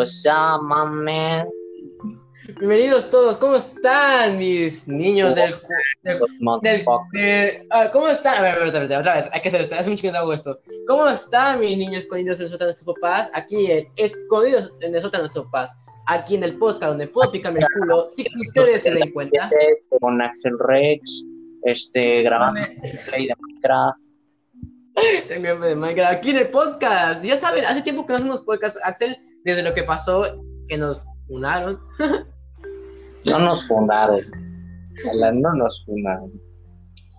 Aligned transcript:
What's 0.00 0.24
up, 0.24 0.62
man? 0.62 1.46
Bienvenidos 2.58 3.10
todos, 3.10 3.36
¿cómo 3.36 3.56
están 3.56 4.38
mis 4.38 4.88
niños 4.88 5.34
del... 5.34 5.56
del, 6.02 6.20
del- 6.62 6.74
de- 7.12 7.58
ah, 7.68 7.90
¿Cómo 7.92 8.08
están? 8.08 8.38
A 8.38 8.40
ver, 8.40 8.54
a 8.54 8.58
ver, 8.60 8.68
otra 8.68 8.80
vez, 8.80 8.98
otra 8.98 9.14
vez, 9.16 9.24
hay 9.30 9.42
que 9.42 9.48
hacer 9.50 9.60
esto, 9.60 9.74
hace 9.74 9.90
un 9.90 9.98
que 9.98 10.08
hago 10.08 10.32
esto. 10.32 10.58
¿Cómo 10.88 11.06
están 11.06 11.60
mis 11.60 11.76
niños 11.76 12.04
escondidos 12.04 12.38
en 12.40 12.46
el 12.46 12.50
sótano 12.50 12.72
de 12.72 12.82
papás? 12.82 13.30
Aquí 13.34 13.70
en 13.70 13.88
Escondidos 13.96 14.74
en 14.80 14.94
el 14.94 15.02
sótano 15.02 15.28
de 15.28 15.42
papás. 15.42 15.78
Aquí 16.06 16.36
en 16.36 16.44
el 16.44 16.56
podcast 16.56 16.92
donde 16.92 17.06
puedo 17.06 17.30
picarme 17.30 17.60
el 17.60 17.66
culo, 17.78 18.08
si 18.08 18.24
que 18.24 18.30
ustedes 18.48 18.82
se 18.82 18.94
den 18.94 19.12
cuenta. 19.12 19.50
Con 20.00 20.22
Axel 20.22 20.58
Rex, 20.60 21.26
este, 21.64 22.22
grabando 22.22 22.58
play 23.10 23.26
de 23.26 23.34
Minecraft. 23.38 23.98
Tengo 25.28 25.56
de 25.66 25.74
Minecraft. 25.76 26.16
Aquí 26.16 26.30
en 26.30 26.38
el 26.38 26.48
podcast. 26.48 27.22
Ya 27.22 27.36
saben, 27.36 27.66
hace 27.66 27.82
tiempo 27.82 28.06
que 28.06 28.14
no 28.14 28.16
hacemos 28.16 28.40
podcast, 28.40 28.78
Axel, 28.82 29.14
desde 29.44 29.62
lo 29.62 29.74
que 29.74 29.82
pasó, 29.84 30.24
que 30.68 30.76
nos 30.78 31.04
unaron. 31.28 31.78
No 33.22 33.38
nos 33.38 33.68
fundaron. 33.68 34.20
No 35.14 35.52
nos 35.54 35.84
fundaron. 35.84 36.32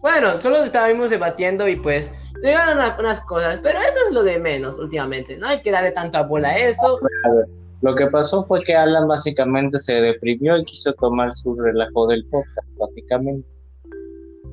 Bueno, 0.02 0.42
solo 0.42 0.64
estábamos 0.64 1.12
debatiendo 1.12 1.68
y 1.68 1.76
pues 1.76 2.12
llegaron 2.42 2.80
a- 2.80 2.98
unas 3.00 3.22
cosas, 3.26 3.60
pero 3.62 3.78
eso 3.78 4.08
es 4.08 4.14
lo 4.14 4.24
de 4.24 4.40
menos 4.40 4.80
últimamente. 4.80 5.38
No 5.38 5.48
hay 5.48 5.62
que 5.62 5.70
darle 5.70 5.92
tanta 5.92 6.24
bola 6.24 6.50
a 6.50 6.58
eso. 6.58 6.98
A 7.26 7.32
ver, 7.34 7.46
lo 7.84 7.94
que 7.94 8.08
pasó 8.08 8.44
fue 8.44 8.64
que 8.64 8.76
Alan 8.76 9.08
básicamente 9.08 9.78
se 9.78 9.94
deprimió 10.02 10.58
y 10.58 10.66
quiso 10.66 10.92
tomar 10.94 11.32
su 11.32 11.54
relajo 11.54 12.08
del 12.08 12.26
podcast, 12.30 12.68
básicamente. 12.80 13.48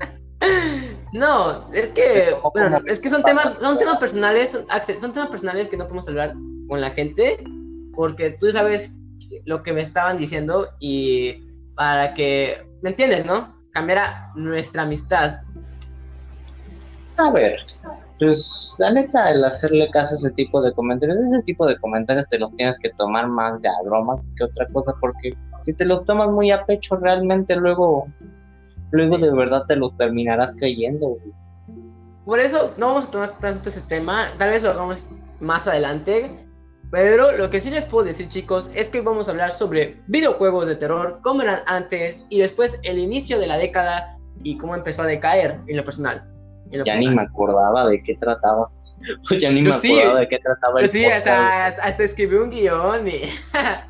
No, 1.14 1.72
es 1.72 1.88
que, 1.88 2.34
bueno, 2.52 2.68
no, 2.68 2.78
es 2.86 3.00
que 3.00 3.08
son 3.08 3.22
temas, 3.22 3.54
son 3.62 3.78
temas 3.78 3.96
personales, 3.96 4.50
son, 4.50 4.66
son 5.00 5.12
temas 5.14 5.30
personales 5.30 5.66
que 5.68 5.78
no 5.78 5.84
podemos 5.84 6.06
hablar 6.06 6.34
con 6.68 6.82
la 6.82 6.90
gente, 6.90 7.42
porque 7.98 8.36
tú 8.38 8.52
sabes 8.52 8.94
lo 9.44 9.64
que 9.64 9.72
me 9.72 9.80
estaban 9.80 10.18
diciendo 10.18 10.68
y 10.78 11.44
para 11.74 12.14
que, 12.14 12.64
¿me 12.80 12.90
entiendes, 12.90 13.26
no? 13.26 13.56
Cambiara 13.72 14.30
nuestra 14.36 14.82
amistad. 14.82 15.40
A 17.16 17.32
ver, 17.32 17.58
pues 18.20 18.76
la 18.78 18.92
neta, 18.92 19.32
el 19.32 19.44
hacerle 19.44 19.90
caso 19.90 20.14
a 20.14 20.18
ese 20.18 20.30
tipo 20.30 20.62
de 20.62 20.72
comentarios, 20.74 21.18
ese 21.18 21.42
tipo 21.42 21.66
de 21.66 21.76
comentarios 21.78 22.28
te 22.28 22.38
los 22.38 22.54
tienes 22.54 22.78
que 22.78 22.90
tomar 22.90 23.26
más 23.26 23.60
de 23.62 23.68
a 23.68 23.82
broma 23.84 24.22
que 24.36 24.44
otra 24.44 24.68
cosa, 24.68 24.94
porque 25.00 25.36
si 25.62 25.74
te 25.74 25.84
los 25.84 26.04
tomas 26.04 26.30
muy 26.30 26.52
a 26.52 26.64
pecho, 26.66 26.94
realmente 26.94 27.56
luego, 27.56 28.06
luego 28.92 29.18
de 29.18 29.32
verdad 29.32 29.64
te 29.66 29.74
los 29.74 29.96
terminarás 29.96 30.54
creyendo. 30.56 31.08
güey. 31.08 31.32
Por 32.24 32.38
eso 32.38 32.72
no 32.76 32.90
vamos 32.90 33.08
a 33.08 33.10
tomar 33.10 33.38
tanto 33.40 33.70
ese 33.70 33.80
tema, 33.80 34.28
tal 34.38 34.50
vez 34.50 34.62
lo 34.62 34.70
hagamos 34.70 35.02
más 35.40 35.66
adelante. 35.66 36.47
Pero 36.90 37.32
lo 37.36 37.50
que 37.50 37.60
sí 37.60 37.70
les 37.70 37.84
puedo 37.84 38.06
decir, 38.06 38.28
chicos, 38.28 38.70
es 38.74 38.88
que 38.88 38.98
hoy 38.98 39.04
vamos 39.04 39.28
a 39.28 39.32
hablar 39.32 39.50
sobre 39.52 40.00
videojuegos 40.06 40.66
de 40.66 40.76
terror, 40.76 41.20
cómo 41.22 41.42
eran 41.42 41.60
antes 41.66 42.24
y 42.30 42.40
después 42.40 42.80
el 42.82 42.98
inicio 42.98 43.38
de 43.38 43.46
la 43.46 43.58
década 43.58 44.16
y 44.42 44.56
cómo 44.56 44.74
empezó 44.74 45.02
a 45.02 45.06
decaer 45.06 45.58
en 45.66 45.76
lo 45.76 45.84
personal. 45.84 46.24
en 46.70 46.78
lo 46.78 46.84
Ya 46.86 46.96
ni 46.98 47.08
me 47.08 47.22
acordaba 47.22 47.88
de 47.88 48.02
qué 48.02 48.14
trataba. 48.14 48.70
ya 49.38 49.50
ni 49.50 49.62
Yo 49.62 49.74
me 49.74 49.80
sí. 49.80 49.92
acordaba 49.92 50.20
de 50.20 50.28
qué 50.28 50.38
trataba 50.38 50.80
el 50.80 50.84
Pues 50.84 50.92
sí, 50.92 51.04
hasta, 51.04 51.66
hasta 51.66 52.02
escribí 52.02 52.36
un 52.36 52.50
guion 52.50 53.06
y... 53.08 53.22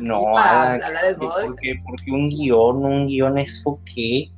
No, 0.00 0.24
para 0.34 0.62
Alan, 0.74 0.82
hablar 0.82 1.04
del 1.06 1.16
¿por 1.16 1.56
qué? 1.56 1.74
Porque 1.86 2.10
un 2.10 2.28
guion, 2.28 2.84
un 2.84 3.06
guion 3.06 3.38
es 3.38 3.64
qué? 3.94 4.30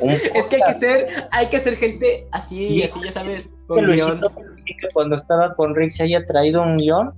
Un 0.00 0.10
Es 0.10 0.48
que 0.48 0.56
hay 0.56 0.72
que 0.72 0.78
ser, 0.78 1.28
hay 1.30 1.46
que 1.48 1.58
ser 1.58 1.76
gente 1.76 2.26
así, 2.32 2.68
Sí. 2.68 2.82
así, 2.84 3.00
ya 3.04 3.12
sabes, 3.12 3.54
con 3.66 3.84
guion. 3.86 4.20
Comunica 4.62 4.88
cuando 4.92 5.16
estaba 5.16 5.54
con 5.54 5.74
Rick 5.74 5.90
se 5.90 6.04
haya 6.04 6.24
traído 6.24 6.62
un 6.62 6.76
guion. 6.76 7.12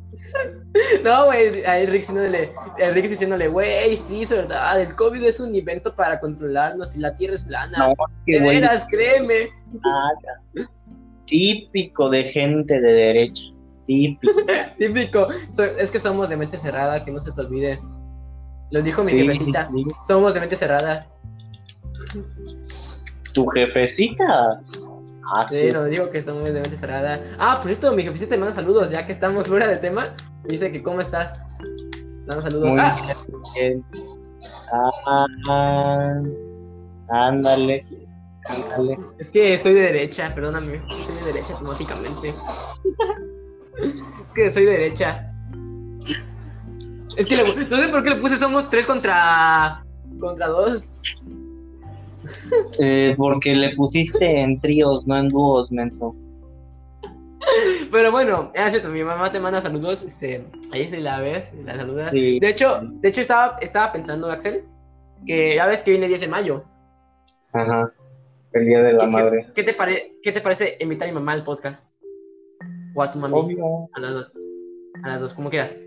No, 1.04 1.26
güey, 1.26 1.64
a 1.64 1.76
Rick 1.80 1.90
diciéndole, 1.92 2.50
a 2.84 2.90
Rick 2.90 3.08
diciéndole, 3.08 3.48
güey, 3.48 3.96
sí, 3.96 4.22
es 4.22 4.30
verdad, 4.30 4.80
el 4.80 4.94
COVID 4.96 5.22
es 5.24 5.38
un 5.40 5.54
invento 5.54 5.94
para 5.94 6.18
controlarnos 6.20 6.96
y 6.96 7.00
la 7.00 7.14
Tierra 7.14 7.34
es 7.34 7.42
plana. 7.42 7.76
No, 7.88 7.94
que 8.26 8.40
güey, 8.40 8.60
veras, 8.60 8.86
créeme. 8.90 9.48
nada. 9.82 10.68
Típico 11.26 12.10
de 12.10 12.24
gente 12.24 12.80
de 12.80 12.92
derecha. 12.92 13.44
Típico. 13.86 14.32
Típico. 14.78 15.28
Es 15.78 15.90
que 15.90 15.98
somos 16.00 16.28
de 16.30 16.36
mente 16.36 16.58
cerrada, 16.58 17.04
que 17.04 17.10
no 17.10 17.20
se 17.20 17.32
te 17.32 17.40
olvide. 17.40 17.78
Lo 18.70 18.82
dijo 18.82 19.02
mi 19.02 19.10
Sí, 19.10 19.18
jefecita. 19.26 19.68
sí. 19.68 19.84
Somos 20.06 20.34
de 20.34 20.40
mente 20.40 20.56
cerrada. 20.56 21.06
Tu 23.32 23.46
jefecita. 23.46 24.60
Ah, 25.36 25.46
Sí, 25.46 25.56
sí. 25.56 25.70
lo 25.70 25.84
digo 25.84 26.10
que 26.10 26.20
somos 26.22 26.44
de 26.52 26.60
mente 26.60 26.76
cerrada. 26.76 27.20
Ah, 27.38 27.58
por 27.62 27.68
cierto, 27.70 27.92
mi 27.92 28.02
jefecita 28.02 28.30
te 28.30 28.38
manda 28.38 28.54
saludos, 28.54 28.90
ya 28.90 29.06
que 29.06 29.12
estamos 29.12 29.48
fuera 29.48 29.66
del 29.66 29.80
tema. 29.80 30.14
Dice 30.44 30.70
que 30.70 30.82
cómo 30.82 31.00
estás. 31.00 31.56
Manda 32.26 32.42
saludos. 32.42 32.70
Muy 32.70 32.80
Ah, 32.80 32.96
bien. 33.54 33.84
Ah, 35.48 36.20
ándale. 37.08 37.84
Ándale. 38.46 38.98
es 39.18 39.30
que 39.30 39.56
soy 39.56 39.72
de 39.74 39.80
derecha, 39.80 40.30
perdóname. 40.34 40.82
Soy 41.06 41.16
de 41.16 41.22
derecha 41.32 41.54
automáticamente. 41.54 42.28
es 42.28 44.34
que 44.34 44.50
soy 44.50 44.64
de 44.66 44.70
derecha. 44.72 45.30
Es 47.16 47.26
que 47.26 47.36
le, 47.36 47.42
no 47.42 47.46
sé 47.86 47.88
por 47.90 48.02
qué 48.02 48.10
le 48.10 48.16
puse 48.16 48.36
somos 48.36 48.68
tres 48.68 48.84
contra. 48.86 49.82
contra 50.20 50.48
dos. 50.48 50.90
Eh, 52.78 53.14
porque 53.16 53.54
le 53.54 53.74
pusiste 53.76 54.40
en 54.40 54.60
tríos, 54.60 55.06
no 55.06 55.18
en 55.18 55.28
dúos, 55.28 55.70
menso. 55.72 56.14
Pero 57.92 58.10
bueno, 58.10 58.50
es 58.54 58.70
cierto, 58.70 58.88
mi 58.88 59.04
mamá 59.04 59.30
te 59.30 59.38
manda 59.38 59.60
saludos, 59.62 60.02
este, 60.02 60.44
ahí 60.72 60.88
si 60.88 60.96
la 60.98 61.20
ves, 61.20 61.52
la 61.64 61.76
saludas. 61.76 62.10
Sí. 62.10 62.40
De 62.40 62.48
hecho, 62.48 62.80
de 62.82 63.08
hecho 63.08 63.20
estaba, 63.20 63.56
estaba 63.60 63.92
pensando, 63.92 64.30
Axel, 64.30 64.64
que 65.26 65.54
ya 65.56 65.66
ves 65.66 65.82
que 65.82 65.90
viene 65.92 66.06
el 66.06 66.10
10 66.10 66.22
de 66.22 66.28
mayo. 66.28 66.64
Ajá. 67.52 67.90
El 68.52 68.66
día 68.66 68.82
de 68.82 68.92
la 68.94 69.04
¿Qué- 69.04 69.10
madre. 69.10 69.46
¿Qué 69.54 69.62
te, 69.62 69.74
pare, 69.74 70.16
¿Qué 70.22 70.32
te 70.32 70.40
parece 70.40 70.76
invitar 70.80 71.08
a 71.08 71.10
mi 71.12 71.14
mamá 71.18 71.32
al 71.32 71.44
podcast? 71.44 71.88
O 72.94 73.02
a 73.02 73.12
tu 73.12 73.18
Obvio. 73.24 73.88
a 73.92 74.00
las 74.00 74.10
dos. 74.12 74.38
A 75.02 75.08
las 75.08 75.20
dos, 75.20 75.34
como 75.34 75.50
quieras. 75.50 75.78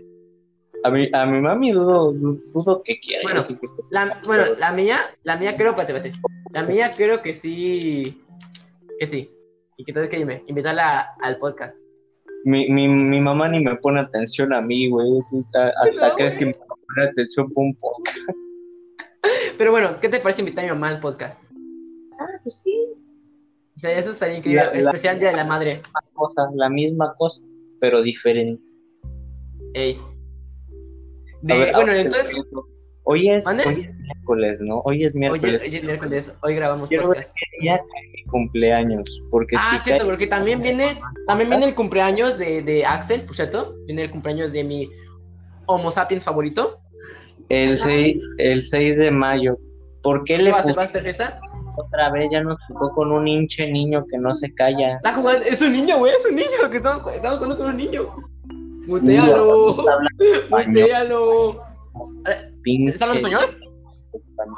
A 0.84 0.90
mi, 0.90 1.08
a 1.12 1.26
mi 1.26 1.40
mami 1.40 1.72
dudo, 1.72 2.12
dudo 2.12 2.82
que 2.84 3.00
quiera. 3.00 3.22
Bueno, 3.24 3.40
así 3.40 3.54
que 3.54 3.66
La, 3.90 4.20
bueno, 4.26 4.44
la 4.58 4.72
mía, 4.72 4.98
la 5.24 5.36
mía 5.36 5.56
creo, 5.56 5.70
espérate, 5.74 5.92
espérate. 6.08 6.20
La 6.52 6.62
mía 6.62 6.90
creo 6.96 7.20
que 7.20 7.34
sí, 7.34 8.22
que 8.98 9.06
sí. 9.06 9.30
Y 9.76 9.84
que 9.84 9.90
entonces 9.90 10.10
que 10.10 10.16
dime, 10.18 10.44
invitarla 10.46 11.14
al 11.20 11.38
podcast. 11.38 11.76
Mi, 12.44 12.68
mi, 12.70 12.88
mi 12.88 13.20
mamá 13.20 13.48
ni 13.48 13.60
me 13.60 13.76
pone 13.76 14.00
atención 14.00 14.52
a 14.52 14.60
mí, 14.62 14.88
güey. 14.88 15.08
Hasta 15.82 16.08
No, 16.08 16.14
crees 16.14 16.34
que 16.36 16.46
me 16.46 16.54
pone 16.54 17.08
atención 17.10 17.50
por 17.52 17.64
un 17.64 17.74
podcast. 17.76 18.18
Pero 19.58 19.72
bueno, 19.72 19.96
¿qué 20.00 20.08
te 20.08 20.20
parece 20.20 20.42
invitar 20.42 20.64
a 20.64 20.68
mi 20.68 20.72
mamá 20.74 20.88
al 20.90 21.00
podcast? 21.00 21.42
Ah, 22.20 22.38
pues 22.44 22.62
sí. 22.62 22.72
O 23.76 23.78
sea, 23.80 23.96
eso 23.98 24.12
estaría 24.12 24.38
increíble. 24.38 24.64
La- 24.64 24.72
la- 24.72 24.78
Especial 24.90 25.18
Día 25.18 25.30
de 25.30 25.36
la 25.36 25.44
Madre. 25.44 25.82
Cosa, 26.14 26.48
la 26.54 26.68
misma 26.68 27.14
cosa, 27.16 27.44
pero 27.80 28.02
diferente. 28.02 28.62
Ey. 29.74 29.98
A 31.44 31.54
De- 31.54 31.58
ver, 31.58 31.74
bueno, 31.74 31.92
entonces, 31.92 32.34
Hoy 33.10 33.30
es, 33.30 33.46
hoy 33.46 33.80
es 33.86 33.94
miércoles, 34.02 34.60
¿no? 34.60 34.80
Hoy 34.84 35.02
es 35.02 35.14
miércoles. 35.16 35.62
hoy 35.62 35.74
es 35.76 35.82
miércoles, 35.82 36.34
hoy 36.42 36.54
grabamos 36.54 36.90
Quiero 36.90 37.06
podcast. 37.06 37.34
cae 37.64 37.80
mi 38.14 38.22
cumpleaños. 38.24 39.22
Porque 39.30 39.56
Ah, 39.56 39.70
si 39.78 39.84
cierto, 39.84 40.04
porque 40.04 40.26
también 40.26 40.60
viene, 40.60 41.00
también 41.26 41.48
viene 41.48 41.64
el 41.64 41.74
cumpleaños 41.74 42.36
de, 42.36 42.60
de 42.60 42.84
Axel, 42.84 43.22
por 43.24 43.34
cierto. 43.34 43.74
Viene 43.86 44.02
el 44.02 44.10
cumpleaños 44.10 44.52
de 44.52 44.62
mi 44.64 44.90
Homo 45.64 45.90
sapiens 45.90 46.22
favorito. 46.24 46.80
el, 47.48 47.78
6, 47.78 48.20
el 48.36 48.62
6 48.62 48.98
de 48.98 49.10
mayo. 49.10 49.56
¿Por 50.02 50.24
qué 50.24 50.36
¿Qué 50.36 50.42
le 50.42 50.50
va 50.50 50.58
a 50.58 50.60
hacer? 50.60 50.72
puso 50.72 50.80
¿Va 50.80 50.82
a 50.82 50.86
hacer 50.88 51.02
fiesta? 51.02 51.40
otra 51.78 52.10
vez? 52.10 52.28
Ya 52.30 52.42
nos 52.42 52.58
tocó 52.68 52.92
con 52.94 53.10
un 53.10 53.26
hinche 53.26 53.70
niño 53.70 54.04
que 54.10 54.18
no 54.18 54.34
se 54.34 54.52
calla. 54.52 54.96
Está 54.96 55.14
jugando, 55.14 55.44
es 55.46 55.62
un 55.62 55.72
niño, 55.72 55.96
güey, 55.96 56.12
es 56.14 56.26
un 56.28 56.36
niño, 56.36 56.68
que 56.70 56.76
estamos, 56.76 57.14
estamos 57.14 57.38
jugando 57.38 57.56
con 57.56 57.66
un 57.68 57.76
niño. 57.78 58.14
Mutealo. 58.86 59.70
está 59.70 59.92
hablando 59.92 60.24
español. 60.24 60.68
Mutealo. 60.68 61.64
Pinche 62.62 62.92
¿Está 62.92 63.04
hablando 63.06 63.28
español? 63.28 63.60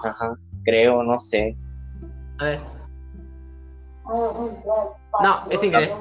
Ajá, 0.05 0.35
creo, 0.65 1.03
no 1.03 1.19
sé. 1.19 1.57
A 2.39 2.45
ver. 2.45 2.61
No, 5.23 5.51
es 5.51 5.63
inglés. 5.63 5.97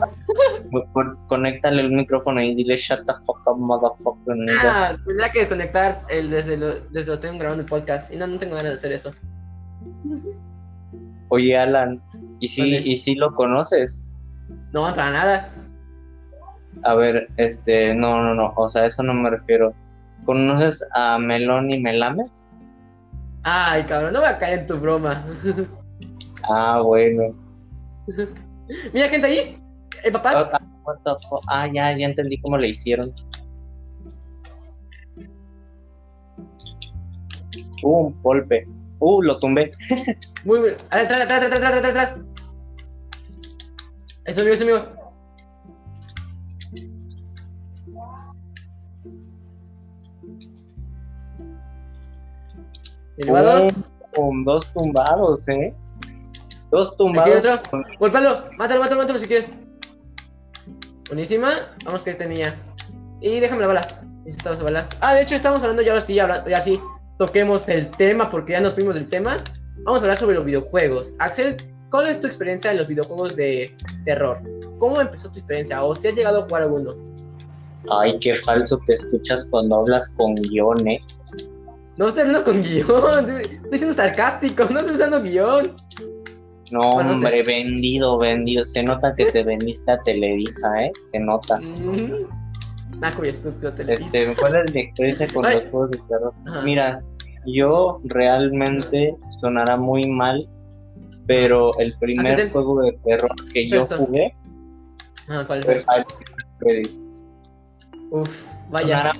Con- 0.93 1.17
Conéctale 1.27 1.81
el 1.81 1.91
micrófono 1.91 2.41
y 2.41 2.55
dile 2.55 2.75
shut 2.75 3.05
the 3.05 3.13
fuck 3.25 3.39
up, 3.47 3.57
motherfucker. 3.59 4.35
nigga". 4.35 4.89
Ah, 4.89 4.97
tendría 5.05 5.31
que 5.31 5.39
desconectar 5.39 6.01
el 6.09 6.29
desde 6.29 6.57
lo, 6.57 6.79
desde 6.89 7.11
lo 7.11 7.19
tengo 7.19 7.37
grabando 7.37 7.63
el 7.63 7.69
podcast. 7.69 8.11
Y 8.11 8.17
no, 8.17 8.27
no 8.27 8.37
tengo 8.39 8.55
ganas 8.55 8.71
de 8.71 8.75
hacer 8.75 8.91
eso. 8.93 9.11
Oye, 11.29 11.57
Alan, 11.57 12.01
¿y 12.39 12.47
si. 12.47 12.75
¿y 12.77 12.97
si 12.97 13.15
lo 13.15 13.33
conoces? 13.35 14.09
No, 14.71 14.81
para 14.95 15.11
nada. 15.11 15.53
A 16.83 16.95
ver, 16.95 17.27
este, 17.37 17.93
no, 17.93 18.23
no, 18.23 18.33
no, 18.33 18.53
o 18.55 18.69
sea, 18.69 18.85
eso 18.85 19.03
no 19.03 19.13
me 19.13 19.29
refiero. 19.29 19.73
¿Conoces 20.25 20.87
a 20.93 21.17
Melón 21.17 21.71
y 21.73 21.79
Melames? 21.79 22.51
Ay, 23.43 23.83
cabrón, 23.85 24.13
no 24.13 24.21
me 24.21 24.37
caer 24.37 24.59
en 24.59 24.67
tu 24.67 24.77
broma. 24.79 25.25
ah, 26.49 26.81
bueno. 26.81 27.35
Mira, 28.93 29.09
gente 29.09 29.27
ahí. 29.27 29.57
El 30.03 30.11
papá. 30.11 30.51
Oh, 30.85 31.41
ah, 31.49 31.67
ya, 31.67 31.95
ya 31.95 32.05
entendí 32.07 32.39
cómo 32.41 32.57
le 32.57 32.69
hicieron. 32.69 33.13
Uh, 37.83 38.07
un 38.07 38.21
golpe. 38.21 38.67
Uh, 38.99 39.21
lo 39.21 39.39
tumbé. 39.39 39.71
Muy 40.43 40.59
bien. 40.61 40.75
Atrás, 40.89 41.21
atrás, 41.21 41.43
atrás, 41.43 41.53
atrás, 41.53 41.73
atrás, 41.73 41.85
atrás. 41.85 42.23
Eso 44.25 44.43
mío, 44.43 44.53
eso 44.53 44.65
mío. 44.65 44.98
¿Elevador? 53.19 53.73
Con 54.15 54.43
dos 54.43 54.65
tumbados, 54.73 55.47
¿eh? 55.49 55.73
Dos 56.71 56.87
Aquí 56.89 56.97
tumbados. 56.97 57.45
otro. 57.45 57.83
Golpalo, 57.99 58.43
mátalo, 58.57 58.79
mátalo, 58.79 59.01
mátalo 59.01 59.19
si 59.19 59.27
quieres. 59.27 59.53
Buenísima. 61.07 61.75
Vamos 61.85 62.03
que 62.03 62.13
tenía. 62.13 62.55
Y 63.21 63.39
déjame 63.39 63.61
las 63.61 63.67
balas. 63.67 64.01
Necesito 64.23 64.51
las 64.51 64.63
balas. 64.63 64.89
Ah, 65.01 65.13
de 65.13 65.21
hecho 65.21 65.35
estamos 65.35 65.61
hablando 65.61 65.81
ya 65.81 65.91
ahora 65.93 66.05
sí, 66.05 66.19
ahora, 66.19 66.45
ya 66.47 66.61
sí. 66.61 66.79
Toquemos 67.17 67.67
el 67.67 67.89
tema 67.91 68.29
porque 68.29 68.53
ya 68.53 68.61
nos 68.61 68.75
fuimos 68.75 68.95
del 68.95 69.07
tema. 69.07 69.37
Vamos 69.83 70.01
a 70.01 70.05
hablar 70.05 70.17
sobre 70.17 70.35
los 70.35 70.45
videojuegos. 70.45 71.15
Axel, 71.19 71.57
¿cuál 71.89 72.07
es 72.07 72.21
tu 72.21 72.27
experiencia 72.27 72.71
en 72.71 72.77
los 72.77 72.87
videojuegos 72.87 73.35
de 73.35 73.75
terror? 74.05 74.37
¿Cómo 74.77 75.01
empezó 75.01 75.29
tu 75.29 75.39
experiencia? 75.39 75.83
¿O 75.83 75.93
si 75.93 76.07
has 76.07 76.15
llegado 76.15 76.39
a 76.39 76.43
jugar 76.43 76.63
alguno? 76.63 76.95
Ay, 77.89 78.17
qué 78.19 78.35
falso 78.35 78.79
te 78.85 78.93
escuchas 78.93 79.47
cuando 79.49 79.77
hablas 79.77 80.09
con 80.17 80.35
guion, 80.35 80.87
¿eh? 80.87 81.01
No 81.99 82.07
estoy 82.07 82.21
hablando 82.21 82.45
con 82.45 82.61
guion. 82.61 83.29
Estoy 83.41 83.77
siendo 83.77 83.93
sarcástico. 83.93 84.63
No 84.71 84.79
estoy 84.79 84.95
usando 84.95 85.21
guion. 85.21 85.73
No, 86.71 86.79
Bueno, 86.93 87.11
hombre, 87.11 87.43
vendido, 87.43 88.17
vendido. 88.17 88.63
Se 88.63 88.81
nota 88.83 89.13
que 89.13 89.25
te 89.25 89.43
vendiste 89.43 89.91
a 89.91 89.99
Televisa, 90.03 90.77
¿eh? 90.77 90.91
Se 91.11 91.19
nota. 91.19 91.59
Mm. 91.59 92.11
Naco 93.01 93.25
y 93.25 93.29
estúpido 93.29 93.73
Televisa. 93.73 94.17
Este, 94.17 94.33
¿Cuál 94.37 94.55
es 94.65 94.73
mi 94.73 94.79
experiencia 94.79 95.27
con 95.33 95.45
Ay. 95.45 95.55
los 95.55 95.63
juegos 95.71 95.91
de 95.91 95.97
terror? 96.07 96.33
Ajá. 96.47 96.61
Mira, 96.61 97.03
yo 97.45 97.99
realmente 98.05 99.13
sonará 99.41 99.75
muy 99.75 100.07
mal, 100.09 100.47
pero 101.27 101.77
el 101.79 101.93
primer 101.99 102.49
juego 102.53 102.81
de 102.81 102.93
terror 103.03 103.31
que 103.53 103.67
yo 103.69 103.81
Esto. 103.81 103.97
jugué 103.97 104.33
Ah, 105.27 105.43
¿cuál 105.45 105.63
fue. 105.63 105.75
Uf, 108.11 108.29
vaya. 108.69 108.87
Sonará, 109.01 109.11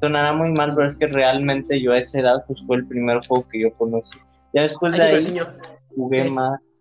sonará 0.00 0.32
muy 0.32 0.50
mal, 0.52 0.72
pero 0.74 0.86
es 0.86 0.96
que 0.96 1.06
realmente 1.08 1.80
yo 1.80 1.92
a 1.92 1.98
esa 1.98 2.20
edad 2.20 2.44
pues, 2.46 2.58
fue 2.66 2.76
el 2.76 2.86
primer 2.86 3.20
juego 3.26 3.46
que 3.50 3.60
yo 3.62 3.72
conocí. 3.74 4.18
Ya 4.54 4.62
después 4.62 4.92
de 4.96 5.02
Ay, 5.02 5.14
ahí 5.16 5.24
niño. 5.24 5.46
jugué 5.94 6.24
¿Qué? 6.24 6.30
más, 6.30 6.72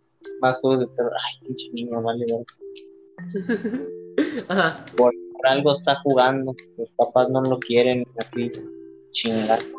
más 0.42 0.60
juegos 0.60 0.82
de 0.82 0.88
terror. 0.96 1.12
Ay, 1.14 1.48
pinche 1.48 1.70
niño, 1.74 2.02
vale, 2.02 2.26
vale. 2.32 2.46
Ajá. 4.48 4.86
Por 4.96 5.14
algo 5.44 5.76
está 5.76 5.96
jugando, 5.96 6.54
los 6.78 6.92
papás 6.94 7.30
no 7.30 7.42
lo 7.44 7.60
quieren, 7.60 8.04
así, 8.26 8.52
chingar. 9.12 9.60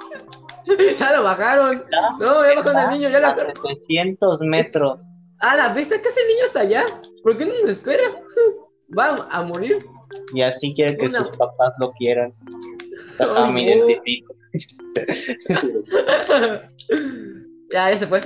Ya 1.00 1.16
lo 1.16 1.22
bajaron. 1.22 1.82
No, 2.20 2.42
ya 2.46 2.56
bajaron 2.56 2.76
al 2.76 2.90
niño, 2.90 3.08
ya 3.08 3.20
lo 3.20 3.26
A 3.28 3.30
bajaron. 3.30 3.54
700 3.86 4.40
metros. 4.42 5.02
Ah, 5.40 5.56
la 5.56 5.72
vista 5.72 5.96
que 5.96 6.08
el 6.08 6.28
niño 6.28 6.44
hasta 6.46 6.60
allá. 6.60 6.84
¿Por 7.22 7.38
qué 7.38 7.46
no 7.46 7.52
nos 7.62 7.70
espera? 7.70 8.02
Va 8.98 9.26
a 9.30 9.42
morir. 9.42 9.78
Y 10.34 10.42
así 10.42 10.74
quiere 10.74 10.98
que 10.98 11.06
Una- 11.06 11.20
sus 11.20 11.30
papás 11.38 11.72
lo 11.80 11.90
quieran. 11.92 12.32
Ajá, 13.24 13.50
me 13.52 13.76
no. 13.76 13.88
identifico. 13.88 14.34
ya, 17.72 17.90
ya 17.90 17.96
se 17.98 18.06
fue. 18.06 18.20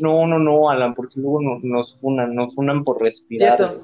No, 0.00 0.26
no, 0.26 0.38
no, 0.38 0.70
Alan, 0.70 0.94
porque 0.94 1.20
luego 1.20 1.40
no- 1.42 1.60
nos 1.62 2.00
funan, 2.00 2.34
nos 2.34 2.54
funan 2.54 2.84
por 2.84 3.00
respirar. 3.02 3.56
Cierto. 3.56 3.80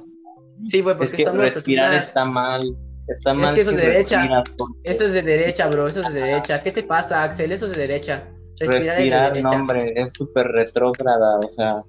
Sí, 0.71 0.81
güey, 0.81 0.97
porque 0.97 1.11
es 1.11 1.15
que 1.17 1.31
respirar 1.31 1.95
está 1.95 2.25
mal. 2.25 2.63
Está 3.09 3.33
Es 3.33 3.39
mal 3.39 3.55
que 3.55 3.61
eso 3.63 3.71
si 3.71 3.77
es 3.77 3.83
de 3.83 3.89
derecha. 3.89 4.43
porque 4.59 4.75
Eso 4.85 5.05
es 5.05 5.13
de 5.13 5.23
derecha, 5.23 5.69
bro. 5.69 5.87
Eso 5.87 6.01
es 6.01 6.13
de 6.13 6.21
derecha. 6.21 6.63
¿Qué 6.63 6.73
te 6.73 6.83
pasa, 6.83 7.23
Axel? 7.25 7.53
Eso 7.53 7.67
es 7.67 7.73
de 7.73 7.79
derecha. 7.79 8.29
Respirar, 8.61 8.97
Respirar, 8.99 9.29
es 9.31 9.35
de 9.37 9.43
no, 9.43 9.51
derecha. 9.51 9.61
hombre, 9.61 9.93
es 10.03 10.13
súper 10.15 10.47
retrógrada, 10.49 11.39
o 11.39 11.51
sea, 11.51 11.83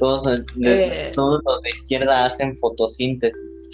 todos, 0.00 0.26
Eh. 0.62 1.12
todos 1.14 1.40
los 1.44 1.62
de 1.62 1.68
izquierda 1.70 2.26
hacen 2.26 2.56
fotosíntesis. 2.58 3.70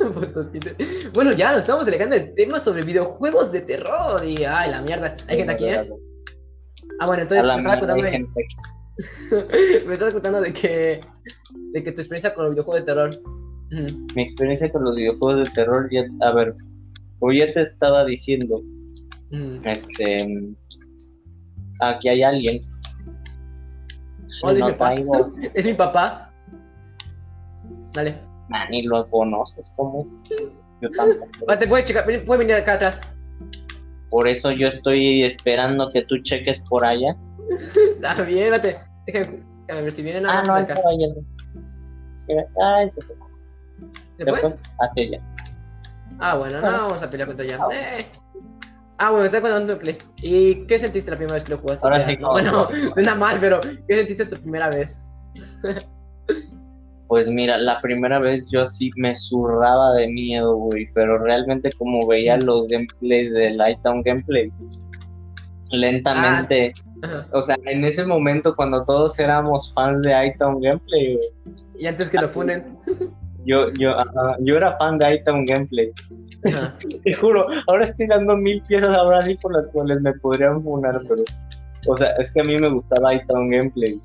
Bueno, 1.14 1.32
ya 1.32 1.52
nos 1.52 1.62
estamos 1.62 1.84
delegando 1.84 2.16
el 2.16 2.34
tema 2.34 2.60
sobre 2.60 2.82
videojuegos 2.82 3.52
de 3.52 3.60
terror. 3.62 4.24
Y 4.24 4.44
ay, 4.44 4.70
la 4.70 4.82
mierda. 4.82 5.16
¿Hay 5.28 5.38
gente 5.38 5.52
aquí, 5.52 5.66
eh? 5.66 5.88
Ah, 7.00 7.06
bueno, 7.06 7.22
entonces 7.22 7.46
me 7.46 7.56
mierda, 7.56 7.78
contando 7.78 8.02
de, 8.02 8.26
me 9.86 9.92
estabas 9.92 10.14
contando 10.14 10.40
de 10.40 10.52
que 10.52 11.00
de 11.72 11.82
que 11.82 11.92
tu 11.92 12.00
experiencia 12.00 12.34
con 12.34 12.44
los 12.44 12.54
videojuegos 12.54 12.84
de 12.84 12.92
terror. 12.92 13.10
Mi 14.14 14.22
experiencia 14.22 14.70
con 14.70 14.84
los 14.84 14.96
videojuegos 14.96 15.44
de 15.44 15.54
terror, 15.54 15.88
ya, 15.92 16.02
a 16.26 16.32
ver, 16.32 16.54
como 17.18 17.32
ya 17.32 17.46
te 17.46 17.62
estaba 17.62 18.04
diciendo, 18.04 18.60
este, 19.64 20.54
aquí 21.80 22.08
hay 22.08 22.22
alguien. 22.22 22.62
Hola, 24.42 24.58
no 24.58 24.66
mi 24.66 24.72
papá. 24.72 24.94
Es 25.54 25.66
mi 25.66 25.74
papá. 25.74 26.32
Dale. 27.92 28.29
Nah, 28.50 28.68
ni 28.68 28.82
lo 28.82 29.08
conoces, 29.08 29.72
¿cómo 29.76 30.02
es? 30.02 30.22
Yo 30.80 30.88
tampoco. 30.90 31.46
Vale, 31.46 31.66
puedes 31.66 31.86
checar, 31.86 32.04
puedes 32.04 32.38
venir 32.38 32.54
acá 32.54 32.74
atrás. 32.74 33.00
Por 34.10 34.26
eso 34.26 34.50
yo 34.50 34.68
estoy 34.68 35.22
esperando 35.22 35.90
que 35.92 36.02
tú 36.02 36.18
cheques 36.22 36.64
por 36.68 36.84
allá. 36.84 37.16
Ah, 38.04 38.22
bien, 38.22 38.50
vete. 38.52 38.78
Déjame, 39.06 39.42
déjame 39.66 39.82
ver 39.82 39.92
si 39.92 40.02
viene 40.02 40.20
nada 40.20 40.40
Ah, 40.40 40.44
no, 40.46 40.54
acá. 40.54 40.74
Ay, 42.62 42.88
se 42.88 43.02
fue. 43.02 43.16
¿Se 44.18 44.24
Se 44.24 44.30
fue? 44.30 44.40
fue 44.40 44.56
hacia 44.78 45.02
allá. 45.04 45.22
Ah, 46.18 46.36
bueno, 46.36 46.60
no 46.60 46.66
vamos 46.66 47.02
a 47.02 47.10
pelear 47.10 47.26
contra 47.28 47.44
ella. 47.44 47.58
Eh. 47.72 48.06
Ah, 48.98 49.10
bueno, 49.10 49.30
te 49.30 49.40
contando 49.40 49.78
que. 49.78 49.96
¿Y 50.18 50.66
qué 50.66 50.78
sentiste 50.78 51.10
la 51.10 51.16
primera 51.16 51.34
vez 51.34 51.44
que 51.44 51.50
lo 51.52 51.58
jugaste? 51.58 51.86
Ahora 51.86 51.98
O 51.98 52.02
sea, 52.02 52.14
sí, 52.14 52.20
no, 52.20 52.28
no. 52.28 52.32
bueno, 52.32 52.68
suena 52.94 53.14
mal, 53.14 53.38
pero 53.40 53.60
¿qué 53.60 53.96
sentiste 53.96 54.26
tu 54.26 54.36
primera 54.36 54.70
vez? 54.70 55.04
Pues 57.10 57.28
mira, 57.28 57.58
la 57.58 57.76
primera 57.78 58.20
vez 58.20 58.46
yo 58.52 58.68
sí 58.68 58.92
me 58.94 59.16
zurraba 59.16 59.94
de 59.94 60.06
miedo, 60.06 60.54
güey, 60.54 60.88
pero 60.94 61.18
realmente 61.18 61.72
como 61.72 62.06
veía 62.06 62.36
los 62.36 62.68
gameplays 62.68 63.32
de 63.32 63.50
Lighttown 63.50 64.00
Gameplay, 64.02 64.52
lentamente, 65.72 66.72
Ajá. 67.02 67.26
o 67.32 67.42
sea, 67.42 67.56
en 67.64 67.84
ese 67.84 68.06
momento 68.06 68.54
cuando 68.54 68.84
todos 68.84 69.18
éramos 69.18 69.72
fans 69.74 70.02
de 70.02 70.12
Lighttown 70.12 70.60
Gameplay, 70.60 71.16
güey, 71.16 71.56
Y 71.80 71.86
antes 71.88 72.10
que 72.10 72.18
lo 72.18 72.28
funen. 72.28 72.78
yo, 73.44 73.72
yo, 73.72 73.92
yo 74.42 74.56
era 74.56 74.70
fan 74.76 74.96
de 74.98 75.06
Lighttown 75.06 75.46
Gameplay, 75.46 75.90
Ajá. 76.46 76.74
te 77.04 77.12
juro, 77.12 77.44
ahora 77.66 77.86
estoy 77.86 78.06
dando 78.06 78.36
mil 78.36 78.62
piezas 78.68 78.96
ahora 78.96 79.20
sí 79.22 79.36
por 79.42 79.52
las 79.52 79.66
cuales 79.66 80.00
me 80.00 80.12
podrían 80.20 80.62
funar, 80.62 81.00
pero, 81.08 81.24
o 81.88 81.96
sea, 81.96 82.10
es 82.20 82.30
que 82.30 82.42
a 82.42 82.44
mí 82.44 82.56
me 82.56 82.68
gustaba 82.68 83.10
Lighttown 83.10 83.48
Gameplay, 83.48 84.00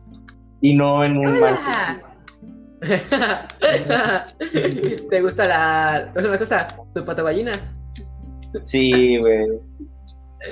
y 0.61 0.73
no 0.73 1.03
en 1.03 1.17
un 1.17 1.39
mal 1.39 1.55
Ah. 1.61 1.99
¿Te 5.09 5.21
gusta 5.21 5.47
la. 5.47 6.09
¿Cómo 6.13 6.15
se 6.15 6.21
llama 6.21 6.33
la 6.33 6.39
cosa? 6.39 6.67
Su 6.93 7.05
pato 7.05 7.23
gallina. 7.23 7.51
Sí, 8.63 9.17
güey. 9.19 9.47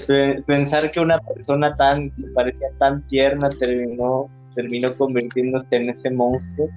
Pe- 0.07 0.43
Pensar 0.47 0.91
que 0.91 0.99
una 0.99 1.19
persona 1.19 1.73
tan 1.75 2.09
que 2.09 2.23
parecía 2.33 2.67
tan 2.79 3.05
tierna 3.07 3.49
terminó 3.49 4.29
terminó 4.55 4.95
convirtiéndose 4.95 5.67
en 5.71 5.89
ese 5.89 6.09
monstruo. 6.11 6.69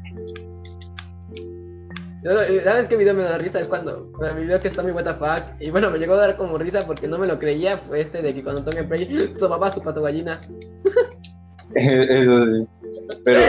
¿Sabes 2.19 2.89
qué 2.89 2.97
video 2.97 3.15
me 3.15 3.23
da 3.23 3.39
risa? 3.39 3.61
Es 3.61 3.69
cuando, 3.69 4.11
cuando 4.17 4.37
el 4.37 4.45
video 4.47 4.59
que 4.59 4.69
está 4.69 4.83
mi 4.83 4.91
WTF 4.91 5.61
y 5.61 5.71
bueno, 5.71 5.91
me 5.91 5.99
llegó 5.99 6.15
a 6.15 6.19
dar 6.19 6.37
como 6.37 6.59
risa 6.59 6.85
porque 6.85 7.07
no 7.07 7.19
me 7.19 7.27
lo 7.27 7.39
creía. 7.39 7.79
Fue 7.79 8.01
este 8.01 8.21
de 8.21 8.35
que 8.35 8.43
cuando 8.43 8.65
Tommy 8.65 8.85
Play 8.87 9.33
su 9.39 9.49
papá 9.49 9.71
su 9.71 9.83
pato 9.83 10.03
gallina. 10.03 10.41
Eso 11.75 12.45
sí. 12.47 12.67
Pero. 13.25 13.41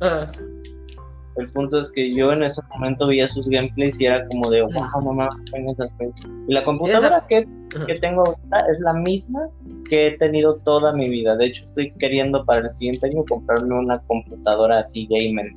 Ah, 0.00 0.30
el 1.36 1.50
punto 1.50 1.78
es 1.78 1.90
que 1.92 2.12
yo 2.12 2.32
en 2.32 2.42
ese 2.42 2.60
momento 2.74 3.08
veía 3.08 3.28
sus 3.28 3.48
gameplays 3.48 4.00
y 4.00 4.06
era 4.06 4.26
como 4.28 4.50
de 4.50 4.62
wow, 4.62 5.02
no 5.02 5.12
mames, 5.12 5.34
ven 5.52 5.68
esas 5.68 5.88
cosas". 5.98 6.30
Y 6.48 6.54
la 6.54 6.64
computadora 6.64 7.24
que, 7.28 7.46
que 7.86 7.94
tengo 7.94 8.24
ahorita 8.26 8.66
es 8.70 8.80
la 8.80 8.94
misma 8.94 9.48
que 9.88 10.08
he 10.08 10.16
tenido 10.16 10.56
toda 10.64 10.92
mi 10.94 11.08
vida. 11.08 11.36
De 11.36 11.46
hecho, 11.46 11.64
estoy 11.64 11.90
queriendo 11.98 12.44
para 12.44 12.60
el 12.60 12.70
siguiente 12.70 13.08
año 13.08 13.24
comprarme 13.28 13.74
una 13.74 13.98
computadora 14.06 14.78
así 14.78 15.06
gamer. 15.10 15.50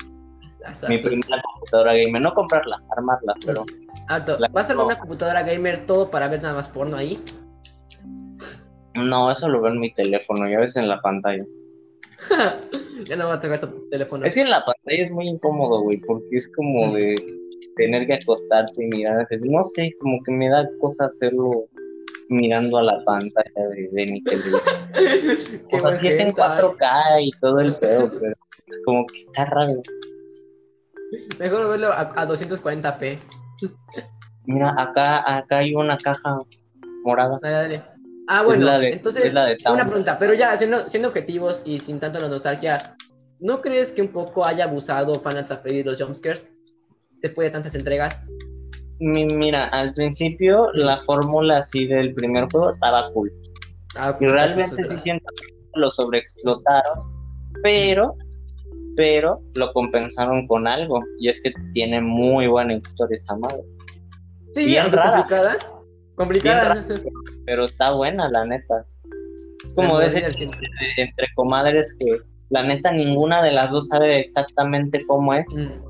Mi 0.87 0.97
primera 0.97 1.41
computadora 1.53 1.93
gamer. 1.93 2.21
No 2.21 2.33
comprarla, 2.33 2.81
armarla, 2.95 3.33
pero 3.45 3.63
Alto, 4.07 4.37
la- 4.39 4.47
¿vas 4.49 4.69
a 4.69 4.71
armar 4.71 4.85
una 4.87 4.99
computadora 4.99 5.43
gamer 5.43 5.85
todo 5.85 6.09
para 6.09 6.27
ver 6.27 6.41
nada 6.41 6.55
más 6.55 6.69
porno 6.69 6.97
ahí? 6.97 7.19
no, 8.95 9.31
eso 9.31 9.47
lo 9.47 9.61
veo 9.61 9.71
en 9.71 9.79
mi 9.79 9.93
teléfono, 9.93 10.49
ya 10.49 10.57
ves 10.59 10.75
en 10.75 10.87
la 10.87 10.99
pantalla. 11.01 11.45
Ya 13.05 13.15
no 13.15 13.27
va 13.27 13.35
a 13.35 13.39
tocar 13.39 13.59
tu 13.61 13.89
teléfono. 13.89 14.25
Es 14.25 14.35
que 14.35 14.41
en 14.41 14.49
la 14.49 14.63
pantalla 14.63 15.03
es 15.03 15.11
muy 15.11 15.27
incómodo, 15.27 15.81
güey, 15.81 15.99
porque 16.01 16.35
es 16.35 16.51
como 16.55 16.93
de 16.93 17.15
tener 17.75 18.07
que 18.07 18.15
acostarte 18.15 18.83
y 18.83 18.87
mirar. 18.87 19.27
No 19.41 19.63
sé, 19.63 19.91
como 19.99 20.21
que 20.23 20.31
me 20.31 20.49
da 20.49 20.67
cosa 20.79 21.05
hacerlo 21.05 21.67
mirando 22.29 22.77
a 22.77 22.83
la 22.83 23.03
pantalla 23.05 23.69
de, 23.69 23.89
de 23.91 24.11
mi 24.11 24.23
teléfono. 24.23 24.61
O 25.71 25.79
sea, 25.79 25.99
sí 25.99 26.07
es 26.07 26.19
en 26.19 26.29
hentai. 26.29 26.61
4K 26.61 27.21
y 27.21 27.31
todo 27.39 27.59
el 27.59 27.75
pedo, 27.75 28.11
pero 28.19 28.35
como 28.85 29.05
que 29.05 29.15
está 29.15 29.45
raro. 29.45 29.81
Mejor 31.39 31.69
verlo 31.69 31.87
a, 31.87 32.01
a 32.01 32.27
240p. 32.27 33.19
Mira, 34.45 34.75
acá, 34.77 35.37
acá 35.37 35.59
hay 35.59 35.75
una 35.75 35.97
caja 35.97 36.37
morada. 37.03 37.39
Dale, 37.41 37.55
dale. 37.55 37.96
Ah, 38.27 38.43
bueno, 38.43 38.67
entonces, 38.81 39.31
una 39.69 39.85
pregunta, 39.85 40.19
pero 40.19 40.33
ya, 40.33 40.55
siendo, 40.57 40.89
siendo, 40.89 41.07
objetivos 41.07 41.63
y 41.65 41.79
sin 41.79 41.99
tanto 41.99 42.19
la 42.19 42.27
nostalgia, 42.27 42.77
¿no 43.39 43.61
crees 43.61 43.93
que 43.93 44.01
un 44.01 44.09
poco 44.09 44.45
haya 44.45 44.65
abusado 44.65 45.15
Final 45.15 45.45
Fantasy 45.45 45.83
los 45.83 46.01
jumpscares 46.01 46.53
después 47.21 47.47
de 47.47 47.51
tantas 47.51 47.73
entregas? 47.75 48.27
Mira, 48.99 49.67
al 49.69 49.93
principio 49.93 50.69
la 50.73 50.97
fórmula 50.99 51.59
así 51.59 51.87
del 51.87 52.13
primer 52.15 52.49
juego 52.51 52.73
estaba 52.73 53.11
cool. 53.13 53.31
Ah, 53.95 54.17
y 54.19 54.25
realmente 54.25 54.75
sí 54.75 54.97
siento 55.03 55.25
que 55.39 55.79
lo 55.79 55.89
sobreexplotaron, 55.89 57.03
pero, 57.63 58.15
pero 58.95 59.41
lo 59.55 59.71
compensaron 59.71 60.47
con 60.47 60.67
algo, 60.67 61.01
y 61.19 61.29
es 61.29 61.41
que 61.41 61.53
tiene 61.71 62.01
muy 62.01 62.47
buena 62.47 62.73
historia 62.73 63.15
esa 63.15 63.37
madre. 63.37 63.63
Sí, 64.51 64.65
bien 64.65 64.91
rara. 64.91 65.23
complicada. 65.23 65.57
Complicada. 66.17 66.83
pero 67.45 67.65
está 67.65 67.91
buena, 67.91 68.27
la 68.29 68.43
neta. 68.45 68.83
Es 69.63 69.73
como 69.75 69.99
de 69.99 70.07
ese 70.07 70.25
entre 70.25 71.27
comadres 71.35 71.95
que 71.99 72.11
la 72.49 72.63
neta 72.63 72.91
ninguna 72.91 73.43
de 73.43 73.51
las 73.51 73.69
dos 73.69 73.87
sabe 73.89 74.19
exactamente 74.19 75.05
cómo 75.05 75.33
es. 75.33 75.47
Mm. 75.55 75.87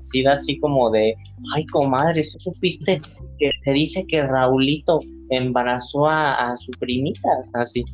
Sí, 0.00 0.22
da, 0.22 0.32
así 0.32 0.58
como 0.60 0.90
de, 0.90 1.14
ay 1.54 1.66
comadre, 1.66 2.24
¿sí 2.24 2.38
supiste 2.40 3.00
que 3.38 3.50
se 3.64 3.72
dice 3.72 4.04
que 4.08 4.26
Raulito 4.26 4.98
embarazó 5.28 6.06
a, 6.08 6.54
su 6.56 6.72
primita? 6.80 7.28
Así. 7.52 7.84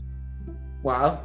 Wow. 0.82 1.18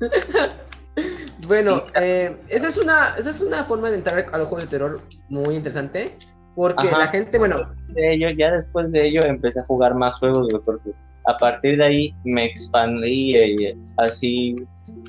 bueno, 1.46 1.84
eh, 1.94 2.36
esa, 2.48 2.68
es 2.68 2.78
una, 2.78 3.14
esa 3.16 3.30
es 3.30 3.40
una 3.40 3.64
forma 3.64 3.90
de 3.90 3.96
entrar 3.96 4.26
a 4.32 4.38
los 4.38 4.48
juegos 4.48 4.64
de 4.64 4.70
terror 4.70 5.00
muy 5.28 5.54
interesante. 5.54 6.16
Porque 6.54 6.90
la 6.90 7.08
gente, 7.08 7.38
bueno. 7.38 7.68
De 7.88 8.14
ello, 8.14 8.28
ya 8.30 8.52
después 8.52 8.92
de 8.92 9.06
ello 9.06 9.24
empecé 9.24 9.60
a 9.60 9.64
jugar 9.64 9.94
más 9.94 10.16
juegos, 10.16 10.48
porque 10.64 10.92
a 11.26 11.36
partir 11.36 11.76
de 11.76 11.84
ahí 11.84 12.14
me 12.24 12.44
expandí 12.46 13.36
y 13.36 13.74
así. 13.96 14.56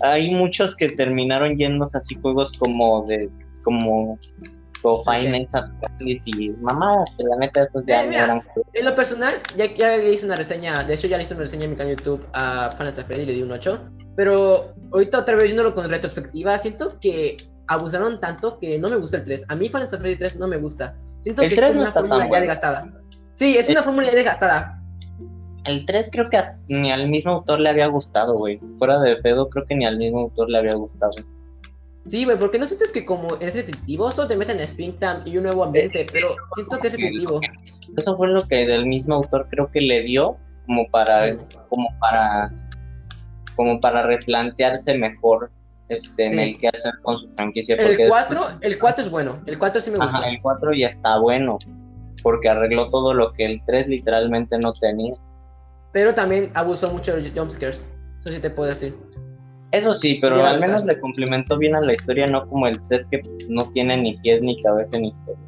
Hay 0.04 0.32
muchos 0.32 0.76
que 0.76 0.90
terminaron 0.90 1.58
yéndose 1.58 1.98
así 1.98 2.16
juegos 2.16 2.54
como 2.54 3.06
de. 3.06 3.30
como. 3.64 4.18
como 4.82 4.96
okay. 4.96 5.46
y 6.26 6.50
mamadas, 6.62 7.10
que 7.18 7.26
la 7.26 7.38
neta 7.38 7.64
esos 7.64 7.84
ya 7.86 8.06
eh, 8.06 8.10
eran. 8.14 8.44
En 8.74 8.86
lo 8.86 8.96
personal, 8.96 9.36
ya, 9.58 9.74
ya 9.76 9.98
le 9.98 10.14
hice 10.14 10.26
una 10.26 10.36
reseña, 10.36 10.84
de 10.84 10.94
hecho 10.94 11.08
ya 11.08 11.18
le 11.18 11.24
hice 11.24 11.34
una 11.34 11.44
reseña 11.44 11.66
en 11.66 11.72
mi 11.72 11.76
canal 11.76 11.96
de 11.96 12.04
YouTube 12.04 12.26
a 12.34 12.72
Final 12.78 12.94
Freddy 12.94 13.24
y 13.24 13.26
le 13.26 13.34
di 13.34 13.42
un 13.42 13.52
8. 13.52 13.82
Pero 14.16 14.74
ahorita 14.94 15.20
otra 15.20 15.36
vez 15.36 15.46
viéndolo 15.46 15.76
con 15.76 15.90
retrospectiva, 15.90 16.58
siento 16.58 16.98
que 17.00 17.38
abusaron 17.68 18.20
tanto 18.20 18.60
que 18.60 18.80
no 18.80 18.90
me 18.90 18.98
gusta 18.98 19.18
el 19.18 19.26
3. 19.26 19.46
A 19.50 19.56
mí 19.56 19.68
Final 19.68 19.90
Freddy 19.90 20.18
3 20.18 20.38
no 20.38 20.48
me 20.48 20.58
gusta. 20.58 20.96
Siento 21.26 21.42
que 21.42 21.48
es 21.48 21.58
una 21.58 21.92
fórmula 21.92 22.30
ya 22.30 22.40
desgastada. 22.40 22.88
Sí, 23.34 23.58
es 23.58 23.68
una 23.68 23.82
fórmula 23.82 24.10
ya 24.10 24.16
desgastada. 24.16 24.80
El 25.64 25.84
3 25.88 26.10
creo 26.12 26.30
que 26.30 26.40
ni 26.68 26.92
al 26.92 27.10
mismo 27.10 27.32
autor 27.32 27.62
le 27.62 27.70
había 27.70 27.88
gustado, 27.88 28.38
güey. 28.38 28.60
Fuera 28.78 29.00
de 29.00 29.16
pedo, 29.16 29.50
creo 29.50 29.66
que 29.66 29.74
ni 29.74 29.88
al 29.88 29.98
mismo 29.98 30.20
autor 30.20 30.52
le 30.52 30.60
había 30.60 30.76
gustado. 30.76 31.14
Sí, 32.06 32.26
güey, 32.26 32.38
porque 32.38 32.60
no 32.60 32.68
sientes 32.68 32.92
que 32.92 33.04
como 33.04 33.38
es 33.38 33.56
repetitivo, 33.56 34.12
solo 34.12 34.28
te 34.28 34.38
meten 34.38 34.60
Springtime 34.60 35.24
y 35.26 35.38
un 35.38 35.46
nuevo 35.46 35.64
ambiente, 35.64 36.06
pero 36.14 36.28
siento 36.54 36.78
que 36.78 36.90
es 36.90 36.94
repetitivo. 36.94 37.42
Eso 37.98 38.16
fue 38.16 38.28
lo 38.28 38.42
que 38.42 38.68
del 38.68 38.86
mismo 38.86 39.16
autor 39.16 39.48
creo 39.50 39.72
que 39.72 39.82
le 39.82 40.04
dio 40.04 40.38
como 40.68 40.88
para, 40.92 41.36
como 41.70 41.88
para, 42.00 42.54
como 43.56 43.80
para 43.80 44.04
replantearse 44.04 44.96
mejor 44.96 45.50
este, 45.90 46.26
en 46.28 46.40
el 46.40 46.58
que 46.58 46.70
hacer 46.70 46.94
con 47.02 47.18
su 47.18 47.28
franquicia. 47.28 47.76
El 47.76 48.08
4, 48.08 48.48
el 48.62 48.80
4 48.80 49.04
es 49.04 49.12
bueno, 49.12 49.42
el 49.46 49.58
4 49.58 49.82
sí 49.82 49.92
me 49.92 49.98
gusta. 49.98 50.18
Ajá, 50.18 50.30
el 50.30 50.42
4 50.42 50.74
ya 50.74 50.88
está 50.88 51.18
bueno, 51.20 51.60
porque 52.24 52.50
arregló 52.50 52.90
todo 52.90 53.14
lo 53.14 53.34
que 53.34 53.46
el 53.46 53.64
3 53.64 53.88
literalmente 53.88 54.58
no 54.58 54.74
tenía. 54.74 55.16
Pero 55.92 56.14
también 56.14 56.52
abusó 56.54 56.92
mucho 56.92 57.16
de 57.16 57.22
los 57.22 57.32
jumpscares, 57.32 57.92
eso 58.22 58.34
sí 58.34 58.40
te 58.40 58.50
puedo 58.50 58.70
decir. 58.70 58.98
Eso 59.72 59.94
sí, 59.94 60.20
pero 60.22 60.44
al 60.46 60.60
menos 60.60 60.86
le 60.86 61.00
complementó 61.00 61.58
bien 61.58 61.76
a 61.76 61.82
la 61.82 61.94
historia, 61.94 62.28
no 62.28 62.48
como 62.48 62.68
el 62.68 62.82
3 62.82 63.10
que 63.10 63.22
no 63.50 63.70
tiene 63.72 63.98
ni 63.98 64.18
pies 64.18 64.42
ni 64.42 64.62
cabeza 64.62 64.98
ni 64.98 65.10
historia. 65.10 65.44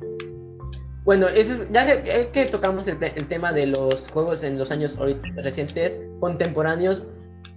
Bueno, 1.06 1.30
eso 1.30 1.66
ya 1.72 1.86
que, 2.04 2.46
tocamos 2.52 2.86
el, 2.90 2.98
el, 3.02 3.28
tema 3.30 3.54
de 3.54 3.68
los 3.68 4.12
juegos 4.12 4.44
en 4.44 4.60
los 4.60 4.72
años 4.72 5.00
recientes, 5.38 6.02
contemporáneos, 6.20 7.06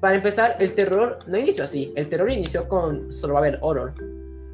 para 0.00 0.16
empezar, 0.16 0.56
el 0.58 0.72
terror 0.74 1.18
no 1.26 1.36
inició 1.38 1.64
así. 1.64 1.92
El 1.94 2.08
terror 2.08 2.30
inició 2.30 2.66
con 2.68 3.12
Survival 3.12 3.58
Horror. 3.60 3.94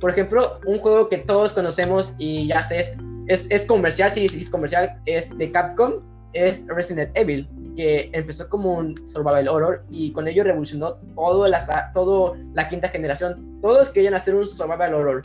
Por 0.00 0.11
ejemplo, 0.11 0.61
un 0.66 0.78
juego 0.78 1.09
que 1.09 1.18
todos 1.18 1.52
conocemos 1.52 2.14
y 2.18 2.49
ya 2.49 2.62
sé, 2.64 2.80
es, 3.28 3.47
es, 3.49 3.64
comercial, 3.64 4.11
sí, 4.11 4.28
sí, 4.28 4.42
es 4.42 4.50
comercial, 4.50 5.00
es 5.06 5.37
de 5.38 5.50
Capcom, 5.50 6.02
es 6.33 6.66
Resident 6.66 7.16
Evil, 7.16 7.49
que 7.76 8.11
empezó 8.12 8.49
como 8.49 8.75
un 8.75 9.09
Survival 9.09 9.49
Horror 9.49 9.85
y 9.90 10.12
con 10.12 10.28
ello 10.28 10.45
revolucionó 10.45 10.95
todo 11.14 11.47
la, 11.47 11.90
todo 11.95 12.37
la 12.52 12.68
quinta 12.68 12.88
generación. 12.88 13.61
Todos 13.62 13.90
querían 13.90 14.14
hacer 14.14 14.35
un 14.35 14.47
Survival 14.47 14.95
Horror. 14.95 15.23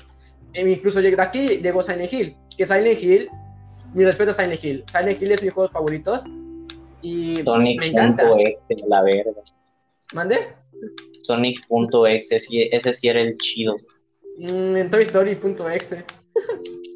E 0.53 0.69
incluso 0.69 1.01
de 1.01 1.15
aquí 1.19 1.57
llegó 1.57 1.81
Silent 1.81 2.11
Hill, 2.13 2.37
que 2.55 2.65
Silent 2.65 3.01
Hill, 3.01 3.29
mi 3.93 4.05
respeto 4.05 4.31
a 4.31 4.33
Silent 4.33 4.63
Hill. 4.63 4.83
Silent 4.91 5.21
Hill 5.21 5.31
es 5.31 5.43
mi 5.43 5.49
juego 5.49 5.69
favorito 5.69 6.17
y 7.01 7.33
me 7.45 7.87
encanta. 7.87 8.23
la 8.87 9.03
verga. 9.03 9.41
¿Mande? 10.13 10.55
Sonic.exe, 11.23 12.35
ese 12.71 12.93
sí 12.93 13.07
era 13.07 13.21
el 13.21 13.37
chido. 13.37 13.77
Mm, 14.37 14.75
en 14.77 14.89
Toy 14.89 15.03
Story.exe. 15.03 16.03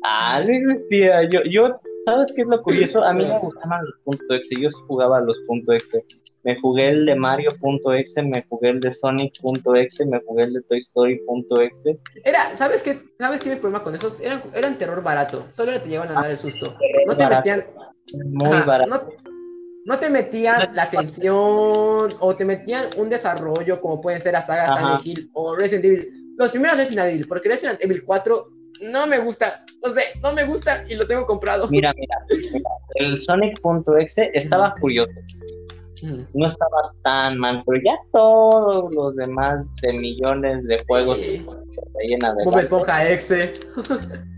Ah, 0.04 0.42
no 0.46 0.52
existía. 0.52 1.24
Yo, 1.30 1.42
yo, 1.44 1.74
¿sabes 2.06 2.34
qué 2.36 2.42
es 2.42 2.50
lo 2.50 2.62
curioso? 2.62 3.04
A 3.04 3.14
mí 3.14 3.26
me 3.26 3.40
gustaban 3.40 3.82
los 4.06 4.18
.exe, 4.30 4.60
yo 4.60 4.70
jugaba 4.88 5.22
los 5.22 5.38
.exe. 5.70 6.06
Me 6.44 6.60
jugué 6.60 6.90
el 6.90 7.06
de 7.06 7.16
Mario.exe, 7.16 8.22
me 8.24 8.44
jugué 8.44 8.70
el 8.70 8.80
de 8.80 8.94
Sonic.exe, 8.94 10.06
me 10.06 10.20
jugué 10.22 10.44
el 10.44 10.54
de 10.54 10.62
Toy 10.62 10.80
Story.exe. 10.80 12.00
Era, 12.24 12.56
¿sabes 12.58 12.84
qué? 12.84 13.00
¿Sabes 13.18 13.42
qué 13.42 13.50
mi 13.50 13.56
problema 13.56 13.84
con 13.84 13.96
esos? 13.96 14.20
Eran, 14.20 14.44
eran 14.54 14.78
terror 14.78 15.02
barato, 15.02 15.48
solo 15.52 15.80
te 15.82 15.90
llevan 15.90 16.10
a 16.10 16.14
dar 16.14 16.32
el 16.32 16.38
susto. 16.38 16.76
No 17.08 17.18
te 17.18 17.28
metían... 17.28 17.66
Muy 18.14 18.62
barato 18.62 18.88
no 18.88 19.35
te 20.00 20.10
metían 20.10 20.76
la 20.76 20.84
atención 20.84 22.10
o 22.20 22.36
te 22.36 22.44
metían 22.44 22.88
un 22.98 23.08
desarrollo 23.10 23.80
como 23.80 24.02
puede 24.02 24.20
ser 24.20 24.34
la 24.34 24.42
saga 24.42 24.76
Silent 24.76 25.06
Hill 25.06 25.30
o 25.34 25.56
Resident 25.56 25.86
Evil. 25.86 26.36
Los 26.38 26.52
primeros 26.52 26.78
Resident 26.78 27.08
Evil, 27.12 27.28
porque 27.28 27.50
Resident 27.50 27.80
Evil 27.82 28.04
4 28.04 28.48
no 28.92 29.08
me 29.08 29.20
gusta, 29.20 29.64
no 29.84 29.92
sé, 29.92 30.02
no 30.22 30.34
me 30.34 30.44
gusta 30.46 30.84
y 30.90 30.96
lo 30.96 31.08
tengo 31.08 31.26
comprado. 31.26 31.68
Mira, 31.68 31.94
mira, 31.96 32.18
el 32.96 33.18
Sonic.exe 33.18 34.32
estaba 34.34 34.76
curioso. 34.80 35.14
No 36.34 36.48
estaba 36.48 36.94
tan 37.04 37.38
mal, 37.38 37.62
pero 37.66 37.82
ya 37.84 37.98
todos 38.12 38.94
los 38.94 39.16
demás 39.16 39.66
de 39.82 39.94
millones 39.94 40.66
de 40.66 40.84
juegos 40.88 41.22
sí. 41.22 41.46
llena 42.08 42.34
de 42.36 42.44
Bob 42.44 42.60
Esponja 42.60 43.10
exe. 43.10 43.54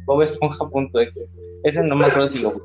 Bob 0.05 0.21
Esponja.exe. 0.21 1.27
Ese 1.63 1.83
no 1.83 1.95
me 1.95 2.05
acuerdo 2.05 2.29
si 2.29 2.41
lo 2.41 2.61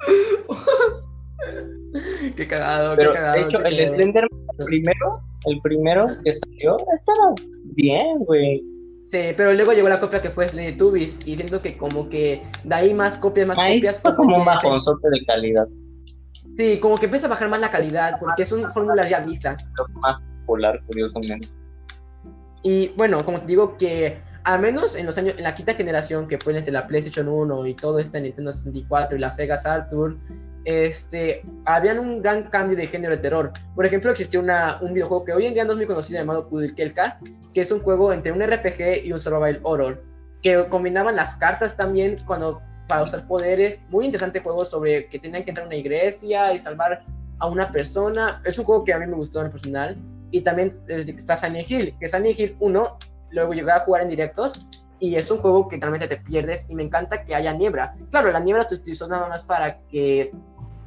qué 2.36 2.46
cagado, 2.46 2.96
qué 2.96 3.04
cagado. 3.06 3.34
De 3.34 3.48
hecho, 3.48 3.64
el 3.64 3.90
Slenderman 3.90 4.30
primero, 4.64 5.20
el 5.46 5.60
primero 5.62 6.06
que 6.24 6.32
salió, 6.32 6.76
estaba 6.94 7.34
bien, 7.74 8.18
güey. 8.20 8.62
Sí, 9.06 9.18
pero 9.36 9.52
luego 9.54 9.72
llegó 9.72 9.88
la 9.88 9.98
copia 9.98 10.22
que 10.22 10.30
fue 10.30 10.46
Tubis 10.78 11.18
y 11.24 11.34
siento 11.34 11.60
que 11.60 11.76
como 11.76 12.08
que 12.08 12.44
de 12.62 12.74
ahí 12.74 12.94
más 12.94 13.16
copias, 13.16 13.48
más 13.48 13.56
copias. 13.56 14.00
Fue 14.00 14.14
como 14.14 14.36
un 14.36 14.44
bajonzote 14.44 15.08
de 15.10 15.24
calidad. 15.24 15.66
Sí, 16.56 16.78
como 16.78 16.96
que 16.96 17.06
empieza 17.06 17.26
a 17.26 17.30
bajar 17.30 17.48
más 17.48 17.60
la 17.60 17.70
calidad 17.70 18.18
porque 18.20 18.44
son 18.44 18.70
fórmulas 18.70 19.10
ya 19.10 19.20
vistas. 19.20 19.68
Más 20.02 20.22
popular, 20.40 20.80
curiosamente. 20.86 21.48
Y 22.62 22.88
bueno, 22.96 23.24
como 23.24 23.40
te 23.40 23.46
digo 23.46 23.76
que 23.76 24.18
al 24.44 24.60
menos 24.60 24.96
en 24.96 25.06
los 25.06 25.18
años, 25.18 25.34
en 25.36 25.44
la 25.44 25.54
quinta 25.54 25.74
generación 25.74 26.28
que 26.28 26.38
fue 26.38 26.56
entre 26.56 26.72
la 26.72 26.86
PlayStation 26.86 27.28
1 27.28 27.66
y 27.66 27.74
todo 27.74 27.98
este 27.98 28.20
Nintendo 28.20 28.52
64 28.52 29.16
y 29.16 29.20
la 29.20 29.30
Sega 29.30 29.56
Saturn, 29.56 30.20
este, 30.64 31.42
habían 31.64 31.98
un 31.98 32.22
gran 32.22 32.44
cambio 32.44 32.76
de 32.76 32.86
género 32.86 33.16
de 33.16 33.22
terror. 33.22 33.52
Por 33.74 33.86
ejemplo, 33.86 34.10
existió 34.10 34.40
una, 34.40 34.78
un 34.80 34.92
videojuego 34.92 35.24
que 35.24 35.32
hoy 35.32 35.46
en 35.46 35.54
día 35.54 35.64
no 35.64 35.72
es 35.72 35.78
muy 35.78 35.86
conocido 35.86 36.20
llamado 36.20 36.48
Kudelkelka, 36.48 37.18
que 37.52 37.62
es 37.62 37.72
un 37.72 37.80
juego 37.80 38.12
entre 38.12 38.32
un 38.32 38.42
RPG 38.42 39.04
y 39.04 39.12
un 39.12 39.18
survival 39.18 39.60
horror, 39.62 40.02
que 40.42 40.66
combinaban 40.68 41.16
las 41.16 41.36
cartas 41.36 41.76
también 41.76 42.16
cuando 42.26 42.60
para 42.90 43.04
usar 43.04 43.26
poderes. 43.26 43.82
Muy 43.88 44.04
interesante 44.04 44.40
juego 44.40 44.64
sobre 44.64 45.06
que 45.08 45.18
tenían 45.18 45.44
que 45.44 45.50
entrar 45.50 45.64
a 45.64 45.68
una 45.68 45.76
iglesia 45.76 46.52
y 46.52 46.58
salvar 46.58 47.04
a 47.38 47.46
una 47.46 47.70
persona. 47.70 48.42
Es 48.44 48.58
un 48.58 48.64
juego 48.64 48.84
que 48.84 48.92
a 48.92 48.98
mí 48.98 49.06
me 49.06 49.14
gustó 49.14 49.40
en 49.40 49.46
el 49.46 49.52
personal. 49.52 49.96
Y 50.32 50.42
también 50.42 50.78
está 50.86 51.36
Silent 51.36 51.70
Hill, 51.70 51.94
que 51.98 52.06
Silent 52.06 52.38
Hill 52.38 52.56
1 52.60 52.98
luego 53.30 53.52
llegué 53.52 53.72
a 53.72 53.80
jugar 53.80 54.02
en 54.02 54.08
directos 54.08 54.66
y 54.98 55.14
es 55.16 55.30
un 55.30 55.38
juego 55.38 55.68
que 55.68 55.78
realmente 55.78 56.08
te 56.08 56.18
pierdes 56.18 56.66
y 56.68 56.74
me 56.74 56.82
encanta 56.82 57.24
que 57.24 57.34
haya 57.34 57.52
niebla. 57.52 57.94
Claro, 58.10 58.30
la 58.30 58.40
niebla 58.40 58.68
se 58.68 58.74
utilizó 58.76 59.08
nada 59.08 59.28
más 59.28 59.44
para 59.44 59.78
que 59.88 60.32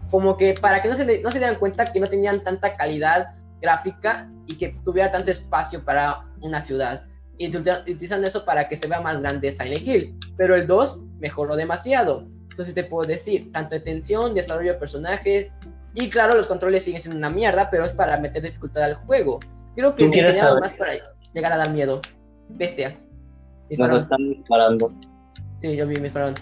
como 0.09 0.37
que 0.37 0.53
para 0.53 0.81
que 0.81 0.89
no 0.89 0.95
se, 0.95 1.21
no 1.21 1.31
se 1.31 1.39
dieran 1.39 1.57
cuenta 1.57 1.91
que 1.91 1.99
no 1.99 2.07
tenían 2.07 2.43
tanta 2.43 2.77
calidad 2.77 3.33
gráfica 3.61 4.29
y 4.45 4.57
que 4.57 4.77
tuviera 4.83 5.11
tanto 5.11 5.31
espacio 5.31 5.83
para 5.83 6.25
una 6.41 6.61
ciudad. 6.61 7.05
Y 7.37 7.55
utilizan 7.57 8.23
eso 8.23 8.45
para 8.45 8.69
que 8.69 8.75
se 8.75 8.87
vea 8.87 9.01
más 9.01 9.19
grande 9.19 9.51
Silent 9.51 9.87
Hill. 9.87 10.19
Pero 10.37 10.55
el 10.55 10.67
2 10.67 11.01
mejoró 11.19 11.55
demasiado. 11.55 12.27
Entonces 12.51 12.75
te 12.75 12.83
puedo 12.83 13.07
decir, 13.07 13.51
tanto 13.51 13.73
de 13.73 13.81
tensión, 13.81 14.35
desarrollo 14.35 14.73
de 14.73 14.79
personajes, 14.79 15.51
Y 15.95 16.09
claro, 16.09 16.35
los 16.35 16.47
controles 16.47 16.83
siguen 16.83 17.01
siendo 17.01 17.17
una 17.17 17.29
mierda, 17.29 17.69
pero 17.69 17.85
es 17.85 17.93
para 17.93 18.17
meter 18.19 18.43
dificultad 18.43 18.83
al 18.83 18.95
juego. 18.95 19.39
Creo 19.75 19.95
que 19.95 20.05
¿Tú 20.05 20.11
quieres 20.11 20.35
diseñado 20.35 20.57
saber? 20.57 20.69
más 20.69 20.77
para 20.77 20.93
llegar 21.33 21.53
a 21.53 21.57
dar 21.57 21.71
miedo. 21.71 22.01
Bestia. 22.49 22.97
Nos 23.77 23.93
están 23.93 24.29
disparando. 24.29 24.93
Sí, 25.57 25.75
yo 25.75 25.87
vi, 25.87 25.95
me 25.95 26.03
dispararon. 26.03 26.35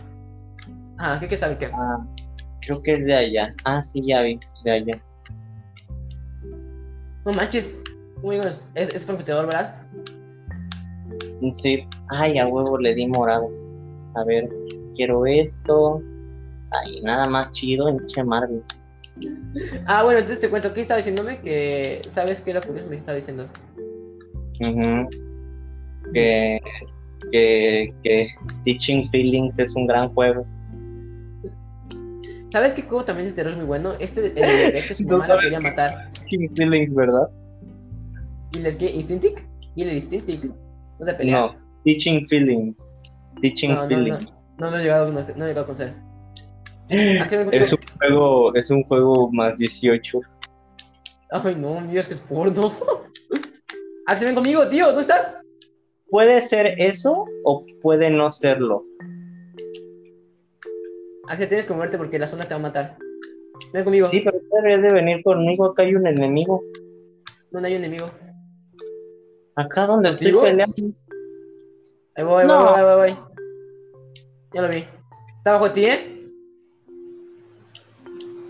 Ajá, 0.98 1.20
¿qué 1.20 1.28
quieres 1.28 1.40
saber 1.40 1.58
qué? 1.58 1.66
Ah, 1.74 2.06
creo 2.62 2.82
que 2.82 2.94
es 2.94 3.06
de 3.06 3.16
allá. 3.16 3.56
Ah, 3.66 3.82
sí, 3.82 4.02
ya 4.06 4.22
vi, 4.22 4.40
de 4.64 4.72
allá. 4.72 5.02
No 7.26 7.34
manches. 7.34 7.76
Bueno, 8.22 8.44
es, 8.76 8.90
es 8.94 9.06
computador, 9.06 9.48
¿verdad? 9.48 9.76
Sí. 11.52 11.88
Ay, 12.10 12.38
a 12.38 12.48
huevo 12.48 12.78
le 12.78 12.94
di 12.94 13.08
morado. 13.08 13.50
A 14.16 14.24
ver, 14.26 14.50
quiero 14.96 15.26
esto. 15.26 16.02
Ay, 16.72 17.02
nada 17.02 17.28
más 17.28 17.52
chido 17.52 17.90
en 17.90 18.06
Che 18.06 18.24
Marvel. 18.24 18.64
Ah, 19.86 20.04
bueno, 20.04 20.20
entonces 20.20 20.40
te 20.40 20.50
cuento, 20.50 20.74
¿qué 20.74 20.82
estaba 20.82 20.98
diciéndome? 20.98 21.42
Que, 21.42 22.02
¿sabes 22.10 22.42
qué 22.42 22.52
era 22.52 22.62
que 22.62 22.72
me 22.72 22.96
estaba 22.96 23.16
diciendo? 23.16 23.48
Ujú. 24.62 25.31
Que, 26.14 26.60
que, 27.32 27.94
que 28.04 28.28
Teaching 28.66 29.10
Feelings 29.10 29.60
es 29.60 29.76
un 29.76 29.88
gran 29.88 30.10
juego. 30.14 30.46
¿Sabes 32.52 32.74
qué 32.74 32.82
juego 32.82 33.06
también 33.06 33.30
de 33.30 33.34
terror 33.34 33.54
es 33.54 33.58
muy 33.58 33.66
bueno? 33.68 33.94
Este 34.00 34.28
el 34.28 34.74
de 34.74 34.82
que 34.88 34.94
su 34.94 35.06
mamá 35.06 35.28
quería 35.42 35.60
matar. 35.60 36.12
Teaching 36.12 36.54
Feelings, 36.56 36.94
¿verdad? 36.96 37.30
¿Killer 38.52 38.78
qué? 38.78 38.90
¿Instinctic? 38.92 39.48
¿Killer 39.76 39.96
Instinctic? 39.96 40.44
No 41.00 41.06
se 41.06 41.14
peleas. 41.14 41.54
No, 41.54 41.62
Teaching 41.86 42.26
Feelings. 42.28 42.76
Teaching 43.42 43.72
No, 43.72 43.88
Feelings. 43.88 44.34
no, 44.58 44.70
no, 44.70 44.78
he 44.78 44.82
llegado, 44.82 45.12
no, 45.12 45.20
he 45.20 45.24
llegado 45.24 45.62
a 45.62 45.66
conocer. 45.66 45.94
¿A 47.22 47.28
qué 47.30 47.46
me 47.46 47.56
Es 47.56 47.72
un 47.72 47.80
juego, 47.98 48.54
es 48.56 48.70
un 48.70 48.84
juego 48.84 49.32
más 49.32 49.58
18. 49.58 50.20
Ay, 51.32 51.56
no, 51.56 51.82
Dios, 51.88 52.08
que 52.08 52.14
es 52.16 52.20
porno. 52.20 52.74
Axel, 54.08 54.26
ven 54.28 54.36
conmigo, 54.36 54.68
tío, 54.68 54.88
¿dónde 54.88 55.02
estás? 55.02 55.42
Puede 56.12 56.42
ser 56.42 56.76
eso 56.78 57.26
o 57.46 57.66
puede 57.82 58.10
no 58.10 58.30
serlo. 58.30 58.84
Axel, 61.30 61.48
tienes 61.48 61.66
que 61.66 61.74
moverte 61.74 61.98
porque 61.98 62.20
la 62.20 62.28
zona 62.28 62.44
te 62.46 62.54
va 62.54 62.60
a 62.60 62.64
matar. 62.64 62.98
Ven 63.74 63.86
conmigo, 63.86 64.08
Sí, 64.10 64.20
pero 64.20 64.38
tú 64.38 64.46
deberías 64.56 64.82
de 64.84 64.92
venir 64.92 65.24
conmigo. 65.24 65.66
Acá 65.72 65.84
hay 65.84 65.96
un 65.96 66.06
enemigo. 66.06 66.62
¿dónde 67.52 67.70
hay 67.70 67.76
un 67.76 67.84
enemigo? 67.84 68.12
Acá 69.56 69.86
donde 69.88 70.10
estoy 70.10 70.34
peleando. 70.34 70.76
Ahí 72.16 72.24
voy, 72.26 72.42
ahí 72.42 72.48
No. 72.48 72.60
voy, 72.60 72.74
ahí 72.76 72.84
voy, 72.84 72.92
ahí 73.10 73.14
voy. 73.14 73.24
Ya 74.54 74.62
lo 74.64 74.70
vi. 74.70 74.86
¿Está 75.38 75.54
bajo 75.54 75.70
de 75.70 75.74
ti, 75.74 75.86
eh? 75.86 76.28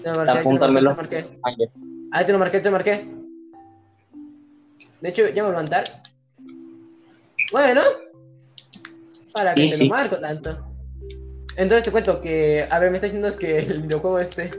Te 0.03 0.09
lo 0.09 0.15
marqué, 0.15 0.25
te 0.25 0.25
lo 0.25 0.25
marqué, 0.25 0.39
Apúntamelo. 0.39 0.79
te 0.79 0.81
lo 0.81 0.95
marqué. 0.95 1.39
Ahí 2.11 2.25
te 2.25 2.31
lo 2.31 2.39
marqué, 2.39 2.59
te 2.59 2.65
lo 2.65 2.71
marqué. 2.71 3.07
De 5.01 5.09
hecho, 5.09 5.27
ya 5.27 5.43
me 5.43 5.49
voy 5.49 5.57
a 5.57 5.61
levantar. 5.61 5.83
Bueno. 7.51 7.81
¿Para 9.33 9.53
que 9.55 9.63
Sí, 9.63 9.69
te 9.69 9.75
sí. 9.77 9.83
lo 9.87 9.95
marco 9.95 10.19
tanto? 10.19 10.57
Entonces 11.57 11.83
te 11.85 11.91
cuento 11.91 12.21
que, 12.21 12.65
a 12.69 12.79
ver, 12.79 12.89
me 12.91 12.95
está 12.97 13.07
diciendo 13.07 13.37
que 13.37 13.59
el 13.59 13.81
videojuego 13.83 14.19
este. 14.19 14.51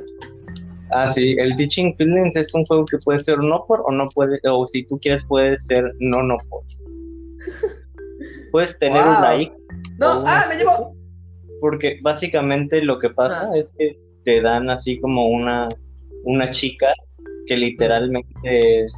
Ah, 0.91 1.09
sí, 1.09 1.35
el 1.39 1.57
Teaching 1.57 1.95
Feelings 1.95 2.37
es 2.37 2.53
un 2.55 2.65
juego 2.67 2.85
que 2.85 2.99
puede 2.99 3.19
ser 3.19 3.39
no 3.39 3.65
por 3.67 3.81
o 3.87 3.91
no 3.91 4.07
puede, 4.15 4.39
o 4.45 4.67
si 4.67 4.85
tú 4.85 4.99
quieres 5.01 5.25
puede 5.25 5.57
ser 5.57 5.91
no 6.01 6.23
no 6.23 6.37
por. 6.51 6.63
Puedes 8.53 8.79
tener 8.79 9.03
Wow. 9.03 9.15
un 9.17 9.21
like, 9.23 9.53
¡No! 9.99 10.23
¡Ah! 10.27 10.47
¡Me 10.49 10.57
llevó! 10.57 10.95
porque 11.61 11.97
básicamente 12.03 12.83
lo 12.83 12.99
que 12.99 13.09
pasa 13.11 13.49
Ah. 13.51 13.57
es 13.57 13.73
que 13.79 13.97
te 14.25 14.43
dan 14.43 14.69
así 14.69 15.01
como 15.01 15.29
una, 15.29 15.69
una 16.25 16.51
chica 16.51 16.93
que 17.47 17.57
literalmente 17.57 18.81
es, 18.85 18.93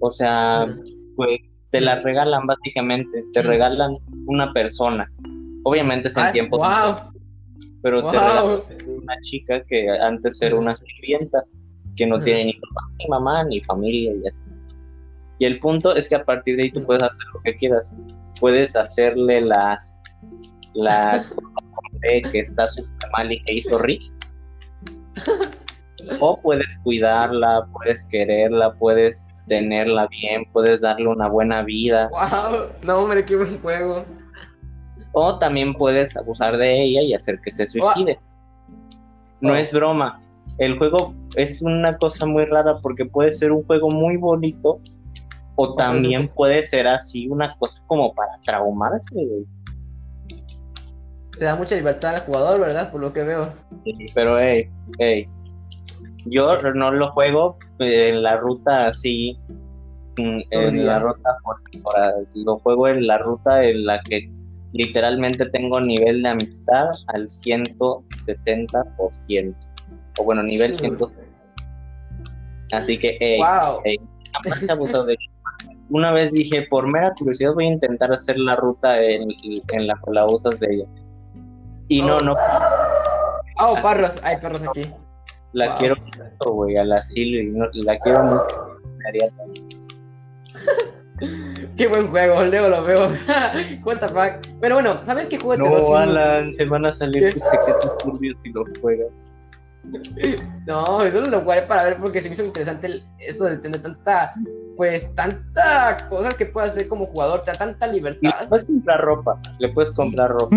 o 0.00 0.10
sea, 0.10 0.66
pues 1.16 1.38
te 1.74 1.80
la 1.80 1.96
regalan 1.98 2.46
básicamente, 2.46 3.24
te 3.32 3.42
regalan 3.42 3.96
una 4.26 4.52
persona. 4.52 5.10
Obviamente 5.64 6.06
es 6.06 6.16
en 6.16 6.26
Ay, 6.26 6.32
tiempo, 6.32 6.58
¡Wow! 6.58 7.12
pero 7.82 8.08
te 8.10 8.16
regalan 8.16 8.60
una 8.86 9.20
chica 9.22 9.60
que 9.64 9.90
antes 9.90 10.40
era 10.40 10.54
una 10.54 10.72
sirvienta, 10.76 11.42
que 11.96 12.06
no 12.06 12.22
tiene 12.22 12.44
ni 12.44 12.52
papá, 12.52 12.80
ni 13.00 13.08
mamá, 13.08 13.42
ni 13.42 13.60
familia 13.60 14.12
y 14.12 14.28
así. 14.28 14.44
Y 15.40 15.46
el 15.46 15.58
punto 15.58 15.96
es 15.96 16.08
que 16.08 16.14
a 16.14 16.24
partir 16.24 16.56
de 16.56 16.62
ahí 16.62 16.70
tú 16.70 16.84
puedes 16.84 17.02
hacer 17.02 17.26
lo 17.34 17.42
que 17.42 17.56
quieras. 17.56 17.96
Puedes 18.38 18.76
hacerle 18.76 19.40
la 19.40 19.76
la 20.74 21.26
que 22.30 22.38
está 22.38 22.68
súper 22.68 23.10
mal 23.18 23.32
y 23.32 23.40
que 23.40 23.54
hizo 23.54 23.78
Rick. 23.78 24.02
O 26.20 26.38
puedes 26.42 26.66
cuidarla, 26.82 27.66
puedes 27.72 28.04
quererla, 28.06 28.74
puedes 28.74 29.34
tenerla 29.46 30.06
bien, 30.08 30.44
puedes 30.52 30.80
darle 30.80 31.08
una 31.08 31.28
buena 31.28 31.62
vida. 31.62 32.08
¡Wow! 32.10 32.68
No, 32.82 32.98
hombre, 33.00 33.24
qué 33.24 33.36
buen 33.36 33.60
juego. 33.60 34.04
O 35.12 35.38
también 35.38 35.74
puedes 35.74 36.16
abusar 36.16 36.56
de 36.56 36.82
ella 36.82 37.02
y 37.02 37.14
hacer 37.14 37.40
que 37.40 37.50
se 37.50 37.66
suicide. 37.66 38.16
No 39.40 39.54
es 39.54 39.70
broma. 39.72 40.18
El 40.58 40.76
juego 40.78 41.14
es 41.36 41.62
una 41.62 41.96
cosa 41.98 42.26
muy 42.26 42.44
rara 42.46 42.78
porque 42.82 43.04
puede 43.04 43.32
ser 43.32 43.52
un 43.52 43.64
juego 43.64 43.90
muy 43.90 44.16
bonito 44.16 44.80
o 45.56 45.74
también 45.74 46.28
puede 46.28 46.64
ser 46.66 46.86
así 46.88 47.28
una 47.28 47.56
cosa 47.58 47.82
como 47.86 48.12
para 48.14 48.32
traumarse. 48.44 49.14
güey. 49.14 49.46
Te 51.38 51.44
da 51.44 51.56
mucha 51.56 51.74
libertad 51.74 52.14
al 52.14 52.20
jugador, 52.22 52.60
¿verdad? 52.60 52.90
Por 52.90 53.00
lo 53.00 53.12
que 53.12 53.22
veo. 53.22 53.52
Pero 54.14 54.38
hey, 54.38 54.70
hey, 54.98 55.28
yo 56.26 56.60
no 56.74 56.90
lo 56.90 57.10
juego 57.12 57.58
en 57.78 58.22
la 58.22 58.36
ruta 58.36 58.86
así, 58.86 59.38
mm, 60.16 60.40
en 60.50 60.86
la 60.86 60.98
ruta 61.00 61.36
lo 62.34 62.58
juego 62.58 62.88
en 62.88 63.06
la 63.06 63.18
ruta 63.18 63.62
en 63.64 63.84
la 63.86 64.00
que 64.02 64.30
literalmente 64.72 65.46
tengo 65.46 65.80
nivel 65.80 66.22
de 66.22 66.28
amistad 66.30 66.88
al 67.08 67.28
160%. 67.28 69.54
O 70.18 70.24
bueno, 70.24 70.42
nivel 70.42 70.72
Sí. 70.74 70.80
100. 70.86 70.98
Así 72.72 72.98
que, 72.98 73.16
hey, 73.20 73.38
¡Wow! 73.40 73.80
hey, 73.84 73.98
jamás 74.32 74.68
abusado 74.68 75.04
de 75.06 75.16
Una 75.90 76.12
vez 76.12 76.32
dije, 76.32 76.66
por 76.70 76.86
mera 76.88 77.12
curiosidad 77.14 77.52
voy 77.54 77.66
a 77.66 77.72
intentar 77.72 78.10
hacer 78.10 78.38
la 78.38 78.56
ruta 78.56 79.00
en, 79.02 79.28
en 79.72 79.86
la 79.86 79.94
que 79.94 80.10
la 80.12 80.24
usas 80.26 80.58
de 80.58 80.66
ella. 80.74 80.84
Y 81.88 82.00
no, 82.00 82.16
Oh. 82.16 82.20
no, 82.20 82.34
¡Oh, 83.58 83.74
perros! 83.82 84.18
Hay 84.22 84.38
perros 84.38 84.62
aquí. 84.66 84.90
La 85.54 85.68
Wow. 85.68 85.78
quiero 85.78 85.96
mucho, 85.96 86.50
güey, 86.52 86.76
a 86.76 86.84
la 86.84 87.02
Silvi, 87.02 87.50
no, 87.50 87.64
la 87.72 87.98
quiero 88.00 88.22
mucho. 88.24 88.78
¡Qué 91.76 91.86
buen 91.86 92.08
juego! 92.08 92.44
Luego 92.44 92.68
lo 92.68 92.82
veo. 92.84 93.08
What 93.84 93.98
the 94.00 94.08
fuck. 94.08 94.46
Pero 94.60 94.74
bueno, 94.76 95.00
¿sabes 95.04 95.26
qué 95.28 95.38
juego 95.38 95.68
No, 95.70 95.76
es 95.78 95.84
muy- 95.84 95.96
Alan, 95.96 96.52
se 96.52 96.64
van 96.64 96.86
a 96.86 96.92
salir 96.92 97.32
tus 97.32 97.42
secretos 97.42 97.96
turbios 97.98 98.36
si 98.42 98.50
los 98.52 98.66
juegas. 98.80 99.28
No, 100.66 101.06
yo 101.06 101.20
no 101.20 101.28
lo 101.30 101.42
jugaré 101.42 101.62
para 101.66 101.84
ver 101.84 101.96
porque 101.98 102.22
se 102.22 102.30
me 102.30 102.34
hizo 102.34 102.44
interesante 102.44 102.88
eso 103.18 103.44
de 103.44 103.58
tener 103.58 103.82
tanta, 103.82 104.32
pues, 104.78 105.14
tanta 105.14 106.08
cosas 106.08 106.34
que 106.36 106.46
puedes 106.46 106.70
hacer 106.70 106.88
como 106.88 107.04
jugador, 107.04 107.42
te 107.42 107.50
da 107.52 107.58
tanta 107.58 107.86
libertad. 107.88 108.30
le 108.40 108.46
puedes 108.48 108.64
comprar 108.64 109.00
ropa, 109.02 109.38
le 109.58 109.68
puedes 109.68 109.92
comprar 109.92 110.30
ropa. 110.30 110.56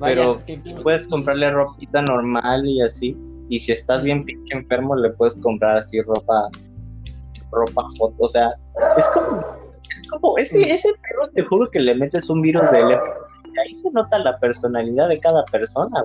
Vaya, 0.00 0.36
pero 0.44 0.82
Puedes 0.82 1.06
comprarle 1.06 1.48
ropita 1.52 2.02
normal 2.02 2.66
y 2.66 2.82
así. 2.82 3.16
Y 3.52 3.60
si 3.60 3.70
estás 3.72 4.02
bien 4.02 4.24
pinche 4.24 4.54
enfermo, 4.56 4.96
le 4.96 5.10
puedes 5.10 5.36
comprar 5.36 5.76
así 5.76 6.00
ropa, 6.00 6.48
ropa 7.50 7.82
hot. 7.98 8.14
O 8.18 8.26
sea, 8.26 8.48
es 8.96 9.06
como, 9.10 9.44
es 9.90 10.08
como, 10.08 10.38
ese, 10.38 10.62
ese 10.72 10.88
perro 10.94 11.30
te 11.34 11.42
juro 11.42 11.68
que 11.70 11.78
le 11.80 11.94
metes 11.94 12.30
un 12.30 12.40
virus 12.40 12.62
de. 12.70 12.80
Y 12.80 13.58
ahí 13.58 13.74
se 13.74 13.90
nota 13.90 14.18
la 14.20 14.38
personalidad 14.40 15.10
de 15.10 15.20
cada 15.20 15.44
persona. 15.44 16.02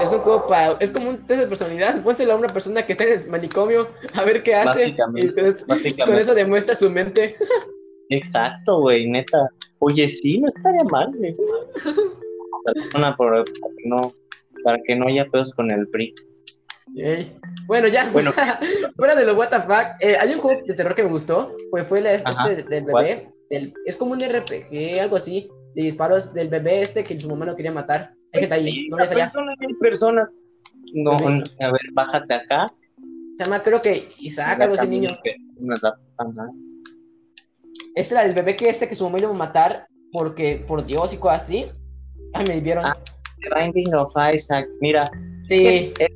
es 0.00 0.12
un 0.12 0.20
juego 0.20 0.46
para, 0.46 0.74
es 0.74 0.92
como 0.92 1.10
un 1.10 1.26
test 1.26 1.40
de 1.40 1.46
personalidad. 1.48 2.00
Pónselo 2.04 2.34
a 2.34 2.36
una 2.36 2.48
persona 2.48 2.86
que 2.86 2.92
está 2.92 3.02
en 3.02 3.18
el 3.18 3.28
manicomio 3.28 3.88
a 4.14 4.22
ver 4.22 4.44
qué 4.44 4.54
hace. 4.54 4.78
Básicamente, 4.78 5.26
Y 5.26 5.34
con, 5.34 5.54
con 5.54 5.66
Básicamente. 5.66 6.22
eso 6.22 6.34
demuestra 6.36 6.76
su 6.76 6.88
mente. 6.88 7.34
Exacto, 8.10 8.80
güey, 8.80 9.10
neta. 9.10 9.48
Oye, 9.80 10.08
sí, 10.08 10.38
no 10.40 10.46
estaría 10.46 10.84
mal, 10.88 11.10
güey. 11.16 11.34
Persona 12.64 13.16
por- 13.16 13.44
que 13.44 13.88
no, 13.88 14.12
para 14.64 14.78
que 14.86 14.96
no 14.96 15.06
haya 15.08 15.26
pedos 15.26 15.52
con 15.54 15.70
el 15.70 15.88
PRI. 15.88 16.14
Bueno, 17.66 17.88
ya, 17.88 18.10
Bueno. 18.10 18.32
fuera 18.96 19.14
de 19.14 19.24
lo 19.24 19.34
what 19.34 19.48
the 19.50 19.60
fuck, 19.60 19.96
eh, 20.00 20.16
hay 20.18 20.34
un 20.34 20.40
juego 20.40 20.60
de 20.66 20.74
terror 20.74 20.94
que 20.94 21.02
me 21.04 21.10
gustó, 21.10 21.54
pues 21.70 21.86
fue 21.86 22.00
la, 22.00 22.14
este 22.14 22.64
del 22.68 22.84
bebé, 22.84 23.28
del- 23.50 23.72
es 23.86 23.96
como 23.96 24.12
un 24.12 24.20
RPG, 24.20 25.00
algo 25.00 25.16
así, 25.16 25.48
de 25.74 25.82
disparos 25.82 26.34
del 26.34 26.48
bebé 26.48 26.82
este 26.82 27.02
que 27.04 27.18
su 27.18 27.28
mamá 27.28 27.46
no 27.46 27.56
quería 27.56 27.72
matar. 27.72 28.12
Hay 28.34 28.40
gente 28.40 28.54
ahí, 28.54 28.88
no 28.88 28.96
vayas 28.96 29.12
allá. 29.12 29.32
Persona. 29.80 30.30
No, 30.94 31.16
no, 31.16 31.42
a 31.60 31.72
ver, 31.72 31.80
bájate 31.92 32.34
acá. 32.34 32.68
Se 33.38 33.44
llama, 33.44 33.62
creo 33.62 33.80
que 33.80 34.08
Isaac, 34.18 34.60
algo 34.60 34.74
así, 34.74 34.86
niño. 34.88 35.08
No 35.60 35.74
da- 35.80 35.98
ajá. 36.18 36.50
Es 37.94 38.10
la 38.10 38.22
del 38.24 38.34
bebé 38.34 38.56
que 38.56 38.68
este 38.68 38.88
que 38.88 38.94
su 38.94 39.04
mamá 39.04 39.18
iba 39.18 39.30
a 39.30 39.34
matar 39.34 39.86
porque, 40.12 40.62
por 40.66 40.84
Dios 40.84 41.14
y 41.14 41.18
cosas 41.18 41.42
así. 41.44 41.66
Ay, 42.34 42.46
me 42.46 42.60
vieron. 42.60 42.84
Ah. 42.86 42.96
The 43.42 43.50
Binding 43.54 43.94
of 43.94 44.12
Isaac. 44.34 44.66
Mira, 44.80 45.10
sí, 45.46 45.92
es 45.98 46.08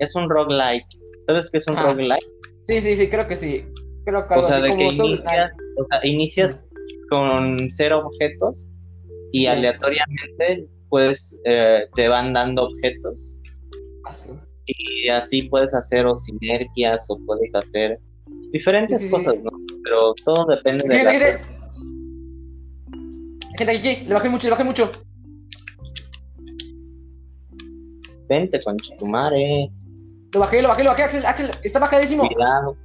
es 0.00 0.14
un 0.14 0.28
roguelike. 0.28 0.84
¿Sabes 1.20 1.50
qué 1.50 1.58
es 1.58 1.66
un 1.68 1.76
Ah. 1.76 1.84
roguelike? 1.90 2.26
Sí, 2.62 2.80
sí, 2.80 2.96
sí, 2.96 3.08
creo 3.08 3.26
que 3.26 3.36
sí. 3.36 3.64
Creo 4.04 4.26
que 4.28 4.34
O 4.34 4.42
sea, 4.42 4.56
así 4.58 4.70
de 4.70 4.76
que 4.76 4.84
inicias, 4.84 5.50
o 5.76 5.86
sea, 5.90 6.00
inicias 6.06 6.66
con 7.10 7.68
cero 7.70 8.02
objetos 8.06 8.66
y 9.32 9.40
Sí. 9.40 9.46
aleatoriamente 9.46 10.66
pues 10.90 11.38
eh, 11.44 11.80
te 11.94 12.08
van 12.08 12.32
dando 12.32 12.64
objetos 12.64 13.34
Ah, 14.06 14.14
sí. 14.14 14.30
y 14.66 15.08
así 15.08 15.48
puedes 15.50 15.74
hacer 15.74 16.06
o 16.06 16.16
sinergias 16.16 17.06
o 17.10 17.18
puedes 17.26 17.54
hacer 17.54 17.98
diferentes 18.50 19.00
Sí, 19.02 19.08
sí, 19.08 19.10
sí. 19.10 19.10
cosas, 19.10 19.34
¿no? 19.42 19.50
Pero 19.84 20.14
todo 20.24 20.46
depende 20.46 20.86
de 20.88 20.94
Gente, 20.94 21.04
la 21.04 21.18
gente. 21.18 21.44
Gente, 23.58 23.72
aquí, 23.76 24.04
le 24.06 24.14
bajé 24.14 24.28
mucho, 24.28 24.46
le 24.46 24.50
bajé 24.52 24.64
mucho. 24.64 24.90
Vente 28.28 28.62
con 28.62 28.76
Chitumare, 28.76 29.70
Lo 30.34 30.40
bajé, 30.40 30.60
lo 30.62 30.68
bajé, 30.68 30.82
lo 30.84 30.90
bajé, 30.90 31.02
Axel, 31.04 31.24
Axel, 31.26 31.50
está 31.62 31.78
bajadísimo. 31.78 32.26
cuidado. 32.28 32.76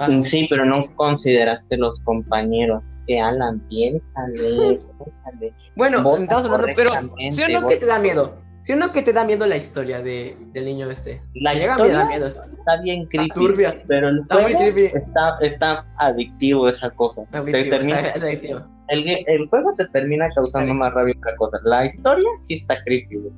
Ah, 0.00 0.08
Sí, 0.22 0.46
pero 0.48 0.64
no 0.64 0.80
consideraste 0.94 1.76
los 1.76 2.00
compañeros. 2.00 2.88
Es 2.88 3.04
que 3.06 3.18
Alan, 3.20 3.58
piénsale, 3.68 4.78
piénsale. 4.78 5.54
Bueno, 5.74 6.02
Vota 6.04 6.22
estamos 6.22 6.44
hablando, 6.44 6.66
pero 6.76 6.90
¿sí 7.32 7.42
o 7.42 7.48
no 7.60 7.66
que 7.66 7.76
te 7.78 7.86
da 7.86 7.98
miedo? 7.98 8.36
¿Sí 8.62 8.74
o 8.74 8.76
no 8.76 8.92
que 8.92 9.02
te 9.02 9.12
da 9.12 9.24
miedo 9.24 9.44
la 9.46 9.56
historia 9.56 10.00
de, 10.00 10.36
del 10.52 10.66
niño 10.66 10.88
este? 10.90 11.20
La 11.34 11.52
llega 11.54 11.70
a 11.72 11.76
historia 11.76 11.96
dar 11.98 12.08
miedo. 12.08 12.26
está 12.28 12.80
bien 12.82 13.06
creepy, 13.06 13.28
turbia. 13.30 13.82
pero 13.88 14.08
el 14.10 14.20
Está 14.20 14.38
muy 14.38 14.54
creepy. 14.54 14.84
está, 14.96 15.38
está 15.40 15.86
adictivo 15.96 16.68
esa 16.68 16.90
cosa. 16.90 17.24
Te 17.32 17.38
Adictivo, 17.38 17.70
termina- 17.76 18.00
está 18.08 18.20
adictivo. 18.24 18.60
El, 18.88 19.06
el 19.26 19.48
juego 19.48 19.74
te 19.76 19.86
termina 19.88 20.28
causando 20.34 20.72
Está 20.72 20.78
más 20.78 20.92
rabia 20.94 21.14
que 21.14 21.20
otra 21.20 21.36
cosa. 21.36 21.58
La 21.64 21.84
historia 21.86 22.28
sí 22.40 22.54
está 22.54 22.82
creepy, 22.84 23.16
güey. 23.16 23.32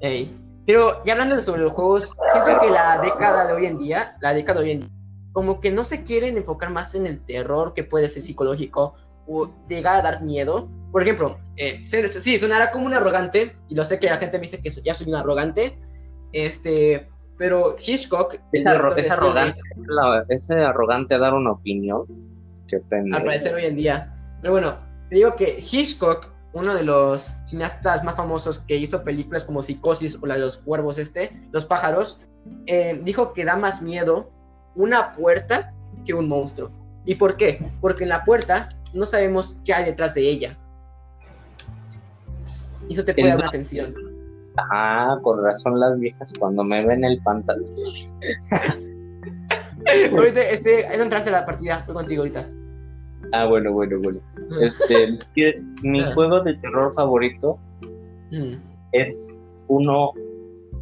Ey. 0.00 0.36
Pero 0.66 1.02
ya 1.04 1.12
hablando 1.14 1.40
sobre 1.42 1.62
los 1.62 1.72
juegos, 1.72 2.14
siento 2.32 2.60
que 2.60 2.70
la 2.70 3.00
década 3.02 3.46
de 3.46 3.52
hoy 3.54 3.66
en 3.66 3.78
día, 3.78 4.14
la 4.20 4.34
década 4.34 4.60
de 4.60 4.64
hoy 4.66 4.70
en 4.72 4.80
día, 4.80 4.90
como 5.32 5.60
que 5.60 5.70
no 5.70 5.84
se 5.84 6.02
quieren 6.02 6.36
enfocar 6.36 6.70
más 6.70 6.94
en 6.94 7.06
el 7.06 7.24
terror 7.24 7.72
que 7.74 7.84
puede 7.84 8.08
ser 8.08 8.22
psicológico 8.22 8.94
o 9.26 9.50
llegar 9.68 9.96
a 9.96 10.02
dar 10.02 10.22
miedo. 10.22 10.68
Por 10.92 11.02
ejemplo, 11.02 11.38
eh, 11.56 11.86
sí, 11.86 12.06
sí, 12.08 12.36
sonará 12.36 12.70
como 12.72 12.86
un 12.86 12.94
arrogante, 12.94 13.56
y 13.68 13.74
lo 13.74 13.84
sé 13.84 13.98
que 14.00 14.06
la 14.06 14.18
gente 14.18 14.38
me 14.38 14.42
dice 14.42 14.60
que 14.62 14.70
ya 14.84 14.92
soy 14.94 15.08
un 15.08 15.14
arrogante, 15.14 15.78
este, 16.32 17.08
pero 17.38 17.76
Hitchcock, 17.78 18.36
Es, 18.52 18.64
arro- 18.64 18.96
es 18.96 19.10
arrogante, 19.10 19.60
la- 19.86 20.24
ese 20.28 20.54
arrogante 20.54 21.14
a 21.14 21.18
dar 21.18 21.34
una 21.34 21.52
opinión. 21.52 22.04
Pena. 22.88 23.16
al 23.16 23.24
parecer 23.24 23.52
hoy 23.54 23.64
en 23.64 23.74
día. 23.74 24.14
Pero 24.40 24.52
bueno, 24.52 24.78
te 25.08 25.16
digo 25.16 25.34
que 25.36 25.58
Hitchcock, 25.58 26.28
uno 26.52 26.74
de 26.74 26.82
los 26.82 27.30
cineastas 27.44 28.02
más 28.04 28.16
famosos 28.16 28.60
que 28.60 28.76
hizo 28.76 29.04
películas 29.04 29.44
como 29.44 29.62
Psicosis 29.62 30.18
o 30.20 30.26
la 30.26 30.34
de 30.34 30.40
los 30.40 30.58
cuervos 30.58 30.98
este, 30.98 31.30
los 31.52 31.64
pájaros, 31.64 32.20
eh, 32.66 33.00
dijo 33.04 33.32
que 33.32 33.44
da 33.44 33.56
más 33.56 33.82
miedo 33.82 34.30
una 34.74 35.14
puerta 35.14 35.72
que 36.04 36.14
un 36.14 36.28
monstruo. 36.28 36.70
¿Y 37.04 37.16
por 37.16 37.36
qué? 37.36 37.58
Porque 37.80 38.04
en 38.04 38.10
la 38.10 38.24
puerta 38.24 38.68
no 38.92 39.06
sabemos 39.06 39.56
qué 39.64 39.74
hay 39.74 39.84
detrás 39.84 40.14
de 40.14 40.28
ella. 40.28 40.56
Y 42.88 42.94
eso 42.94 43.04
te 43.04 43.14
puede 43.14 43.28
dar 43.28 43.38
una 43.38 43.50
tensión. 43.50 43.94
Ah, 44.56 45.18
por 45.22 45.42
razón 45.42 45.78
las 45.78 45.98
viejas 45.98 46.32
cuando 46.38 46.62
me 46.64 46.84
ven 46.84 47.04
el 47.04 47.22
pantalón. 47.22 47.70
Ahorita, 50.12 50.40
este, 50.42 50.86
ahí 50.86 50.98
no 50.98 51.04
entraste 51.04 51.30
a 51.30 51.32
la 51.32 51.46
partida, 51.46 51.82
fue 51.84 51.94
contigo 51.94 52.22
ahorita. 52.22 52.46
Ah, 53.32 53.46
bueno, 53.46 53.72
bueno, 53.72 53.98
bueno. 54.02 54.18
Este, 54.60 55.18
que- 55.34 55.60
mi 55.82 56.00
Ah. 56.00 56.10
juego 56.14 56.40
de 56.40 56.54
terror 56.54 56.92
favorito 56.94 57.58
Mm. 58.32 58.54
es 58.92 59.38
uno 59.68 60.10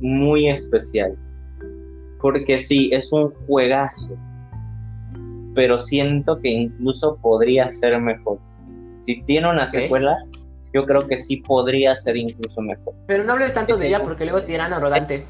muy 0.00 0.48
especial. 0.48 1.16
Porque 2.20 2.58
sí, 2.58 2.90
es 2.92 3.12
un 3.12 3.30
juegazo. 3.46 4.11
Pero 5.54 5.78
siento 5.78 6.38
que 6.40 6.50
incluso 6.50 7.16
podría 7.16 7.70
ser 7.72 8.00
mejor. 8.00 8.38
Si 9.00 9.22
tiene 9.22 9.48
una 9.50 9.66
secuela, 9.66 10.16
yo 10.74 10.84
creo 10.84 11.06
que 11.06 11.16
sí 11.18 11.38
podría 11.38 11.94
ser 11.96 12.16
incluso 12.16 12.61
mejor. 12.61 12.94
Pero 13.06 13.24
no 13.24 13.32
hables 13.32 13.54
tanto 13.54 13.76
de 13.76 13.88
ella 13.88 14.02
porque 14.02 14.24
luego 14.24 14.40
te 14.42 14.52
dirán 14.52 14.72
arrogante. 14.72 15.24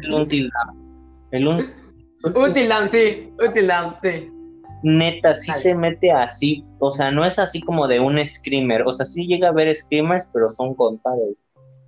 El 0.00 0.12
Until. 0.14 0.50
El 1.30 1.46
un... 1.48 1.56
Lam, 2.68 2.88
sí, 2.90 3.30
Lam, 3.62 3.94
sí. 4.00 4.30
Neta, 4.84 5.34
sí 5.34 5.50
Dale. 5.50 5.62
te 5.62 5.74
mete 5.74 6.12
así. 6.12 6.64
O 6.78 6.92
sea, 6.92 7.10
no 7.10 7.24
es 7.24 7.38
así 7.38 7.60
como 7.62 7.88
de 7.88 8.00
un 8.00 8.24
screamer. 8.24 8.82
O 8.86 8.92
sea, 8.92 9.06
sí 9.06 9.26
llega 9.26 9.48
a 9.48 9.50
haber 9.50 9.74
screamers, 9.74 10.30
pero 10.32 10.50
son 10.50 10.74
contados. 10.74 11.30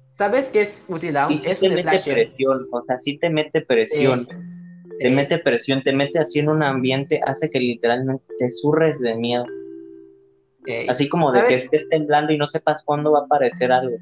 ¿Sabes 0.09 0.49
qué 0.49 0.63
es 0.63 0.83
Lam? 0.89 1.33
Y 1.33 1.39
sí 1.39 1.51
Es 1.51 1.61
te 1.61 1.67
un 1.69 1.75
mete 1.75 1.83
slasher. 1.83 2.15
presión. 2.15 2.67
O 2.73 2.83
sea, 2.83 2.97
sí 2.97 3.19
te 3.19 3.29
mete 3.31 3.61
presión. 3.61 4.27
te 4.99 5.09
Eh, 5.09 5.11
mete 5.11 5.39
presión, 5.39 5.83
te 5.83 5.93
mete 5.93 6.19
así 6.19 6.39
en 6.39 6.49
un 6.49 6.63
ambiente, 6.63 7.21
hace 7.23 7.51
que 7.51 7.61
literalmente 7.61 8.25
te 8.39 8.51
surres 8.51 8.99
de 9.01 9.15
miedo. 9.15 9.45
eh, 10.67 10.87
Así 10.89 11.09
como 11.09 11.33
de 11.33 11.47
que 11.47 11.55
estés 11.55 11.87
temblando 11.91 12.33
y 12.33 12.39
no 12.39 12.49
sepas 12.49 12.83
cuándo 12.83 13.13
va 13.13 13.21
a 13.21 13.25
aparecer 13.25 13.71
algo. 13.73 13.97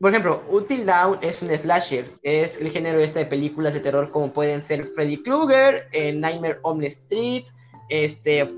Por 0.00 0.10
ejemplo, 0.10 0.42
Until 0.50 0.84
Dawn 0.84 1.18
es 1.22 1.42
un 1.42 1.56
slasher. 1.56 2.10
Es 2.22 2.60
el 2.60 2.70
género 2.70 2.98
este 2.98 3.20
de 3.20 3.26
películas 3.26 3.72
de 3.72 3.80
terror 3.80 4.10
como 4.10 4.32
pueden 4.32 4.60
ser 4.60 4.84
Freddy 4.88 5.22
Krueger, 5.22 5.84
eh, 5.92 6.12
Nightmare 6.12 6.58
on 6.62 6.80
the 6.80 6.86
Street, 6.88 7.44
este... 7.88 8.48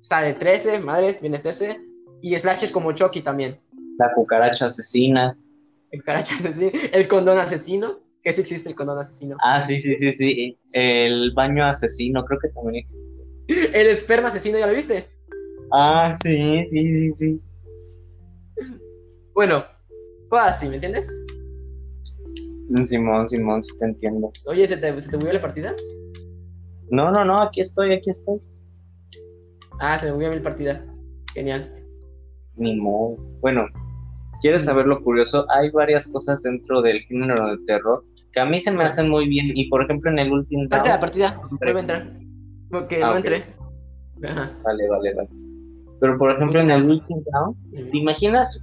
Está 0.00 0.22
de 0.22 0.34
13, 0.34 0.80
madres, 0.80 1.20
viene 1.20 1.38
13. 1.38 1.80
Y 2.22 2.38
slashers 2.38 2.72
como 2.72 2.92
Chucky 2.92 3.22
también. 3.22 3.58
La 3.98 4.12
cucaracha 4.14 4.66
asesina. 4.66 5.36
El 5.90 6.02
caracha 6.02 6.36
asesino, 6.36 6.70
el 6.92 7.08
condón 7.08 7.38
asesino, 7.38 8.00
que 8.22 8.32
sí 8.32 8.40
existe 8.40 8.68
el 8.68 8.74
condón 8.74 8.98
asesino. 8.98 9.36
Ah, 9.42 9.60
sí, 9.60 9.76
sí, 9.76 9.94
sí, 9.96 10.12
sí. 10.12 10.58
El 10.72 11.32
baño 11.34 11.64
asesino, 11.64 12.24
creo 12.24 12.40
que 12.40 12.48
también 12.48 12.76
existe. 12.76 13.22
El 13.48 13.88
esperma 13.88 14.28
asesino, 14.28 14.58
¿ya 14.58 14.66
lo 14.66 14.72
viste? 14.72 15.08
Ah, 15.72 16.16
sí, 16.22 16.64
sí, 16.70 16.90
sí, 16.90 17.10
sí. 17.10 17.40
Bueno, 19.34 19.64
cosas 20.28 20.56
así, 20.56 20.68
¿me 20.68 20.76
entiendes? 20.76 21.10
Simón, 22.84 23.28
Simón, 23.28 23.62
sí 23.62 23.76
te 23.78 23.86
entiendo. 23.86 24.32
Oye, 24.46 24.66
¿se 24.66 24.76
te, 24.76 25.00
¿se 25.00 25.10
te 25.10 25.16
movió 25.16 25.32
la 25.32 25.40
partida? 25.40 25.74
No, 26.92 27.10
no, 27.10 27.24
no, 27.24 27.40
aquí 27.40 27.62
estoy, 27.62 27.92
aquí 27.94 28.10
estoy. 28.10 28.38
Ah, 29.80 29.98
se 29.98 30.06
me 30.06 30.12
movió 30.12 30.30
mi 30.30 30.40
partida. 30.40 30.84
Genial. 31.32 31.68
Ni 32.56 32.76
modo. 32.76 33.16
Bueno, 33.40 33.64
¿quieres 34.42 34.64
saber 34.66 34.86
lo 34.86 35.02
curioso? 35.02 35.46
Hay 35.50 35.70
varias 35.70 36.06
cosas 36.06 36.42
dentro 36.42 36.82
del 36.82 37.00
género 37.00 37.34
de 37.50 37.56
terror 37.64 38.02
que 38.32 38.40
a 38.40 38.44
mí 38.44 38.60
se 38.60 38.70
me 38.70 38.82
Ah. 38.84 38.86
hacen 38.88 39.08
muy 39.08 39.26
bien. 39.26 39.52
Y 39.54 39.68
por 39.70 39.82
ejemplo, 39.82 40.10
en 40.10 40.18
el 40.18 40.30
último 40.32 40.68
Parte 40.68 40.88
de 40.90 40.94
la 40.94 41.00
partida, 41.00 41.40
vuelve 41.58 41.78
a 41.78 41.80
entrar. 41.80 42.12
Porque 42.70 42.96
Ah, 43.02 43.06
no 43.06 43.10
ok. 43.12 43.16
entré. 43.16 43.44
Ajá. 44.24 44.52
Vale, 44.62 44.88
vale, 44.88 45.14
vale. 45.14 45.28
Pero 45.98 46.18
por 46.18 46.30
ejemplo, 46.30 46.60
en 46.60 46.70
el 46.70 46.90
Until 46.90 47.24
Dawn, 47.32 47.56
¿te 47.90 47.96
imaginas 47.96 48.60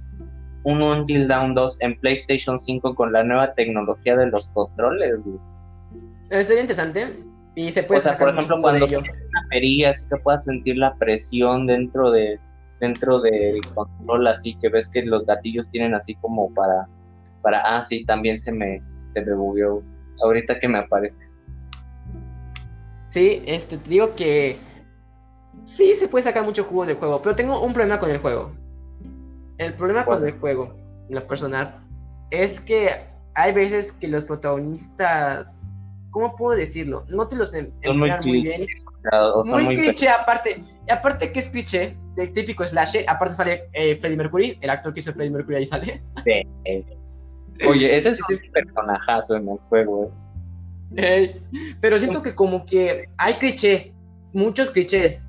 un 0.64 0.82
Until 0.82 1.26
Dawn 1.26 1.54
2 1.54 1.78
en 1.80 1.98
PlayStation 1.98 2.58
5 2.60 2.94
con 2.94 3.12
la 3.12 3.24
nueva 3.24 3.54
tecnología 3.54 4.16
de 4.16 4.26
los 4.26 4.48
controles? 4.50 5.14
Eh, 6.30 6.44
Sería 6.44 6.60
interesante. 6.62 7.12
Y 7.60 7.72
se 7.72 7.82
puede 7.82 7.98
O 7.98 8.00
sea, 8.00 8.12
sacar 8.12 8.28
por 8.28 8.28
ejemplo, 8.30 8.56
jugo 8.56 8.72
de 8.72 8.80
cuando 8.80 8.86
ello. 8.86 9.02
tienes 9.02 9.20
una 9.28 9.48
perilla, 9.50 9.90
así 9.90 10.08
que 10.08 10.16
puedas 10.16 10.44
sentir 10.44 10.76
la 10.78 10.94
presión 10.96 11.66
dentro 11.66 12.10
de 12.10 12.40
dentro 12.80 13.20
del 13.20 13.60
control, 13.74 14.26
así 14.26 14.56
que 14.58 14.70
ves 14.70 14.88
que 14.88 15.02
los 15.02 15.26
gatillos 15.26 15.68
tienen 15.68 15.94
así 15.94 16.14
como 16.14 16.52
para, 16.54 16.88
para, 17.42 17.60
ah, 17.60 17.84
sí, 17.84 18.06
también 18.06 18.38
se 18.38 18.52
me, 18.52 18.82
se 19.08 19.20
me 19.22 19.34
bugueó. 19.34 19.82
Ahorita 20.22 20.58
que 20.58 20.66
me 20.66 20.78
aparezca. 20.78 21.26
Sí, 23.06 23.42
este, 23.46 23.76
te 23.76 23.90
digo 23.90 24.14
que 24.14 24.58
sí 25.66 25.94
se 25.94 26.08
puede 26.08 26.24
sacar 26.24 26.42
mucho 26.44 26.64
jugo 26.64 26.86
del 26.86 26.96
juego, 26.96 27.20
pero 27.20 27.36
tengo 27.36 27.62
un 27.62 27.74
problema 27.74 28.00
con 28.00 28.10
el 28.10 28.18
juego. 28.18 28.54
El 29.58 29.74
problema 29.74 30.06
con 30.06 30.24
el 30.26 30.32
juego, 30.38 30.74
en 31.10 31.14
lo 31.14 31.26
personal, 31.26 31.84
es 32.30 32.60
que 32.62 32.88
hay 33.34 33.52
veces 33.52 33.92
que 33.92 34.08
los 34.08 34.24
protagonistas, 34.24 35.68
¿cómo 36.10 36.36
puedo 36.36 36.56
decirlo? 36.56 37.04
No 37.08 37.28
te 37.28 37.36
los 37.36 37.54
em- 37.54 37.72
Son 37.82 37.98
muy 37.98 38.10
muy 38.24 38.42
bien. 38.42 38.66
O 39.12 39.44
son 39.46 39.64
Muy, 39.64 39.64
muy 39.64 39.76
cliché 39.76 40.08
aparte. 40.08 40.62
Y 40.86 40.90
aparte 40.90 41.32
que 41.32 41.40
es 41.40 41.48
cliché, 41.48 41.96
del 42.16 42.32
típico 42.32 42.66
slasher, 42.66 43.04
aparte 43.08 43.34
sale 43.34 43.62
eh, 43.72 43.96
Freddie 43.96 44.16
Mercury, 44.16 44.58
el 44.60 44.70
actor 44.70 44.92
que 44.92 45.00
hizo 45.00 45.12
Freddie 45.12 45.30
Mercury 45.30 45.56
ahí 45.56 45.66
sale. 45.66 46.02
Oye, 47.68 47.96
ese 47.96 48.10
es 48.10 48.18
un 48.18 48.52
personajazo 48.52 49.36
en 49.36 49.48
el 49.48 49.58
juego, 49.68 50.12
¿eh? 50.96 51.40
Pero 51.80 51.98
siento 51.98 52.22
que 52.22 52.34
como 52.34 52.64
que 52.66 53.04
hay 53.16 53.34
clichés, 53.34 53.92
muchos 54.32 54.70
clichés. 54.70 55.24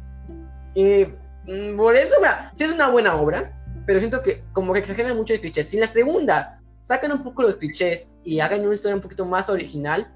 Y 0.74 1.06
mm, 1.48 1.78
por 1.78 1.96
eso, 1.96 2.16
mira, 2.20 2.52
sí 2.54 2.64
es 2.64 2.72
una 2.72 2.90
buena 2.90 3.16
obra, 3.16 3.54
pero 3.86 4.00
siento 4.00 4.22
que 4.22 4.42
como 4.54 4.74
que 4.74 4.80
exageran 4.80 5.16
mucho 5.16 5.34
de 5.34 5.42
clichés. 5.42 5.68
Si 5.68 5.78
en 5.78 5.82
la 5.82 5.88
segunda 5.88 6.60
sacan 6.84 7.12
un 7.12 7.24
poco 7.24 7.44
los 7.44 7.58
clichés 7.58 8.12
y 8.24 8.40
hagan 8.40 8.66
una 8.66 8.76
historia 8.76 8.96
un 8.96 9.02
poquito 9.02 9.26
más 9.26 9.50
original, 9.50 10.12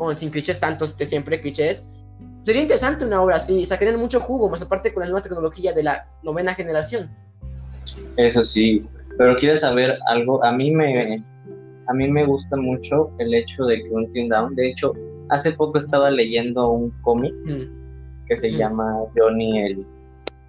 con 0.00 0.16
sin 0.16 0.30
clichés 0.30 0.58
tantos 0.58 0.96
de 0.96 1.06
siempre 1.06 1.42
clichés, 1.42 1.84
sería 2.40 2.62
interesante 2.62 3.04
una 3.04 3.20
obra 3.20 3.36
así, 3.36 3.66
sacarían 3.66 4.00
mucho 4.00 4.18
jugo, 4.18 4.48
más 4.48 4.62
aparte 4.62 4.94
con 4.94 5.02
la 5.02 5.10
nueva 5.10 5.20
tecnología 5.20 5.74
de 5.74 5.82
la 5.82 6.08
novena 6.22 6.54
generación. 6.54 7.10
Eso 8.16 8.42
sí, 8.42 8.82
pero 9.18 9.34
quieres 9.36 9.60
saber 9.60 9.94
algo, 10.06 10.42
a 10.42 10.52
mí 10.52 10.70
me 10.70 11.22
a 11.86 11.92
mí 11.92 12.08
me 12.08 12.24
gusta 12.24 12.56
mucho 12.56 13.10
el 13.18 13.34
hecho 13.34 13.66
de 13.66 13.82
que 13.82 13.90
un 13.90 14.28
Down, 14.30 14.54
de 14.54 14.70
hecho, 14.70 14.94
hace 15.28 15.52
poco 15.52 15.76
estaba 15.76 16.10
leyendo 16.10 16.70
un 16.70 16.90
cómic 17.02 17.34
mm. 17.44 18.26
que 18.26 18.36
se 18.38 18.52
mm. 18.52 18.56
llama 18.56 18.94
Johnny 19.14 19.58
el, 19.58 19.86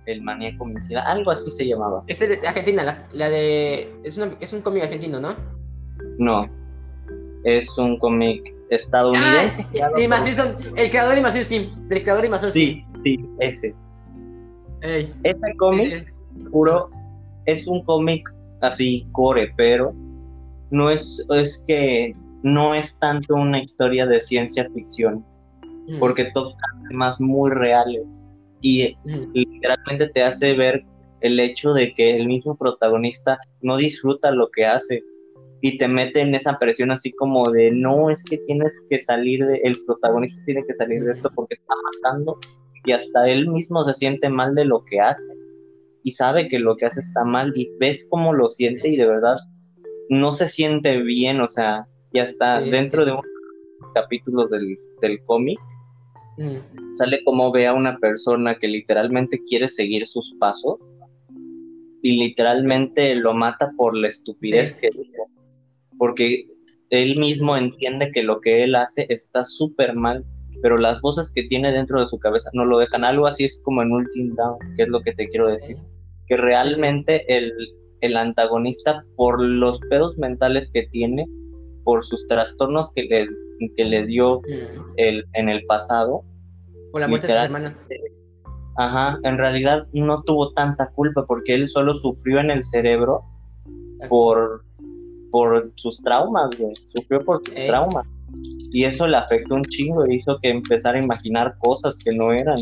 el 0.05 0.21
maníaco 0.21 0.63
homicida, 0.63 1.01
algo 1.01 1.31
así 1.31 1.51
se 1.51 1.67
llamaba. 1.67 2.05
Es 2.07 2.19
de 2.19 2.39
Argentina, 2.47 3.05
la, 3.11 3.29
de 3.29 3.91
es, 4.05 4.17
es 4.39 4.53
un 4.53 4.61
cómic 4.61 4.83
argentino, 4.83 5.19
¿no? 5.19 5.35
No, 6.19 6.49
es 7.43 7.77
un 7.77 7.99
cómic 7.99 8.53
estadounidense. 8.71 9.67
Ah, 9.81 9.91
el 9.95 10.89
creador 10.89 11.15
de 11.15 11.69
del 11.87 12.01
creador 12.01 12.21
de 12.21 12.51
Sí, 12.51 12.85
sí, 13.03 13.19
ese. 13.39 13.75
Este 14.81 15.55
cómic, 15.57 16.11
es 17.45 17.67
un 17.67 17.83
cómic 17.83 18.27
así, 18.61 19.05
core, 19.11 19.53
pero 19.57 19.93
no 20.71 20.89
es, 20.89 21.23
es 21.29 21.63
que 21.67 22.15
no 22.43 22.73
es 22.73 22.97
tanto 22.97 23.35
una 23.35 23.59
historia 23.59 24.07
de 24.07 24.19
ciencia 24.19 24.67
ficción, 24.73 25.23
mm. 25.87 25.99
porque 25.99 26.31
toca 26.33 26.65
temas 26.89 27.19
muy 27.19 27.51
reales 27.51 28.25
y 28.61 28.95
mm. 29.03 29.31
literalmente 29.33 30.07
te 30.07 30.23
hace 30.23 30.55
ver 30.55 30.83
el 31.19 31.39
hecho 31.39 31.73
de 31.73 31.93
que 31.93 32.17
el 32.17 32.27
mismo 32.27 32.55
protagonista 32.55 33.39
no 33.61 33.77
disfruta 33.77 34.31
lo 34.31 34.49
que 34.49 34.65
hace 34.65 35.03
y 35.61 35.77
te 35.77 35.87
mete 35.87 36.21
en 36.21 36.33
esa 36.33 36.57
presión 36.57 36.91
así 36.91 37.11
como 37.11 37.49
de 37.51 37.71
no 37.71 38.09
es 38.09 38.23
que 38.23 38.37
tienes 38.39 38.83
que 38.89 38.99
salir 38.99 39.45
de 39.45 39.61
el 39.63 39.83
protagonista 39.85 40.43
tiene 40.45 40.65
que 40.65 40.73
salir 40.73 41.03
de 41.03 41.11
esto 41.11 41.29
porque 41.35 41.53
está 41.53 41.73
matando 41.93 42.39
y 42.85 42.91
hasta 42.93 43.27
él 43.29 43.47
mismo 43.49 43.85
se 43.85 43.93
siente 43.93 44.29
mal 44.29 44.55
de 44.55 44.65
lo 44.65 44.83
que 44.85 44.99
hace 44.99 45.33
y 46.03 46.11
sabe 46.11 46.47
que 46.47 46.59
lo 46.59 46.75
que 46.75 46.87
hace 46.87 46.99
está 46.99 47.23
mal 47.23 47.53
y 47.55 47.71
ves 47.79 48.07
cómo 48.09 48.33
lo 48.33 48.49
siente 48.49 48.89
y 48.89 48.97
de 48.97 49.05
verdad 49.05 49.37
no 50.09 50.33
se 50.33 50.47
siente 50.47 50.97
bien, 51.01 51.39
o 51.41 51.47
sea, 51.47 51.87
ya 52.13 52.23
está 52.23 52.59
dentro 52.59 53.05
de 53.05 53.11
unos 53.11 53.23
capítulos 53.93 54.49
del, 54.49 54.77
del 55.01 55.23
cómic, 55.23 55.59
mm. 56.37 56.93
sale 56.97 57.23
como 57.23 57.51
ve 57.51 57.67
a 57.67 57.73
una 57.73 57.97
persona 57.97 58.55
que 58.55 58.67
literalmente 58.67 59.39
quiere 59.47 59.69
seguir 59.69 60.05
sus 60.05 60.35
pasos 60.39 60.79
y 62.01 62.19
literalmente 62.19 63.15
lo 63.15 63.33
mata 63.33 63.71
por 63.77 63.95
la 63.95 64.07
estupidez 64.07 64.77
que 64.77 64.89
dijo, 64.89 65.29
porque 66.01 66.47
él 66.89 67.15
mismo 67.19 67.55
entiende 67.55 68.09
que 68.09 68.23
lo 68.23 68.41
que 68.41 68.63
él 68.63 68.73
hace 68.73 69.05
está 69.09 69.45
súper 69.45 69.93
mal, 69.93 70.25
pero 70.63 70.75
las 70.75 70.99
voces 70.99 71.31
que 71.31 71.43
tiene 71.43 71.71
dentro 71.71 72.01
de 72.01 72.07
su 72.07 72.17
cabeza 72.17 72.49
no 72.53 72.65
lo 72.65 72.79
dejan. 72.79 73.05
Algo 73.05 73.27
así 73.27 73.45
es 73.45 73.61
como 73.63 73.83
en 73.83 73.91
Ultimate 73.91 74.33
Down, 74.35 74.75
que 74.75 74.81
es 74.81 74.89
lo 74.89 75.01
que 75.01 75.13
te 75.13 75.29
quiero 75.29 75.47
decir. 75.47 75.77
Que 76.25 76.37
realmente 76.37 77.23
el, 77.27 77.53
el 77.99 78.17
antagonista 78.17 79.05
por 79.15 79.39
los 79.45 79.79
pedos 79.91 80.17
mentales 80.17 80.71
que 80.73 80.87
tiene, 80.87 81.27
por 81.83 82.03
sus 82.03 82.25
trastornos 82.25 82.91
que 82.93 83.03
le, 83.03 83.27
que 83.77 83.85
le 83.85 84.03
dio 84.07 84.39
mm. 84.39 84.93
el, 84.97 85.23
en 85.33 85.49
el 85.49 85.63
pasado. 85.67 86.23
Por 86.91 87.01
la 87.01 87.09
muerte 87.09 87.27
de 87.27 87.33
sus 87.33 87.43
hermanas. 87.43 87.87
Ajá, 88.77 89.19
en 89.21 89.37
realidad 89.37 89.85
no 89.93 90.23
tuvo 90.23 90.51
tanta 90.53 90.89
culpa 90.93 91.27
porque 91.27 91.53
él 91.53 91.67
solo 91.67 91.93
sufrió 91.93 92.39
en 92.39 92.49
el 92.49 92.63
cerebro 92.63 93.21
por, 94.09 94.63
por 95.31 95.63
sus 95.75 96.01
traumas, 96.03 96.49
güey. 96.57 96.73
Sufrió 96.87 97.23
por 97.23 97.41
sus 97.45 97.55
traumas. 97.55 98.05
Y 98.71 98.85
eso 98.85 99.07
le 99.07 99.17
afectó 99.17 99.55
un 99.55 99.63
chingo 99.65 100.05
e 100.05 100.15
hizo 100.15 100.37
que 100.41 100.49
empezara 100.49 100.97
a 100.97 101.03
imaginar 101.03 101.57
cosas 101.59 101.99
que 102.03 102.13
no 102.13 102.31
eran. 102.31 102.59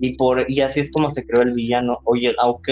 Y, 0.00 0.16
por, 0.16 0.48
y 0.50 0.60
así 0.60 0.80
es 0.80 0.92
como 0.92 1.10
se 1.10 1.26
creó 1.26 1.42
el 1.42 1.52
villano. 1.52 1.98
Oye, 2.04 2.34
ah, 2.38 2.48
ok, 2.48 2.68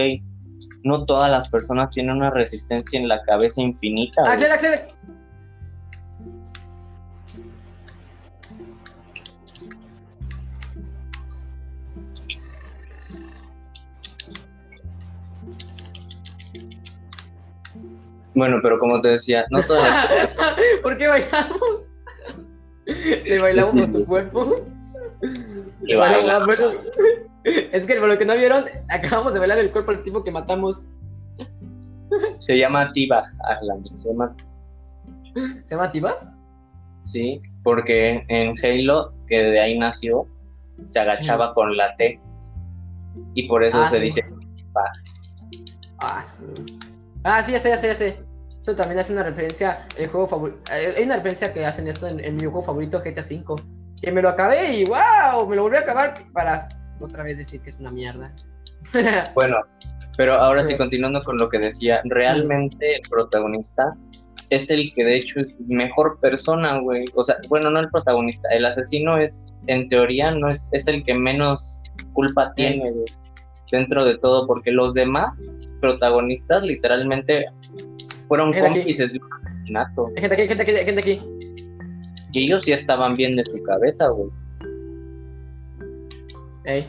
no 0.85 1.05
todas 1.05 1.31
las 1.31 1.49
personas 1.49 1.91
tienen 1.91 2.17
una 2.17 2.31
resistencia 2.31 2.99
en 2.99 3.09
la 3.09 3.23
cabeza 3.23 3.61
infinita. 3.61 4.23
Axel, 4.27 4.53
Axel. 4.53 4.81
Bueno, 18.39 18.61
pero 18.63 18.79
como 18.79 19.01
te 19.01 19.09
decía, 19.09 19.45
no 19.51 19.61
todas 19.65 19.83
las... 19.83 20.31
¿Por 20.83 20.97
qué 20.97 21.09
bailamos? 21.09 21.61
¿Le 22.87 23.41
bailamos 23.41 23.75
con 23.75 23.93
su 23.93 24.07
cuerpo? 24.07 24.65
Y 25.83 25.97
bailamos. 25.97 26.55
Es 27.43 27.85
que 27.85 27.97
por 27.97 28.09
lo 28.09 28.17
que 28.17 28.25
no 28.25 28.37
vieron, 28.37 28.67
acabamos 28.91 29.35
de 29.35 29.41
velar 29.41 29.59
el 29.59 29.73
cuerpo 29.73 29.91
del 29.91 30.05
tipo 30.05 30.23
que 30.23 30.31
matamos. 30.31 30.87
Se 32.39 32.57
llama 32.57 32.93
Tiba, 32.93 33.25
Se 33.83 34.09
llama. 34.09 34.37
¿Se 35.65 35.75
llama 35.75 35.91
Tibas? 35.91 36.33
Sí, 37.03 37.43
porque 37.65 38.25
en 38.29 38.55
Halo, 38.63 39.15
que 39.27 39.43
de 39.43 39.61
ahí 39.61 39.77
nació, 39.77 40.29
se 40.85 41.01
agachaba 41.01 41.55
con 41.55 41.77
la 41.77 41.97
T. 41.97 42.21
Y 43.35 43.49
por 43.49 43.65
eso 43.65 43.81
ah, 43.81 43.89
se 43.89 43.99
dice 43.99 44.25
Ah, 45.99 46.23
sí. 46.25 46.45
Ah, 47.25 47.43
sí, 47.43 47.51
ya 47.51 47.59
sé, 47.59 47.71
ya 47.71 47.77
sé, 47.77 47.87
ya 47.89 47.95
sé. 47.95 48.28
Eso 48.69 48.77
también 48.77 48.99
hace 48.99 49.15
una 49.15 49.23
referencia 49.23 49.89
el 49.97 50.09
juego 50.09 50.27
favorito. 50.27 50.59
Eh, 50.71 50.93
hay 50.99 51.05
una 51.05 51.17
referencia 51.17 51.55
que 51.55 51.65
hacen 51.65 51.89
esto 51.89 52.07
en, 52.07 52.21
en 52.21 52.37
mi 52.37 52.43
juego 52.43 52.61
favorito, 52.61 53.01
GTA 53.01 53.23
V. 53.23 53.63
Que 54.03 54.13
me 54.13 54.21
lo 54.21 54.29
acabé 54.29 54.75
y 54.75 54.85
wow, 54.85 55.49
me 55.49 55.57
lo 55.57 55.63
volví 55.63 55.79
a 55.79 55.81
acabar 55.81 56.23
para 56.35 56.69
otra 57.01 57.23
vez 57.23 57.39
decir 57.39 57.63
que 57.63 57.71
es 57.71 57.79
una 57.79 57.91
mierda. 57.91 58.31
bueno, 59.35 59.57
pero 60.19 60.35
ahora 60.35 60.63
sí, 60.65 60.77
continuando 60.77 61.23
con 61.23 61.39
lo 61.39 61.49
que 61.49 61.59
decía, 61.59 62.03
realmente 62.05 62.97
el 62.97 63.01
protagonista 63.09 63.95
es 64.51 64.69
el 64.69 64.93
que 64.93 65.03
de 65.03 65.15
hecho 65.15 65.41
es 65.41 65.59
mejor 65.61 66.21
persona, 66.21 66.79
güey. 66.79 67.07
O 67.15 67.25
sea, 67.25 67.37
bueno, 67.49 67.71
no 67.71 67.81
el 67.81 67.89
protagonista, 67.89 68.51
el 68.51 68.67
asesino 68.67 69.17
es, 69.17 69.57
en 69.67 69.89
teoría, 69.89 70.31
no 70.31 70.51
es, 70.51 70.69
es 70.73 70.87
el 70.89 71.03
que 71.05 71.15
menos 71.15 71.83
culpa 72.13 72.53
tiene, 72.55 72.91
güey, 72.91 73.07
dentro 73.73 74.05
de 74.05 74.19
todo, 74.19 74.47
porque 74.47 74.73
los 74.73 74.93
demás 74.93 75.33
protagonistas 75.81 76.63
literalmente 76.65 77.47
fueron 78.29 78.53
cómplices 78.53 79.13
de 79.13 79.19
un 79.19 79.47
asesinato. 79.47 80.11
Gente 80.17 80.35
aquí, 80.35 80.49
gente 80.49 80.63
aquí, 80.63 80.73
gente 80.73 81.01
aquí. 81.01 81.21
Y 82.33 82.45
ellos 82.45 82.65
sí 82.65 82.73
estaban 82.73 83.15
bien 83.15 83.35
de 83.37 83.45
su 83.45 83.63
cabeza, 83.63 84.09
güey. 84.09 84.31
Ey. 86.65 86.87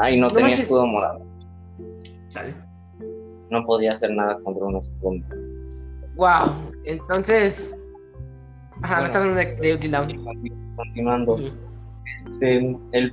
Ay, 0.00 0.18
no, 0.18 0.28
tenía 0.28 0.54
escudo 0.54 0.86
morado. 0.86 1.24
No 3.50 3.64
podía 3.64 3.92
hacer 3.92 4.10
nada 4.10 4.36
contra 4.44 4.64
un 4.64 4.76
escudo 4.76 5.20
Wow, 6.16 6.72
entonces. 6.84 7.74
Ajá, 8.82 9.02
me 9.02 9.14
hablando 9.14 9.34
de, 9.34 9.78
de 9.78 10.38
Continuando. 10.76 11.38
Este, 12.16 12.76
el, 12.92 13.12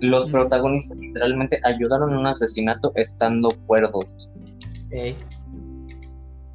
los 0.00 0.30
protagonistas 0.30 0.96
literalmente 0.98 1.60
ayudaron 1.64 2.12
en 2.12 2.18
un 2.18 2.26
asesinato 2.26 2.92
estando 2.94 3.50
cuerdos. 3.66 4.06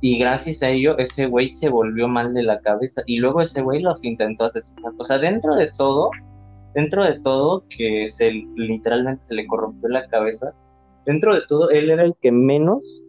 Y 0.02 0.18
gracias 0.18 0.64
a 0.64 0.70
ello, 0.70 0.98
ese 0.98 1.28
güey 1.28 1.48
se 1.50 1.70
volvió 1.70 2.08
mal 2.08 2.34
de 2.34 2.44
la 2.44 2.60
cabeza. 2.60 3.04
Y 3.06 3.20
luego 3.20 3.42
ese 3.42 3.62
güey 3.62 3.82
los 3.82 4.04
intentó 4.04 4.46
asesinar. 4.46 4.94
O 4.98 5.06
sea, 5.06 5.20
dentro 5.20 5.56
de 5.56 5.72
todo, 5.78 6.10
dentro 6.74 7.04
de 7.06 7.20
todo, 7.20 7.64
que 7.70 8.08
se 8.10 8.32
literalmente 8.56 9.24
se 9.24 9.36
le 9.36 9.46
corrompió 9.46 9.90
la 9.90 10.08
cabeza, 10.08 10.54
dentro 11.06 11.36
de 11.36 11.42
todo, 11.48 11.70
él 11.70 11.92
era 11.92 12.04
el 12.04 12.16
que 12.20 12.32
menos 12.32 13.04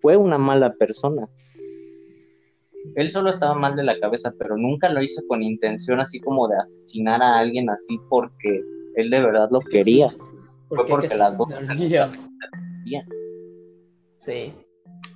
fue 0.00 0.16
una 0.16 0.38
mala 0.38 0.72
persona. 0.72 1.28
Él 2.94 3.10
solo 3.10 3.28
estaba 3.30 3.54
mal 3.54 3.76
de 3.76 3.84
la 3.84 3.98
cabeza, 4.00 4.32
pero 4.38 4.56
nunca 4.56 4.88
lo 4.88 5.02
hizo 5.02 5.20
con 5.28 5.42
intención 5.42 6.00
así 6.00 6.20
como 6.20 6.48
de 6.48 6.56
asesinar 6.56 7.22
a 7.22 7.38
alguien 7.38 7.68
así 7.68 7.98
porque 8.08 8.62
él 8.96 9.10
de 9.10 9.20
verdad 9.20 9.48
lo 9.50 9.60
quería. 9.60 10.10
Fue 10.68 10.86
porque 10.86 11.14
las 11.14 11.36
dos 11.36 11.48
Sí. 14.16 14.52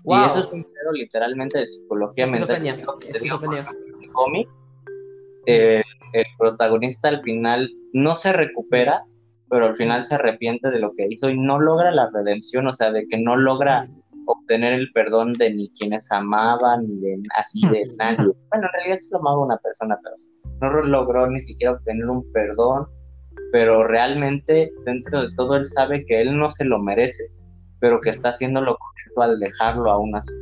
Y 0.04 0.14
eso 0.14 0.40
es 0.40 0.52
un 0.52 0.64
pedo 0.64 0.92
literalmente 0.92 1.58
de 1.60 1.66
psicología 1.66 2.26
mental. 2.26 2.66
El 2.66 4.12
cómic, 4.12 4.48
eh, 5.46 5.82
el 6.12 6.24
protagonista 6.38 7.08
al 7.08 7.22
final 7.22 7.70
no 7.92 8.14
se 8.14 8.32
recupera, 8.32 9.04
pero 9.48 9.66
al 9.66 9.76
final 9.76 10.04
se 10.04 10.16
arrepiente 10.16 10.70
de 10.70 10.80
lo 10.80 10.92
que 10.94 11.06
hizo 11.08 11.28
y 11.30 11.38
no 11.38 11.60
logra 11.60 11.92
la 11.92 12.10
redención, 12.10 12.66
o 12.66 12.72
sea, 12.72 12.90
de 12.90 13.06
que 13.06 13.18
no 13.18 13.36
logra 13.36 13.88
obtener 14.26 14.72
el 14.72 14.90
perdón 14.92 15.32
de 15.34 15.52
ni 15.52 15.70
quienes 15.70 16.10
amaban, 16.10 16.86
ni 16.86 17.00
de 17.00 17.22
así 17.36 17.60
de 17.68 17.82
nadie. 17.98 18.16
Bueno, 18.50 18.66
en 18.66 18.72
realidad 18.72 18.98
lo 19.10 19.18
amaba 19.18 19.44
una 19.44 19.56
persona, 19.58 19.98
pero 20.02 20.72
no 20.72 20.82
logró 20.82 21.28
ni 21.28 21.40
siquiera 21.40 21.74
obtener 21.74 22.06
un 22.06 22.30
perdón, 22.32 22.86
pero 23.52 23.86
realmente 23.86 24.72
dentro 24.84 25.22
de 25.22 25.34
todo 25.36 25.56
él 25.56 25.66
sabe 25.66 26.04
que 26.06 26.20
él 26.20 26.36
no 26.36 26.50
se 26.50 26.64
lo 26.64 26.78
merece, 26.78 27.24
pero 27.80 28.00
que 28.00 28.10
está 28.10 28.30
haciendo 28.30 28.60
lo 28.60 28.76
correcto 28.76 28.91
al 29.16 29.38
dejarlo 29.38 29.90
aún 29.90 30.14
así. 30.14 30.32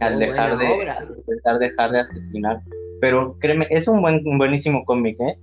Al 0.00 0.18
dejar 0.18 0.58
de, 0.58 0.66
intentar 1.18 1.58
dejar 1.58 1.92
de 1.92 2.00
asesinar. 2.00 2.60
Pero 3.00 3.36
créeme, 3.38 3.66
es 3.70 3.88
un 3.88 4.00
buen, 4.00 4.26
un 4.26 4.38
buenísimo 4.38 4.84
cómic, 4.84 5.18
¿eh? 5.20 5.38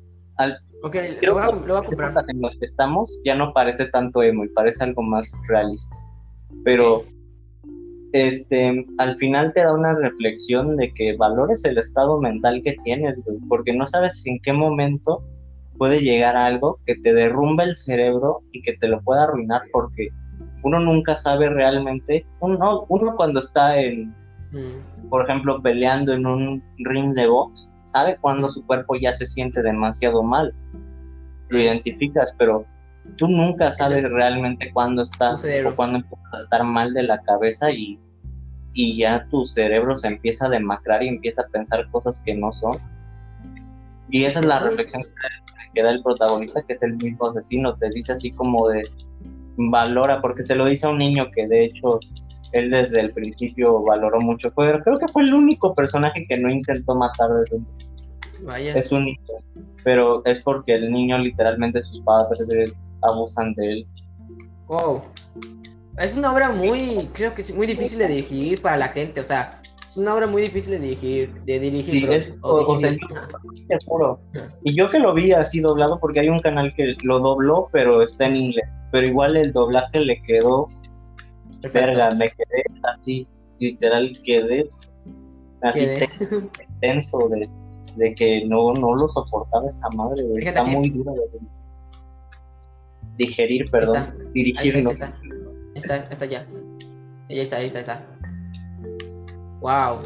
ok, 0.83 0.95
lo, 1.21 1.33
voy 1.33 1.43
a, 1.43 1.83
comprar. 1.83 2.13
En 2.27 2.41
los 2.41 2.55
que 2.57 2.65
estamos 2.65 3.11
ya 3.23 3.35
no 3.35 3.53
parece 3.53 3.85
tanto 3.85 4.23
emo 4.23 4.43
y 4.43 4.49
parece 4.49 4.83
algo 4.83 5.03
más 5.03 5.31
realista. 5.47 5.95
pero 6.63 7.05
este, 8.13 8.85
al 8.97 9.15
final 9.17 9.53
te 9.53 9.61
da 9.61 9.73
una 9.73 9.93
reflexión 9.93 10.75
de 10.75 10.93
que 10.93 11.15
valores 11.15 11.63
el 11.63 11.77
estado 11.77 12.19
mental 12.19 12.61
que 12.63 12.75
tienes, 12.83 13.15
porque 13.47 13.73
no 13.73 13.87
sabes 13.87 14.21
en 14.25 14.39
qué 14.41 14.51
momento 14.51 15.23
puede 15.77 16.01
llegar 16.01 16.35
algo 16.35 16.79
que 16.85 16.95
te 16.95 17.13
derrumbe 17.13 17.63
el 17.63 17.75
cerebro 17.75 18.41
y 18.51 18.61
que 18.63 18.73
te 18.73 18.87
lo 18.87 19.01
pueda 19.01 19.23
arruinar, 19.23 19.61
porque 19.71 20.09
uno 20.63 20.79
nunca 20.79 21.15
sabe 21.15 21.49
realmente, 21.49 22.25
uno, 22.39 22.85
uno 22.89 23.15
cuando 23.15 23.39
está 23.39 23.79
en, 23.79 24.09
mm. 24.51 25.09
por 25.09 25.23
ejemplo, 25.23 25.61
peleando 25.61 26.13
en 26.13 26.25
un 26.25 26.63
ring 26.79 27.13
de 27.13 27.27
box, 27.27 27.69
sabe 27.85 28.17
cuando 28.21 28.47
mm. 28.47 28.51
su 28.51 28.65
cuerpo 28.65 28.95
ya 28.95 29.13
se 29.13 29.27
siente 29.27 29.61
demasiado 29.61 30.23
mal, 30.23 30.53
lo 31.49 31.59
identificas, 31.59 32.33
pero 32.37 32.65
tú 33.17 33.27
nunca 33.27 33.71
sabes 33.71 34.03
realmente 34.03 34.71
cuándo 34.73 35.03
estás 35.03 35.45
o 35.65 35.75
cuándo 35.75 35.97
empiezas 35.97 36.33
a 36.33 36.39
estar 36.39 36.63
mal 36.63 36.93
de 36.93 37.03
la 37.03 37.21
cabeza 37.21 37.71
y, 37.71 37.99
y 38.73 38.97
ya 38.97 39.27
tu 39.29 39.45
cerebro 39.45 39.97
se 39.97 40.07
empieza 40.07 40.45
a 40.45 40.49
demacrar 40.49 41.03
y 41.03 41.09
empieza 41.09 41.41
a 41.41 41.47
pensar 41.47 41.89
cosas 41.91 42.21
que 42.23 42.35
no 42.35 42.51
son. 42.51 42.77
Y 44.09 44.25
esa 44.25 44.39
es 44.39 44.45
la 44.45 44.59
reflexión 44.59 45.01
que 45.73 45.83
da 45.83 45.91
el 45.91 46.01
protagonista, 46.01 46.61
que 46.61 46.73
es 46.73 46.83
el 46.83 46.95
mismo 46.97 47.29
asesino, 47.29 47.75
te 47.75 47.89
dice 47.89 48.13
así 48.13 48.31
como 48.31 48.67
de 48.69 48.83
valora, 49.69 50.21
porque 50.21 50.43
se 50.43 50.55
lo 50.55 50.65
dice 50.65 50.87
a 50.87 50.89
un 50.89 50.97
niño 50.97 51.29
que 51.31 51.47
de 51.47 51.65
hecho 51.65 51.99
él 52.53 52.71
desde 52.71 53.01
el 53.01 53.13
principio 53.13 53.83
valoró 53.83 54.19
mucho. 54.19 54.51
Fue, 54.51 54.67
creo 54.81 54.95
que 54.95 55.07
fue 55.11 55.23
el 55.23 55.33
único 55.33 55.75
personaje 55.75 56.25
que 56.27 56.37
no 56.37 56.49
intentó 56.49 56.95
matar 56.95 57.29
desde 57.29 57.57
un 57.57 57.67
Vaya. 58.43 58.73
Es 58.73 58.91
único, 58.91 59.37
pero 59.83 60.25
es 60.25 60.43
porque 60.43 60.73
el 60.73 60.91
niño 60.91 61.17
literalmente 61.19 61.83
sus 61.83 62.01
padres 62.01 62.79
abusan 63.03 63.53
de 63.53 63.69
él. 63.69 63.87
Wow. 64.67 65.03
Es 65.99 66.15
una 66.17 66.33
obra 66.33 66.49
muy, 66.49 67.07
creo 67.13 67.35
que 67.35 67.43
es 67.43 67.53
muy 67.53 67.67
difícil 67.67 67.99
de 67.99 68.07
dirigir 68.07 68.61
para 68.61 68.77
la 68.77 68.87
gente, 68.87 69.21
o 69.21 69.23
sea, 69.23 69.60
es 69.91 69.97
una 69.97 70.15
obra 70.15 70.25
muy 70.25 70.43
difícil 70.43 70.71
de 70.71 70.79
dirigir, 70.79 71.33
de 71.43 71.59
dirigir. 71.59 72.09
o, 72.43 72.77
Y 74.63 74.73
yo 74.73 74.87
que 74.87 74.99
lo 74.99 75.13
vi 75.13 75.33
así 75.33 75.59
doblado 75.59 75.99
porque 75.99 76.21
hay 76.21 76.29
un 76.29 76.39
canal 76.39 76.73
que 76.73 76.95
lo 77.03 77.19
dobló, 77.19 77.67
pero 77.73 78.01
está 78.01 78.27
en 78.27 78.37
inglés. 78.37 78.69
Pero 78.93 79.09
igual 79.09 79.35
el 79.35 79.51
doblaje 79.51 79.99
le 79.99 80.21
quedó 80.21 80.65
verga, 81.73 82.11
me 82.11 82.29
quedé 82.29 82.63
así, 82.83 83.27
literal 83.59 84.17
quedé 84.23 84.69
así 85.61 85.87
tenso 86.79 87.27
de, 87.27 87.49
de, 87.97 88.15
que 88.15 88.45
no, 88.45 88.73
no 88.73 88.95
lo 88.95 89.09
soportaba 89.09 89.67
esa 89.67 89.89
madre, 89.89 90.23
Está 90.39 90.63
muy 90.63 90.89
duro 90.89 91.13
de 91.15 91.39
digerir, 93.17 93.69
perdón, 93.69 94.31
dirigirlo. 94.33 94.91
Está, 94.91 95.17
está, 95.75 95.97
está, 95.97 96.25
ya. 96.25 96.47
Ahí 97.29 97.41
está, 97.41 97.57
ahí 97.57 97.67
está, 97.67 97.81
está. 97.81 98.07
Wow. 99.61 99.99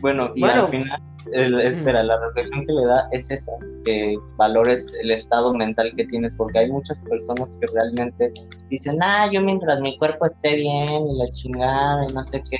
Bueno, 0.00 0.32
y 0.34 0.44
al 0.44 0.66
final, 0.66 1.00
espera, 1.32 2.02
la 2.02 2.18
reflexión 2.20 2.66
que 2.66 2.72
le 2.72 2.86
da 2.86 3.08
es 3.12 3.30
esa, 3.30 3.52
que 3.84 4.16
valores 4.36 4.92
el 5.02 5.10
estado 5.12 5.54
mental 5.54 5.92
que 5.96 6.04
tienes, 6.06 6.34
porque 6.36 6.58
hay 6.58 6.70
muchas 6.70 6.98
personas 7.08 7.58
que 7.60 7.66
realmente 7.68 8.32
dicen, 8.68 8.98
ah, 9.02 9.30
yo 9.32 9.40
mientras 9.40 9.80
mi 9.80 9.96
cuerpo 9.98 10.26
esté 10.26 10.56
bien 10.56 11.06
y 11.06 11.18
la 11.18 11.26
chingada 11.26 12.06
y 12.08 12.12
no 12.12 12.24
sé 12.24 12.42
qué. 12.50 12.56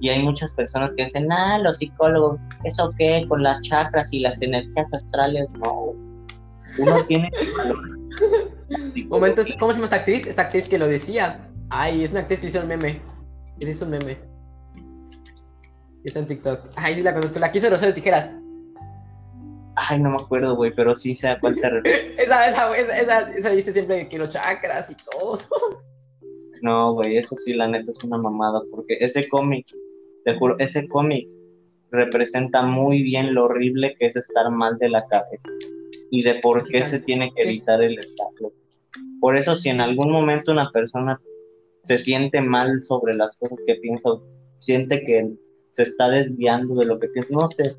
Y 0.00 0.08
hay 0.08 0.22
muchas 0.22 0.52
personas 0.52 0.94
que 0.96 1.04
dicen, 1.04 1.30
ah, 1.30 1.58
los 1.58 1.78
psicólogos, 1.78 2.38
¿eso 2.64 2.90
qué? 2.98 3.24
Con 3.28 3.42
las 3.42 3.60
chakras 3.62 4.12
y 4.12 4.20
las 4.20 4.40
energías 4.42 4.92
astrales, 4.92 5.48
no. 5.64 5.94
Uno 6.78 7.04
tiene 7.04 7.30
que 7.30 7.52
valorar 7.56 8.02
Momentos, 9.08 9.46
¿cómo 9.58 9.72
se 9.72 9.76
llama 9.76 9.84
esta 9.84 9.96
actriz? 9.96 10.26
Esta 10.26 10.42
actriz 10.42 10.68
que 10.68 10.78
lo 10.78 10.88
decía. 10.88 11.48
Ay, 11.70 12.04
es 12.04 12.10
una 12.10 12.20
actriz 12.20 12.40
que 12.40 12.46
hizo 12.48 12.60
un 12.60 12.68
meme. 12.68 13.00
Que 13.60 13.70
hizo 13.70 13.84
un 13.84 13.92
meme. 13.92 14.31
Está 16.04 16.20
en 16.20 16.26
TikTok. 16.26 16.70
Ay, 16.76 16.96
sí 16.96 17.02
la 17.02 17.14
conozco. 17.14 17.38
La 17.38 17.52
quiso 17.52 17.70
Rosario 17.70 17.94
Tijeras. 17.94 18.34
Ay, 19.76 20.00
no 20.00 20.10
me 20.10 20.16
acuerdo, 20.16 20.56
güey, 20.56 20.74
pero 20.74 20.94
sí 20.94 21.14
sé 21.14 21.28
a 21.28 21.40
cuál 21.40 21.54
te 21.54 21.68
esa, 22.22 22.48
esa, 22.48 22.76
esa, 22.76 23.32
esa, 23.32 23.50
dice 23.50 23.72
siempre 23.72 24.08
que 24.08 24.18
los 24.18 24.28
chakras 24.28 24.90
y 24.90 24.96
todo. 25.10 25.38
no, 26.60 26.92
güey, 26.92 27.16
eso 27.16 27.36
sí, 27.36 27.54
la 27.54 27.68
neta 27.68 27.90
es 27.90 28.04
una 28.04 28.18
mamada, 28.18 28.60
porque 28.70 28.98
ese 29.00 29.28
cómic, 29.28 29.66
te 30.24 30.36
juro, 30.36 30.56
ese 30.58 30.86
cómic 30.88 31.26
representa 31.90 32.62
muy 32.62 33.02
bien 33.02 33.34
lo 33.34 33.44
horrible 33.44 33.94
que 33.98 34.06
es 34.06 34.16
estar 34.16 34.50
mal 34.50 34.76
de 34.78 34.90
la 34.90 35.06
cabeza 35.06 35.48
y 36.10 36.22
de 36.22 36.36
por 36.36 36.68
qué 36.68 36.84
se 36.84 37.00
tiene 37.00 37.32
que 37.34 37.42
evitar 37.42 37.82
el 37.82 37.98
estado. 37.98 38.52
Por 39.20 39.36
eso 39.36 39.54
si 39.56 39.68
en 39.68 39.80
algún 39.80 40.10
momento 40.10 40.52
una 40.52 40.70
persona 40.70 41.20
se 41.84 41.98
siente 41.98 42.40
mal 42.40 42.82
sobre 42.82 43.14
las 43.14 43.36
cosas 43.36 43.62
que 43.66 43.76
piensa, 43.76 44.10
siente 44.60 45.02
que 45.04 45.32
se 45.72 45.82
está 45.82 46.08
desviando 46.08 46.74
de 46.74 46.86
lo 46.86 46.98
que 46.98 47.08
piensa, 47.08 47.30
no 47.32 47.48
sé, 47.48 47.76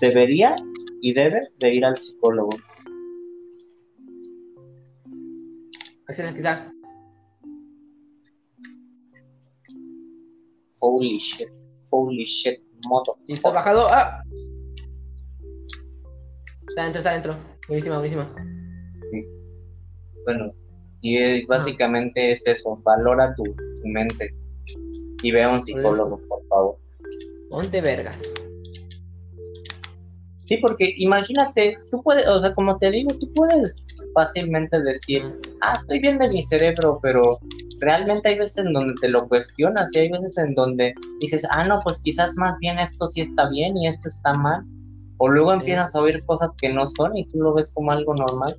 debería 0.00 0.56
y 1.00 1.12
debe 1.12 1.48
de 1.58 1.74
ir 1.74 1.84
al 1.84 1.96
psicólogo. 1.96 2.50
Excelente, 6.08 6.42
Holy 10.80 11.18
shit, 11.18 11.48
holy 11.90 12.24
shit, 12.24 12.60
modo. 12.88 13.18
está 13.26 13.50
bajado. 13.50 13.86
¡Ah! 13.90 14.22
Está 16.68 16.82
adentro, 16.82 16.98
está 16.98 17.10
adentro. 17.10 17.36
Buenísima, 17.66 17.98
buenísima. 17.98 18.34
Bueno, 20.24 20.52
y 21.00 21.44
básicamente 21.46 22.30
es 22.30 22.46
eso, 22.46 22.80
valora 22.84 23.34
tu, 23.34 23.44
mente 23.84 24.34
y 25.22 25.30
ve 25.30 25.42
a 25.42 25.50
un 25.50 25.60
psicólogo, 25.60 26.20
por 26.28 26.46
favor. 26.48 26.76
Ponte 27.50 27.80
vergas. 27.80 28.22
Sí, 30.46 30.56
porque 30.58 30.94
imagínate, 30.96 31.76
tú 31.90 32.02
puedes, 32.02 32.26
o 32.26 32.40
sea, 32.40 32.54
como 32.54 32.78
te 32.78 32.90
digo, 32.90 33.10
tú 33.18 33.30
puedes 33.34 33.86
fácilmente 34.14 34.80
decir, 34.82 35.22
ah, 35.60 35.74
estoy 35.78 35.98
bien 35.98 36.18
de 36.18 36.28
mi 36.28 36.42
cerebro, 36.42 36.98
pero 37.02 37.38
realmente 37.80 38.30
hay 38.30 38.38
veces 38.38 38.64
en 38.64 38.72
donde 38.72 38.94
te 39.00 39.10
lo 39.10 39.28
cuestionas 39.28 39.94
y 39.94 40.00
hay 40.00 40.10
veces 40.10 40.38
en 40.38 40.54
donde 40.54 40.94
dices, 41.20 41.46
ah, 41.50 41.64
no, 41.64 41.78
pues 41.84 42.00
quizás 42.00 42.34
más 42.36 42.58
bien 42.60 42.78
esto 42.78 43.08
sí 43.10 43.20
está 43.20 43.48
bien 43.50 43.76
y 43.76 43.86
esto 43.86 44.08
está 44.08 44.32
mal. 44.32 44.64
O 45.18 45.28
luego 45.28 45.52
empiezas 45.52 45.94
a 45.94 46.00
oír 46.00 46.24
cosas 46.24 46.56
que 46.56 46.72
no 46.72 46.88
son 46.88 47.16
y 47.16 47.26
tú 47.28 47.38
lo 47.38 47.52
ves 47.52 47.72
como 47.74 47.92
algo 47.92 48.14
normal. 48.14 48.58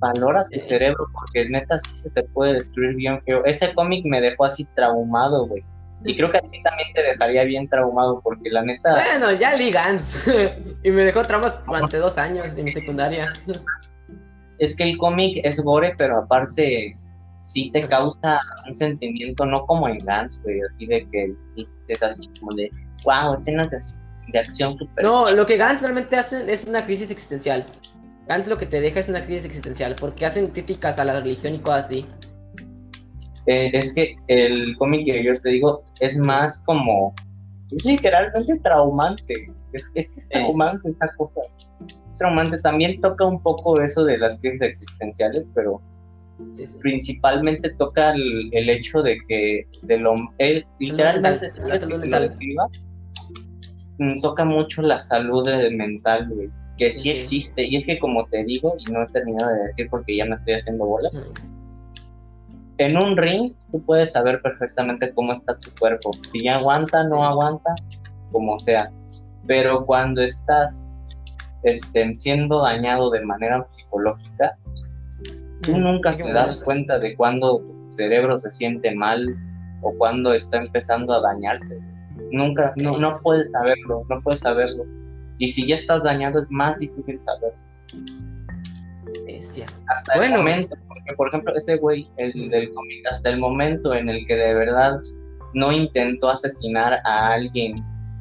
Valora 0.00 0.46
tu 0.46 0.60
cerebro 0.60 1.06
porque 1.12 1.48
neta 1.48 1.78
sí 1.80 1.94
se 1.94 2.10
te 2.10 2.22
puede 2.22 2.54
destruir 2.54 2.96
bien 2.96 3.22
feo. 3.22 3.44
Ese 3.44 3.72
cómic 3.74 4.04
me 4.04 4.20
dejó 4.20 4.46
así 4.46 4.64
traumado, 4.74 5.46
güey. 5.46 5.62
Y 6.04 6.16
creo 6.16 6.32
que 6.32 6.38
a 6.38 6.40
ti 6.40 6.60
también 6.62 6.88
te 6.94 7.02
dejaría 7.02 7.44
bien 7.44 7.68
traumado 7.68 8.20
porque 8.22 8.48
la 8.50 8.62
neta... 8.62 8.94
Bueno, 8.94 9.32
ya 9.32 9.54
Lee 9.54 9.70
Gans. 9.70 10.26
y 10.82 10.90
me 10.90 11.04
dejó 11.04 11.22
trauma 11.24 11.62
durante 11.66 11.98
dos 11.98 12.16
años 12.16 12.54
mi 12.54 12.72
secundaria. 12.72 13.32
es 14.58 14.74
que 14.74 14.84
el 14.84 14.96
cómic 14.96 15.40
es 15.44 15.60
gore, 15.60 15.94
pero 15.98 16.18
aparte 16.18 16.96
sí 17.36 17.70
te 17.70 17.86
causa 17.86 18.40
un 18.66 18.74
sentimiento, 18.74 19.44
no 19.44 19.66
como 19.66 19.88
en 19.88 19.98
Gans, 19.98 20.40
güey, 20.42 20.60
así 20.70 20.86
de 20.86 21.06
que 21.10 21.34
es 21.56 22.02
así 22.02 22.30
como 22.38 22.54
de, 22.54 22.70
wow, 23.04 23.34
escenas 23.34 23.70
de 23.70 23.78
de 24.32 24.38
acción 24.38 24.76
super. 24.76 25.04
No, 25.04 25.30
lo 25.30 25.46
que 25.46 25.56
Gantz 25.56 25.82
realmente 25.82 26.16
hace 26.16 26.50
es 26.50 26.64
una 26.64 26.84
crisis 26.84 27.10
existencial. 27.10 27.66
Gantz 28.28 28.48
lo 28.48 28.58
que 28.58 28.66
te 28.66 28.80
deja 28.80 29.00
es 29.00 29.08
una 29.08 29.24
crisis 29.24 29.44
existencial, 29.44 29.96
porque 29.98 30.26
hacen 30.26 30.48
críticas 30.48 30.98
a 30.98 31.04
la 31.04 31.20
religión 31.20 31.54
y 31.54 31.58
cosas 31.58 31.86
así. 31.86 32.06
Eh, 33.46 33.70
es 33.72 33.94
que 33.94 34.14
el 34.28 34.76
cómic 34.76 35.06
que 35.06 35.24
yo 35.24 35.32
te 35.32 35.50
digo 35.50 35.82
es 36.00 36.18
más 36.18 36.62
como. 36.64 37.14
Es 37.70 37.84
literalmente 37.84 38.58
traumante. 38.62 39.34
Es, 39.72 39.90
es 39.94 40.12
que 40.12 40.20
es 40.20 40.28
traumante 40.28 40.90
esta 40.90 41.08
cosa. 41.16 41.40
Es 42.06 42.18
traumante. 42.18 42.58
También 42.60 43.00
toca 43.00 43.24
un 43.24 43.42
poco 43.42 43.80
eso 43.80 44.04
de 44.04 44.18
las 44.18 44.38
crisis 44.40 44.62
existenciales, 44.62 45.46
pero. 45.54 45.80
principalmente 46.80 47.70
toca 47.78 48.12
el, 48.12 48.68
hecho 48.68 49.02
de 49.02 49.18
que 49.28 49.66
de 49.82 49.98
lo 49.98 50.14
él 50.38 50.64
literalmente 50.78 51.50
la 51.58 51.78
salud 51.78 52.00
mental. 52.00 52.36
Mm, 53.98 54.20
toca 54.22 54.44
mucho 54.44 54.80
la 54.80 54.98
salud 54.98 55.46
mental, 55.72 56.26
güey, 56.30 56.48
que 56.80 56.90
sí, 56.90 57.10
existe. 57.10 57.62
Y 57.62 57.76
es 57.76 57.84
que 57.84 57.98
como 57.98 58.24
te 58.26 58.42
digo, 58.42 58.74
y 58.78 58.90
no 58.90 59.02
he 59.02 59.06
terminado 59.08 59.52
de 59.52 59.64
decir 59.64 59.88
porque 59.90 60.16
ya 60.16 60.24
me 60.24 60.36
estoy 60.36 60.54
haciendo 60.54 60.86
bola, 60.86 61.10
en 62.78 62.96
un 62.96 63.18
ring 63.18 63.52
tú 63.70 63.82
puedes 63.82 64.12
saber 64.12 64.40
perfectamente 64.40 65.12
cómo 65.14 65.34
está 65.34 65.52
tu 65.60 65.70
cuerpo, 65.78 66.10
si 66.32 66.44
ya 66.44 66.56
aguanta, 66.56 67.04
no 67.04 67.22
aguanta, 67.22 67.74
como 68.32 68.58
sea. 68.60 68.90
Pero 69.46 69.84
cuando 69.84 70.22
estás 70.22 70.90
este, 71.64 72.16
siendo 72.16 72.62
dañado 72.62 73.10
de 73.10 73.20
manera 73.26 73.66
psicológica, 73.68 74.56
tú 75.60 75.76
nunca 75.76 76.16
te 76.16 76.32
das 76.32 76.56
cuenta 76.62 76.98
de 76.98 77.14
cuando 77.14 77.58
tu 77.58 77.92
cerebro 77.92 78.38
se 78.38 78.50
siente 78.50 78.94
mal 78.94 79.36
o 79.82 79.92
cuando 79.98 80.32
está 80.32 80.56
empezando 80.56 81.12
a 81.12 81.20
dañarse. 81.20 81.78
Nunca, 82.32 82.72
no, 82.76 82.96
no 82.96 83.20
puedes 83.22 83.50
saberlo, 83.50 84.02
no 84.08 84.22
puedes 84.22 84.40
saberlo. 84.40 84.84
Y 85.40 85.48
si 85.48 85.66
ya 85.66 85.76
estás 85.76 86.04
dañado 86.04 86.42
es 86.42 86.50
más 86.50 86.76
difícil 86.76 87.18
saberlo. 87.18 87.58
Hasta 89.88 90.24
el 90.24 90.36
momento, 90.36 90.76
porque 90.86 91.14
por 91.16 91.28
ejemplo 91.28 91.54
ese 91.56 91.76
güey, 91.78 92.06
el 92.18 92.50
del 92.50 92.72
cómic, 92.72 93.06
hasta 93.10 93.30
el 93.30 93.40
momento 93.40 93.94
en 93.94 94.08
el 94.08 94.26
que 94.26 94.36
de 94.36 94.54
verdad 94.54 95.00
no 95.54 95.72
intentó 95.72 96.30
asesinar 96.30 97.00
a 97.04 97.32
alguien 97.32 97.74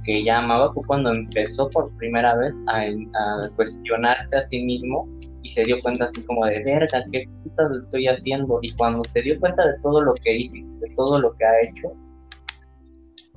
que 0.06 0.24
ya 0.24 0.40
amaba 0.40 0.74
fue 0.74 0.82
cuando 0.88 1.12
empezó 1.12 1.70
por 1.70 1.96
primera 1.98 2.36
vez 2.36 2.56
a, 2.68 2.80
a 2.80 3.56
cuestionarse 3.56 4.38
a 4.38 4.42
sí 4.42 4.64
mismo 4.64 5.08
y 5.44 5.50
se 5.50 5.66
dio 5.66 5.80
cuenta 5.82 6.06
así 6.06 6.22
como 6.24 6.46
de 6.46 6.64
verga, 6.64 7.04
qué 7.12 7.26
putas 7.44 7.72
estoy 7.78 8.08
haciendo. 8.08 8.60
Y 8.62 8.74
cuando 8.76 9.04
se 9.04 9.22
dio 9.22 9.40
cuenta 9.40 9.68
de 9.68 9.78
todo 9.84 10.02
lo 10.02 10.14
que 10.16 10.38
hice, 10.38 10.58
de 10.58 10.90
todo 10.96 11.20
lo 11.20 11.36
que 11.36 11.46
ha 11.46 11.62
hecho, 11.64 11.92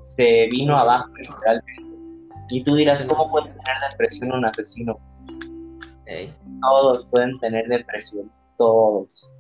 se 0.02 0.46
vino 0.50 0.76
abajo 0.76 1.10
realmente. 1.44 1.81
Y 2.52 2.62
tú 2.62 2.74
dirás, 2.74 3.02
¿cómo 3.04 3.30
puede 3.30 3.46
tener 3.46 3.90
depresión 3.90 4.30
un 4.30 4.44
asesino? 4.44 5.00
Todos 6.60 7.06
pueden 7.10 7.38
tener 7.40 7.66
depresión, 7.66 8.30
todos. 8.58 9.30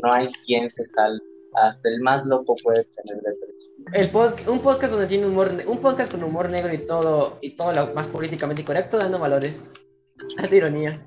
No 0.00 0.10
hay 0.12 0.28
quien 0.46 0.70
se 0.70 0.84
salve. 0.84 1.20
Hasta 1.54 1.88
el 1.88 2.00
más 2.00 2.24
loco 2.26 2.54
puede 2.62 2.84
tener 2.84 3.22
depresión. 3.22 3.74
El 3.92 4.48
un 4.48 4.60
podcast 4.60 4.92
donde 4.92 5.08
tiene 5.08 5.26
humor, 5.26 5.50
un 5.66 5.78
podcast 5.78 6.12
con 6.12 6.22
humor 6.22 6.48
negro 6.48 6.72
y 6.72 6.78
todo, 6.86 7.38
y 7.40 7.56
todo 7.56 7.72
lo 7.72 7.92
más 7.92 8.06
políticamente 8.06 8.64
correcto, 8.64 8.98
dando 8.98 9.18
valores. 9.18 9.72
Alta 10.38 10.54
ironía. 10.54 11.04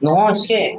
No, 0.00 0.30
es 0.32 0.44
que, 0.48 0.76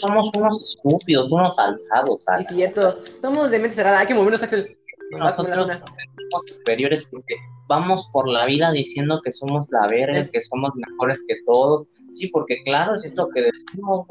somos 0.00 0.30
unos 0.36 0.76
estúpidos, 0.76 1.32
unos 1.32 1.58
alzados, 1.58 2.24
Es 2.40 2.46
cierto, 2.46 2.94
somos 3.20 3.50
de 3.50 3.58
mente 3.58 3.74
cerrada, 3.74 3.98
hay 3.98 4.06
que 4.06 4.14
movernos, 4.14 4.42
Axel. 4.44 4.76
Nosotros 5.10 5.68
somos 5.68 6.50
superiores 6.50 7.06
porque 7.10 7.36
vamos 7.68 8.08
por 8.12 8.28
la 8.28 8.46
vida 8.46 8.70
diciendo 8.72 9.20
que 9.24 9.32
somos 9.32 9.68
la 9.70 9.86
verga, 9.88 10.28
que 10.30 10.42
somos 10.42 10.72
mejores 10.74 11.24
que 11.28 11.36
todos. 11.46 11.86
Sí, 12.10 12.28
porque 12.28 12.62
claro, 12.64 12.94
es 12.94 13.14
lo 13.14 13.28
que 13.28 13.42
decimos, 13.42 14.06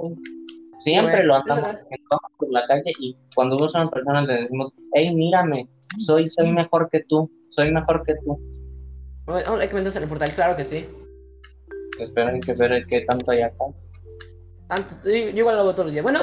Siempre 0.84 1.24
lo 1.24 1.36
andamos 1.36 1.78
por 2.38 2.52
la 2.52 2.68
calle 2.68 2.92
y 3.00 3.16
cuando 3.36 3.56
vemos 3.56 3.74
a 3.74 3.82
una 3.84 3.90
persona 3.90 4.22
le 4.24 4.42
decimos, 4.42 4.70
hey, 4.94 5.16
mírame, 5.16 5.70
soy, 5.98 6.28
soy 6.28 6.52
mejor 6.52 6.90
que 6.92 7.02
tú, 7.08 7.32
soy 7.52 7.72
mejor 7.72 8.04
que 8.06 8.16
tú. 8.16 8.38
hay 9.28 9.70
que 9.70 9.76
meterse 9.76 10.00
en 10.00 10.04
el 10.04 10.10
portal, 10.10 10.34
claro 10.36 10.58
que 10.58 10.66
sí. 10.66 10.86
Esperen 12.00 12.42
que 12.42 12.54
ver 12.54 12.86
qué 12.88 13.02
tanto 13.02 13.32
hay 13.32 13.44
acá. 13.44 13.64
Antes, 14.68 15.00
yo 15.04 15.12
igual 15.12 15.56
lo 15.56 15.62
hago 15.62 15.72
todos 15.72 15.86
los 15.86 15.94
días. 15.94 16.04
Bueno, 16.04 16.20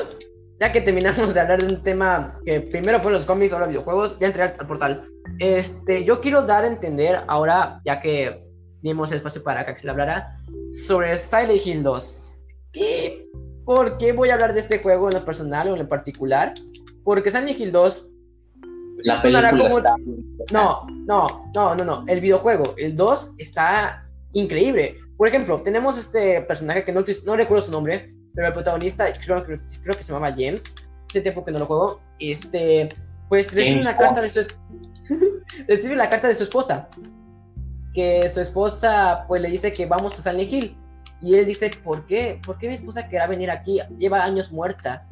ya 0.61 0.71
que 0.73 0.83
terminamos 0.83 1.33
de 1.35 1.41
hablar 1.41 1.63
de 1.63 1.75
un 1.75 1.83
tema 1.83 2.39
que 2.45 2.61
primero 2.61 3.01
fue 3.01 3.11
los 3.11 3.25
cómics, 3.25 3.53
ahora 3.53 3.67
videojuegos, 3.67 4.17
voy 4.17 4.25
a 4.25 4.29
entrar 4.29 4.55
al 4.59 4.67
portal. 4.67 5.05
Este, 5.39 6.05
yo 6.05 6.21
quiero 6.21 6.43
dar 6.43 6.65
a 6.65 6.69
entender 6.69 7.25
ahora, 7.29 7.81
ya 7.87 7.99
que 8.01 8.45
dimos 8.83 9.11
espacio 9.11 9.43
para 9.43 9.65
que 9.65 9.75
se 9.77 9.89
hablara, 9.89 10.37
sobre 10.87 11.17
Silent 11.17 11.67
Hill 11.67 11.83
2. 11.83 12.41
¿Y 12.75 13.27
por 13.65 13.97
qué 13.97 14.13
voy 14.13 14.29
a 14.29 14.35
hablar 14.35 14.53
de 14.53 14.61
este 14.61 14.81
juego 14.81 15.09
en 15.09 15.15
lo 15.15 15.25
personal 15.25 15.69
o 15.69 15.73
en 15.73 15.83
lo 15.83 15.89
particular? 15.89 16.53
Porque 17.05 17.31
Silent 17.31 17.59
Hill 17.59 17.73
2 17.73 18.11
la 19.05 19.23
película 19.23 19.51
como... 19.51 19.79
está... 19.79 19.95
No, 20.53 20.75
no, 21.07 21.51
no, 21.55 21.75
no, 21.75 21.85
no. 21.85 22.05
El 22.07 22.21
videojuego, 22.21 22.75
el 22.77 22.97
2, 22.97 23.33
está 23.39 24.07
increíble. 24.33 24.99
Por 25.17 25.29
ejemplo, 25.29 25.59
tenemos 25.59 25.97
este 25.97 26.43
personaje 26.43 26.85
que 26.85 26.93
no, 26.93 27.03
no 27.25 27.37
recuerdo 27.37 27.65
su 27.65 27.73
nombre, 27.73 28.11
pero 28.35 28.49
el 28.49 28.53
protagonista, 28.53 29.13
creo, 29.13 29.45
creo 29.45 29.95
que 29.97 30.03
se 30.03 30.13
llamaba 30.13 30.35
James, 30.37 30.65
hace 31.09 31.21
tiempo 31.21 31.45
que 31.45 31.53
no 31.53 31.59
lo 31.59 31.67
juego, 31.67 32.01
este, 32.19 32.89
pues 33.29 33.53
recibe 33.53 33.81
una 33.81 33.97
carta 33.97 34.21
de 34.21 34.31
su 34.31 34.47
recibe 35.69 35.97
la 35.97 36.09
carta 36.09 36.29
de 36.29 36.35
su 36.35 36.45
esposa, 36.45 36.89
que 37.95 38.29
su 38.29 38.41
esposa 38.41 39.25
pues 39.27 39.43
le 39.43 39.51
dice 39.51 39.73
que 39.73 39.87
vamos 39.87 40.19
a 40.19 40.23
Silent 40.23 40.53
Hill, 40.53 40.77
y 41.23 41.35
él 41.35 41.47
dice, 41.47 41.71
¿por 41.85 42.07
qué? 42.07 42.41
¿Por 42.45 42.59
qué 42.59 42.69
mi 42.69 42.75
esposa 42.75 43.09
querrá 43.09 43.27
venir 43.27 43.51
aquí? 43.51 43.79
Lleva 43.99 44.25
años 44.25 44.51
muerta. 44.53 45.07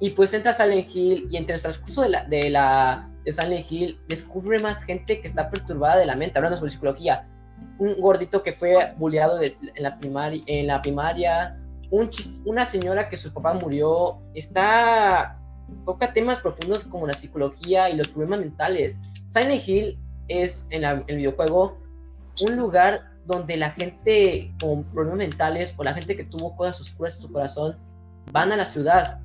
Y 0.00 0.10
pues 0.10 0.34
entra 0.34 0.50
a 0.50 0.54
Silent 0.54 0.88
Hill 0.92 1.28
y 1.30 1.36
entre 1.36 1.54
el 1.54 1.62
transcurso 1.62 2.02
de 2.02 2.08
la, 2.08 2.24
de 2.24 2.50
la 2.50 3.08
de 3.24 3.32
Silent 3.32 3.70
Hill 3.70 4.00
descubre 4.08 4.58
más 4.58 4.82
gente 4.82 5.20
que 5.20 5.28
está 5.28 5.48
perturbada 5.48 5.98
de 5.98 6.06
la 6.06 6.16
mente, 6.16 6.38
hablando 6.38 6.58
sobre 6.58 6.72
psicología. 6.72 7.28
Un 7.78 8.00
gordito 8.00 8.42
que 8.42 8.52
fue 8.52 8.92
bulleado 8.96 9.40
en, 9.40 9.52
la 9.76 9.96
primaria, 9.98 10.42
en 10.46 10.66
la 10.66 10.82
primaria, 10.82 11.56
una 11.92 12.66
señora 12.66 13.08
que 13.08 13.16
su 13.16 13.32
papá 13.32 13.54
murió 13.54 14.18
está 14.34 15.38
toca 15.84 16.12
temas 16.12 16.40
profundos 16.40 16.84
como 16.84 17.06
la 17.06 17.14
psicología 17.14 17.90
y 17.90 17.96
los 17.96 18.08
problemas 18.08 18.40
mentales. 18.40 19.00
Silent 19.28 19.66
Hill 19.66 19.98
es 20.28 20.66
en, 20.70 20.84
el 20.84 21.16
videojuego 21.16 21.78
un 22.42 22.56
lugar 22.56 23.00
donde 23.26 23.56
la 23.56 23.70
gente 23.70 24.52
con 24.60 24.84
problemas 24.84 25.18
mentales 25.18 25.74
o 25.76 25.84
la 25.84 25.94
gente 25.94 26.16
que 26.16 26.24
tuvo 26.24 26.56
cosas 26.56 26.80
oscuras 26.80 27.16
en 27.16 27.22
su 27.22 27.32
corazón 27.32 27.76
van 28.32 28.52
a 28.52 28.56
la 28.56 28.66
ciudad, 28.66 29.20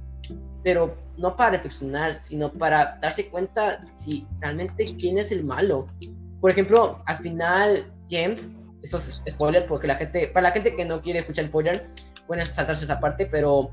pero 0.64 0.96
no 1.18 1.36
para 1.36 1.52
reflexionar, 1.52 2.14
sino 2.14 2.52
para 2.52 2.98
darse 3.02 3.30
cuenta 3.30 3.86
si 3.94 4.28
realmente 4.40 4.86
quién 5.00 5.18
es 5.18 5.32
el 5.32 5.46
malo. 5.46 5.88
Por 6.42 6.52
ejemplo, 6.52 7.02
al 7.06 7.18
final 7.18 7.92
James, 8.10 8.52
esto 8.84 8.98
es 8.98 9.24
spoiler 9.30 9.66
porque 9.68 9.88
la 9.88 9.96
gente, 9.96 10.28
para 10.34 10.50
la 10.50 10.52
gente 10.52 10.76
que 10.76 10.86
no 10.86 11.02
quiere 11.02 11.20
escuchar 11.20 11.48
spoiler, 11.48 11.88
pueden 12.28 12.46
saltarse 12.46 12.84
esa 12.84 13.00
parte, 13.00 13.28
pero 13.32 13.72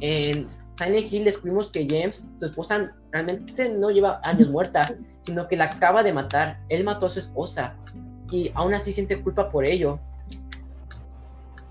en 0.00 0.46
Silent 0.74 1.12
Hill 1.12 1.24
descubrimos 1.24 1.70
que 1.70 1.86
James, 1.88 2.26
su 2.38 2.46
esposa, 2.46 2.94
realmente 3.12 3.68
no 3.70 3.90
lleva 3.90 4.20
años 4.22 4.48
muerta, 4.48 4.94
sino 5.22 5.48
que 5.48 5.56
la 5.56 5.64
acaba 5.64 6.02
de 6.02 6.12
matar. 6.12 6.60
Él 6.68 6.84
mató 6.84 7.06
a 7.06 7.10
su 7.10 7.18
esposa 7.18 7.74
y 8.30 8.50
aún 8.54 8.74
así 8.74 8.92
siente 8.92 9.20
culpa 9.22 9.50
por 9.50 9.64
ello. 9.64 9.98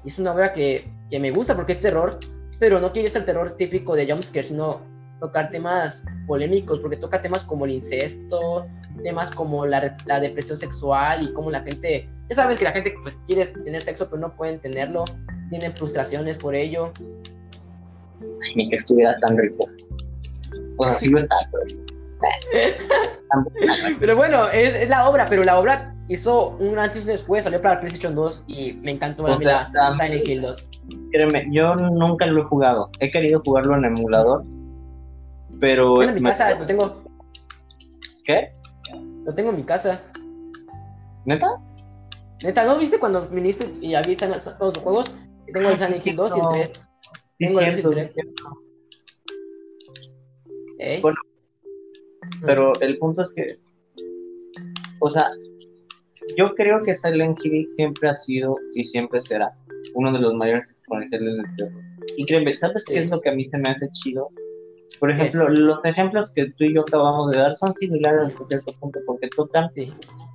Y 0.04 0.10
es 0.10 0.20
una 0.20 0.34
obra 0.34 0.54
que, 0.54 0.92
que 1.10 1.20
me 1.20 1.32
gusta 1.32 1.56
porque 1.56 1.74
es 1.74 1.80
terror, 1.80 2.20
pero 2.60 2.80
no 2.80 2.92
quiere 2.92 3.10
ser 3.10 3.26
terror 3.26 3.56
típico 3.58 3.96
de 3.96 4.10
jumpscare, 4.10 4.48
sino 4.48 4.82
tocar 5.20 5.50
temas 5.50 6.04
polémicos, 6.28 6.80
porque 6.80 6.98
toca 6.98 7.22
temas 7.22 7.44
como 7.44 7.66
el 7.66 7.72
incesto, 7.72 8.68
temas 9.04 9.32
como 9.32 9.66
la, 9.66 9.96
la, 10.06 10.20
depresión 10.20 10.58
sexual 10.58 11.24
y 11.24 11.34
cómo 11.34 11.52
la 11.52 11.62
gente, 11.62 12.10
ya 12.30 12.36
sabes 12.36 12.58
que 12.58 12.64
la 12.64 12.72
gente 12.72 12.94
pues 13.02 13.18
quiere 13.28 13.48
tener 13.48 13.82
sexo 13.82 14.10
pero 14.10 14.22
no 14.22 14.36
pueden 14.36 14.60
tenerlo, 14.60 15.06
tienen 15.50 15.74
frustraciones 15.74 16.38
por 16.38 16.56
ello. 16.56 16.92
Ay, 18.44 18.56
ni 18.56 18.70
que 18.70 18.78
estuviera 18.78 19.18
tan 19.20 19.38
rico. 19.38 19.68
Pues 20.78 20.92
así 20.92 21.10
lo 21.10 21.18
está. 21.18 21.36
Pero, 24.00 24.16
bueno, 24.18 24.48
es, 24.50 24.90
la 24.90 25.10
obra, 25.10 25.26
pero 25.30 25.44
la 25.44 25.60
obra 25.60 25.94
hizo 26.08 26.50
un 26.58 26.78
antes 26.80 27.04
y 27.04 27.08
después, 27.08 27.44
salió 27.44 27.62
para 27.62 27.80
PlayStation 27.80 28.16
2 28.16 28.46
y 28.48 28.74
me 28.84 28.92
encantó 28.92 29.28
la, 29.28 29.70
la 29.74 29.98
Silent 29.98 30.28
Hill 30.28 30.42
2. 30.42 30.70
Créeme, 31.12 31.48
yo 31.52 31.74
nunca 31.74 32.26
lo 32.26 32.42
he 32.42 32.46
jugado. 32.46 32.90
He 33.00 33.12
querido 33.12 33.42
jugarlo 33.46 33.76
en 33.78 33.86
emulador, 33.86 34.44
pero... 35.60 36.02
en 36.04 36.16
mi 36.16 36.22
casa, 36.22 36.56
lo 36.56 36.66
tengo. 36.66 37.04
¿Qué? 38.24 38.54
Lo 39.26 39.34
tengo 39.34 39.50
en 39.50 39.58
mi 39.58 39.64
casa. 39.64 40.02
¿Neta? 41.26 41.48
Neta, 42.44 42.66
¿no 42.66 42.78
viste 42.78 43.00
cuando 43.00 43.28
viniste 43.30 43.72
y 43.82 43.92
ya 43.92 44.02
viste 44.04 44.28
todos 44.60 44.76
los 44.76 44.84
juegos? 44.84 45.16
Tengo 45.52 45.70
el 45.70 45.80
Silent 45.80 46.06
Hill 46.06 46.16
2 46.16 46.34
y 46.36 46.40
el 46.40 46.46
3. 46.52 46.68
Sí, 47.38 47.46
Tengo 47.48 47.60
cierto, 47.60 47.92
el 47.92 48.14
3. 50.78 51.02
Bueno, 51.02 51.18
pero 52.46 52.74
el 52.82 52.98
punto 52.98 53.22
es 53.24 53.32
que, 53.32 53.46
o 55.00 55.10
sea, 55.10 55.32
yo 56.38 56.54
creo 56.56 56.82
que 56.82 56.94
Silent 56.94 57.40
Hill 57.44 57.68
siempre 57.72 58.10
ha 58.10 58.16
sido 58.16 58.58
y 58.74 58.84
siempre 58.84 59.22
será 59.22 59.58
uno 59.96 60.12
de 60.12 60.20
los 60.20 60.34
mayores 60.34 60.72
exponenciales 60.72 61.38
del 61.38 61.56
terror. 61.56 61.84
Y 62.18 62.26
créeme, 62.26 62.52
¿sabes 62.54 62.86
qué 62.86 63.00
es 63.00 63.10
lo 63.10 63.22
que 63.22 63.30
a 63.30 63.34
mí 63.34 63.46
se 63.46 63.58
me 63.58 63.70
hace 63.70 63.90
chido? 63.92 64.30
Por 65.06 65.12
ejemplo, 65.12 65.48
los 65.50 65.86
ejemplos 65.86 66.32
que 66.32 66.46
tú 66.58 66.64
y 66.64 66.74
yo 66.74 66.82
acabamos 66.82 67.30
de 67.30 67.38
dar 67.38 67.56
son 67.56 67.72
similares 67.76 68.22
hasta 68.24 68.44
cierto 68.46 68.74
punto 68.80 69.00
porque 69.06 69.30
tocan 69.36 69.70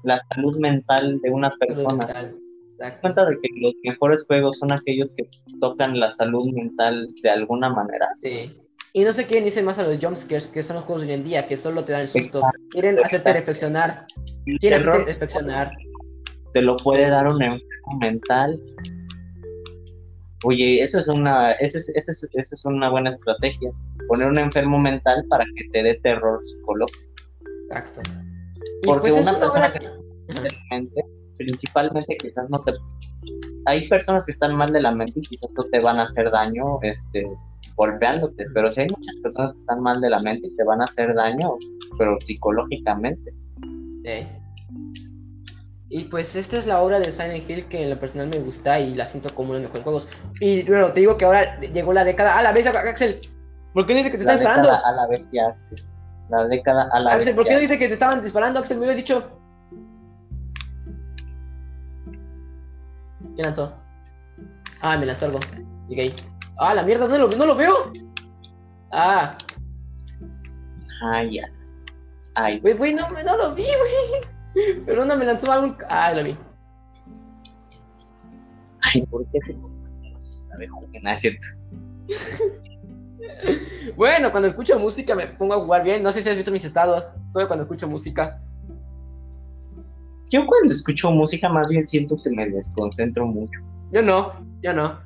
la 0.04 0.16
salud 0.32 0.56
mental 0.58 1.20
de 1.22 1.30
una 1.30 1.52
persona. 1.58 2.06
Te 2.06 2.34
das 2.78 3.00
cuenta 3.00 3.26
de 3.26 3.36
que 3.40 3.48
los 3.60 3.74
mejores 3.82 4.24
juegos 4.28 4.58
son 4.58 4.70
aquellos 4.70 5.12
que 5.16 5.28
tocan 5.60 5.98
la 5.98 6.08
salud 6.12 6.52
mental 6.52 7.08
de 7.20 7.30
alguna 7.30 7.70
manera. 7.70 8.10
Sí. 8.20 8.56
Y 8.92 9.02
no 9.02 9.12
sé 9.12 9.26
quién 9.26 9.44
dice 9.44 9.60
más 9.60 9.80
a 9.80 9.82
los 9.82 9.98
jumpscares, 9.98 10.46
que 10.46 10.62
son 10.62 10.76
los 10.76 10.84
juegos 10.84 11.02
de 11.02 11.08
hoy 11.08 11.14
en 11.14 11.24
día, 11.24 11.48
que 11.48 11.56
solo 11.56 11.84
te 11.84 11.90
dan 11.90 12.02
el 12.02 12.08
susto. 12.08 12.40
Quieren 12.70 12.96
hacerte 13.02 13.32
reflexionar. 13.32 14.06
Quieren 14.60 14.82
hacerte 14.82 15.04
reflexionar. 15.04 15.72
Te 16.54 16.62
lo 16.62 16.76
puede 16.76 17.08
dar 17.08 17.26
un 17.26 17.42
enfermo 17.42 17.98
mental. 18.00 18.56
Oye, 20.44 20.82
eso 20.82 20.98
es 20.98 21.08
una, 21.08 21.52
eso 21.52 21.78
es, 21.78 21.90
eso 21.90 22.10
es, 22.10 22.28
eso 22.32 22.54
es 22.54 22.64
una 22.64 22.88
buena 22.88 23.10
estrategia. 23.10 23.70
Poner 24.08 24.28
un 24.28 24.38
enfermo 24.38 24.78
mental 24.78 25.24
para 25.28 25.44
que 25.56 25.68
te 25.70 25.82
dé 25.82 25.94
terror 26.02 26.40
psicológico. 26.44 27.00
Exacto. 27.64 28.00
Porque 28.84 29.10
pues 29.10 29.22
una 29.26 29.38
persona 29.38 29.72
que 29.72 29.80
principalmente 31.36 32.16
quizás 32.16 32.48
no 32.50 32.62
te 32.64 32.72
hay 33.66 33.88
personas 33.88 34.24
que 34.24 34.32
están 34.32 34.56
mal 34.56 34.72
de 34.72 34.80
la 34.80 34.92
mente 34.92 35.12
y 35.16 35.22
quizás 35.22 35.52
no 35.56 35.64
te 35.64 35.80
van 35.80 35.98
a 35.98 36.04
hacer 36.04 36.30
daño 36.30 36.78
este 36.82 37.26
golpeándote, 37.76 38.46
pero 38.54 38.70
si 38.70 38.82
hay 38.82 38.88
muchas 38.88 39.16
personas 39.22 39.52
que 39.52 39.58
están 39.58 39.80
mal 39.80 40.00
de 40.00 40.10
la 40.10 40.18
mente 40.20 40.48
y 40.48 40.54
te 40.54 40.64
van 40.64 40.80
a 40.80 40.84
hacer 40.84 41.14
daño, 41.14 41.56
pero 41.98 42.18
psicológicamente. 42.20 43.32
Y 45.92 46.04
pues 46.04 46.36
esta 46.36 46.56
es 46.56 46.66
la 46.68 46.80
obra 46.80 47.00
de 47.00 47.10
Silent 47.10 47.50
Hill 47.50 47.66
que 47.66 47.82
en 47.82 47.90
lo 47.90 47.98
personal 47.98 48.28
me 48.28 48.38
gusta 48.38 48.78
y 48.78 48.94
la 48.94 49.06
siento 49.06 49.34
como 49.34 49.50
uno 49.50 49.58
de 49.58 49.64
los 49.64 49.70
mejores 49.74 49.82
juegos. 49.84 50.08
Y 50.40 50.62
bueno, 50.62 50.92
te 50.92 51.00
digo 51.00 51.16
que 51.16 51.24
ahora 51.24 51.58
llegó 51.60 51.92
la 51.92 52.04
década. 52.04 52.38
¡Ah, 52.38 52.42
la 52.42 52.52
vez, 52.52 52.64
Axel! 52.66 53.20
¿Por 53.74 53.86
qué 53.86 53.94
no 53.94 53.98
dice 53.98 54.12
que 54.12 54.18
te 54.18 54.24
La 54.24 54.34
están 54.34 54.62
disparando? 54.62 54.86
a 54.86 54.92
la 54.92 55.06
bestia, 55.08 55.48
Axel. 55.48 55.80
La 56.28 56.46
década 56.46 56.88
a 56.92 57.00
la 57.00 57.14
Axel, 57.14 57.34
¿por 57.34 57.44
qué 57.44 57.54
no 57.54 57.58
dice 57.58 57.76
que 57.76 57.88
te 57.88 57.94
estaban 57.94 58.22
disparando? 58.22 58.60
Axel, 58.60 58.76
me 58.76 58.82
hubieras 58.84 58.98
dicho. 58.98 59.30
¿Qué 63.36 63.42
lanzó? 63.42 63.76
Ah, 64.82 64.96
me 64.96 65.06
lanzó 65.06 65.26
algo. 65.26 65.40
Llegué 65.88 66.02
ahí. 66.02 66.14
Ah, 66.58 66.72
la 66.74 66.84
mierda, 66.84 67.08
no 67.08 67.18
lo, 67.18 67.28
no 67.28 67.46
lo 67.46 67.56
veo. 67.56 67.90
Ah, 68.92 69.36
Ay, 71.02 71.34
ya. 71.36 71.48
Ay, 72.34 72.60
güey, 72.60 72.74
güey, 72.74 72.94
no, 72.94 73.08
no 73.10 73.36
lo 73.36 73.54
vi, 73.54 73.64
güey. 73.64 74.22
Pero 74.84 75.04
no 75.04 75.16
me 75.16 75.24
lanzó 75.24 75.50
algo. 75.52 75.76
Ah, 75.88 76.12
lo 76.14 76.24
vi. 76.24 76.36
ay, 78.82 79.02
¿por 79.06 79.24
qué 79.30 79.38
sí 80.22 80.36
sabe 80.48 80.66
jugar? 80.68 81.02
Nada, 81.02 81.16
es 81.16 81.20
cierto. 81.22 81.46
Bueno, 83.96 84.30
cuando 84.30 84.48
escucho 84.48 84.78
música 84.78 85.14
me 85.14 85.26
pongo 85.26 85.54
a 85.54 85.60
jugar 85.60 85.84
bien. 85.84 86.02
No 86.02 86.10
sé 86.12 86.22
si 86.22 86.28
has 86.28 86.36
visto 86.36 86.50
mis 86.50 86.64
estados. 86.64 87.14
Solo 87.28 87.46
cuando 87.46 87.62
escucho 87.64 87.86
música. 87.86 88.40
Yo 90.30 90.46
cuando 90.46 90.72
escucho 90.72 91.10
música 91.10 91.48
más 91.48 91.68
bien 91.68 91.86
siento 91.86 92.16
que 92.22 92.30
me 92.30 92.48
desconcentro 92.48 93.26
mucho. 93.26 93.60
Yo 93.92 94.02
no, 94.02 94.32
yo 94.62 94.72
no. 94.72 94.98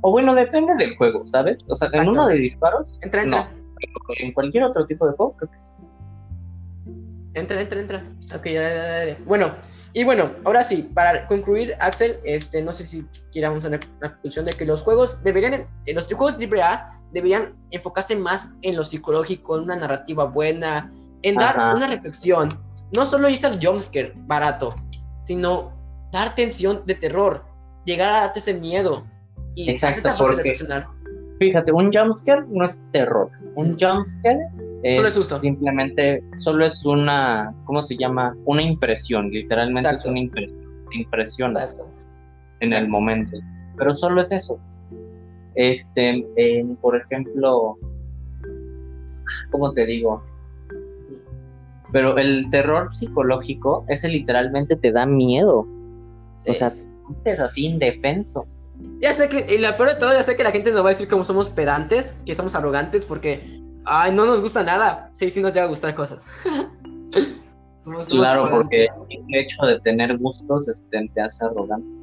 O 0.00 0.10
bueno, 0.12 0.34
depende 0.34 0.74
del 0.76 0.96
juego, 0.96 1.26
¿sabes? 1.28 1.58
O 1.68 1.76
sea, 1.76 1.88
en 1.88 1.94
Exacto. 1.94 2.10
uno 2.12 2.26
de 2.26 2.34
disparos, 2.36 2.98
Entra, 3.02 3.22
entra. 3.22 3.50
no. 3.50 3.62
En 4.18 4.32
cualquier 4.32 4.64
otro 4.64 4.84
tipo 4.86 5.06
de 5.06 5.12
juego, 5.14 5.32
creo 5.36 5.50
que 5.50 5.58
sí. 5.58 5.74
Entra, 7.34 7.60
entra, 7.60 7.80
entra. 7.80 8.04
Ok, 8.34 8.46
ya, 8.46 8.62
ya, 8.62 9.04
ya. 9.06 9.16
Bueno, 9.24 9.52
y 9.94 10.04
bueno, 10.04 10.30
ahora 10.44 10.64
sí, 10.64 10.90
para 10.94 11.26
concluir, 11.26 11.74
Axel, 11.80 12.18
este, 12.24 12.62
no 12.62 12.72
sé 12.72 12.86
si 12.86 13.06
quieramos 13.30 13.64
una, 13.64 13.78
una 14.00 14.12
conclusión 14.14 14.44
de 14.46 14.52
que 14.52 14.64
los 14.64 14.82
juegos 14.82 15.22
deberían, 15.22 15.66
eh, 15.86 15.94
los 15.94 16.06
juegos 16.06 16.36
AAA 16.40 16.84
deberían 17.12 17.54
enfocarse 17.70 18.16
más 18.16 18.52
en 18.62 18.76
lo 18.76 18.84
psicológico, 18.84 19.56
en 19.56 19.64
una 19.64 19.76
narrativa 19.76 20.24
buena, 20.24 20.90
en 21.22 21.34
dar 21.34 21.58
Ajá. 21.58 21.74
una 21.76 21.86
reflexión. 21.88 22.48
No 22.92 23.04
solo 23.06 23.28
irse 23.28 23.46
al 23.46 23.58
jumpscare 23.64 24.12
barato, 24.26 24.74
sino 25.24 25.72
dar 26.12 26.34
tensión 26.34 26.82
de 26.86 26.94
terror, 26.94 27.44
llegar 27.84 28.10
a 28.10 28.20
darte 28.20 28.38
ese 28.40 28.54
miedo 28.54 29.06
y 29.54 29.70
Exacto, 29.70 30.10
porque- 30.18 30.36
reflexionar. 30.36 30.86
Fíjate, 31.38 31.72
un 31.72 31.92
jumpscare 31.92 32.44
no 32.48 32.64
es 32.64 32.86
terror. 32.92 33.30
Un 33.56 33.76
jumpscare 33.78 34.46
es, 34.82 34.96
Solo 34.96 35.08
es 35.08 35.14
susto. 35.14 35.38
simplemente, 35.38 36.22
solo 36.36 36.66
es 36.66 36.84
una, 36.84 37.54
¿cómo 37.64 37.82
se 37.82 37.96
llama? 37.96 38.36
Una 38.44 38.62
impresión, 38.62 39.30
literalmente 39.30 39.88
Exacto. 39.88 40.08
es 40.08 40.10
una 40.10 40.20
impresión. 40.20 40.62
Te 40.90 40.98
impresiona 40.98 41.64
Exacto. 41.64 41.88
en 42.60 42.72
el 42.72 42.88
momento. 42.88 43.38
Pero 43.78 43.94
solo 43.94 44.20
es 44.20 44.32
eso. 44.32 44.58
Este, 45.54 46.26
por 46.80 46.96
ejemplo, 46.96 47.78
¿cómo 49.50 49.72
te 49.72 49.86
digo? 49.86 50.22
Pero 51.92 52.16
el 52.16 52.48
terror 52.50 52.94
psicológico, 52.94 53.84
ese 53.88 54.08
literalmente 54.08 54.76
te 54.76 54.92
da 54.92 55.06
miedo. 55.06 55.66
O 56.46 56.52
sea, 56.54 56.74
es 57.24 57.38
así 57.40 57.66
indefenso. 57.66 58.44
Ya 59.00 59.12
sé 59.12 59.28
que, 59.28 59.46
y 59.54 59.58
la 59.58 59.76
peor 59.76 59.90
de 59.90 59.94
todo, 59.96 60.12
ya 60.12 60.22
sé 60.22 60.36
que 60.36 60.42
la 60.42 60.50
gente 60.50 60.72
nos 60.72 60.82
va 60.82 60.86
a 60.88 60.92
decir 60.92 61.08
como 61.08 61.22
somos 61.24 61.48
pedantes, 61.48 62.16
que 62.26 62.34
somos 62.34 62.54
arrogantes, 62.54 63.04
porque, 63.04 63.61
ay, 63.84 64.14
no 64.14 64.24
nos 64.24 64.40
gusta 64.40 64.62
nada. 64.62 65.10
Sí, 65.12 65.30
sí 65.30 65.40
nos 65.40 65.52
llega 65.52 65.64
a 65.64 65.68
gustar 65.68 65.94
cosas. 65.94 66.24
Claro, 68.08 68.48
porque 68.48 68.86
el 69.10 69.34
hecho 69.34 69.66
de 69.66 69.80
tener 69.80 70.16
gustos 70.18 70.68
este, 70.68 71.04
te 71.12 71.20
hace 71.20 71.44
arrogante. 71.44 71.96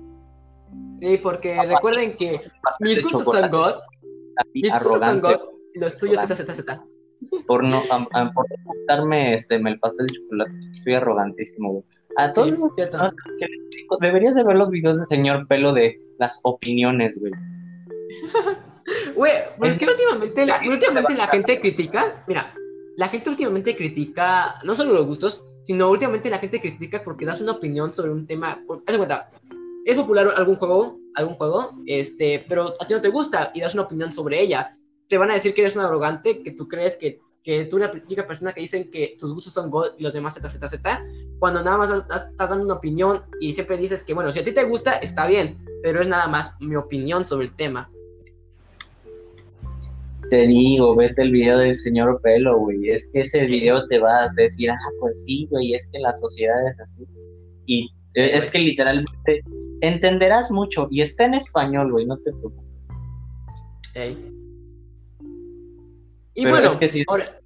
Sí, 1.00 1.18
porque 1.18 1.58
recuerden 1.66 2.18
que 2.18 2.42
mis 2.82 3.02
gustos 3.02 3.24
son 3.24 3.50
God, 3.50 3.76
mis 4.54 4.64
gustos 4.64 4.82
son 4.82 5.04
arrogante, 5.04 5.28
God, 5.28 5.40
los 5.76 5.96
tuyos. 5.98 6.20
ZZZ. 6.22 6.66
por 7.48 7.64
no 7.64 7.82
por 7.88 8.50
no 8.50 8.56
gustarme 8.66 9.34
este 9.34 9.56
el 9.56 9.80
pastel 9.80 10.08
de 10.08 10.14
chocolate. 10.16 10.58
Soy 10.84 10.94
arrogantísimo, 10.94 11.72
güey. 11.72 11.84
A 12.18 12.32
todos 12.32 12.50
Sí, 12.50 12.56
los 12.58 12.76
cierto. 12.76 12.98
deberías 14.02 14.36
de 14.36 14.44
ver 14.44 14.58
los 14.58 14.70
videos 14.70 15.00
de 15.00 15.06
señor 15.06 15.48
pelo 15.48 15.74
de 15.74 15.98
las 16.18 16.42
opiniones, 16.44 17.18
güey. 17.20 17.32
Güey, 19.16 19.34
pues 19.58 19.74
Es- 19.74 19.80
que 19.80 19.86
últimamente, 19.88 20.46
la, 20.46 20.62
últimamente 20.68 21.14
la 21.14 21.28
gente 21.28 21.60
critica, 21.60 22.24
mira, 22.28 22.54
la 22.96 23.08
gente 23.08 23.30
últimamente 23.30 23.76
critica, 23.76 24.56
no 24.64 24.76
solo 24.76 24.94
los 24.94 25.06
gustos, 25.06 25.42
sino 25.64 25.90
últimamente 25.90 26.30
la 26.30 26.40
gente 26.40 26.60
critica 26.60 27.02
porque 27.04 27.26
das 27.26 27.40
una 27.42 27.54
opinión 27.54 27.94
sobre 27.94 28.12
un 28.12 28.28
tema, 28.28 28.60
haz 28.86 28.92
de 28.92 28.98
cuenta, 28.98 29.32
es 29.86 29.96
popular 29.96 30.34
algún 30.36 30.56
juego, 30.56 31.00
algún 31.16 31.36
juego, 31.36 31.74
este, 31.86 32.46
pero 32.50 32.74
a 32.80 32.86
ti 32.88 32.94
no 32.94 33.02
te 33.02 33.10
gusta 33.10 33.52
y 33.54 33.62
das 33.62 33.74
una 33.74 33.84
opinión 33.84 34.12
sobre 34.12 34.42
ella, 34.42 34.76
te 35.08 35.18
van 35.18 35.32
a 35.32 35.36
decir 35.36 35.54
que 35.54 35.62
eres 35.62 35.76
un 35.76 35.84
arrogante, 35.84 36.44
que 36.44 36.52
tú 36.52 36.68
crees 36.68 36.98
que, 36.98 37.20
que 37.44 37.66
tú 37.66 37.78
eres 37.78 37.88
la 37.96 38.02
típica 38.02 38.28
persona 38.28 38.54
que 38.54 38.62
dicen 38.62 38.92
que 38.92 39.16
tus 39.18 39.34
gustos 39.34 39.54
son 39.54 39.72
God 39.72 39.92
y 39.98 40.04
los 40.04 40.14
demás 40.14 40.36
ZZZ, 40.36 40.76
cuando 41.40 41.64
nada 41.64 41.78
más 41.78 41.90
estás 41.90 42.50
dando 42.50 42.66
una 42.66 42.76
opinión 42.76 43.22
y 43.40 43.54
siempre 43.54 43.78
dices 43.78 44.04
que, 44.04 44.14
bueno, 44.14 44.32
si 44.32 44.40
a 44.40 44.44
ti 44.44 44.52
te 44.52 44.66
gusta, 44.66 44.98
está 44.98 45.26
bien, 45.26 45.58
pero 45.82 46.02
es 46.02 46.08
nada 46.08 46.28
más 46.28 46.54
mi 46.60 46.76
opinión 46.76 47.24
sobre 47.26 47.46
el 47.46 47.56
tema. 47.56 47.90
Te 50.30 50.48
digo, 50.48 50.96
vete 50.96 51.22
el 51.24 51.32
video 51.32 51.58
del 51.58 51.76
señor 51.76 52.22
pelo, 52.22 52.58
güey. 52.60 52.90
Es 52.90 53.10
que 53.12 53.22
ese 53.22 53.46
video 53.46 53.88
te 53.88 54.00
va 54.00 54.24
a 54.24 54.30
decir, 54.36 54.70
ah, 54.72 54.78
pues 55.00 55.26
sí, 55.26 55.48
güey, 55.50 55.74
es 55.74 55.90
que 55.92 56.00
la 56.00 56.14
sociedad 56.16 56.68
es 56.70 56.80
así. 56.80 57.04
Y 57.66 57.90
Sí, 58.16 58.22
es 58.22 58.50
que 58.50 58.60
literalmente 58.60 59.44
entenderás 59.82 60.50
mucho. 60.52 60.88
Y 60.90 61.02
está 61.02 61.26
en 61.26 61.36
español, 61.36 61.92
güey, 61.92 62.06
no 62.06 62.18
te 62.18 62.32
preocupes. 62.32 62.66
Ey. 63.94 64.18
Y 66.34 66.44
Pero 66.44 66.56
bueno, 66.56 66.68
es 66.70 66.78
que 66.78 66.90
sí- 66.90 67.04
ahora. 67.08 67.40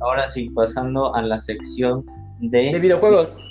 Ahora 0.00 0.30
sí, 0.30 0.50
pasando 0.50 1.14
a 1.14 1.22
la 1.22 1.38
sección 1.38 2.04
de, 2.40 2.72
de 2.72 2.78
videojuegos, 2.80 3.44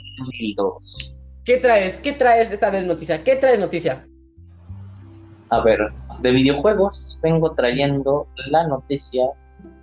dos. 0.55 1.15
¿qué 1.45 1.57
traes? 1.57 1.99
¿Qué 1.99 2.13
traes 2.13 2.51
esta 2.51 2.69
vez 2.69 2.85
noticia? 2.85 3.23
¿Qué 3.23 3.35
traes 3.35 3.59
noticia? 3.59 4.07
A 5.49 5.61
ver, 5.63 5.79
de 6.21 6.31
videojuegos 6.31 7.19
vengo 7.21 7.51
trayendo 7.53 8.27
la 8.49 8.67
noticia 8.67 9.25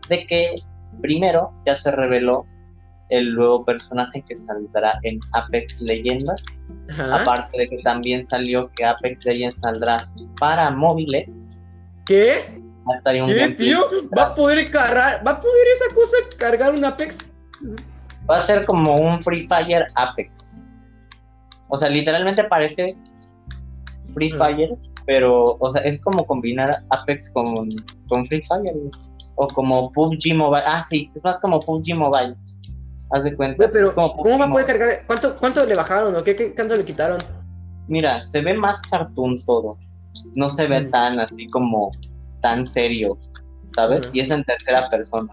de 0.09 0.27
que 0.27 0.57
primero 1.01 1.53
ya 1.67 1.75
se 1.75 1.91
reveló 1.91 2.47
el 3.11 3.35
nuevo 3.35 3.65
personaje 3.65 4.23
que 4.27 4.37
saldrá 4.37 4.93
en 5.03 5.19
Apex 5.33 5.81
Leyendas. 5.83 6.45
Ajá. 6.91 7.23
Aparte 7.23 7.59
de 7.59 7.69
que 7.69 7.79
también 7.79 8.25
salió 8.25 8.71
que 8.75 8.85
Apex 8.85 9.25
Legends 9.25 9.61
saldrá 9.61 9.97
para 10.39 10.71
móviles. 10.71 11.63
¿Qué? 12.07 12.61
Un 12.89 13.29
¿Qué, 13.29 13.55
tío? 13.57 13.83
¿Va 14.17 14.25
a 14.25 14.35
poder 14.35 14.71
cargar? 14.71 15.27
¿Va 15.27 15.33
a 15.33 15.41
poder 15.41 15.67
esa 15.75 15.95
cosa 15.95 16.17
cargar 16.39 16.73
un 16.73 16.85
Apex? 16.85 17.19
Va 18.31 18.37
a 18.37 18.41
ser 18.41 18.65
como 18.65 18.97
un 18.97 19.23
Free 19.23 19.47
Fire 19.47 19.87
Apex. 19.95 20.67
O 21.69 21.77
sea, 21.77 21.91
literalmente 21.91 22.45
parece 22.45 22.97
Free 24.15 24.33
Mm. 24.33 24.39
Fire, 24.39 24.71
pero, 25.07 25.57
o 25.61 25.73
sea, 25.73 25.83
es 25.83 26.01
como 26.01 26.25
combinar 26.27 26.79
Apex 26.91 27.31
con, 27.33 27.55
con 28.09 28.25
Free 28.27 28.43
Fire. 28.43 28.73
güey. 28.75 28.91
O 29.41 29.47
como 29.47 29.93
PUBG 29.93 30.35
Mobile. 30.35 30.65
Ah, 30.67 30.85
sí, 30.89 31.11
es 31.15 31.23
más 31.25 31.41
como 31.41 31.61
PUBG 31.61 31.95
Mobile. 31.95 32.35
Haz 33.11 33.25
de 33.25 33.35
cuenta. 33.37 33.57
Güey, 33.57 33.71
pero 33.73 33.95
como 33.95 34.17
¿cómo 34.17 34.39
va 34.39 34.45
a 34.47 34.51
poder 34.51 34.67
cargar? 34.67 35.03
¿Cuánto, 35.07 35.37
cuánto 35.37 35.65
le 35.65 35.75
bajaron 35.75 36.15
o 36.17 36.25
qué, 36.25 36.35
qué 36.35 36.55
cuánto 36.55 36.75
le 36.77 36.85
quitaron? 36.85 37.19
Mira, 37.87 38.27
se 38.27 38.41
ve 38.41 38.55
más 38.55 38.83
cartoon 38.83 39.43
todo. 39.45 39.79
No 40.35 40.51
se 40.51 40.67
ve 40.67 40.81
Mm. 40.81 40.91
tan 40.91 41.21
así 41.21 41.49
como 41.51 41.91
tan 42.43 42.67
serio, 42.67 43.17
¿sabes? 43.67 44.07
Ujú. 44.07 44.17
Y 44.17 44.21
es 44.21 44.31
en 44.31 44.43
tercera 44.45 44.91
persona. 44.91 45.33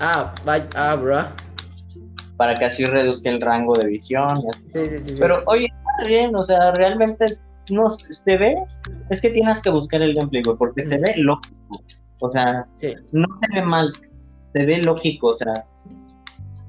Ah, 0.00 0.34
vaya, 0.44 0.66
ah, 0.74 0.94
bro. 0.96 1.18
Para 2.38 2.54
que 2.54 2.64
así 2.64 2.84
reduzca 2.86 3.28
el 3.30 3.40
rango 3.40 3.76
de 3.76 3.86
visión 3.86 4.40
y 4.42 4.48
así. 4.48 4.66
Sí, 4.70 4.88
sí, 4.88 4.98
sí. 4.98 5.10
sí. 5.10 5.16
Pero 5.20 5.42
oye, 5.46 5.66
está 5.66 6.08
bien, 6.08 6.34
o 6.34 6.42
sea, 6.42 6.72
realmente 6.72 7.26
no 7.70 7.90
se 7.90 8.36
ve, 8.38 8.54
es 9.10 9.20
que 9.20 9.30
tienes 9.30 9.60
que 9.62 9.70
buscar 9.70 10.02
el 10.02 10.14
gameplay, 10.14 10.42
güey, 10.42 10.56
porque 10.56 10.82
se 10.82 10.98
ve 10.98 11.14
lógico. 11.16 11.56
O 12.20 12.28
sea, 12.30 12.66
Sí, 12.74 12.94
no 13.12 13.26
se 13.40 13.60
ve 13.60 13.66
mal, 13.66 13.92
se 14.52 14.64
ve 14.66 14.82
lógico, 14.82 15.28
o 15.28 15.34
sea, 15.34 15.64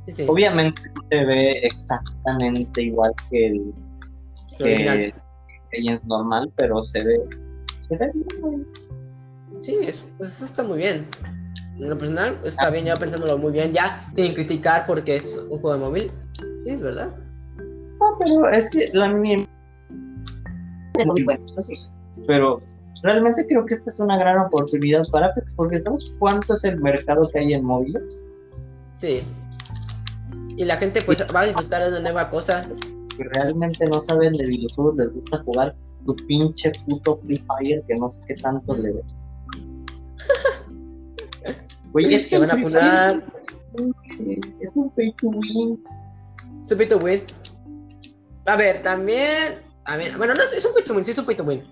sí, 0.05 0.11
sí. 0.13 0.25
obviamente 0.27 0.81
no 0.95 1.01
se 1.09 1.25
ve 1.25 1.49
exactamente 1.63 2.81
igual 2.83 3.11
que 3.29 3.47
el 3.47 3.73
que 4.59 5.13
Legends 5.73 6.05
normal, 6.05 6.51
pero 6.55 6.83
se 6.83 7.03
ve, 7.03 7.19
se 7.79 7.97
ve 7.97 8.11
bien, 8.13 8.41
güey. 8.41 8.63
Sí, 9.61 9.75
es- 9.81 10.07
pues 10.17 10.31
eso 10.35 10.45
está 10.45 10.63
muy 10.63 10.77
bien. 10.77 11.07
En 11.79 11.89
lo 11.89 11.97
personal, 11.97 12.39
está 12.45 12.69
bien, 12.69 12.85
ya 12.85 12.95
pensándolo 12.95 13.37
muy 13.37 13.51
bien. 13.51 13.73
Ya, 13.73 14.07
sin 14.15 14.33
criticar 14.35 14.85
porque 14.85 15.15
es 15.15 15.35
un 15.35 15.59
juego 15.59 15.73
de 15.73 15.79
móvil. 15.79 16.11
Sí, 16.63 16.69
es 16.71 16.81
verdad. 16.81 17.15
No, 17.57 18.17
pero 18.19 18.49
es 18.49 18.69
que 18.69 18.87
la 18.93 19.07
mía 19.07 19.47
muy 21.05 21.23
bueno, 21.23 21.45
eso 21.45 21.63
sí. 21.63 21.73
Pero 22.27 22.59
realmente 23.03 23.45
creo 23.47 23.65
que 23.65 23.73
esta 23.73 23.89
es 23.89 23.99
una 23.99 24.17
gran 24.17 24.37
oportunidad 24.39 25.03
para 25.11 25.27
Apex, 25.27 25.53
porque 25.55 25.81
¿sabes 25.81 26.13
cuánto 26.19 26.53
es 26.53 26.63
el 26.63 26.79
mercado 26.81 27.29
que 27.29 27.39
hay 27.39 27.53
en 27.53 27.65
móviles? 27.65 28.23
Sí. 28.95 29.21
Y 30.55 30.65
la 30.65 30.77
gente 30.77 31.01
pues 31.01 31.25
va 31.35 31.41
a 31.41 31.45
disfrutar 31.45 31.81
de 31.83 31.89
una 31.89 32.01
nueva 32.01 32.29
cosa. 32.29 32.61
que 33.17 33.23
realmente 33.35 33.85
no 33.85 34.03
saben 34.03 34.33
de 34.33 34.45
videojuegos, 34.45 34.97
les 34.97 35.13
gusta 35.13 35.43
jugar 35.43 35.75
tu 36.05 36.15
pinche 36.27 36.71
puto 36.87 37.15
Free 37.15 37.37
Fire 37.37 37.83
que 37.87 37.95
no 37.95 38.09
sé 38.09 38.21
qué 38.27 38.35
tanto 38.35 38.75
le 38.75 38.93
ve. 38.93 39.03
Güey, 41.91 42.13
es 42.15 42.27
que 42.27 42.39
van 42.39 42.49
a 42.49 42.57
funar. 42.57 43.23
Es 44.59 44.71
un 44.73 44.89
pay 44.91 45.13
to 45.13 45.29
win. 45.29 45.83
Es 46.63 46.71
un 46.71 46.77
pay 46.79 46.87
to 46.87 46.97
win. 46.97 47.21
A 48.45 48.55
ver, 48.55 48.81
también. 48.81 49.61
A 49.85 49.97
ver, 49.97 50.17
bueno, 50.17 50.33
no 50.33 50.43
es 50.43 50.65
un 50.65 50.73
pay 50.73 50.83
to 50.83 50.93
win, 50.93 51.05
sí 51.05 51.11
es 51.11 51.17
un 51.17 51.25
pay 51.25 51.35
to 51.35 51.43
win. 51.43 51.63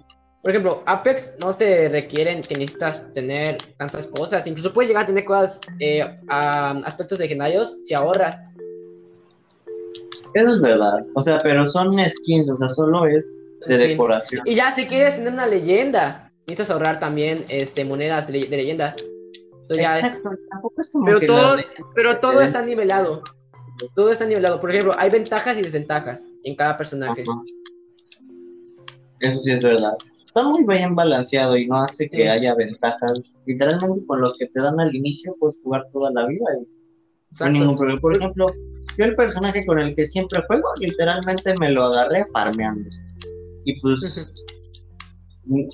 Por 0.44 0.52
ejemplo, 0.52 0.78
Apex 0.88 1.34
no 1.40 1.56
te 1.56 1.88
requieren 1.88 2.42
que 2.42 2.56
necesitas 2.56 3.04
tener 3.14 3.58
tantas 3.78 4.08
cosas. 4.08 4.48
Incluso 4.48 4.74
puedes 4.74 4.90
llegar 4.90 5.04
a 5.04 5.08
tener 5.08 5.24
cosas, 5.24 5.62
eh, 5.80 6.02
a 6.30 6.72
aspectos 6.80 7.20
legendarios 7.20 7.78
si 7.84 7.94
ahorras. 7.94 8.42
Eso 10.34 10.54
es 10.54 10.62
verdad. 10.62 11.06
O 11.14 11.22
sea, 11.22 11.40
pero 11.44 11.66
son 11.68 11.98
skins, 12.10 12.50
o 12.50 12.58
sea, 12.58 12.70
solo 12.70 13.06
es 13.06 13.44
de 13.68 13.78
decoración. 13.78 14.42
Y 14.46 14.56
ya, 14.56 14.74
si 14.74 14.88
quieres 14.88 15.16
tener 15.16 15.32
una 15.32 15.46
leyenda, 15.46 16.32
necesitas 16.48 16.72
ahorrar 16.72 17.00
también 17.00 17.46
este, 17.48 17.86
monedas 17.86 18.26
de, 18.28 18.48
leyenda. 18.48 18.96
Eso 19.62 19.76
ya 19.76 20.00
Exacto, 20.00 20.32
es... 20.80 20.92
como 20.92 21.06
pero 21.06 21.20
todo, 21.20 21.58
pero 21.94 22.20
todo 22.20 22.42
está 22.42 22.64
nivelado. 22.64 23.22
Todo 23.96 24.10
está 24.10 24.26
nivelado. 24.26 24.60
Por 24.60 24.72
ejemplo, 24.72 24.96
hay 24.98 25.12
ventajas 25.12 25.56
y 25.58 25.62
desventajas 25.62 26.34
en 26.44 26.56
cada 26.56 26.78
personaje. 26.78 27.24
Eso 29.22 29.40
sí 29.40 29.52
es 29.52 29.64
verdad 29.64 29.98
está 30.32 30.44
muy 30.44 30.64
bien 30.64 30.96
balanceado 30.96 31.58
y 31.58 31.68
no 31.68 31.84
hace 31.84 32.08
que 32.08 32.30
haya 32.30 32.56
ventajas. 32.56 33.34
Literalmente 33.46 34.06
con 34.08 34.22
los 34.22 34.38
que 34.38 34.48
te 34.48 34.62
dan 34.62 34.80
al 34.80 34.96
inicio 34.96 35.36
puedes 35.40 35.60
jugar 35.62 35.86
toda 35.92 36.10
la 36.12 36.26
vida 36.26 36.46
y 36.58 37.50
ningún 37.50 37.76
problema. 37.76 38.00
Por 38.00 38.16
ejemplo, 38.16 38.48
yo 38.98 39.06
el 39.06 39.16
personaje 39.16 39.66
con 39.66 39.80
el 39.80 39.94
que 39.94 40.06
siempre 40.06 40.42
juego, 40.48 40.64
literalmente 40.80 41.54
me 41.60 41.72
lo 41.72 41.84
agarré 41.84 42.26
farmeando. 42.34 42.90
Y 43.66 43.80
pues 43.82 44.26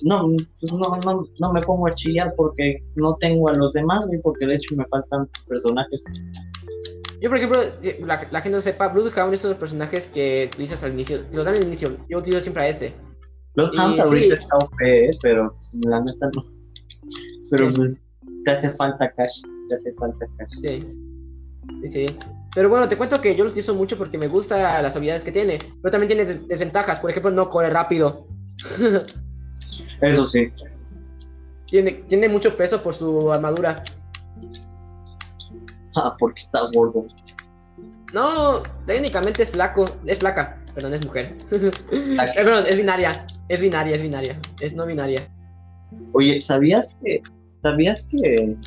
no, 0.02 0.36
pues 0.60 0.74
no, 0.74 0.98
no, 1.06 1.28
no, 1.40 1.54
me 1.54 1.62
pongo 1.62 1.88
a 1.88 1.94
chillar 1.94 2.34
porque 2.36 2.84
no 2.96 3.16
tengo 3.20 3.50
a 3.50 3.54
los 3.54 3.74
demás, 3.74 4.06
y 4.12 4.18
porque 4.18 4.48
de 4.48 4.56
hecho 4.56 4.76
me 4.76 4.86
faltan 4.86 5.30
personajes. 5.48 6.02
Yo, 7.22 7.30
por 7.30 7.38
ejemplo, 7.38 7.60
la, 8.06 8.42
gente 8.42 8.50
no 8.50 8.62
sepa, 8.62 8.88
Bloodhound 8.88 9.34
es 9.34 9.42
uno 9.42 9.50
de 9.50 9.54
los 9.54 9.60
personajes 9.60 10.08
que 10.08 10.50
utilizas 10.52 10.84
al 10.84 10.94
inicio, 10.94 11.26
te 11.26 11.36
los 11.36 11.46
dan 11.46 11.56
al 11.56 11.64
inicio. 11.64 11.98
Yo 12.10 12.18
utilizo 12.18 12.42
siempre 12.42 12.64
a 12.64 12.70
ese. 12.70 13.07
Los 13.58 13.76
Hunt 13.76 14.00
ahorita 14.00 14.36
está 14.36 14.56
OP, 14.56 14.82
¿eh? 14.82 15.10
pero 15.24 15.52
pues, 15.56 15.76
la 15.88 16.00
neta 16.00 16.30
no. 16.36 16.46
Pero 17.50 17.74
pues 17.74 18.04
te 18.46 18.52
hace 18.52 18.70
falta 18.70 19.12
cash, 19.14 19.42
te 19.68 19.76
hace 19.76 19.94
falta 19.96 20.28
cash. 20.38 20.52
Sí. 20.62 20.88
Sí, 21.82 21.88
sí. 21.88 22.06
Pero 22.54 22.70
bueno, 22.70 22.88
te 22.88 22.96
cuento 22.96 23.20
que 23.20 23.36
yo 23.36 23.44
lo 23.44 23.50
utilizo 23.50 23.74
mucho 23.74 23.98
porque 23.98 24.20
me 24.20 24.28
gustan 24.28 24.62
las 24.62 24.96
habilidades 24.96 25.24
que 25.24 25.32
tiene. 25.32 25.58
Pero 25.82 25.92
también 25.92 26.08
tiene 26.08 26.40
desventajas. 26.48 27.00
Por 27.00 27.10
ejemplo, 27.10 27.32
no 27.32 27.50
corre 27.50 27.72
rápido. 27.72 28.28
Eso 30.02 30.28
sí. 30.28 30.52
Tiene, 31.66 31.94
tiene 32.08 32.30
mucho 32.30 32.56
peso 32.56 32.84
por 32.84 32.94
su 32.94 33.32
armadura. 33.34 33.84
Ah, 35.96 36.16
porque 36.18 36.42
está 36.42 36.60
gordo. 36.74 37.08
No, 38.14 38.62
técnicamente 38.86 39.44
es 39.44 39.52
flaco, 39.52 39.86
es 40.06 40.20
flaca, 40.20 40.62
perdón, 40.76 40.94
es 40.94 41.06
mujer. 41.06 41.36
eh, 41.52 42.18
perdón, 42.36 42.66
es 42.68 42.78
binaria. 42.78 43.26
Es 43.50 43.62
binaria, 43.62 43.96
es 43.96 44.02
binaria. 44.02 44.38
Es 44.60 44.76
no 44.76 44.86
binaria. 44.86 45.22
Oye, 46.12 46.42
¿sabías 46.42 46.98
que, 47.02 47.24
¿sabías 47.64 48.06
que 48.08 48.58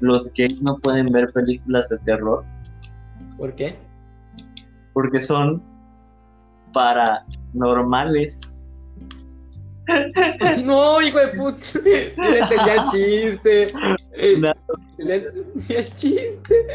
los 0.00 0.32
gays 0.32 0.62
no 0.62 0.78
pueden 0.78 1.12
ver 1.12 1.30
películas 1.32 1.90
de 1.90 1.98
terror? 1.98 2.42
¿Por 3.36 3.54
qué? 3.54 3.76
Porque 4.94 5.20
son 5.20 5.62
paranormales. 6.72 8.58
no, 10.64 11.02
hijo 11.02 11.18
de 11.18 11.28
puta. 11.28 11.62
Le 11.84 12.38
entendía 12.38 12.74
el 12.74 12.90
chiste. 12.90 13.66
No. 14.38 14.54
Le 14.96 15.16
entendía 15.16 15.80
el 15.80 15.92
chiste. 15.94 16.66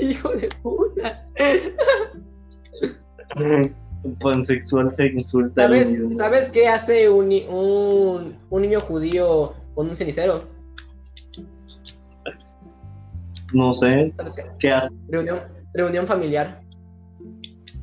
Hijo 0.00 0.30
de 0.30 0.48
puta 0.62 1.22
pansexual 4.20 4.94
se 4.94 5.08
insulta. 5.08 5.62
¿Sabes, 5.62 5.88
¿Sabes 6.16 6.48
qué 6.50 6.68
hace 6.68 7.08
un, 7.08 7.32
un, 7.48 8.38
un, 8.50 8.62
niño 8.62 8.80
judío 8.80 9.54
con 9.74 9.88
un 9.88 9.96
cenicero? 9.96 10.44
No 13.52 13.74
sé. 13.74 14.12
qué? 14.58 14.72
hace? 14.72 14.94
Reunión, 15.08 15.40
reunión 15.74 16.06
familiar. 16.06 16.60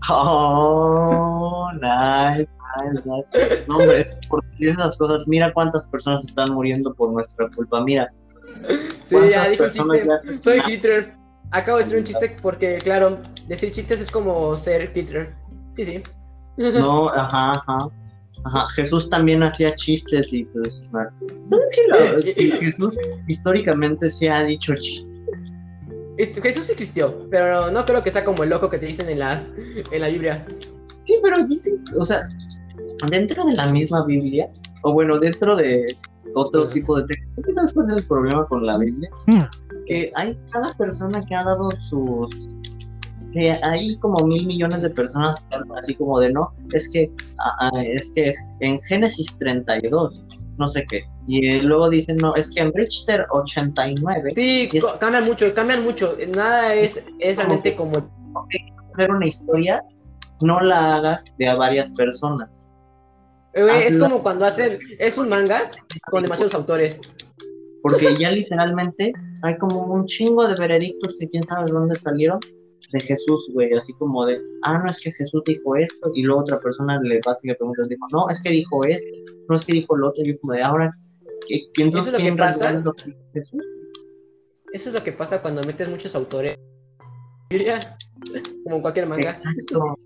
Oh, 0.10 1.70
nice, 1.76 2.50
nice, 2.82 3.02
nice. 3.06 3.66
No, 3.68 3.78
hombre, 3.78 4.02
es 4.02 4.18
por 4.28 4.44
esas 4.60 4.98
cosas. 4.98 5.28
Mira 5.28 5.54
cuántas 5.54 5.88
personas 5.88 6.26
están 6.26 6.52
muriendo 6.52 6.94
por 6.94 7.12
nuestra 7.12 7.50
culpa. 7.50 7.84
Mira. 7.84 8.12
Sí, 9.06 9.16
ya 9.30 9.50
dijo 9.50 9.66
chiste. 9.68 10.08
Soy 10.42 10.62
Hitler. 10.68 11.14
Acabo 11.52 11.78
de 11.78 11.84
decir 11.84 12.00
un 12.00 12.04
chiste 12.04 12.36
porque, 12.42 12.78
claro, 12.80 13.20
decir 13.48 13.72
chistes 13.72 14.02
es 14.02 14.12
como 14.12 14.56
ser 14.58 14.92
Hitler. 14.96 15.34
Sí, 15.74 15.86
sí. 15.86 16.04
No, 16.58 17.10
ajá, 17.10 17.52
ajá. 17.52 17.90
Ajá, 18.46 18.68
Jesús 18.72 19.10
también 19.10 19.42
hacía 19.44 19.74
chistes 19.76 20.34
y 20.34 20.44
pues. 20.46 20.92
¿Sabes 21.46 21.72
que 22.26 22.34
Jesús 22.60 22.98
históricamente 23.28 24.10
se 24.10 24.30
ha 24.30 24.44
dicho 24.44 24.74
chistes? 24.76 25.14
Jesús 26.18 26.70
existió, 26.70 27.28
pero 27.30 27.72
no 27.72 27.86
creo 27.86 28.04
que 28.04 28.12
sea 28.12 28.24
como 28.24 28.44
el 28.44 28.50
loco 28.50 28.70
que 28.70 28.78
te 28.78 28.86
dicen 28.86 29.10
en 29.10 29.20
las 29.20 29.54
en 29.92 30.02
la 30.02 30.10
Biblia. 30.10 30.46
Sí, 31.06 31.16
pero 31.22 31.44
dicen, 31.46 31.84
o 31.98 32.06
sea, 32.06 32.30
dentro 33.10 33.46
de 33.46 33.54
la 33.54 33.68
misma 33.72 34.06
Biblia, 34.06 34.50
o 34.84 34.94
bueno, 34.94 35.20
dentro 35.20 35.56
de 35.56 35.88
otro 36.36 36.70
tipo 36.70 37.00
de 37.00 37.08
texto, 37.08 37.54
¿sabes 37.54 37.74
cuál 37.74 37.90
es 37.92 38.02
el 38.02 38.08
problema 38.08 38.46
con 38.48 38.64
la 38.64 38.78
Biblia? 38.78 39.10
Mm. 39.28 39.42
Que 39.88 40.12
hay 40.16 40.38
cada 40.52 40.74
persona 40.74 41.26
que 41.26 41.36
ha 41.36 41.44
dado 41.44 41.72
sus 41.72 42.30
que 43.34 43.52
hay 43.64 43.98
como 43.98 44.26
mil 44.26 44.46
millones 44.46 44.82
de 44.82 44.90
personas 44.90 45.44
así 45.78 45.96
como 45.96 46.20
de 46.20 46.32
no, 46.32 46.54
es 46.74 46.90
que, 46.92 47.12
ah, 47.40 47.72
ah, 47.74 47.84
es 47.84 48.14
que 48.14 48.34
en 48.60 48.80
Génesis 48.84 49.38
32, 49.40 50.26
no 50.58 50.68
sé 50.68 50.86
qué, 50.90 51.04
y 51.28 51.60
luego 51.62 51.90
dicen, 51.90 52.18
no, 52.18 52.36
es 52.36 52.52
que 52.52 52.62
en 52.62 52.74
Richter 52.74 53.26
89. 53.32 54.32
Sí, 54.36 54.70
cambian 55.00 55.24
mucho, 55.26 55.54
cambian 55.54 55.84
mucho, 55.84 56.16
nada 56.36 56.74
es, 56.74 57.04
es 57.20 57.38
realmente 57.38 57.76
como... 57.76 58.12
Hacer 58.94 59.10
una 59.10 59.26
historia, 59.26 59.84
no 60.42 60.60
la 60.62 60.96
hagas 60.96 61.24
de 61.40 61.48
a 61.48 61.56
varias 61.56 61.92
personas. 61.94 62.68
Eh, 63.54 63.66
es 63.88 63.98
como 63.98 64.22
cuando 64.22 64.46
hacen, 64.46 64.78
es 65.00 65.18
un 65.18 65.30
manga 65.30 65.72
con 66.12 66.22
demasiados 66.22 66.54
autores. 66.54 67.02
Porque 67.82 68.16
ya 68.16 68.30
literalmente 68.30 69.14
hay 69.42 69.58
como 69.58 69.82
un 69.82 70.06
chingo 70.06 70.48
de 70.48 70.56
veredictos 70.60 71.18
que 71.20 71.28
quién 71.30 71.44
sabe 71.44 71.72
dónde 71.72 71.96
salieron 72.00 72.40
de 72.94 73.02
Jesús, 73.02 73.50
güey, 73.54 73.74
así 73.74 73.92
como 73.94 74.26
de, 74.26 74.40
ah, 74.64 74.80
no 74.84 74.90
es 74.90 75.02
que 75.04 75.12
Jesús 75.12 75.42
dijo 75.46 75.76
esto, 75.76 76.12
y 76.14 76.24
luego 76.24 76.42
otra 76.42 76.60
persona 76.60 77.00
le 77.02 77.20
va 77.28 77.36
y 77.42 77.48
le 77.48 77.56
pregunta, 77.56 77.84
dijo, 77.90 78.06
no, 78.14 78.30
es 78.30 78.42
que 78.42 78.52
dijo 78.52 78.86
esto, 78.86 79.10
no 79.50 79.56
es 79.56 79.66
que 79.66 79.74
dijo 79.74 79.98
lo 79.98 80.10
otro, 80.10 80.24
y 80.24 80.32
yo 80.32 80.40
como 80.40 80.54
de, 80.54 80.62
ahora, 80.62 80.92
¿quién 81.74 81.90
Eso 81.90 82.00
es 82.00 82.12
lo 82.14 82.18
que 82.20 82.34
pasa. 82.34 82.84
Jesús? 83.34 83.62
Eso 84.72 84.90
es 84.90 84.96
lo 84.96 85.04
que 85.04 85.12
pasa 85.12 85.42
cuando 85.42 85.62
metes 85.64 85.90
muchos 85.90 86.16
autores. 86.16 86.58
Como 88.64 88.78
en 88.78 88.82
cualquier 88.82 89.06
manga. 89.08 89.30
Exacto. 89.30 89.98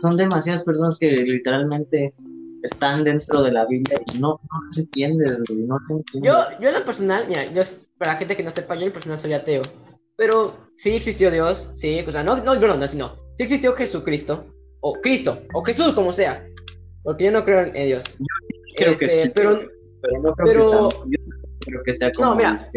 Son 0.00 0.16
demasiadas 0.16 0.64
personas 0.64 0.96
que 0.98 1.10
literalmente 1.10 2.14
están 2.62 3.04
dentro 3.04 3.42
de 3.42 3.52
la 3.52 3.66
Biblia 3.66 4.00
y 4.12 4.18
no, 4.18 4.40
no 4.42 4.72
se 4.72 4.80
entienden, 4.82 5.44
no 5.66 5.78
se 5.86 6.18
Yo, 6.20 6.34
yo 6.60 6.68
en 6.68 6.74
lo 6.74 6.84
personal, 6.84 7.26
mira, 7.28 7.52
yo, 7.52 7.62
para 7.98 8.12
la 8.12 8.18
gente 8.18 8.36
que 8.36 8.42
no 8.42 8.50
sepa, 8.50 8.74
yo 8.74 8.82
en 8.82 8.88
lo 8.88 8.92
personal 8.92 9.18
soy 9.18 9.32
ateo. 9.32 9.62
Pero 10.18 10.68
sí 10.74 10.96
existió 10.96 11.30
Dios, 11.30 11.70
sí, 11.74 12.04
o 12.04 12.10
sea, 12.10 12.24
no, 12.24 12.36
no, 12.42 12.56
no, 12.56 12.76
no, 12.76 12.88
sino, 12.88 13.14
sí 13.36 13.44
existió 13.44 13.72
Jesucristo, 13.74 14.52
o 14.80 14.94
Cristo, 14.94 15.40
o 15.54 15.62
Jesús, 15.62 15.92
como 15.92 16.10
sea, 16.10 16.44
porque 17.04 17.26
yo 17.26 17.30
no 17.30 17.44
creo 17.44 17.60
en 17.60 17.86
Dios. 17.86 18.04
Yo 18.18 18.26
creo 18.76 18.98
que 18.98 19.04
este, 19.04 19.22
sí, 19.22 19.30
pero, 19.32 19.60
pero 20.02 20.22
no 20.22 20.34
creo 20.34 20.88
que, 20.88 21.16
creo 21.60 21.82
que 21.84 21.94
sea 21.94 22.10
como 22.10 22.30
no, 22.30 22.36
mira, 22.36 22.68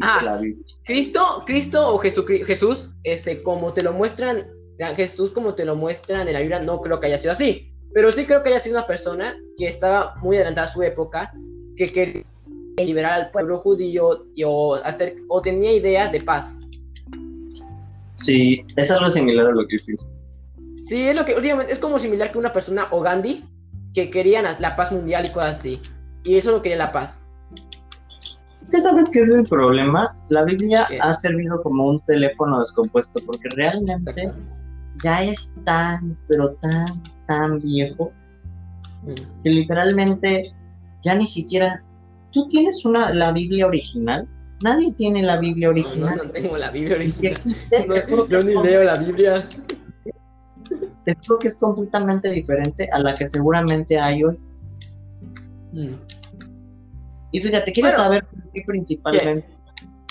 ah, 0.00 0.40
Cristo, 0.86 1.42
Cristo 1.44 1.94
o 1.94 1.98
Jesús, 1.98 2.90
este, 3.04 3.42
como 3.42 3.74
te 3.74 3.82
lo 3.82 3.92
muestran, 3.92 4.46
Jesús 4.96 5.32
como 5.32 5.54
te 5.54 5.66
lo 5.66 5.76
muestran 5.76 6.26
en 6.26 6.32
la 6.32 6.40
Biblia, 6.40 6.62
no 6.62 6.80
creo 6.80 6.98
que 6.98 7.08
haya 7.08 7.18
sido 7.18 7.32
así, 7.32 7.74
pero 7.92 8.10
sí 8.10 8.24
creo 8.24 8.42
que 8.42 8.48
haya 8.48 8.60
sido 8.60 8.78
una 8.78 8.86
persona 8.86 9.36
que 9.58 9.68
estaba 9.68 10.14
muy 10.22 10.36
adelantada 10.36 10.66
a 10.66 10.72
su 10.72 10.82
época, 10.82 11.30
que 11.76 11.88
quería 11.88 12.24
liberar 12.78 13.12
al 13.12 13.30
pueblo 13.30 13.58
judío 13.58 14.26
y, 14.34 14.44
o, 14.44 14.74
hacer, 14.74 15.16
o 15.28 15.42
tenía 15.42 15.72
ideas 15.72 16.10
de 16.12 16.22
paz. 16.22 16.60
Sí, 18.16 18.64
es 18.76 18.90
algo 18.90 19.10
similar 19.10 19.46
a 19.46 19.50
lo 19.52 19.66
que 19.66 19.76
pienso. 19.84 20.08
Sí, 20.84 21.02
es 21.02 21.14
lo 21.14 21.24
que 21.24 21.34
últimamente 21.34 21.72
es 21.72 21.78
como 21.78 21.98
similar 21.98 22.32
que 22.32 22.38
una 22.38 22.52
persona 22.52 22.88
o 22.90 23.00
Gandhi 23.00 23.44
que 23.94 24.10
querían 24.10 24.44
la 24.58 24.76
paz 24.76 24.92
mundial 24.92 25.26
y 25.26 25.32
cosas 25.32 25.58
así. 25.58 25.80
Y 26.24 26.36
eso 26.36 26.52
no 26.52 26.62
quería 26.62 26.78
la 26.78 26.92
paz. 26.92 27.26
Es 28.60 28.70
que 28.70 28.80
sabes 28.80 29.08
que 29.10 29.20
es 29.20 29.30
el 29.30 29.44
problema. 29.44 30.14
La 30.28 30.44
Biblia 30.44 30.86
ha 31.00 31.14
servido 31.14 31.62
como 31.62 31.86
un 31.86 32.00
teléfono 32.00 32.58
descompuesto 32.58 33.20
porque 33.24 33.48
realmente 33.54 34.32
ya 35.04 35.22
es 35.22 35.54
tan, 35.64 36.18
pero 36.26 36.54
tan, 36.54 37.02
tan 37.26 37.60
viejo 37.60 38.12
mm. 39.02 39.42
que 39.42 39.50
literalmente 39.50 40.54
ya 41.04 41.14
ni 41.14 41.26
siquiera. 41.26 41.82
¿Tú 42.32 42.48
tienes 42.48 42.84
una 42.84 43.14
la 43.14 43.32
Biblia 43.32 43.66
original? 43.66 44.28
Nadie 44.62 44.92
tiene 44.94 45.22
la 45.22 45.38
Biblia 45.38 45.68
original. 45.70 46.16
no, 46.16 46.24
no 46.24 46.30
tengo 46.30 46.56
la 46.56 46.70
Biblia 46.70 46.96
original. 46.96 47.40
No, 47.86 48.26
yo 48.28 48.42
ni 48.42 48.54
leo 48.62 48.84
la 48.84 48.96
Biblia. 48.96 49.48
Te 51.04 51.16
juro 51.26 51.38
que 51.38 51.48
es 51.48 51.58
completamente 51.58 52.30
diferente 52.30 52.88
a 52.92 52.98
la 52.98 53.14
que 53.14 53.26
seguramente 53.26 53.98
hay 53.98 54.24
hoy. 54.24 54.36
Mm. 55.72 55.94
Y 57.32 57.40
fíjate, 57.40 57.72
quiero 57.72 57.88
Bueno. 57.90 58.02
saber 58.02 58.24
por 58.26 58.52
qué 58.52 58.62
principalmente 58.66 59.46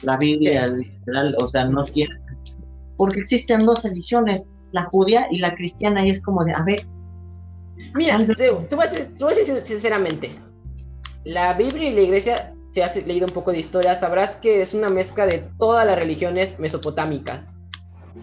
la 0.04 0.18
Biblia 0.18 0.68
literal, 0.68 1.36
o 1.42 1.50
sea, 1.50 1.66
no 1.66 1.84
tiene. 1.86 2.14
Porque 2.98 3.20
existen 3.20 3.66
dos 3.66 3.84
ediciones, 3.84 4.48
la 4.72 4.84
judía 4.84 5.28
y 5.32 5.40
la 5.40 5.54
cristiana, 5.56 6.06
y 6.06 6.12
es 6.12 6.22
como 6.22 6.44
de, 6.46 6.54
a 6.54 6.64
ver, 6.64 6.80
Mira, 7.94 8.16
Tal 8.18 8.28
te, 8.38 8.52
vez- 8.52 8.70
te 8.70 8.76
voy 8.76 8.86
a 8.86 8.90
decir, 8.90 9.18
te 9.18 9.24
voy 9.24 9.34
a 9.34 9.36
decir 9.38 9.56
sinceramente. 9.64 10.32
La 11.26 11.58
Biblia 11.58 11.90
y 11.90 11.94
la 11.94 12.02
iglesia, 12.02 12.55
si 12.76 12.82
has 12.82 13.08
leído 13.08 13.26
un 13.26 13.32
poco 13.32 13.54
de 13.54 13.60
historia, 13.60 13.96
sabrás 13.96 14.36
que 14.36 14.60
es 14.60 14.74
una 14.74 14.90
mezcla 14.90 15.26
de 15.26 15.48
todas 15.60 15.86
las 15.86 15.98
religiones 15.98 16.60
mesopotámicas. 16.60 17.50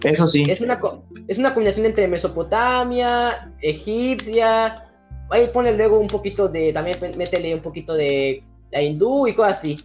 eso 0.02 0.26
sí. 0.26 0.42
Es 0.46 0.60
una, 0.60 0.78
es 1.26 1.38
una 1.38 1.54
combinación 1.54 1.86
entre 1.86 2.06
Mesopotamia, 2.06 3.50
egipcia. 3.62 4.82
Ahí 5.30 5.48
pone 5.54 5.72
luego 5.72 5.98
un 5.98 6.06
poquito 6.06 6.48
de. 6.48 6.70
También 6.74 6.98
métele 7.16 7.54
un 7.54 7.62
poquito 7.62 7.94
de 7.94 8.44
la 8.72 8.82
hindú 8.82 9.26
y 9.26 9.32
cosas 9.32 9.60
así. 9.60 9.76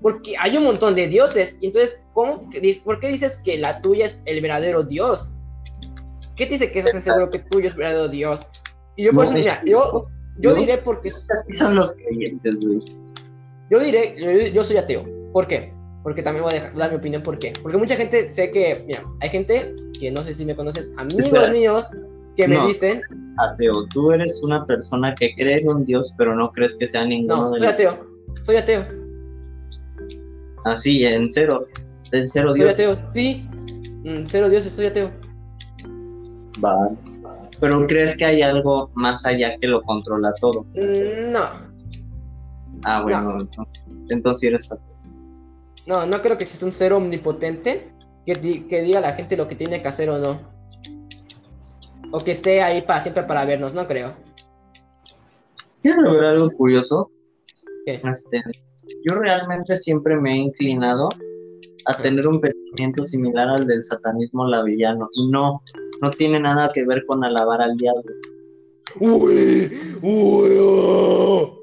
Porque 0.00 0.34
hay 0.38 0.56
un 0.56 0.64
montón 0.64 0.94
de 0.94 1.06
dioses. 1.06 1.58
Y 1.60 1.66
entonces, 1.66 2.00
¿cómo, 2.14 2.40
¿por 2.82 3.00
qué 3.00 3.08
dices 3.08 3.36
que 3.44 3.58
la 3.58 3.82
tuya 3.82 4.06
es 4.06 4.22
el 4.24 4.40
verdadero 4.40 4.84
Dios? 4.84 5.34
¿Qué 6.34 6.46
te 6.46 6.52
dice 6.52 6.72
que 6.72 6.78
estás 6.78 7.04
seguro 7.04 7.28
que 7.28 7.40
tuyo 7.40 7.66
es 7.66 7.74
el 7.74 7.80
verdadero 7.80 8.08
Dios? 8.08 8.40
Y 8.96 9.04
yo, 9.04 9.10
por 9.10 9.24
No, 9.26 9.36
eso, 9.36 9.36
es 9.36 9.44
mira, 9.44 9.62
yo, 9.66 10.06
yo 10.38 10.54
diré 10.54 10.78
porque. 10.78 11.10
Son 11.10 11.74
los 11.74 11.92
creyentes, 11.92 12.54
güey. 12.64 12.80
Yo 13.70 13.78
diré, 13.80 14.14
yo, 14.18 14.30
yo 14.52 14.62
soy 14.62 14.76
ateo. 14.76 15.04
¿Por 15.32 15.46
qué? 15.46 15.72
Porque 16.02 16.22
también 16.22 16.44
voy 16.44 16.52
a 16.52 16.56
dejar- 16.56 16.74
dar 16.76 16.90
mi 16.90 16.96
opinión 16.98 17.22
por 17.22 17.38
qué. 17.38 17.52
Porque 17.62 17.78
mucha 17.78 17.96
gente 17.96 18.32
sé 18.32 18.50
que, 18.50 18.84
mira, 18.86 19.04
hay 19.20 19.30
gente 19.30 19.74
que 19.98 20.10
no 20.10 20.22
sé 20.22 20.34
si 20.34 20.44
me 20.44 20.54
conoces, 20.54 20.90
amigos 20.98 21.24
Espera. 21.26 21.50
míos, 21.50 21.86
que 22.36 22.46
me 22.48 22.66
dicen, 22.66 23.02
Ateo, 23.38 23.72
tú 23.92 24.12
eres 24.12 24.40
una 24.42 24.64
persona 24.66 25.14
que 25.14 25.34
cree 25.34 25.58
en 25.60 25.68
un 25.68 25.84
Dios, 25.86 26.14
pero 26.18 26.36
no 26.36 26.52
crees 26.52 26.76
que 26.78 26.86
sea 26.86 27.04
ninguno 27.04 27.46
no, 27.46 27.50
de 27.52 27.58
soy 27.58 27.68
ateo, 27.68 28.06
soy 28.42 28.56
ateo, 28.56 28.84
Así, 30.64 31.04
en 31.04 31.30
cero. 31.30 31.64
En 32.12 32.30
cero 32.30 32.50
soy 32.50 32.60
Dios. 32.60 32.72
ateo, 32.74 32.96
sí, 33.12 33.46
mm, 34.04 34.24
cero 34.26 34.48
dioses, 34.48 34.72
soy 34.72 34.86
ateo. 34.86 35.10
Va. 36.64 36.90
Pero 37.60 37.86
crees 37.86 38.16
que 38.16 38.24
hay 38.24 38.42
algo 38.42 38.90
más 38.94 39.24
allá 39.26 39.56
que 39.58 39.68
lo 39.68 39.82
controla 39.82 40.32
todo. 40.40 40.64
Mm, 40.74 41.32
No, 41.32 41.73
Ah, 42.84 43.02
bueno, 43.02 43.38
entonces, 43.40 43.84
entonces 44.10 44.48
eres 44.48 44.70
ateo. 44.72 44.84
no, 45.86 46.06
no 46.06 46.20
creo 46.22 46.36
que 46.38 46.44
exista 46.44 46.66
un 46.66 46.72
ser 46.72 46.92
omnipotente 46.92 47.92
que, 48.26 48.34
di- 48.36 48.62
que 48.62 48.82
diga 48.82 48.98
a 48.98 49.02
la 49.02 49.14
gente 49.14 49.36
lo 49.36 49.48
que 49.48 49.54
tiene 49.54 49.80
que 49.82 49.88
hacer 49.88 50.10
o 50.10 50.18
no. 50.18 50.40
O 52.12 52.18
que 52.20 52.30
esté 52.32 52.62
ahí 52.62 52.82
para 52.82 53.00
siempre 53.00 53.24
para 53.24 53.44
vernos, 53.44 53.74
no 53.74 53.86
creo. 53.86 54.14
¿Quieres 55.82 56.00
ver 56.02 56.24
algo 56.24 56.50
curioso? 56.52 57.10
¿Qué? 57.84 58.00
Este, 58.04 58.42
yo 59.04 59.14
realmente 59.16 59.76
siempre 59.76 60.16
me 60.16 60.32
he 60.34 60.38
inclinado 60.38 61.08
a 61.86 61.96
tener 61.96 62.26
un 62.26 62.40
pensamiento 62.40 63.04
similar 63.04 63.48
al 63.48 63.66
del 63.66 63.82
satanismo 63.82 64.46
lavillano 64.46 65.08
y 65.12 65.28
no, 65.30 65.62
no 66.00 66.10
tiene 66.10 66.40
nada 66.40 66.70
que 66.72 66.84
ver 66.84 67.04
con 67.06 67.24
alabar 67.24 67.60
al 67.60 67.76
diablo. 67.76 68.02
Uy, 69.00 69.70
uy, 70.00 70.56
oh. 70.60 71.60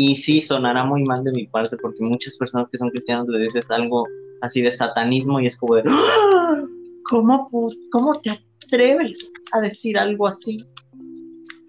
Y 0.00 0.14
sí, 0.14 0.40
sonará 0.40 0.84
muy 0.84 1.02
mal 1.02 1.24
de 1.24 1.32
mi 1.32 1.48
parte 1.48 1.76
porque 1.76 2.04
muchas 2.04 2.36
personas 2.36 2.68
que 2.68 2.78
son 2.78 2.90
cristianos 2.90 3.26
le 3.26 3.40
dices 3.40 3.68
algo 3.72 4.06
así 4.42 4.62
de 4.62 4.70
satanismo 4.70 5.40
y 5.40 5.46
es 5.48 5.56
como 5.56 5.74
de, 5.74 5.82
¡Ah! 5.88 6.62
¿cómo, 7.10 7.50
¿cómo 7.90 8.20
te 8.20 8.30
atreves 8.64 9.32
a 9.50 9.60
decir 9.60 9.98
algo 9.98 10.28
así 10.28 10.58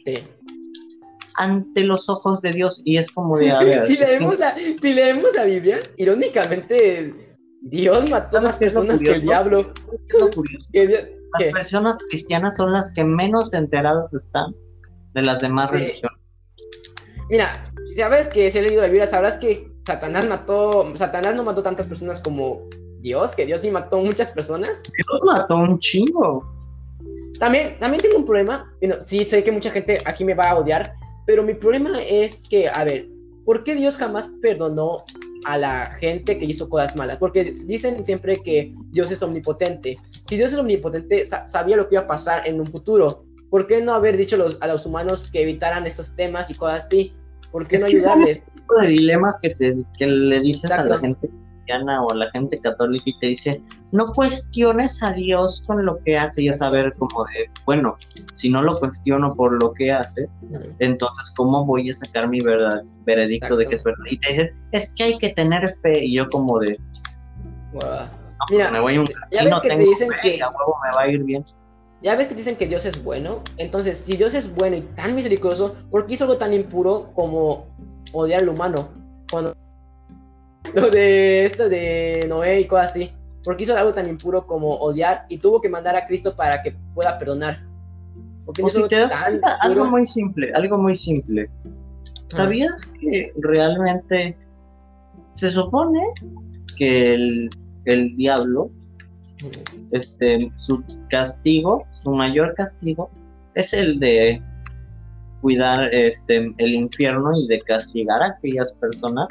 Sí. 0.06 0.14
ante 1.38 1.84
los 1.84 2.08
ojos 2.08 2.40
de 2.44 2.54
Dios? 2.54 2.84
Y 2.86 2.98
es 2.98 3.10
como 3.10 3.36
de, 3.36 3.50
a 3.50 3.60
ver, 3.64 3.88
si, 3.88 3.98
leemos 3.98 4.38
la, 4.38 4.56
si 4.80 4.94
leemos 4.94 5.34
la 5.36 5.46
Biblia, 5.46 5.80
irónicamente, 5.98 7.12
Dios 7.62 8.12
mató 8.12 8.38
a 8.38 8.42
más 8.42 8.58
¿Sabes 8.58 8.60
qué 8.60 8.66
es 8.68 8.74
lo 8.76 8.82
personas 8.82 9.02
que 9.02 9.12
el 9.16 9.22
diablo. 9.22 9.74
Las 11.32 11.44
¿Qué? 11.44 11.52
personas 11.52 11.98
cristianas 12.12 12.58
son 12.58 12.74
las 12.74 12.92
que 12.94 13.04
menos 13.04 13.56
enteradas 13.56 14.14
están 14.14 14.54
de 15.16 15.24
las 15.24 15.42
demás 15.42 15.72
Sí. 15.72 15.78
religiones. 15.78 16.20
Mira, 17.30 17.72
sabes 17.96 18.28
que 18.28 18.50
si 18.52 18.58
has 18.60 18.66
leído 18.66 18.82
la 18.82 18.88
Biblia, 18.88 19.06
sabrás 19.06 19.38
que 19.38 19.72
Satanás 19.86 20.28
mató, 20.28 20.96
Satanás 20.96 21.36
no 21.36 21.44
mató 21.44 21.64
tantas 21.64 21.88
personas 21.88 22.20
como 22.20 22.68
Dios, 23.02 23.34
que 23.34 23.46
Dios 23.46 23.62
sí 23.62 23.72
mató 23.72 23.98
muchas 24.00 24.32
personas. 24.32 24.84
Dios 24.84 25.22
mató 25.26 25.56
un 25.56 25.80
chingo. 25.80 26.44
También, 27.40 27.76
también 27.80 28.02
tengo 28.04 28.18
un 28.18 28.26
problema, 28.26 28.72
bueno, 28.82 28.98
sí 29.02 29.24
sé 29.24 29.44
que 29.44 29.52
mucha 29.52 29.72
gente 29.72 29.98
aquí 30.06 30.26
me 30.26 30.34
va 30.34 30.50
a 30.50 30.58
odiar, 30.58 30.94
pero 31.26 31.42
mi 31.44 31.54
problema 31.54 32.02
es 32.04 32.44
que, 32.50 32.68
a 32.68 32.84
ver, 32.84 33.08
¿por 33.46 33.64
qué 33.64 33.76
Dios 33.76 33.96
jamás 33.96 34.30
perdonó 34.42 35.04
a 35.46 35.58
la 35.58 35.94
gente 35.94 36.38
que 36.38 36.46
hizo 36.46 36.68
cosas 36.68 36.96
malas? 36.98 37.18
Porque 37.18 37.46
dicen 37.66 38.06
siempre 38.06 38.42
que 38.44 38.74
Dios 38.92 39.10
es 39.12 39.24
omnipotente. 39.24 39.98
Si 40.28 40.36
Dios 40.36 40.52
es 40.52 40.60
omnipotente, 40.60 41.26
sa- 41.26 41.48
sabía 41.48 41.78
lo 41.78 41.88
que 41.88 41.96
iba 41.96 42.04
a 42.04 42.08
pasar 42.08 42.46
en 42.46 42.60
un 42.60 42.68
futuro. 42.68 43.24
¿Por 43.50 43.66
qué 43.68 43.82
no 43.82 43.94
haber 43.94 44.18
dicho 44.18 44.36
los- 44.36 44.58
a 44.60 44.68
los 44.68 44.86
humanos 44.86 45.30
que 45.32 45.42
evitaran 45.42 45.88
estos 45.88 46.14
temas 46.16 46.52
y 46.52 46.56
cosas 46.56 46.86
así? 46.86 47.14
¿Por 47.52 47.68
qué 47.68 47.76
Es 47.78 47.82
no 47.84 47.88
que 47.88 47.98
son- 47.98 48.12
ayudarles? 48.14 48.46
tipo 48.54 48.76
de 48.82 48.88
dilemas 48.88 49.40
que, 49.42 49.50
te, 49.52 49.76
que 49.98 50.06
le 50.08 50.40
dices 50.42 50.72
a 50.72 50.84
la 50.86 50.98
gente 51.00 51.28
cristiana 51.28 52.02
o 52.02 52.12
a 52.12 52.16
la 52.16 52.30
gente 52.32 52.60
católica 52.60 53.04
y 53.08 53.18
te 53.20 53.28
dice, 53.28 53.64
no 53.92 54.08
cuestiones 54.14 55.02
a 55.04 55.14
Dios 55.14 55.64
con 55.66 55.84
lo 55.86 55.98
que 56.04 56.18
hace 56.18 56.44
y 56.44 56.50
es 56.50 56.58
saber 56.60 56.94
como 56.98 57.24
de, 57.26 57.50
bueno, 57.66 57.96
si 58.34 58.50
no 58.52 58.62
lo 58.62 58.80
cuestiono 58.80 59.36
por 59.36 59.62
lo 59.62 59.74
que 59.74 59.92
hace, 59.92 60.28
entonces 60.80 61.34
¿cómo 61.36 61.66
voy 61.66 61.90
a 61.90 61.94
sacar 61.94 62.30
mi 62.30 62.40
verdad, 62.42 62.84
veredicto 63.06 63.56
de 63.58 63.66
que 63.66 63.76
es 63.76 63.84
verdad? 63.84 64.04
Y 64.10 64.18
te 64.18 64.30
dicen, 64.30 64.50
es 64.72 64.94
que 64.96 65.04
hay 65.04 65.18
que 65.18 65.30
tener 65.30 65.76
fe 65.82 66.06
y 66.06 66.16
yo 66.18 66.28
como 66.30 66.60
de, 66.60 66.80
no, 67.74 67.80
Mira, 68.50 68.72
me 68.72 68.80
voy 68.80 68.96
a 68.96 69.02
un 69.02 69.08
ya 69.32 69.44
ves 69.44 69.52
no 69.52 69.62
que 69.62 69.70
te 69.70 69.78
dicen 69.78 70.10
fe 70.10 70.16
que- 70.22 70.36
y 70.38 70.42
a 70.42 70.48
huevo 70.50 70.76
me 70.84 70.96
va 70.96 71.02
a 71.04 71.08
ir 71.12 71.24
bien. 71.24 71.44
Ya 72.02 72.16
ves 72.16 72.28
que 72.28 72.36
dicen 72.36 72.56
que 72.56 72.68
Dios 72.68 72.86
es 72.86 73.04
bueno. 73.04 73.44
Entonces, 73.58 74.04
si 74.06 74.16
Dios 74.16 74.34
es 74.34 74.54
bueno 74.54 74.78
y 74.78 74.82
tan 74.82 75.16
misericordioso, 75.16 75.76
¿por 75.92 76.06
qué 76.06 76.14
hizo 76.14 76.24
algo 76.24 76.38
tan 76.38 76.54
impuro 76.54 77.12
como 77.14 77.68
odiar 78.14 78.44
al 78.44 78.50
humano? 78.50 78.90
Cuando 79.30 79.56
lo 80.74 80.90
de 80.90 81.46
esto 81.46 81.70
de 81.70 82.26
Noé 82.28 82.62
y 82.62 82.68
cosas 82.68 82.92
así. 82.92 83.12
¿Por 83.44 83.56
qué 83.56 83.64
hizo 83.64 83.76
algo 83.76 83.94
tan 83.94 84.08
impuro 84.08 84.46
como 84.46 84.76
odiar 84.76 85.26
y 85.30 85.38
tuvo 85.38 85.62
que 85.62 85.70
mandar 85.70 85.96
a 85.96 86.06
Cristo 86.06 86.36
para 86.36 86.62
que 86.62 86.76
pueda 86.94 87.18
perdonar? 87.18 87.60
¿Por 88.46 88.56
qué 88.56 88.62
no 88.62 88.68
O 88.68 88.70
hizo 88.70 88.84
si 88.84 88.90
te 88.90 89.00
das 89.00 89.16
cuenta, 89.16 89.58
algo 89.62 89.86
muy 89.86 90.06
simple, 90.06 90.52
algo 90.54 90.78
muy 90.78 90.96
simple. 90.96 91.50
¿Sabías 92.30 92.92
que 93.00 93.34
realmente 93.38 94.38
se 95.34 95.52
supone 95.52 96.02
que 96.78 97.14
el, 97.16 97.50
el 97.86 98.16
diablo, 98.16 98.72
este, 99.92 100.52
su 100.56 100.84
castigo, 101.10 101.86
su 101.92 102.12
mayor 102.12 102.54
castigo, 102.56 103.10
es 103.56 103.74
el 103.74 104.00
de 104.00 104.42
cuidar 105.42 105.94
este, 105.94 106.54
el 106.58 106.74
infierno 106.74 107.32
y 107.38 107.48
de 107.48 107.60
castigar 107.60 108.22
a 108.22 108.28
aquellas 108.38 108.74
personas 108.74 109.28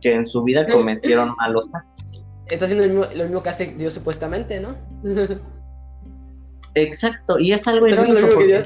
que 0.00 0.14
en 0.14 0.26
su 0.26 0.42
vida 0.44 0.66
cometieron 0.72 1.34
malos 1.36 1.68
actos. 1.72 2.24
Está 2.46 2.64
haciendo 2.64 2.86
lo 2.86 2.92
mismo, 2.92 3.14
lo 3.14 3.24
mismo 3.24 3.42
que 3.42 3.48
hace 3.50 3.74
Dios 3.76 3.92
supuestamente, 3.92 4.60
¿no? 4.60 4.74
Exacto, 6.74 7.38
y 7.38 7.52
es 7.52 7.66
algo 7.66 7.88
irónico 7.88 8.28
porque 8.34 8.64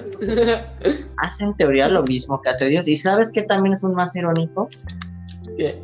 hace 1.19 1.45
en 1.45 1.57
teoría 1.57 1.89
lo 1.89 2.03
mismo 2.03 2.41
que 2.43 2.51
hace 2.51 2.67
Dios. 2.67 2.87
¿Y 2.87 2.97
sabes 2.97 3.33
qué 3.33 3.43
también 3.43 3.73
es 3.73 3.83
un 3.83 3.95
más 3.95 4.15
irónico? 4.15 4.69
¿Qué? 5.57 5.81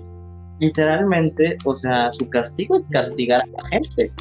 literalmente, 0.61 1.57
o 1.65 1.75
sea, 1.75 2.11
su 2.13 2.29
castigo 2.29 2.77
es 2.77 2.87
castigar 2.89 3.43
a 3.43 3.63
la 3.63 3.69
gente. 3.69 4.13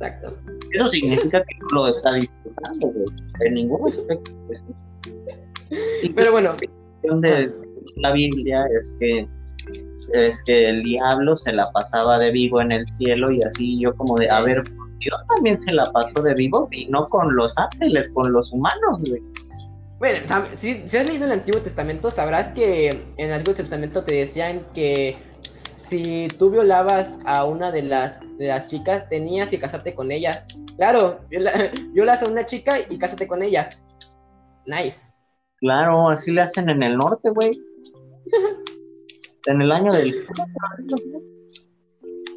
Exacto. 0.00 0.36
Eso 0.72 0.88
significa 0.88 1.42
que 1.42 1.56
no 1.60 1.66
lo 1.72 1.88
está 1.88 2.14
disfrutando, 2.14 2.88
güey, 2.88 3.06
en 3.44 3.54
ningún 3.54 3.88
aspecto. 3.88 4.32
Y 6.02 6.08
Pero 6.10 6.32
bueno, 6.32 6.56
de 7.02 7.52
la 7.96 8.12
Biblia 8.12 8.64
es 8.76 8.96
que 9.00 9.28
es 10.14 10.42
que 10.44 10.68
el 10.70 10.82
diablo 10.82 11.36
se 11.36 11.52
la 11.52 11.70
pasaba 11.72 12.18
de 12.18 12.30
vivo 12.30 12.62
en 12.62 12.72
el 12.72 12.86
cielo 12.88 13.30
y 13.30 13.42
así 13.42 13.78
yo 13.78 13.92
como 13.92 14.16
de, 14.18 14.30
a 14.30 14.40
ver, 14.40 14.64
Dios 15.00 15.20
también 15.28 15.54
se 15.54 15.70
la 15.72 15.84
pasó 15.92 16.22
de 16.22 16.32
vivo 16.32 16.66
y 16.72 16.86
no 16.86 17.04
con 17.06 17.36
los 17.36 17.56
ángeles, 17.58 18.10
con 18.14 18.32
los 18.32 18.50
humanos, 18.52 19.00
güey. 19.06 19.22
Bueno, 19.98 20.26
si, 20.56 20.82
si 20.86 20.96
has 20.96 21.06
leído 21.06 21.26
el 21.26 21.32
Antiguo 21.32 21.60
Testamento, 21.60 22.10
sabrás 22.10 22.48
que 22.48 22.90
en 22.90 23.04
el 23.16 23.32
Antiguo 23.32 23.56
Testamento 23.56 24.04
te 24.04 24.14
decían 24.14 24.64
que 24.72 25.18
si 25.88 26.28
tú 26.38 26.50
violabas 26.50 27.18
a 27.24 27.44
una 27.44 27.70
de 27.72 27.82
las, 27.82 28.20
de 28.38 28.46
las 28.46 28.68
chicas, 28.68 29.08
tenías 29.08 29.50
que 29.50 29.58
casarte 29.58 29.94
con 29.94 30.10
ella. 30.12 30.44
Claro, 30.76 31.20
viola- 31.28 31.70
violas 31.92 32.22
a 32.22 32.28
una 32.28 32.46
chica 32.46 32.78
y 32.88 32.98
cásate 32.98 33.26
con 33.26 33.42
ella. 33.42 33.70
Nice. 34.66 35.00
Claro, 35.60 36.08
así 36.10 36.30
le 36.32 36.42
hacen 36.42 36.68
en 36.68 36.82
el 36.82 36.96
norte, 36.96 37.30
güey. 37.30 37.60
En 39.46 39.62
el 39.62 39.72
año 39.72 39.92
del... 39.92 40.26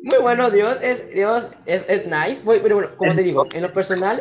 muy 0.03 0.17
bueno, 0.21 0.49
Dios 0.49 0.77
es, 0.81 1.13
Dios 1.13 1.49
es, 1.65 1.85
es 1.87 2.05
nice. 2.05 2.41
Pero 2.45 2.75
bueno, 2.75 2.89
como 2.97 3.13
te 3.13 3.21
digo, 3.21 3.45
en 3.53 3.61
lo 3.61 3.73
personal, 3.73 4.19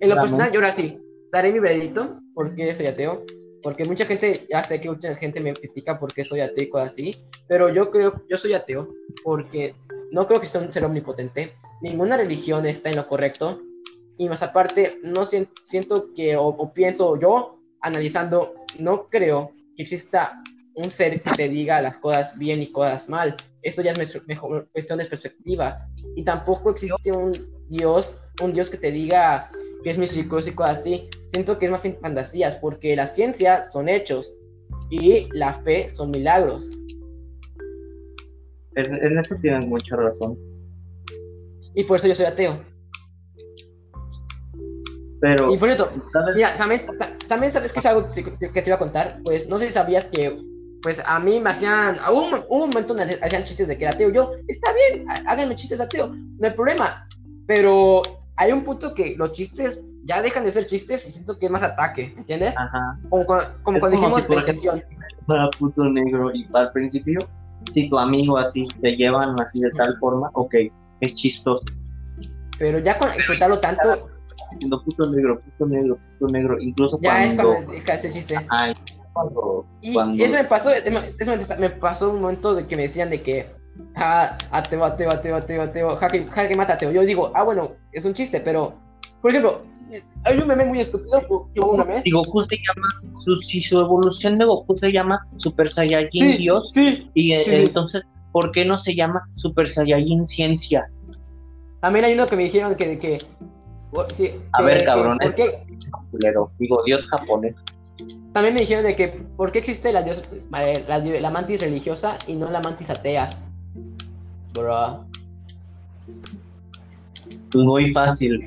en 0.00 0.08
lo 0.08 0.14
personal, 0.16 0.50
yo 0.52 0.60
ahora 0.60 0.72
sí, 0.72 0.98
daré 1.32 1.52
mi 1.52 1.58
veredicto 1.58 2.20
porque 2.34 2.72
soy 2.72 2.86
ateo. 2.86 3.24
Porque 3.62 3.84
mucha 3.84 4.06
gente, 4.06 4.46
ya 4.48 4.62
sé 4.62 4.80
que 4.80 4.88
mucha 4.88 5.14
gente 5.16 5.40
me 5.40 5.54
critica 5.54 5.98
porque 5.98 6.24
soy 6.24 6.40
ateo 6.40 6.64
y 6.64 6.68
cosas 6.68 6.92
así, 6.92 7.14
pero 7.48 7.68
yo 7.68 7.90
creo, 7.90 8.22
yo 8.28 8.36
soy 8.36 8.54
ateo 8.54 8.88
porque 9.24 9.74
no 10.12 10.26
creo 10.26 10.40
que 10.40 10.46
sea 10.46 10.60
un 10.60 10.72
ser 10.72 10.84
omnipotente. 10.84 11.54
Ninguna 11.80 12.16
religión 12.16 12.66
está 12.66 12.90
en 12.90 12.96
lo 12.96 13.06
correcto. 13.06 13.60
Y 14.16 14.28
más 14.28 14.42
aparte, 14.42 14.98
no 15.02 15.24
siento, 15.24 16.12
que, 16.14 16.36
o 16.36 16.72
pienso 16.72 17.18
yo, 17.18 17.60
analizando, 17.80 18.54
no 18.78 19.08
creo 19.08 19.52
que 19.76 19.84
exista 19.84 20.42
un 20.74 20.90
ser 20.90 21.22
que 21.22 21.30
te 21.36 21.48
diga 21.48 21.80
las 21.80 21.98
cosas 21.98 22.36
bien 22.36 22.60
y 22.60 22.72
cosas 22.72 23.08
mal. 23.08 23.36
Eso 23.62 23.82
ya 23.82 23.92
es 23.92 24.26
mejor 24.26 24.68
cuestión 24.72 24.98
de 24.98 25.04
perspectiva. 25.04 25.86
Y 26.16 26.24
tampoco 26.24 26.70
existe 26.70 27.12
un 27.12 27.32
Dios, 27.68 28.20
un 28.42 28.52
Dios 28.52 28.70
que 28.70 28.78
te 28.78 28.90
diga 28.90 29.50
que 29.82 29.90
es 29.90 29.98
misericordioso 29.98 30.50
y 30.50 30.54
cosas 30.54 30.80
así. 30.80 31.08
Siento 31.28 31.58
que 31.58 31.66
es 31.66 31.70
más 31.70 31.82
fantasías, 32.00 32.56
porque 32.56 32.96
la 32.96 33.06
ciencia 33.06 33.64
son 33.64 33.88
hechos 33.88 34.34
y 34.90 35.28
la 35.32 35.52
fe 35.52 35.88
son 35.90 36.10
milagros. 36.10 36.78
En, 38.76 39.18
eso 39.18 39.36
tienes 39.40 39.66
mucha 39.66 39.96
razón. 39.96 40.38
Y 41.74 41.84
por 41.84 41.98
eso 41.98 42.08
yo 42.08 42.14
soy 42.14 42.26
ateo. 42.26 42.64
Pero. 45.20 45.52
Y 45.52 45.58
por 45.58 45.68
mira, 46.34 46.56
también, 46.56 46.80
también 47.26 47.52
sabes 47.52 47.72
que 47.72 47.80
es 47.80 47.86
algo 47.86 48.10
que, 48.12 48.22
que, 48.22 48.62
te 48.62 48.70
iba 48.70 48.76
a 48.76 48.78
contar. 48.78 49.20
Pues 49.24 49.48
no 49.48 49.58
sé 49.58 49.66
si 49.66 49.72
sabías 49.72 50.08
que 50.08 50.36
pues 50.80 51.02
a 51.04 51.18
mí 51.18 51.40
me 51.40 51.50
hacían, 51.50 51.96
hubo 52.10 52.28
un, 52.28 52.44
un, 52.48 52.68
momento 52.70 52.94
donde 52.94 53.18
hacían 53.20 53.44
chistes 53.44 53.66
de 53.66 53.76
que 53.76 53.84
era 53.84 53.94
ateo. 53.94 54.10
Yo, 54.10 54.30
está 54.46 54.72
bien, 54.72 55.04
háganme 55.26 55.56
chistes 55.56 55.78
de 55.78 55.84
ateo, 55.84 56.08
no 56.14 56.46
hay 56.46 56.54
problema. 56.54 57.06
Pero 57.46 58.02
hay 58.36 58.52
un 58.52 58.62
punto 58.62 58.94
que 58.94 59.16
los 59.16 59.32
chistes 59.32 59.82
ya 60.04 60.22
dejan 60.22 60.44
de 60.44 60.52
ser 60.52 60.66
chistes 60.66 61.06
y 61.06 61.12
siento 61.12 61.38
que 61.38 61.46
es 61.46 61.52
más 61.52 61.62
ataque, 61.62 62.14
¿entiendes? 62.16 62.54
Ajá. 62.56 62.98
Como, 63.08 63.26
como 63.26 63.78
cuando 63.78 63.90
dijimos 63.90 64.22
si, 64.22 64.32
la 64.32 64.40
intención. 64.40 64.82
Para 65.26 65.50
puto 65.50 65.84
negro 65.84 66.30
y 66.34 66.48
al 66.54 66.72
principio, 66.72 67.20
si 67.72 67.88
tu 67.88 67.98
amigo 67.98 68.38
así 68.38 68.66
te 68.80 68.96
llevan 68.96 69.38
así 69.40 69.60
de 69.60 69.70
tal 69.70 69.96
forma, 69.98 70.30
ok, 70.34 70.54
es 71.00 71.14
chistoso. 71.14 71.64
Pero 72.58 72.78
ya 72.78 72.98
con 72.98 73.10
explotarlo 73.10 73.60
tanto. 73.60 74.08
Diciendo 74.52 74.82
puto 74.82 75.10
negro, 75.10 75.40
puto 75.40 75.66
negro, 75.66 75.98
puto 76.18 76.32
negro, 76.32 76.58
incluso 76.58 76.96
ya 77.00 77.10
cuando. 77.10 77.24
Ya 77.26 77.28
es 77.28 77.34
cuando 77.34 77.72
deja 77.72 77.94
ese 77.94 78.10
chiste. 78.10 78.36
Ay, 78.48 78.74
y 79.80 80.22
eso 80.22 80.34
me 80.34 80.44
pasó, 80.44 80.70
eso 80.70 81.36
me, 81.58 81.70
pasó 81.70 82.10
un 82.10 82.20
momento 82.20 82.54
de 82.54 82.66
que 82.66 82.76
me 82.76 82.82
decían 82.82 83.10
de 83.10 83.22
que, 83.22 83.46
ah, 83.96 84.36
ateo, 84.50 84.84
ateo, 84.84 85.10
ateo, 85.10 85.36
ateo, 85.36 85.62
ateo, 85.62 85.96
jaque, 85.96 86.24
jaque 86.24 86.56
mata 86.56 86.74
ateo. 86.74 86.90
Yo 86.90 87.02
digo, 87.02 87.32
ah, 87.34 87.42
bueno, 87.42 87.72
es 87.92 88.04
un 88.04 88.14
chiste, 88.14 88.40
pero, 88.40 88.74
por 89.20 89.30
ejemplo, 89.30 89.62
hay 90.24 90.38
un 90.38 90.46
meme 90.46 90.64
muy 90.64 90.80
estúpido 90.80 91.22
una 91.70 91.84
vez. 91.84 92.06
Y 92.06 92.10
Goku 92.10 92.42
se 92.42 92.56
llama, 92.56 92.88
su, 93.24 93.36
si 93.36 93.60
su 93.60 93.80
evolución 93.80 94.38
de 94.38 94.44
Goku 94.44 94.74
se 94.74 94.92
llama 94.92 95.26
Super 95.36 95.68
Saiyajin 95.68 96.36
Dios, 96.38 96.72
y 96.74 97.32
eh, 97.32 97.62
entonces, 97.64 98.04
¿por 98.32 98.52
qué 98.52 98.64
no 98.64 98.76
se 98.76 98.94
llama 98.94 99.22
Super 99.34 99.68
Saiyajin 99.68 100.26
Ciencia? 100.26 100.88
También 101.80 102.04
hay 102.04 102.14
uno 102.14 102.26
que 102.26 102.36
me 102.36 102.44
dijeron 102.44 102.74
que, 102.74 102.98
que, 102.98 103.18
a 104.52 104.62
ver, 104.62 104.84
cabrón, 104.84 105.18
digo, 106.58 106.82
Dios 106.84 107.06
japonés. 107.06 107.56
También 108.32 108.54
me 108.54 108.60
dijeron 108.60 108.84
de 108.84 108.94
que, 108.94 109.08
¿por 109.36 109.50
qué 109.50 109.60
existe 109.60 109.92
la, 109.92 110.02
dios, 110.02 110.28
eh, 110.58 110.84
la, 110.86 111.30
mantis 111.30 111.60
religiosa 111.60 112.18
y 112.26 112.34
no 112.34 112.50
la 112.50 112.60
mantis 112.60 112.90
atea? 112.90 113.30
Bro. 114.52 115.06
Muy 117.54 117.92
fácil, 117.92 118.46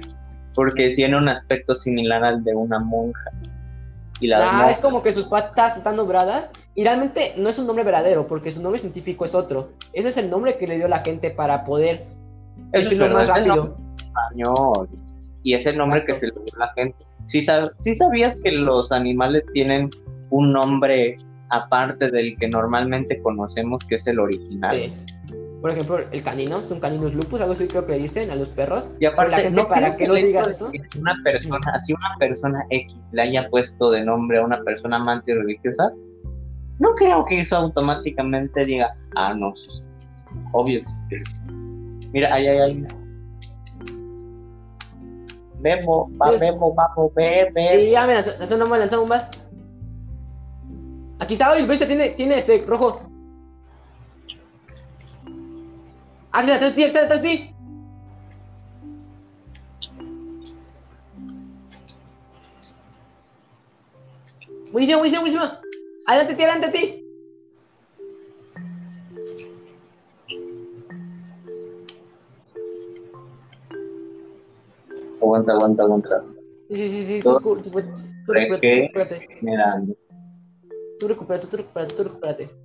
porque 0.56 0.90
tiene 0.92 1.18
un 1.18 1.30
aspecto 1.30 1.76
similar 1.76 2.24
al 2.24 2.44
de 2.44 2.54
una 2.54 2.80
monja. 2.80 3.32
Y 4.20 4.28
la 4.28 4.66
ah, 4.66 4.70
es 4.70 4.78
como 4.78 5.02
que 5.02 5.12
sus 5.12 5.26
patas 5.26 5.78
están 5.78 5.96
dobradas. 5.96 6.52
Y 6.76 6.84
realmente 6.84 7.34
no 7.38 7.50
es 7.50 7.58
un 7.60 7.68
nombre 7.68 7.84
verdadero, 7.84 8.28
porque 8.28 8.52
su 8.52 8.62
nombre 8.62 8.80
científico 8.80 9.26
es 9.26 9.36
otro. 9.36 9.72
Ese 9.94 10.10
es 10.10 10.18
el 10.18 10.30
nombre 10.30 10.58
que 10.58 10.68
le 10.68 10.78
dio 10.78 10.88
la 10.88 11.00
gente 11.00 11.32
para 11.32 11.66
poder 11.66 12.06
decirlo 12.72 13.10
más 13.10 13.28
rápido. 13.28 13.78
Español. 13.98 14.90
Y 15.44 15.56
es 15.56 15.66
el 15.66 15.78
nombre 15.78 16.06
que 16.06 16.16
se 16.16 16.28
le 16.28 16.34
dio 16.34 16.44
a 16.56 16.60
la 16.66 16.74
gente. 16.74 17.04
Si 17.26 17.42
sabías 17.42 18.40
que 18.42 18.52
los 18.52 18.92
animales 18.92 19.48
tienen 19.54 19.90
un 20.30 20.54
nombre 20.54 21.16
aparte 21.50 22.10
del 22.10 22.38
que 22.38 22.48
normalmente 22.48 23.22
conocemos, 23.22 23.84
que 23.86 23.96
es 23.96 24.08
el 24.08 24.20
original. 24.20 24.76
Sí. 24.76 24.94
Por 25.62 25.70
ejemplo, 25.70 26.00
el 26.00 26.24
canino, 26.24 26.60
es 26.60 26.72
un 26.72 26.80
caninus 26.80 27.14
lupus, 27.14 27.40
algo 27.40 27.54
así 27.54 27.68
creo 27.68 27.86
que 27.86 27.92
le 27.92 28.00
dicen 28.00 28.32
a 28.32 28.36
los 28.36 28.50
perros. 28.50 28.96
Y 29.00 29.06
aparte, 29.06 29.52
no 29.52 29.68
para 29.68 29.96
que 29.96 30.08
no 30.08 30.16
digas 30.16 30.48
eso. 30.48 30.72
Una 31.00 31.16
persona, 31.24 31.60
así 31.74 31.94
una 31.94 32.16
persona 32.18 32.66
X 32.72 33.12
le 33.14 33.22
haya 33.22 33.48
puesto 33.50 33.92
de 33.92 34.04
nombre 34.04 34.40
a 34.40 34.44
una 34.44 34.64
persona 34.64 34.98
amante 34.98 35.36
religiosa, 35.36 35.94
no 36.80 36.96
creo 36.96 37.24
que 37.26 37.38
eso 37.38 37.58
automáticamente 37.58 38.66
diga, 38.66 38.98
ah, 39.16 39.36
no, 39.36 39.54
obvio. 40.54 40.82
Mira, 42.12 42.34
ahí 42.34 42.48
hay 42.48 42.58
alguien. 42.58 42.88
Memo, 45.60 46.10
va, 46.20 46.32
Memo, 46.40 46.74
vamos, 46.74 47.14
ve, 47.14 47.52
ve. 47.54 47.84
Y 47.84 47.92
ya, 47.92 48.08
mira, 48.08 48.24
lanzó 48.40 48.58
nomás, 48.58 48.80
lanzó 48.80 49.04
un 49.04 49.10
más. 49.10 49.30
Aquí 51.20 51.34
está, 51.34 51.52
oye, 51.52 51.68
¿viste? 51.68 51.86
Tiene, 51.86 52.10
tiene 52.10 52.40
este 52.40 52.66
rojo. 52.66 53.11
Está 56.34 56.56
atrás 56.56 56.62
de 56.62 56.72
ti, 56.72 56.84
está 56.84 57.04
atrás 57.04 57.22
de 57.22 57.30
ti. 57.30 57.56
Buenísimo. 64.72 65.04
Adelante 66.08 66.36
ti, 66.36 66.44
adelante 66.44 66.72
ti. 66.72 67.06
Aguanta, 75.22 75.52
aguanta, 75.52 75.84
aguanta. 75.84 76.24
Sí, 76.70 76.90
sí, 76.90 77.08
sí, 77.08 77.20
tú, 77.20 77.40
tú, 77.42 77.62
tú, 77.62 77.72
tú. 77.72 77.82
Tú. 81.00 82.61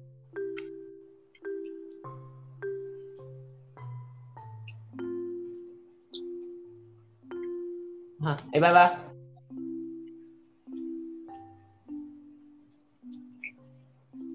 Ajá, 8.20 8.36
ahí 8.52 8.60
va, 8.60 8.72
va. 8.72 9.12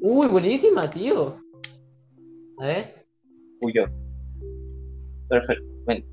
Uy, 0.02 0.28
buenísima, 0.28 0.90
tío. 0.90 1.36
A 2.60 2.66
ver. 2.66 3.06
Uy, 3.62 3.74
yo. 3.74 3.86
Perfecto, 5.30 5.66
ven. 5.86 6.06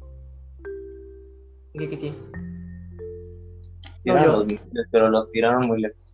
¿Qué, 1.74 1.88
qué, 1.88 1.98
qué? 1.98 2.14
Los 4.04 4.46
pero 4.90 5.10
los 5.10 5.30
tiraron 5.30 5.66
muy 5.66 5.82
lejos. 5.82 6.06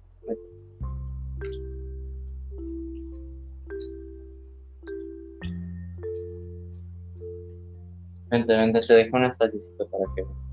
Vente, 8.30 8.56
vente, 8.56 8.80
te 8.80 8.94
dejo 8.94 9.16
un 9.16 9.24
espacio 9.26 9.60
para 9.90 10.04
que. 10.16 10.43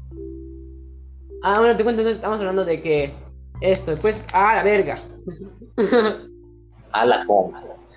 Ah, 1.44 1.60
bueno, 1.60 1.76
te 1.76 1.84
cuento, 1.84 2.08
estamos 2.08 2.40
hablando 2.40 2.64
de 2.64 2.82
que 2.82 3.14
esto, 3.62 3.96
pues, 4.00 4.24
ah, 4.34 4.56
la 4.56 4.64
verga. 4.64 5.00
a 6.92 7.06
la 7.06 7.26
comas. 7.26 7.88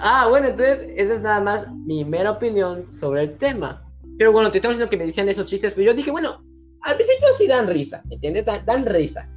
Ah, 0.00 0.26
bueno, 0.28 0.48
entonces, 0.48 0.90
esa 0.96 1.14
es 1.14 1.22
nada 1.22 1.40
más 1.40 1.72
mi 1.72 2.04
mera 2.04 2.32
opinión 2.32 2.90
sobre 2.90 3.22
el 3.22 3.36
tema. 3.36 3.82
Pero 4.18 4.32
bueno, 4.32 4.50
te 4.50 4.58
estamos 4.58 4.76
diciendo 4.76 4.90
que 4.90 4.96
me 4.96 5.06
decían 5.06 5.28
esos 5.28 5.46
chistes, 5.46 5.74
pero 5.74 5.86
yo 5.86 5.96
dije, 5.96 6.10
bueno, 6.10 6.42
al 6.82 6.96
principio 6.96 7.28
sí 7.36 7.46
dan 7.46 7.68
risa, 7.68 8.02
¿entiendes? 8.10 8.44
Dan, 8.44 8.84
risa. 8.84 9.28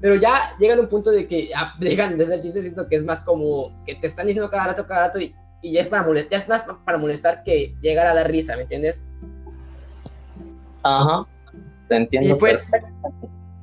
Pero 0.00 0.16
ya 0.16 0.56
llegan 0.58 0.78
a 0.78 0.82
un 0.82 0.88
punto 0.88 1.10
de 1.10 1.26
que 1.26 1.48
ya 1.48 1.74
dejan 1.80 2.16
de 2.16 2.26
ser 2.26 2.40
chistes, 2.40 2.62
siento 2.62 2.88
que 2.88 2.96
es 2.96 3.04
más 3.04 3.20
como 3.22 3.84
que 3.84 3.96
te 3.96 4.06
están 4.06 4.26
diciendo 4.26 4.50
cada 4.50 4.68
rato, 4.68 4.86
cada 4.86 5.08
rato, 5.08 5.18
y, 5.18 5.34
ya 5.62 5.80
es 5.80 5.88
para 5.88 6.04
molestar, 6.04 6.30
ya 6.30 6.38
es 6.38 6.48
más 6.48 6.62
para 6.84 6.98
molestar 6.98 7.42
que 7.42 7.74
llegar 7.82 8.06
a 8.06 8.14
dar 8.14 8.30
risa, 8.30 8.56
¿me 8.56 8.62
entiendes? 8.62 9.02
Ajá, 10.84 11.26
te 11.88 11.96
entiendo. 11.96 12.34
Y 12.34 12.38
pues, 12.38 12.70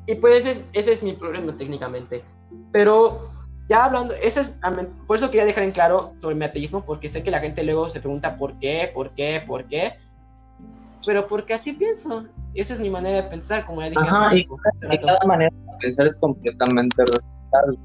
y 0.07 0.15
pues 0.15 0.45
ese, 0.45 0.65
ese 0.73 0.91
es 0.93 1.03
mi 1.03 1.13
problema 1.13 1.55
técnicamente. 1.55 2.23
Pero 2.71 3.21
ya 3.69 3.85
hablando, 3.85 4.13
ese 4.13 4.41
es, 4.41 4.55
por 5.07 5.17
eso 5.17 5.29
quería 5.29 5.45
dejar 5.45 5.63
en 5.63 5.71
claro 5.71 6.13
sobre 6.19 6.35
mi 6.35 6.45
ateísmo, 6.45 6.85
porque 6.85 7.09
sé 7.09 7.23
que 7.23 7.31
la 7.31 7.39
gente 7.39 7.63
luego 7.63 7.89
se 7.89 7.99
pregunta 7.99 8.35
por 8.37 8.59
qué, 8.59 8.91
por 8.93 9.11
qué, 9.15 9.43
por 9.45 9.65
qué 9.67 9.93
pero 11.05 11.27
porque 11.27 11.53
así 11.53 11.73
pienso. 11.73 12.25
Esa 12.53 12.73
es 12.73 12.79
mi 12.79 12.89
manera 12.89 13.23
de 13.23 13.29
pensar, 13.29 13.65
como 13.65 13.81
ya 13.81 13.89
dije. 13.89 14.01
Ajá, 14.01 14.35
y, 14.35 14.45
cada 14.99 15.19
manera 15.25 15.51
de 15.51 15.77
pensar 15.79 16.07
es 16.07 16.19
completamente 16.19 17.03
respetable. 17.03 17.77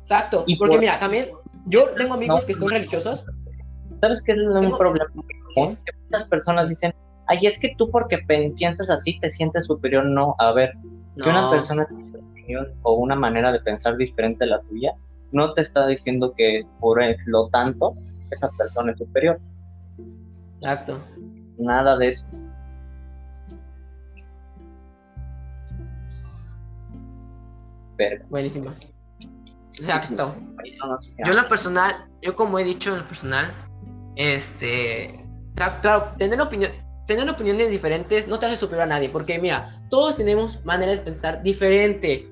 Exacto, 0.00 0.44
y 0.46 0.56
porque 0.56 0.78
mira, 0.78 0.98
también 0.98 1.30
yo 1.66 1.88
tengo 1.96 2.14
amigos 2.14 2.44
que 2.44 2.54
son 2.54 2.68
religiosos. 2.68 3.26
¿Sabes 4.00 4.22
qué 4.24 4.32
es 4.32 4.38
un 4.38 4.76
problema 4.76 5.06
muy 5.14 5.24
común 5.54 5.76
que 5.76 5.92
muchas 6.04 6.26
personas 6.26 6.68
dicen, 6.68 6.92
ay, 7.26 7.38
es 7.42 7.58
que 7.58 7.74
tú 7.76 7.90
porque 7.90 8.18
piensas 8.56 8.90
así 8.90 9.18
te 9.20 9.30
sientes 9.30 9.66
superior. 9.66 10.04
No, 10.04 10.34
a 10.38 10.52
ver, 10.52 10.72
que 11.16 11.28
una 11.28 11.50
persona 11.50 11.86
tiene 11.86 12.04
una 12.10 12.28
opinión 12.30 12.74
o 12.82 12.94
una 12.94 13.14
manera 13.14 13.52
de 13.52 13.60
pensar 13.60 13.96
diferente 13.96 14.44
a 14.44 14.48
la 14.48 14.60
tuya, 14.62 14.92
no 15.32 15.52
te 15.52 15.62
está 15.62 15.86
diciendo 15.86 16.32
que 16.36 16.62
por 16.80 17.00
lo 17.26 17.48
tanto 17.48 17.92
esa 18.30 18.48
persona 18.56 18.92
es 18.92 18.98
superior. 18.98 19.40
Exacto. 20.58 21.00
Nada 21.58 21.96
de 21.96 22.08
eso. 22.08 22.26
Buenísimo. 28.28 28.66
Exacto. 29.74 30.34
Yo 31.24 31.30
en 31.30 31.36
lo 31.36 31.48
personal, 31.48 31.94
yo 32.22 32.34
como 32.36 32.58
he 32.58 32.64
dicho 32.64 32.92
en 32.92 33.00
lo 33.00 33.08
personal, 33.08 33.54
este, 34.16 35.24
claro, 35.54 36.14
tener 36.18 36.40
opinión, 36.40 36.72
tener 37.06 37.28
opiniones 37.28 37.70
diferentes 37.70 38.26
no 38.28 38.38
te 38.38 38.46
hace 38.46 38.56
superior 38.56 38.84
a 38.84 38.86
nadie, 38.86 39.08
porque 39.10 39.38
mira, 39.38 39.68
todos 39.90 40.16
tenemos 40.16 40.64
maneras 40.64 40.98
de 40.98 41.04
pensar 41.04 41.42
diferente. 41.42 42.28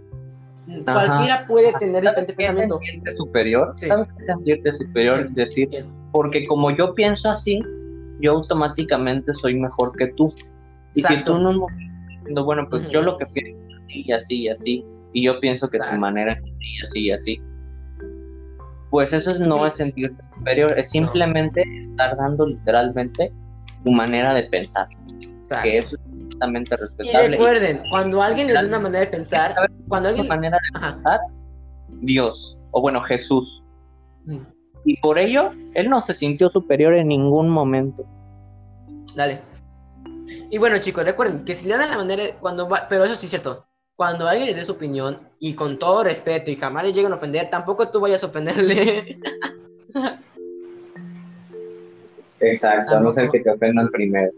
Cualquiera 0.84 1.46
puede 1.46 1.72
tener 1.78 2.02
diferente 2.02 2.32
pensamiento. 2.34 2.78
Sentirte 2.78 3.14
superior? 3.16 3.74
¿Sabes 3.76 4.12
qué 4.12 4.24
sentirte 4.24 4.72
superior? 4.72 5.30
Decir, 5.30 5.68
porque 6.12 6.46
como 6.46 6.70
yo 6.70 6.94
pienso 6.94 7.30
así, 7.30 7.62
yo 8.20 8.32
automáticamente 8.32 9.32
soy 9.34 9.58
mejor 9.58 9.96
que 9.96 10.08
tú. 10.08 10.32
Y 10.94 11.02
si 11.02 11.24
tú 11.24 11.38
no, 11.38 11.66
no 12.30 12.44
bueno, 12.44 12.66
pues 12.68 12.88
yo 12.88 13.02
lo 13.02 13.16
que 13.16 13.26
pienso 13.26 13.58
así 13.84 14.04
y 14.06 14.12
así 14.12 14.42
y 14.42 14.48
así, 14.48 14.84
y 15.14 15.24
yo 15.24 15.40
pienso 15.40 15.68
que 15.68 15.78
tu 15.78 15.98
manera 15.98 16.32
es 16.32 16.42
así, 16.42 16.82
así 16.82 17.00
y 17.00 17.10
así. 17.10 17.42
Pues 18.90 19.14
eso 19.14 19.30
es, 19.30 19.40
no 19.40 19.66
es 19.66 19.76
sentirte 19.76 20.22
superior, 20.34 20.74
es 20.76 20.90
simplemente 20.90 21.64
estar 21.80 22.14
dando 22.14 22.46
literalmente 22.46 23.32
tu 23.84 23.90
manera 23.90 24.34
de 24.34 24.44
pensar. 24.44 24.86
Que 25.62 25.78
eso 25.78 25.96
es 25.96 26.02
completamente 26.02 26.76
respetable. 26.76 27.26
Y 27.26 27.30
recuerden, 27.30 27.82
cuando 27.90 28.22
alguien 28.22 28.46
les 28.46 28.54
da 28.56 28.66
una 28.66 28.78
manera 28.78 29.04
de 29.04 29.10
pensar, 29.10 29.54
cuando 29.88 30.08
alguien... 30.08 30.28
manera 30.28 30.58
de 30.72 30.80
pensar, 30.80 31.20
Dios, 32.00 32.58
o 32.70 32.80
bueno, 32.80 33.00
Jesús. 33.02 33.62
Mm. 34.24 34.40
Y 34.84 34.96
por 35.00 35.18
ello, 35.18 35.52
él 35.74 35.90
no 35.90 36.00
se 36.00 36.14
sintió 36.14 36.48
superior 36.48 36.94
en 36.94 37.08
ningún 37.08 37.48
momento. 37.50 38.04
Dale. 39.14 39.40
Y 40.50 40.58
bueno, 40.58 40.78
chicos, 40.80 41.04
recuerden 41.04 41.44
que 41.44 41.54
si 41.54 41.68
le 41.68 41.76
dan 41.76 41.90
la 41.90 41.96
manera, 41.96 42.24
cuando 42.40 42.68
va, 42.68 42.86
pero 42.88 43.04
eso 43.04 43.14
sí 43.14 43.26
es 43.26 43.30
cierto, 43.30 43.64
cuando 43.94 44.26
alguien 44.26 44.46
les 44.46 44.56
dé 44.56 44.64
su 44.64 44.72
opinión 44.72 45.28
y 45.38 45.54
con 45.54 45.78
todo 45.78 46.04
respeto 46.04 46.50
y 46.50 46.56
jamás 46.56 46.84
les 46.84 46.94
lleguen 46.94 47.12
a 47.12 47.16
ofender, 47.16 47.50
tampoco 47.50 47.90
tú 47.90 48.00
vayas 48.00 48.24
a 48.24 48.28
ofenderle. 48.28 49.18
Exacto, 52.42 52.96
a 52.96 53.00
no 53.00 53.12
ser 53.12 53.30
que 53.30 53.40
te 53.40 53.50
ofendan 53.50 53.88
primero. 53.90 54.32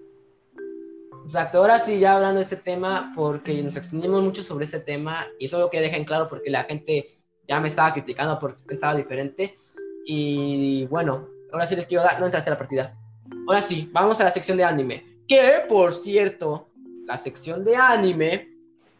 Exacto, 1.24 1.58
ahora 1.58 1.78
sí, 1.78 1.98
ya 1.98 2.16
hablando 2.16 2.38
de 2.38 2.44
este 2.44 2.56
tema, 2.56 3.12
porque 3.16 3.62
nos 3.62 3.76
extendimos 3.76 4.22
mucho 4.22 4.42
sobre 4.42 4.66
este 4.66 4.80
tema 4.80 5.26
y 5.38 5.46
eso 5.46 5.58
lo 5.58 5.70
que 5.70 5.80
dejen 5.80 6.04
claro 6.04 6.28
porque 6.28 6.50
la 6.50 6.64
gente 6.64 7.08
ya 7.48 7.60
me 7.60 7.68
estaba 7.68 7.92
criticando 7.94 8.38
porque 8.38 8.62
pensaba 8.66 8.94
diferente. 8.94 9.54
Y 10.06 10.86
bueno, 10.88 11.26
ahora 11.50 11.64
sí 11.64 11.76
les 11.76 11.86
quiero 11.86 12.04
dar, 12.04 12.20
no 12.20 12.26
entraste 12.26 12.50
a 12.50 12.52
la 12.52 12.58
partida. 12.58 12.94
Ahora 13.48 13.62
sí, 13.62 13.88
vamos 13.92 14.20
a 14.20 14.24
la 14.24 14.30
sección 14.30 14.58
de 14.58 14.64
anime. 14.64 15.02
Que, 15.26 15.62
por 15.66 15.94
cierto, 15.94 16.68
la 17.06 17.16
sección 17.16 17.64
de 17.64 17.76
anime 17.76 18.50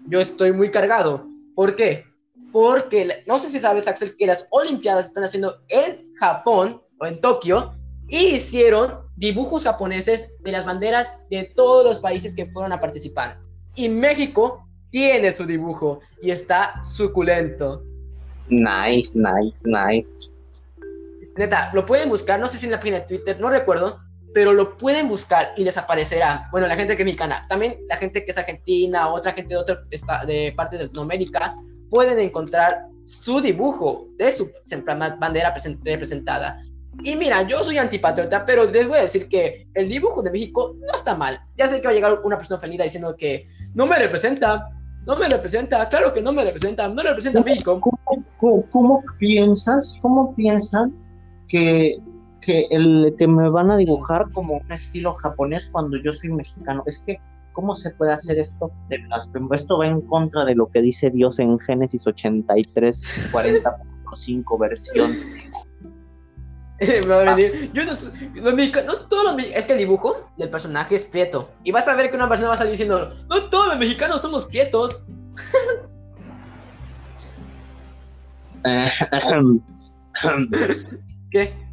yo 0.07 0.21
estoy 0.21 0.53
muy 0.53 0.71
cargado. 0.71 1.27
¿Por 1.55 1.77
qué? 1.77 2.05
Porque, 2.53 3.23
no 3.27 3.39
sé 3.39 3.49
si 3.51 3.59
sabes, 3.59 3.87
Axel, 3.87 4.17
que 4.17 4.27
las 4.27 4.47
Olimpiadas 4.51 5.07
están 5.07 5.25
haciendo 5.25 5.61
en 5.69 6.15
Japón 6.15 6.81
o 6.99 7.07
en 7.07 7.21
Tokio 7.21 7.75
y 8.09 8.37
hicieron 8.37 9.01
dibujos 9.17 9.65
japoneses 9.65 10.31
de 10.41 10.53
las 10.53 10.65
banderas 10.65 11.19
de 11.31 11.53
todos 11.55 11.85
los 11.85 11.99
países 11.99 12.35
que 12.35 12.47
fueron 12.47 12.73
a 12.73 12.81
participar. 12.81 13.39
Y 13.75 13.89
México 13.89 14.67
tiene 14.91 15.31
su 15.31 15.47
dibujo 15.47 16.01
y 16.23 16.31
está 16.31 16.83
suculento. 16.83 17.83
Nice, 18.49 19.19
nice, 19.19 19.61
nice. 19.65 20.31
Neta, 21.37 21.71
lo 21.73 21.85
pueden 21.85 22.09
buscar, 22.09 22.39
no 22.39 22.49
sé 22.49 22.59
si 22.59 22.67
en 22.67 22.73
la 22.73 22.79
página 22.79 23.01
de 23.01 23.07
Twitter, 23.07 23.41
no 23.41 23.51
recuerdo, 23.51 23.99
pero 24.33 24.53
lo 24.53 24.77
pueden 24.77 25.09
buscar 25.09 25.49
y 25.57 25.65
les 25.65 25.77
aparecerá. 25.77 26.49
Bueno, 26.53 26.67
la 26.67 26.77
gente 26.77 26.97
que 26.97 27.03
es 27.03 27.07
mexicana, 27.07 27.47
también 27.49 27.77
la 27.89 27.97
gente 27.97 28.25
que 28.25 28.31
es 28.31 28.39
argentina, 28.39 29.09
otra 29.09 29.33
gente 29.33 29.55
de 29.55 29.61
otra 29.61 29.81
de 30.27 30.53
parte 30.57 30.77
de 30.77 30.85
Latinoamérica, 30.85 31.57
pueden 31.91 32.19
encontrar 32.19 32.87
su 33.05 33.41
dibujo 33.41 34.05
de 34.17 34.33
su 34.33 34.51
bandera 35.19 35.55
representada. 35.85 36.63
Y 37.03 37.17
mira, 37.17 37.47
yo 37.47 37.63
soy 37.63 37.79
antipatriota, 37.79 38.47
pero 38.47 38.65
les 38.65 38.89
voy 38.89 38.99
a 38.99 39.03
decir 39.03 39.29
que 39.29 39.67
el 39.75 39.89
dibujo 39.89 40.23
de 40.23 40.31
México 40.31 40.75
no 40.79 40.95
está 40.95 41.17
mal. 41.17 41.39
Ya 41.57 41.69
sé 41.69 41.81
que 41.81 41.87
va 41.87 41.91
a 41.91 41.95
llegar 41.95 42.21
una 42.25 42.37
persona 42.37 42.59
ofendida 42.59 42.85
diciendo 42.85 43.15
que 43.17 43.47
no 43.75 43.87
me 43.87 43.99
representa, 43.99 44.71
no 45.07 45.17
me 45.17 45.29
representa, 45.29 45.89
claro 45.89 46.13
que 46.13 46.23
no 46.23 46.33
me 46.33 46.45
representa, 46.45 46.89
no 46.89 47.03
representa 47.03 47.41
a 47.41 47.43
México. 47.43 47.81
¿Cómo, 47.81 48.65
cómo 48.71 49.03
piensas, 49.19 49.99
cómo 50.03 50.35
piensan 50.35 50.95
que 51.49 51.99
que 52.45 52.67
el 52.71 53.15
que 53.19 53.27
me 53.27 53.49
van 53.49 53.71
a 53.71 53.77
dibujar 53.77 54.31
como 54.33 54.55
un 54.59 54.73
estilo 54.73 55.15
japonés 55.15 55.69
cuando 55.73 55.97
yo 55.97 56.13
soy 56.13 56.31
mexicano. 56.31 56.83
Es 56.87 57.03
que, 57.05 57.19
¿cómo 57.53 57.75
se 57.75 57.91
puede 57.93 58.13
hacer 58.13 58.39
esto? 58.39 58.71
Esto 59.53 59.79
va 59.79 59.87
en 59.87 60.01
contra 60.03 60.45
de 60.45 60.55
lo 60.55 60.69
que 60.69 60.83
dice 60.83 61.11
Dios 61.11 61.39
en 61.39 61.59
Génesis 61.59 62.07
83, 62.07 63.33
40.5 63.33 64.59
versión. 64.59 65.13
me 66.81 67.07
va 67.07 67.21
a 67.21 67.35
venir. 67.35 67.71
Yo 67.73 67.85
no, 67.85 67.93
no 67.93 68.97
todos 69.07 69.25
los 69.25 69.37
es 69.47 69.67
que 69.67 69.73
el 69.73 69.79
dibujo 69.79 70.29
del 70.37 70.51
personaje 70.51 70.97
es 70.97 71.05
prieto. 71.05 71.51
Y 71.63 71.73
vas 71.73 71.89
a 71.89 71.95
ver 71.95 72.11
que 72.11 72.17
una 72.17 72.29
persona 72.29 72.49
va 72.49 72.55
a 72.55 72.59
salir 72.59 72.73
diciendo, 72.73 73.11
no 73.29 73.49
todos 73.49 73.69
los 73.69 73.79
mexicanos 73.79 74.23
somos 74.23 74.47
prietos. 74.47 75.03
¿Qué? 81.31 81.65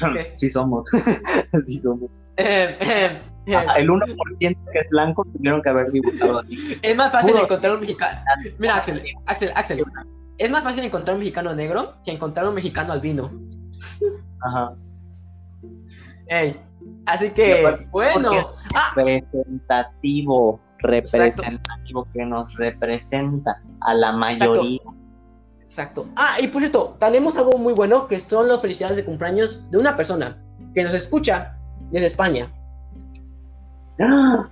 Sí 0.34 0.50
somos. 0.50 0.88
sí 1.66 1.78
somos. 1.78 2.10
Eh, 2.36 2.76
eh, 2.80 3.20
eh. 3.46 3.54
Ah, 3.54 3.78
el 3.78 3.88
1% 3.88 4.38
que 4.38 4.78
es 4.78 4.88
blanco 4.90 5.24
tuvieron 5.32 5.62
que 5.62 5.68
haber 5.68 5.92
dibujado 5.92 6.40
así. 6.40 6.78
Es 6.82 6.96
más 6.96 7.12
fácil 7.12 7.36
encontrar 7.36 7.74
un 7.74 7.80
mexicano. 7.80 8.20
Mira, 8.58 8.76
Axel, 8.76 9.02
Axel, 9.26 9.52
Axel. 9.54 9.84
Es 10.38 10.50
más 10.50 10.64
fácil 10.64 10.84
encontrar 10.84 11.14
un 11.14 11.20
mexicano 11.20 11.54
negro 11.54 11.94
que 12.04 12.10
encontrar 12.10 12.48
un 12.48 12.54
mexicano 12.54 12.92
albino. 12.92 13.30
Ajá. 14.40 14.74
Ey. 16.26 16.60
Así 17.06 17.30
que, 17.30 17.86
bueno. 17.90 18.30
Ah. 18.74 18.92
Representativo. 18.96 20.60
Representativo 20.78 22.06
que 22.12 22.26
nos 22.26 22.54
representa 22.56 23.62
a 23.80 23.94
la 23.94 24.12
mayoría. 24.12 24.80
Exacto. 25.62 26.06
Ah, 26.14 26.36
y 26.40 26.48
por 26.48 26.60
cierto, 26.60 26.96
tenemos 27.00 27.36
algo 27.36 27.58
muy 27.58 27.72
bueno 27.72 28.06
que 28.06 28.20
son 28.20 28.48
las 28.48 28.60
felicidades 28.60 28.96
de 28.96 29.04
cumpleaños 29.04 29.68
de 29.70 29.78
una 29.78 29.96
persona 29.96 30.36
que 30.74 30.82
nos 30.82 30.92
escucha 30.92 31.56
desde 31.90 32.06
España. 32.06 32.48
Ah, 34.00 34.46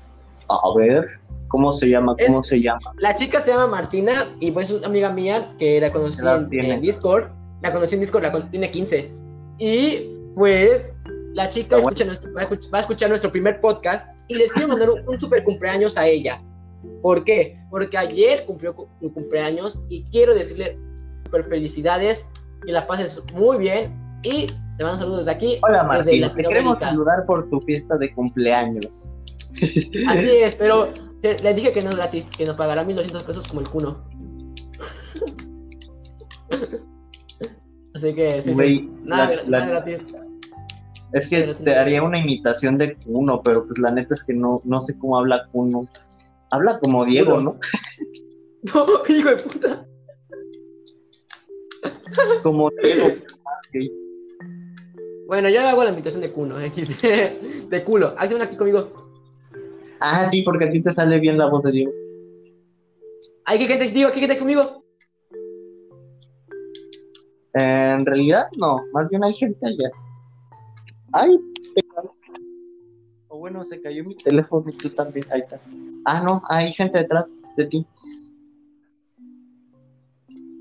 a 0.49 0.77
ver, 0.77 1.21
¿cómo 1.49 1.71
se 1.71 1.91
llama? 1.91 2.17
¿Cómo 2.27 2.43
se 2.43 2.61
llama? 2.61 2.81
La 2.99 3.15
chica 3.15 3.41
se 3.41 3.51
llama 3.51 3.67
Martina 3.67 4.13
y 4.41 4.51
pues 4.53 4.71
es 4.71 4.79
una 4.79 4.87
amiga 4.87 5.11
mía 5.11 5.53
que 5.59 5.81
la 5.81 5.93
conocí 5.93 6.21
en, 6.51 6.81
Discord. 6.81 7.31
La 7.63 7.73
conocí 7.73 7.95
en 7.95 8.01
Discord, 8.01 8.25
la 8.25 8.51
tiene 8.51 8.71
15. 8.71 9.11
Y 9.59 10.09
pues 10.35 10.91
la 11.35 11.49
chica 11.49 11.79
escucha 11.79 12.05
nuestro, 12.05 12.33
va, 12.35 12.43
a 12.43 12.81
escuchar, 12.81 13.09
nuestro 13.09 13.31
primer 13.31 13.61
podcast 13.61 14.17
y 14.29 14.35
les 14.35 14.53
quiero 14.53 14.69
mandar 14.69 14.91
un, 14.91 15.09
un 15.09 15.19
super 15.19 15.43
cumpleaños 15.45 15.97
a 15.97 16.07
ella. 16.07 16.43
¿Por 17.01 17.25
qué? 17.25 17.59
Porque 17.71 17.97
ayer 17.97 18.45
cumplió 18.45 18.75
su 19.01 19.13
cumpleaños 19.13 19.83
y 19.89 20.03
quiero 20.05 20.35
decirle 20.35 20.79
super 21.25 21.45
felicidades, 21.45 22.29
que 22.65 22.73
la 22.73 22.87
pases 22.87 23.23
muy 23.33 23.59
bien 23.59 23.95
y 24.25 24.47
te 24.47 24.85
mando 24.85 24.99
saludos 24.99 25.27
de 25.27 25.33
aquí. 25.33 25.59
Hola 25.63 25.85
Martín, 25.85 26.29
te 26.37 26.43
queremos 26.43 26.79
saludar 26.79 27.25
por 27.27 27.49
tu 27.49 27.61
fiesta 27.61 27.97
de 27.97 28.13
cumpleaños. 28.15 29.09
Así 30.09 30.31
es, 30.31 30.57
pero 30.57 30.89
le 31.23 31.55
dije 31.55 31.73
que 31.73 31.83
no 31.83 31.91
es 31.91 31.97
gratis, 31.97 32.31
que 32.37 32.45
nos 32.45 32.57
pagará 32.57 32.83
1200 32.83 33.25
pesos 33.25 33.47
como 33.47 33.61
el 33.61 33.69
cuno. 33.69 34.05
Así 37.95 38.15
que, 38.15 38.41
sí, 38.43 38.55
sí. 38.55 38.91
Nada, 39.03 39.43
nada 39.47 39.67
gratis. 39.67 40.03
Es 41.13 41.29
que 41.29 41.43
te 41.43 41.75
haría 41.75 42.03
una 42.03 42.19
imitación 42.19 42.79
de 42.79 42.97
Cuno, 42.97 43.43
pero 43.43 43.67
pues 43.67 43.79
la 43.79 43.91
neta 43.91 44.15
es 44.15 44.25
que 44.25 44.33
no, 44.33 44.55
no 44.65 44.81
sé 44.81 44.99
cómo 44.99 45.19
habla 45.19 45.47
Cuno. 45.53 45.81
Habla 46.51 46.79
como 46.81 47.05
Diego, 47.05 47.41
¿no? 47.41 47.59
No, 48.63 48.87
hijo 49.09 49.29
de 49.31 49.37
puta. 49.43 49.87
Como 52.45 52.71
Bueno, 55.27 55.49
yo 55.49 55.61
hago 55.63 55.83
la 55.83 55.91
invitación 55.91 56.23
de 56.23 56.33
culo, 56.33 56.59
de 56.59 57.85
culo. 57.85 58.15
Haz 58.17 58.33
una 58.33 58.45
aquí 58.45 58.57
conmigo. 58.57 58.93
Ah, 59.99 60.25
sí, 60.25 60.43
porque 60.43 60.67
a 60.67 60.71
ti 60.71 60.81
te 60.81 60.93
sale 60.93 61.19
bien 61.19 61.39
la 61.39 61.47
voz 61.47 61.65
de 61.65 61.73
Diego. 61.73 61.93
Ay, 63.45 63.59
¿qué 63.59 63.67
gente, 63.67 63.89
digo? 63.89 64.11
¿Qué 64.13 64.21
gente 64.21 64.39
conmigo? 64.39 64.82
En 67.55 68.07
realidad, 68.07 68.49
no. 68.59 68.83
Más 68.93 69.09
bien 69.11 69.25
hay 69.25 69.35
gente 69.35 69.67
allá. 69.67 69.91
Ay, 71.13 71.39
bueno, 73.43 73.65
se 73.65 73.83
cayó 73.83 74.05
mi 74.05 74.15
teléfono 74.15 74.65
y 74.71 74.77
tú 74.77 74.89
también. 74.91 75.27
Ahí 75.33 75.41
está. 75.41 75.59
Ah, 76.05 76.25
no, 76.27 76.41
hay 76.49 76.73
gente 76.73 76.99
detrás 76.99 77.43
de 77.57 77.67
ti. 77.67 77.87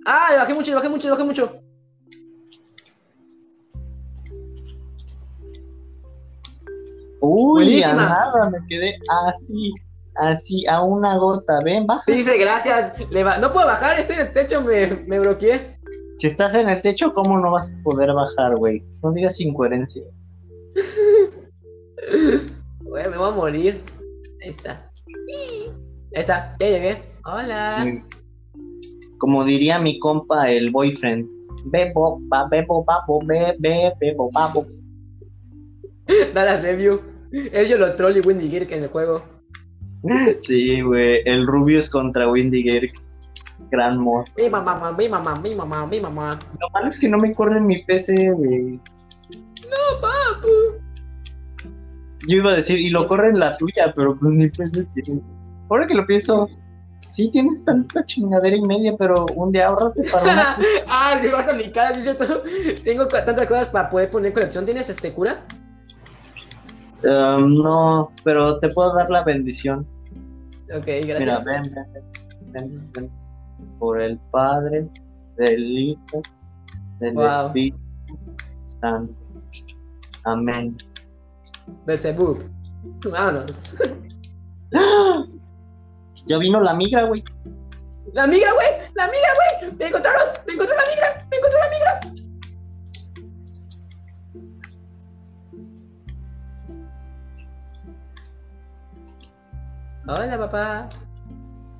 Ah, 0.03 0.29
le 0.31 0.37
bajé 0.37 0.53
mucho, 0.55 0.71
le 0.71 0.75
bajé 0.77 0.89
mucho, 0.89 1.07
le 1.07 1.11
bajé 1.11 1.23
mucho. 1.23 1.61
Uy, 7.19 7.65
Buenísima. 7.65 7.91
a 7.91 7.95
nada, 7.95 8.49
me 8.49 8.67
quedé 8.67 8.97
así, 9.27 9.71
así, 10.15 10.65
a 10.65 10.83
una 10.83 11.17
gota. 11.17 11.59
Ven, 11.63 11.85
baja. 11.85 12.01
Sí, 12.07 12.13
dice, 12.13 12.35
gracias. 12.39 12.97
Le 13.11 13.23
No 13.23 13.53
puedo 13.53 13.67
bajar, 13.67 13.99
estoy 13.99 14.15
en 14.15 14.21
el 14.23 14.33
techo, 14.33 14.61
me, 14.61 15.03
me 15.05 15.19
bloqueé. 15.19 15.79
Si 16.21 16.27
estás 16.27 16.53
en 16.53 16.69
el 16.69 16.79
techo, 16.79 17.11
¿cómo 17.13 17.39
no 17.39 17.49
vas 17.49 17.73
a 17.73 17.83
poder 17.83 18.13
bajar, 18.13 18.55
güey? 18.55 18.83
No 19.01 19.11
digas 19.11 19.41
incoherencia. 19.41 20.03
Güey, 22.81 23.09
me 23.09 23.17
voy 23.17 23.27
a 23.27 23.35
morir. 23.35 23.81
Ahí 24.43 24.49
está. 24.51 24.87
Ahí 25.17 26.21
está, 26.21 26.55
ya 26.59 26.69
llegué. 26.69 27.01
Hola. 27.25 28.03
Como 29.17 29.43
diría 29.43 29.79
mi 29.79 29.97
compa, 29.97 30.51
el 30.51 30.69
boyfriend. 30.69 31.27
Bebo, 31.65 32.19
ba, 32.27 32.47
bebo, 32.51 32.85
babo, 32.85 33.19
be, 33.25 33.55
be, 33.57 33.91
bebo, 33.99 34.29
babo. 34.31 34.67
Dallas 36.35 36.61
Review. 36.61 37.01
Es 37.31 37.67
yo 37.67 37.77
lo 37.77 37.95
troll 37.95 38.17
y 38.17 38.19
Windy 38.19 38.47
Girk 38.47 38.71
en 38.71 38.83
el 38.83 38.89
juego. 38.89 39.23
Sí, 40.41 40.81
güey, 40.81 41.23
el 41.25 41.47
Rubius 41.47 41.89
contra 41.89 42.29
Windy 42.29 42.61
Girk. 42.61 42.93
Gran 43.71 43.97
mod. 43.97 44.25
Mi 44.37 44.49
mamá, 44.49 44.91
mi 44.91 45.07
mamá, 45.07 45.35
mi 45.39 45.55
mamá, 45.55 45.87
mi 45.87 45.99
mamá. 46.01 46.39
Lo 46.59 46.69
malo 46.71 46.89
es 46.89 46.99
que 46.99 47.07
no 47.07 47.17
me 47.17 47.33
corre 47.33 47.57
en 47.57 47.67
mi 47.67 47.81
PC, 47.83 48.31
güey. 48.31 48.79
No, 49.71 50.01
papu. 50.01 50.49
Yo 52.27 52.37
iba 52.37 52.51
a 52.51 52.55
decir, 52.55 52.79
y 52.79 52.89
lo 52.89 53.07
corre 53.07 53.29
en 53.29 53.39
la 53.39 53.55
tuya, 53.55 53.93
pero 53.95 54.13
pues 54.15 54.33
ni 54.33 54.49
PC 54.49 54.85
tiene. 54.93 55.21
Ahora 55.69 55.87
que 55.87 55.93
lo 55.93 56.05
pienso, 56.05 56.49
sí 56.99 57.31
tienes 57.31 57.63
tanta 57.63 58.03
chingadera 58.03 58.57
y 58.57 58.61
media, 58.61 58.93
pero 58.97 59.25
un 59.35 59.53
día 59.53 59.67
ahorrate 59.67 60.03
para 60.11 60.23
una. 60.23 60.57
ah, 60.87 61.19
le 61.21 61.31
vas 61.31 61.47
a 61.47 61.53
mi 61.53 61.71
cara, 61.71 61.97
yo 62.03 62.13
Tengo 62.83 63.07
tantas 63.07 63.47
cosas 63.47 63.69
para 63.69 63.89
poder 63.89 64.09
poner 64.11 64.33
colección. 64.33 64.65
¿Tienes 64.65 64.89
este 64.89 65.13
curas? 65.13 65.47
Um, 67.03 67.63
no, 67.63 68.11
pero 68.23 68.59
te 68.59 68.67
puedo 68.69 68.93
dar 68.93 69.09
la 69.09 69.23
bendición. 69.23 69.87
Ok, 70.77 70.85
Mira, 70.87 71.19
gracias. 71.19 71.45
ven, 71.45 71.61
ven, 71.63 71.85
ven, 72.51 72.71
ven, 72.71 72.91
ven. 72.93 73.20
Por 73.79 74.01
el 74.01 74.19
Padre, 74.31 74.87
del 75.37 75.77
Hijo, 75.77 76.21
del 76.99 77.13
Wow. 77.13 77.47
Espíritu 77.47 77.79
Santo. 78.65 79.21
Amén. 80.23 80.75
Belzebub. 81.85 82.43
Vámonos. 83.09 83.51
¡Ah! 84.75 85.25
Ya 86.27 86.37
vino 86.37 86.61
la 86.61 86.75
migra, 86.75 87.03
güey. 87.05 87.19
¡La 88.13 88.27
migra, 88.27 88.53
güey! 88.53 88.67
¡La 88.93 89.07
migra, 89.07 89.29
güey! 89.59 89.73
¡Me 89.75 89.87
encontraron! 89.87 90.27
¡Me 90.45 90.53
encontró 90.53 90.75
la 90.75 90.83
migra! 90.91 91.27
¡Me 91.31 91.37
encontró 91.37 91.59
la 91.59 91.69
migra! 91.69 92.13
Hola, 100.07 100.37
papá. 100.37 100.89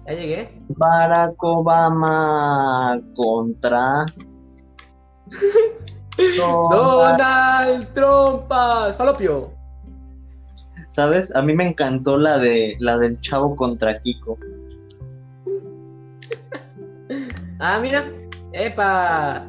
Ya 0.08 0.14
llegué. 0.14 0.62
Barack 0.78 1.44
Obama 1.44 3.00
contra. 3.16 4.06
Donald. 6.38 7.94
Trompas. 7.94 8.98
Falopio. 8.98 9.52
¿Sabes? 10.90 11.34
A 11.36 11.42
mí 11.42 11.56
me 11.56 11.68
encantó 11.68 12.18
la 12.18 12.38
de 12.38 12.76
la 12.80 12.98
del 12.98 13.20
chavo 13.22 13.56
contra 13.56 14.02
Kiko. 14.02 14.38
Ah, 17.64 17.78
mira. 17.80 18.04
¡Epa! 18.54 19.48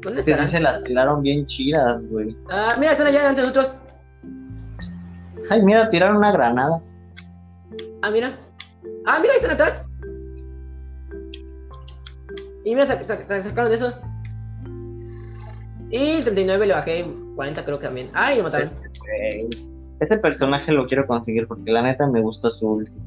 ¿Dónde 0.00 0.20
Es 0.20 0.24
que 0.24 0.34
sí 0.34 0.46
se 0.46 0.60
las 0.60 0.82
tiraron 0.82 1.22
bien 1.22 1.44
chidas, 1.44 2.02
güey. 2.08 2.34
Ah, 2.50 2.74
mira, 2.78 2.92
están 2.92 3.08
allá 3.08 3.28
ante 3.28 3.42
nosotros. 3.42 3.76
Ay, 5.50 5.62
mira, 5.62 5.90
tiraron 5.90 6.16
una 6.16 6.32
granada. 6.32 6.80
Ah, 8.04 8.10
mira. 8.10 8.36
Ah, 9.06 9.18
mira, 9.18 9.32
ahí 9.32 9.38
están 9.40 9.52
atrás. 9.52 9.86
Y 12.66 12.74
mira, 12.74 12.86
sa- 12.86 13.02
sa- 13.02 13.26
sa- 13.26 13.42
sacaron 13.42 13.70
de 13.70 13.76
eso. 13.76 13.94
Y 15.90 16.20
39 16.20 16.66
le 16.66 16.74
bajé, 16.74 17.06
40 17.34 17.64
creo 17.64 17.78
que 17.78 17.86
también. 17.86 18.10
Ah, 18.12 18.34
y 18.34 18.38
lo 18.38 18.42
mataron. 18.42 18.70
Ese 20.00 20.18
personaje 20.18 20.70
lo 20.70 20.86
quiero 20.86 21.06
conseguir 21.06 21.46
porque 21.48 21.70
la 21.72 21.80
neta 21.80 22.06
me 22.06 22.20
gustó 22.20 22.50
su 22.50 22.66
ulti. 22.68 22.98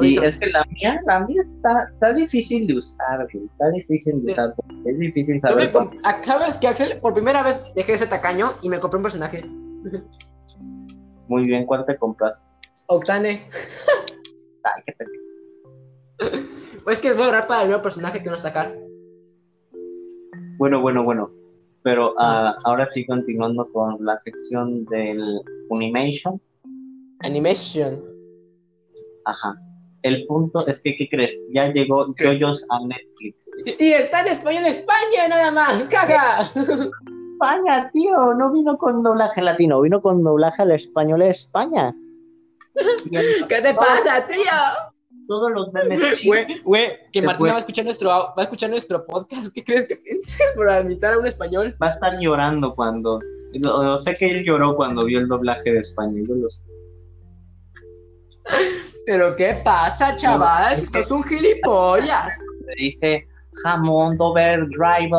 Y 0.00 0.16
es 0.18 0.38
que 0.38 0.46
la 0.50 0.64
mía, 0.66 1.00
la 1.06 1.26
mía 1.26 1.42
está, 1.42 1.88
está 1.92 2.12
difícil 2.12 2.68
de 2.68 2.76
usar, 2.76 3.26
güey. 3.32 3.46
Está 3.46 3.68
difícil 3.70 4.24
de 4.24 4.30
usar. 4.30 4.54
Es 4.84 4.96
difícil 4.96 5.40
saber. 5.40 5.72
ah, 6.04 6.20
¿Sabes 6.22 6.56
qué, 6.58 6.68
Axel? 6.68 7.00
Por 7.00 7.14
primera 7.14 7.42
vez 7.42 7.60
dejé 7.74 7.92
de 7.92 7.98
ser 7.98 8.08
tacaño 8.10 8.52
y 8.62 8.68
me 8.68 8.78
compré 8.78 8.98
un 8.98 9.02
personaje. 9.02 9.44
Muy 11.26 11.46
bien, 11.46 11.66
¿cuál 11.66 11.84
te 11.84 11.96
compras? 11.96 12.40
Oxane. 12.86 13.42
Ay, 14.64 14.82
qué 14.86 14.92
pendejo. 14.92 15.24
Pues 16.84 16.98
es 16.98 17.02
que 17.02 17.12
voy 17.12 17.22
a 17.22 17.26
ahorrar 17.26 17.46
para 17.46 17.62
el 17.62 17.68
nuevo 17.68 17.82
personaje 17.82 18.22
que 18.22 18.28
van 18.28 18.38
a 18.38 18.42
sacar. 18.42 18.74
Bueno, 20.58 20.80
bueno, 20.80 21.04
bueno. 21.04 21.30
Pero 21.82 22.14
ah, 22.18 22.56
ahora 22.64 22.90
sí, 22.90 23.06
continuando 23.06 23.70
con 23.72 24.04
la 24.04 24.16
sección 24.18 24.84
del 24.86 25.40
Funimation. 25.68 26.40
Animation. 27.20 28.02
Ajá. 29.24 29.56
El 30.02 30.26
punto 30.26 30.66
es 30.66 30.82
que, 30.82 30.96
¿qué 30.96 31.08
crees? 31.08 31.50
Ya 31.54 31.72
llegó 31.72 32.06
JoJo's 32.18 32.66
a 32.70 32.86
Netflix. 32.86 33.64
Y 33.78 33.92
está 33.92 34.20
en 34.22 34.28
español 34.28 34.66
España, 34.66 35.28
nada 35.28 35.50
más. 35.50 35.82
¡Caga! 35.84 36.50
España, 37.32 37.90
tío, 37.92 38.34
no 38.34 38.52
vino 38.52 38.76
con 38.76 39.02
doblaje 39.02 39.40
latino, 39.40 39.80
vino 39.80 40.02
con 40.02 40.22
doblaje 40.22 40.62
al 40.62 40.72
español 40.72 41.20
de 41.20 41.30
España. 41.30 41.94
¿Qué 43.48 43.60
te 43.60 43.74
pasa, 43.74 44.26
tío? 44.26 44.90
todos 45.30 45.52
los 45.52 45.72
memes. 45.72 46.26
Güey, 46.26 46.60
güey, 46.62 46.90
que 47.12 47.22
Martina 47.22 47.52
va 47.52 47.58
a 47.58 47.60
escuchar 47.60 47.84
nuestro 47.84 48.08
va 48.10 48.34
a 48.36 48.42
escuchar 48.42 48.68
nuestro 48.68 49.06
podcast. 49.06 49.54
¿Qué 49.54 49.62
crees 49.62 49.86
que 49.86 49.94
piense 49.94 50.42
por 50.56 50.68
imitar 50.84 51.14
a 51.14 51.18
un 51.18 51.26
español? 51.26 51.76
Va 51.80 51.86
a 51.86 51.90
estar 51.90 52.18
llorando 52.18 52.74
cuando. 52.74 53.20
Yo 53.52 53.98
sé 54.00 54.16
que 54.16 54.28
él 54.28 54.44
lloró 54.44 54.74
cuando 54.74 55.04
vio 55.04 55.20
el 55.20 55.28
doblaje 55.28 55.72
de 55.72 55.78
España. 55.78 56.20
Yo 56.28 56.34
lo 56.34 56.50
sé. 56.50 56.62
Pero 59.06 59.36
qué 59.36 59.56
pasa, 59.62 60.16
chaval, 60.16 60.76
si 60.76 60.86
sos 60.86 61.10
un 61.12 61.22
gilipollas. 61.22 62.32
Le 62.66 62.74
dice 62.76 63.28
jamón 63.62 64.16
overdrive. 64.18 65.10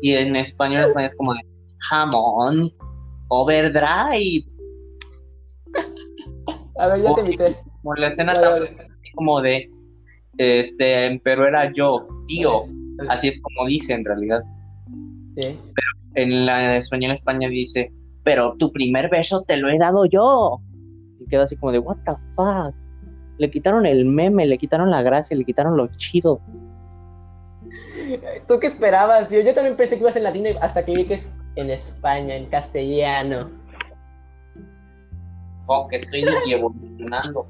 Y 0.00 0.14
en 0.14 0.34
español, 0.36 0.80
en 0.80 0.86
español 0.88 1.10
es 1.10 1.16
como 1.16 1.34
de 1.34 1.40
jamón 1.90 2.72
overdrive. 3.28 4.46
A 6.78 6.88
ver, 6.88 7.02
ya 7.02 7.14
te 7.14 7.20
invité. 7.20 7.56
Como 7.82 7.94
la 7.94 8.08
escena 8.08 8.34
Vale, 8.34 8.66
tan 8.66 8.76
vale. 8.76 8.88
como 9.14 9.40
de. 9.40 9.70
Este, 10.38 11.20
pero 11.24 11.46
era 11.46 11.72
yo, 11.72 12.06
tío. 12.26 12.64
Así 13.08 13.28
es 13.28 13.40
como 13.40 13.66
dice 13.66 13.94
en 13.94 14.04
realidad. 14.04 14.40
Sí. 15.34 15.58
En 16.14 16.46
la 16.46 16.76
español 16.76 17.12
España 17.12 17.48
dice, 17.48 17.92
pero 18.24 18.56
tu 18.58 18.72
primer 18.72 19.10
beso 19.10 19.42
te 19.42 19.56
lo 19.56 19.68
he 19.68 19.78
dado 19.78 20.06
yo. 20.06 20.60
Y 21.20 21.26
queda 21.26 21.44
así 21.44 21.56
como 21.56 21.72
de, 21.72 21.78
what 21.78 21.96
the 22.04 22.12
fuck. 22.34 22.74
Le 23.38 23.50
quitaron 23.50 23.84
el 23.84 24.06
meme, 24.06 24.46
le 24.46 24.56
quitaron 24.56 24.90
la 24.90 25.02
gracia, 25.02 25.36
le 25.36 25.44
quitaron 25.44 25.76
lo 25.76 25.88
chido. 25.96 26.40
¿Tú 28.48 28.58
qué 28.60 28.68
esperabas, 28.68 29.28
tío? 29.28 29.40
Yo 29.40 29.52
también 29.52 29.76
pensé 29.76 29.96
que 29.96 30.02
ibas 30.02 30.16
en 30.16 30.22
latino 30.22 30.48
hasta 30.60 30.84
que 30.84 30.92
vi 30.92 31.04
que 31.04 31.14
es 31.14 31.32
en 31.56 31.70
España, 31.70 32.34
en 32.34 32.46
castellano. 32.46 33.50
Que 35.90 35.96
estoy 35.96 36.24
evolucionando. 36.52 37.46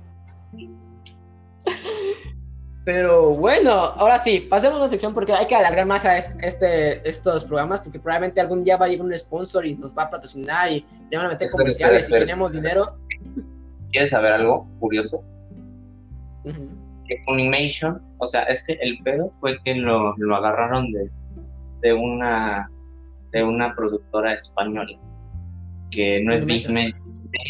Pero 2.85 3.31
bueno, 3.35 3.73
ahora 3.73 4.19
sí, 4.21 4.47
pasemos 4.49 4.77
a 4.77 4.81
una 4.83 4.89
sección 4.89 5.13
porque 5.13 5.33
hay 5.33 5.47
que 5.47 5.57
alargar 5.57 5.87
más 5.87 6.05
a 6.05 6.19
es- 6.19 6.37
este, 6.41 7.07
estos 7.09 7.45
programas 7.45 7.81
porque 7.81 7.99
probablemente 7.99 8.41
algún 8.41 8.63
día 8.63 8.77
va 8.77 8.87
a 8.87 8.89
llegar 8.89 9.07
un 9.07 9.19
sponsor 9.19 9.67
y 9.67 9.75
nos 9.75 9.93
va 9.97 10.05
a 10.05 10.11
patrocinar 10.11 10.71
y 10.71 10.87
le 11.11 11.17
van 11.17 11.27
a 11.27 11.31
meter 11.31 11.47
Espera, 11.47 11.63
comerciales 11.65 12.03
espera, 12.05 12.23
y 12.23 12.27
tenemos 12.27 12.53
dinero. 12.53 12.85
¿Quieres 13.91 14.11
saber 14.11 14.33
algo 14.35 14.69
curioso? 14.79 15.21
Ujú. 16.45 16.69
Que 17.09 17.17
Funimation, 17.25 18.01
o 18.19 18.29
sea, 18.29 18.43
es 18.43 18.65
que 18.65 18.75
el 18.81 18.99
pedo 19.03 19.33
fue 19.41 19.59
que 19.65 19.75
lo, 19.75 20.15
lo 20.17 20.37
agarraron 20.37 20.93
de, 20.93 21.11
de 21.83 21.93
una 21.93 22.71
de 23.33 23.43
una 23.43 23.75
productora 23.75 24.33
española 24.35 24.97
que 25.91 26.23
no 26.23 26.33
es. 26.33 26.47
Disney. 26.47 26.95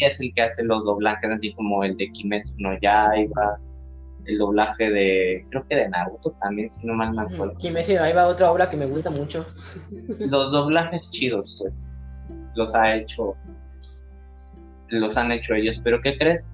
Es 0.01 0.19
el 0.19 0.33
que 0.33 0.41
hace 0.41 0.63
los 0.63 0.83
doblajes 0.83 1.33
así 1.33 1.53
como 1.53 1.83
el 1.83 1.97
de 1.97 2.11
Kimetsu 2.11 2.55
no 2.59 2.77
Yaiba, 2.79 3.59
el 4.25 4.37
doblaje 4.37 4.89
de 4.89 5.45
creo 5.49 5.65
que 5.67 5.75
de 5.75 5.89
Naruto 5.89 6.31
también, 6.41 6.69
si 6.69 6.85
no 6.85 6.93
mal 6.93 7.13
me 7.13 7.21
acuerdo. 7.21 7.55
Kimetsu 7.57 7.93
no 7.93 7.99
Yaiba, 7.99 8.27
otra 8.27 8.51
obra 8.51 8.69
que 8.69 8.77
me 8.77 8.85
gusta 8.85 9.09
mucho. 9.09 9.45
Los 10.19 10.51
doblajes 10.51 11.09
chidos, 11.09 11.55
pues, 11.59 11.89
los 12.55 12.73
ha 12.75 12.95
hecho 12.95 13.35
los 14.89 15.17
han 15.17 15.31
hecho 15.31 15.53
ellos. 15.53 15.79
Pero 15.83 16.01
¿qué 16.01 16.17
crees? 16.17 16.49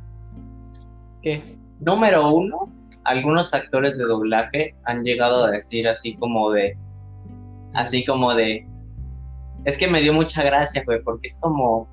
¿Qué? 1.21 1.57
Número 1.79 2.33
uno, 2.33 2.71
algunos 3.03 3.53
actores 3.53 3.97
de 3.97 4.05
doblaje 4.05 4.75
han 4.85 5.03
llegado 5.03 5.45
a 5.45 5.51
decir 5.51 5.87
así 5.87 6.15
como 6.15 6.51
de, 6.51 6.77
así 7.73 8.05
como 8.05 8.33
de, 8.33 8.65
es 9.65 9.77
que 9.77 9.87
me 9.87 10.01
dio 10.01 10.13
mucha 10.13 10.43
gracia, 10.43 10.83
güey, 10.85 11.01
porque 11.03 11.27
es 11.27 11.39
como, 11.39 11.87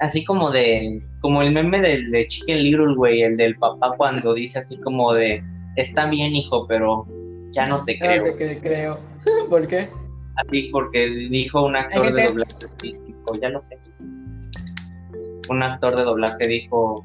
así 0.00 0.24
como 0.24 0.50
de, 0.50 1.00
como 1.20 1.42
el 1.42 1.52
meme 1.52 1.80
del 1.80 2.10
de 2.10 2.26
Chicken 2.26 2.62
Little, 2.62 2.94
güey, 2.94 3.22
el 3.22 3.36
del 3.36 3.56
papá 3.56 3.94
cuando 3.96 4.34
dice 4.34 4.58
así 4.58 4.76
como 4.78 5.12
de, 5.12 5.42
está 5.76 6.08
bien, 6.08 6.32
hijo, 6.32 6.66
pero 6.66 7.06
ya 7.50 7.66
no 7.66 7.84
te 7.84 7.98
creo. 7.98 8.26
No 8.26 8.34
te 8.34 8.60
creo. 8.60 8.98
¿Por 9.50 9.66
qué? 9.66 9.88
Así 10.36 10.68
porque 10.70 11.08
dijo 11.30 11.64
un 11.64 11.76
actor 11.76 12.12
de 12.12 12.26
doblaje, 12.26 12.52
ya 13.40 13.48
lo 13.48 13.60
sé. 13.60 13.78
Un 15.48 15.62
actor 15.62 15.96
de 15.96 16.02
doblaje 16.02 16.46
dijo, 16.46 17.04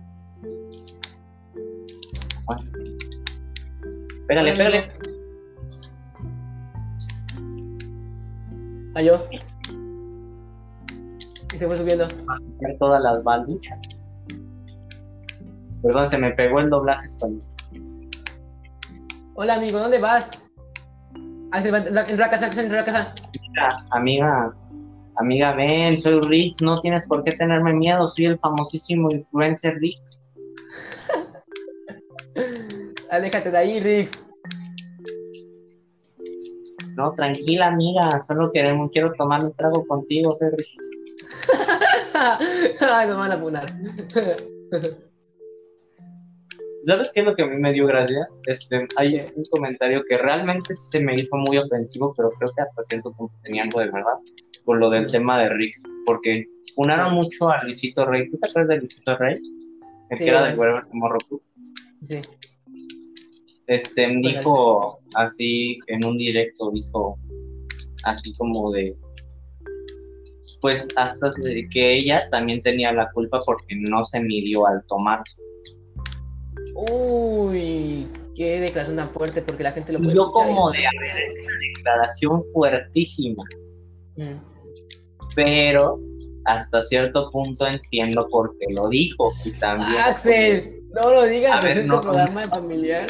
Espérale, 4.31 4.51
espérale. 4.51 4.91
Ayó. 8.95 9.19
Y 11.53 11.57
se 11.57 11.68
fue 11.68 11.78
subiendo. 11.78 12.07
Todas 12.80 13.02
las 13.02 13.23
balduchas. 13.23 13.80
Perdón, 15.84 16.07
se 16.07 16.18
me 16.18 16.32
pegó 16.32 16.60
el 16.60 16.69
doblaje 16.69 17.06
español. 17.06 17.44
Hola 19.36 19.56
amigo, 19.56 19.80
¿dónde 19.80 19.99
vas? 19.99 20.44
Ah, 21.52 21.60
entra 21.60 21.80
a 21.80 22.15
la 22.15 22.30
casa, 22.30 22.48
entra 22.48 22.64
a 22.64 22.82
la 22.82 22.86
casa. 22.86 23.15
Mira, 23.49 23.76
amiga, 23.90 24.56
amiga, 25.15 25.53
ven, 25.53 25.98
soy 25.98 26.22
Rix, 26.28 26.61
no 26.61 26.80
tienes 26.80 27.07
por 27.07 27.23
qué 27.23 27.32
tenerme 27.32 27.73
miedo, 27.73 28.07
soy 28.07 28.26
el 28.26 28.40
famosísimo 28.40 29.10
influencer 29.11 29.76
Rix. 29.80 30.32
Aléjate 33.10 33.52
de 33.52 33.57
ahí, 33.57 33.80
Rix. 33.80 34.26
No, 36.95 37.11
tranquila, 37.11 37.68
amiga. 37.68 38.22
Solo 38.22 38.52
queremos, 38.52 38.91
quiero 38.91 39.14
tomar 39.14 39.44
un 39.44 39.53
trago 39.53 39.86
contigo, 39.88 40.38
Ferry. 40.38 40.64
Ay, 42.82 43.07
me 43.07 43.14
van 43.14 43.32
a 43.32 43.40
punar. 43.40 43.73
¿Sabes 46.86 47.11
qué 47.14 47.19
es 47.19 47.26
lo 47.26 47.36
que 47.36 47.44
a 47.44 47.45
mí 47.45 47.57
me 47.57 47.73
dio 47.73 47.86
gracia? 47.86 48.28
Este, 48.48 48.88
hay 48.98 49.22
un 49.36 49.45
comentario 49.52 50.03
que 50.10 50.18
realmente 50.18 50.73
se 50.73 50.99
me 50.99 51.15
hizo 51.15 51.36
muy 51.38 51.57
ofensivo, 51.57 52.14
pero 52.18 52.32
creo 52.32 52.52
que 52.56 52.61
hasta 52.64 52.84
cierto 52.84 53.11
punto 53.14 53.34
tenía 53.44 53.64
algo 53.64 53.80
de 53.80 53.91
verdad, 53.91 54.18
por 54.65 54.78
lo 54.78 54.90
del 54.90 55.11
tema 55.11 55.40
de 55.40 55.49
Rix, 55.49 55.84
porque 56.06 56.45
unaron 56.78 57.14
mucho 57.14 57.49
a 57.49 57.64
Luisito 57.64 58.06
Rey. 58.06 58.30
¿Tú 58.30 58.38
te 58.40 58.49
acuerdas 58.49 58.69
de 58.69 58.82
Luisito 58.82 59.15
Rey? 59.18 59.36
El 60.10 60.18
que 60.18 60.28
era 60.28 60.44
de 60.44 60.57
Whatever 60.57 60.86
Tomorrow 60.88 61.19
Sí 62.02 62.22
este 63.72 64.07
dijo 64.18 64.99
así 65.15 65.80
en 65.88 66.06
un 66.06 66.18
directo, 66.18 66.72
dijo 66.72 67.18
así 68.03 68.34
como 68.36 68.72
de, 68.72 68.95
pues 70.61 70.88
hasta 70.95 71.33
que 71.71 71.93
ella 71.93 72.21
también 72.29 72.61
tenía 72.61 72.93
la 72.93 73.09
culpa 73.11 73.39
porque 73.45 73.75
no 73.75 74.03
se 74.03 74.21
midió 74.21 74.67
al 74.67 74.83
tomar. 74.88 75.23
Uy, 76.75 78.07
qué 78.35 78.59
declaración 78.59 78.97
tan 78.97 79.09
fuerte 79.09 79.41
porque 79.41 79.63
la 79.63 79.71
gente 79.71 79.91
lo 79.91 79.99
puede 79.99 80.15
Yo 80.15 80.31
como 80.31 80.71
de, 80.71 80.85
haber 80.85 81.17
es 81.17 81.47
una 81.47 81.57
declaración 81.57 82.43
fuertísima. 82.53 83.43
Mm. 84.17 84.38
Pero 85.35 85.99
hasta 86.45 86.81
cierto 86.83 87.29
punto 87.31 87.65
entiendo 87.67 88.27
por 88.29 88.49
qué 88.57 88.67
lo 88.73 88.88
dijo 88.89 89.31
y 89.43 89.51
también... 89.59 89.99
Axel, 89.99 90.81
no 90.93 91.11
lo 91.11 91.25
digas, 91.25 91.63
es 91.65 91.85
no, 91.85 92.01
programa 92.01 92.47
familiar. 92.49 93.07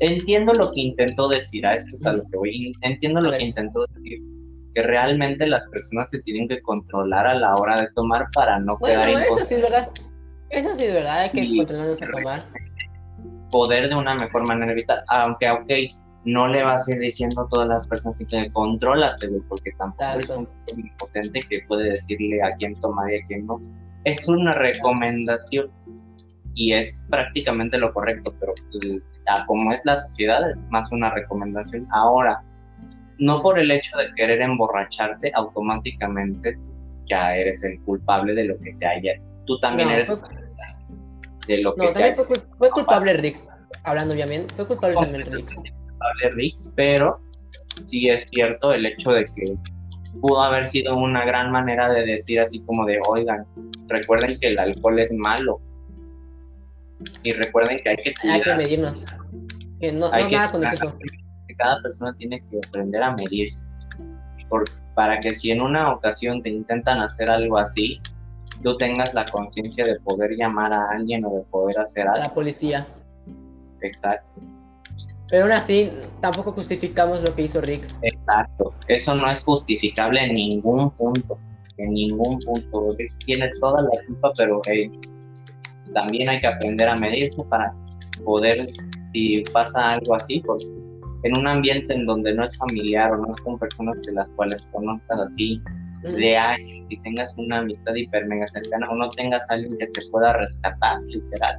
Entiendo 0.00 0.52
lo 0.54 0.72
que 0.72 0.80
intentó 0.80 1.28
decir, 1.28 1.64
a 1.64 1.74
esto 1.74 1.94
es 1.94 2.04
a 2.06 2.14
lo 2.14 2.22
que 2.30 2.36
voy. 2.36 2.72
Entiendo 2.82 3.20
lo 3.20 3.30
que 3.30 3.44
intentó 3.44 3.86
decir, 3.94 4.20
que 4.74 4.82
realmente 4.82 5.46
las 5.46 5.66
personas 5.68 6.10
se 6.10 6.20
tienen 6.20 6.48
que 6.48 6.60
controlar 6.62 7.26
a 7.26 7.34
la 7.34 7.54
hora 7.54 7.80
de 7.80 7.88
tomar 7.94 8.26
para 8.34 8.58
no 8.58 8.78
quedar 8.78 9.08
en 9.08 9.18
Eso 9.20 9.44
sí 9.44 9.54
es 9.54 9.62
verdad. 9.62 9.88
Eso 10.50 10.76
sí 10.76 10.84
es 10.84 10.94
verdad, 10.94 11.20
hay 11.20 11.30
que 11.30 11.56
controlarnos 11.56 12.02
a 12.02 12.10
tomar. 12.10 12.44
Poder 13.50 13.88
de 13.88 13.94
una 13.94 14.12
mejor 14.14 14.46
manera 14.46 14.72
evitar, 14.72 14.98
aunque, 15.08 15.50
ok, 15.50 15.70
no 16.24 16.48
le 16.48 16.62
vas 16.62 16.88
a 16.88 16.92
ir 16.92 17.00
diciendo 17.00 17.42
a 17.42 17.48
todas 17.48 17.68
las 17.68 17.88
personas 17.88 18.18
que 18.18 18.48
contrólate, 18.52 19.28
porque 19.48 19.72
tampoco 19.78 20.18
es 20.18 20.30
un 20.30 20.48
impotente 20.76 21.40
que 21.48 21.60
puede 21.66 21.90
decirle 21.90 22.42
a 22.42 22.54
quién 22.56 22.74
tomar 22.80 23.12
y 23.12 23.20
a 23.20 23.26
quién 23.26 23.46
no 23.46 23.58
es 24.04 24.28
una 24.28 24.52
recomendación 24.52 25.70
y 26.54 26.74
es 26.74 27.06
prácticamente 27.08 27.78
lo 27.78 27.92
correcto, 27.92 28.34
pero 28.38 28.52
como 29.46 29.72
es 29.72 29.80
la 29.84 29.96
sociedad 29.96 30.48
es 30.50 30.62
más 30.70 30.92
una 30.92 31.10
recomendación. 31.10 31.86
Ahora, 31.92 32.42
no 33.18 33.42
por 33.42 33.58
el 33.58 33.70
hecho 33.70 33.96
de 33.96 34.12
querer 34.14 34.40
emborracharte, 34.40 35.32
automáticamente 35.34 36.58
ya 37.08 37.36
eres 37.36 37.62
el 37.64 37.80
culpable 37.82 38.34
de 38.34 38.44
lo 38.44 38.58
que 38.58 38.72
te 38.72 38.86
haya. 38.86 39.12
Tú 39.46 39.58
también 39.60 39.88
eres 39.88 40.08
de 41.46 41.58
lo 41.58 41.74
que 41.74 41.86
no, 41.86 41.92
también 41.92 42.16
fue, 42.58 42.70
culpable 42.70 43.14
Rix, 43.14 43.48
hablando 43.84 44.14
bien, 44.14 44.46
fue 44.56 44.66
culpable 44.66 44.94
también 44.94 45.32
Rix. 45.32 45.54
Culpable 45.54 46.30
Rix, 46.34 46.72
pero 46.76 47.20
sí 47.80 48.08
es 48.08 48.28
cierto 48.30 48.72
el 48.72 48.86
hecho 48.86 49.12
de 49.12 49.24
que 49.24 49.54
pudo 50.20 50.42
haber 50.42 50.66
sido 50.66 50.96
una 50.96 51.24
gran 51.24 51.50
manera 51.50 51.92
de 51.92 52.04
decir 52.04 52.40
así 52.40 52.60
como 52.60 52.84
de, 52.86 52.98
oigan, 53.08 53.44
recuerden 53.88 54.38
que 54.40 54.48
el 54.48 54.58
alcohol 54.58 54.98
es 54.98 55.12
malo. 55.14 55.60
Y 57.24 57.32
recuerden 57.32 57.78
que 57.78 57.90
hay 57.90 57.96
que 57.96 58.14
Hay 58.28 58.42
que 58.42 58.54
medirnos. 58.54 59.06
Que 59.80 59.90
no, 59.90 60.10
no 60.10 60.30
nada 60.30 60.52
con 60.52 60.64
eso. 60.64 60.96
Que 61.52 61.56
cada 61.56 61.82
persona 61.82 62.14
tiene 62.14 62.42
que 62.50 62.60
aprender 62.66 63.02
a 63.02 63.12
medirse. 63.12 63.64
para 64.94 65.20
que 65.20 65.34
si 65.34 65.50
en 65.50 65.62
una 65.62 65.92
ocasión 65.92 66.42
te 66.42 66.50
intentan 66.50 67.00
hacer 67.00 67.30
algo 67.30 67.58
así, 67.58 68.00
tú 68.62 68.76
tengas 68.76 69.12
la 69.14 69.26
conciencia 69.26 69.84
de 69.84 69.98
poder 70.00 70.32
llamar 70.36 70.72
a 70.72 70.90
alguien 70.90 71.24
o 71.24 71.30
de 71.30 71.40
poder 71.50 71.78
hacer 71.80 72.06
algo. 72.06 72.20
A 72.20 72.28
la 72.28 72.34
policía. 72.34 72.86
Exacto. 73.80 74.40
Pero 75.28 75.44
aún 75.44 75.52
así, 75.52 75.90
tampoco 76.20 76.52
justificamos 76.52 77.22
lo 77.22 77.34
que 77.34 77.42
hizo 77.42 77.60
Rix. 77.62 77.98
Exacto. 78.02 78.74
Eso 78.88 79.14
no 79.14 79.30
es 79.30 79.42
justificable 79.42 80.22
en 80.24 80.34
ningún 80.34 80.90
punto. 80.90 81.38
En 81.78 81.94
ningún 81.94 82.38
punto. 82.40 82.88
Rix 82.98 83.16
tiene 83.24 83.50
toda 83.58 83.82
la 83.82 83.90
culpa, 84.06 84.30
pero 84.36 84.60
también 85.94 86.28
hay 86.28 86.40
que 86.40 86.48
aprender 86.48 86.88
a 86.88 86.96
medirse 86.96 87.42
para 87.44 87.74
poder, 88.24 88.72
si 89.12 89.42
pasa 89.52 89.90
algo 89.90 90.14
así, 90.14 90.40
porque 90.40 90.66
en 91.22 91.38
un 91.38 91.46
ambiente 91.46 91.94
en 91.94 92.06
donde 92.06 92.34
no 92.34 92.44
es 92.44 92.56
familiar 92.58 93.12
o 93.12 93.18
no 93.18 93.30
es 93.30 93.40
con 93.40 93.58
personas 93.58 94.00
de 94.02 94.12
las 94.12 94.28
cuales 94.30 94.62
conozcas 94.72 95.20
así 95.20 95.60
de 96.02 96.36
años 96.36 96.86
y 96.88 96.96
tengas 97.00 97.34
una 97.36 97.58
amistad 97.58 97.94
hiper 97.94 98.26
mega 98.26 98.46
cercana 98.48 98.88
o 98.90 98.96
no 98.96 99.08
tengas 99.10 99.48
a 99.50 99.54
alguien 99.54 99.78
que 99.78 99.86
te 99.86 100.00
pueda 100.10 100.32
rescatar, 100.32 101.00
literal 101.02 101.58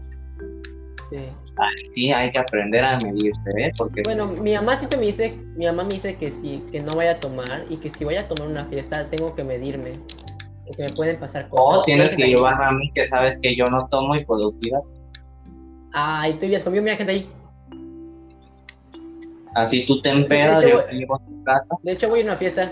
Sí. 1.96 2.12
hay 2.12 2.32
que 2.32 2.40
aprender 2.40 2.84
a 2.86 2.98
medirse, 3.00 3.50
¿eh? 3.58 3.72
Porque... 3.78 4.02
Bueno, 4.04 4.28
mi 4.28 4.54
mamá 4.56 4.76
siempre 4.76 4.98
me 4.98 5.06
dice, 5.06 5.38
mi 5.56 5.66
mamá 5.66 5.84
me 5.84 5.96
dice 5.96 6.16
que 6.18 6.32
sí, 6.32 6.64
que 6.72 6.82
no 6.82 6.96
vaya 6.96 7.12
a 7.12 7.20
tomar 7.20 7.66
y 7.70 7.78
que 7.78 7.90
si 7.90 8.04
voy 8.04 8.16
a 8.16 8.28
tomar 8.28 8.48
una 8.48 8.66
fiesta 8.66 9.10
tengo 9.10 9.36
que 9.36 9.44
medirme, 9.44 10.00
porque 10.66 10.84
me 10.84 10.90
pueden 10.94 11.20
pasar 11.20 11.50
cosas. 11.50 11.82
O 11.82 11.84
tienes 11.84 12.16
que 12.16 12.28
llevarme 12.28 12.66
a 12.66 12.72
mí 12.72 12.92
que 12.94 13.04
sabes 13.04 13.40
que 13.42 13.56
yo 13.56 13.66
no 13.66 13.88
tomo 13.90 14.16
y 14.16 14.26
puedo 14.26 14.52
cuidar. 14.60 14.82
Ay, 15.94 16.34
tú 16.40 16.46
irías 16.46 16.64
conmigo, 16.64 16.84
mira 16.84 16.98
gente 16.98 17.14
ahí. 17.14 17.30
Así 19.56 19.86
tú 19.86 20.02
te 20.02 20.10
empedas, 20.10 20.64
yo 20.64 20.84
te 20.86 20.94
llevo 20.94 21.16
a 21.16 21.20
tu 21.20 21.44
casa. 21.44 21.76
De 21.84 21.92
hecho 21.92 22.10
voy 22.10 22.22
a 22.22 22.24
una 22.24 22.38
fiesta. 22.38 22.72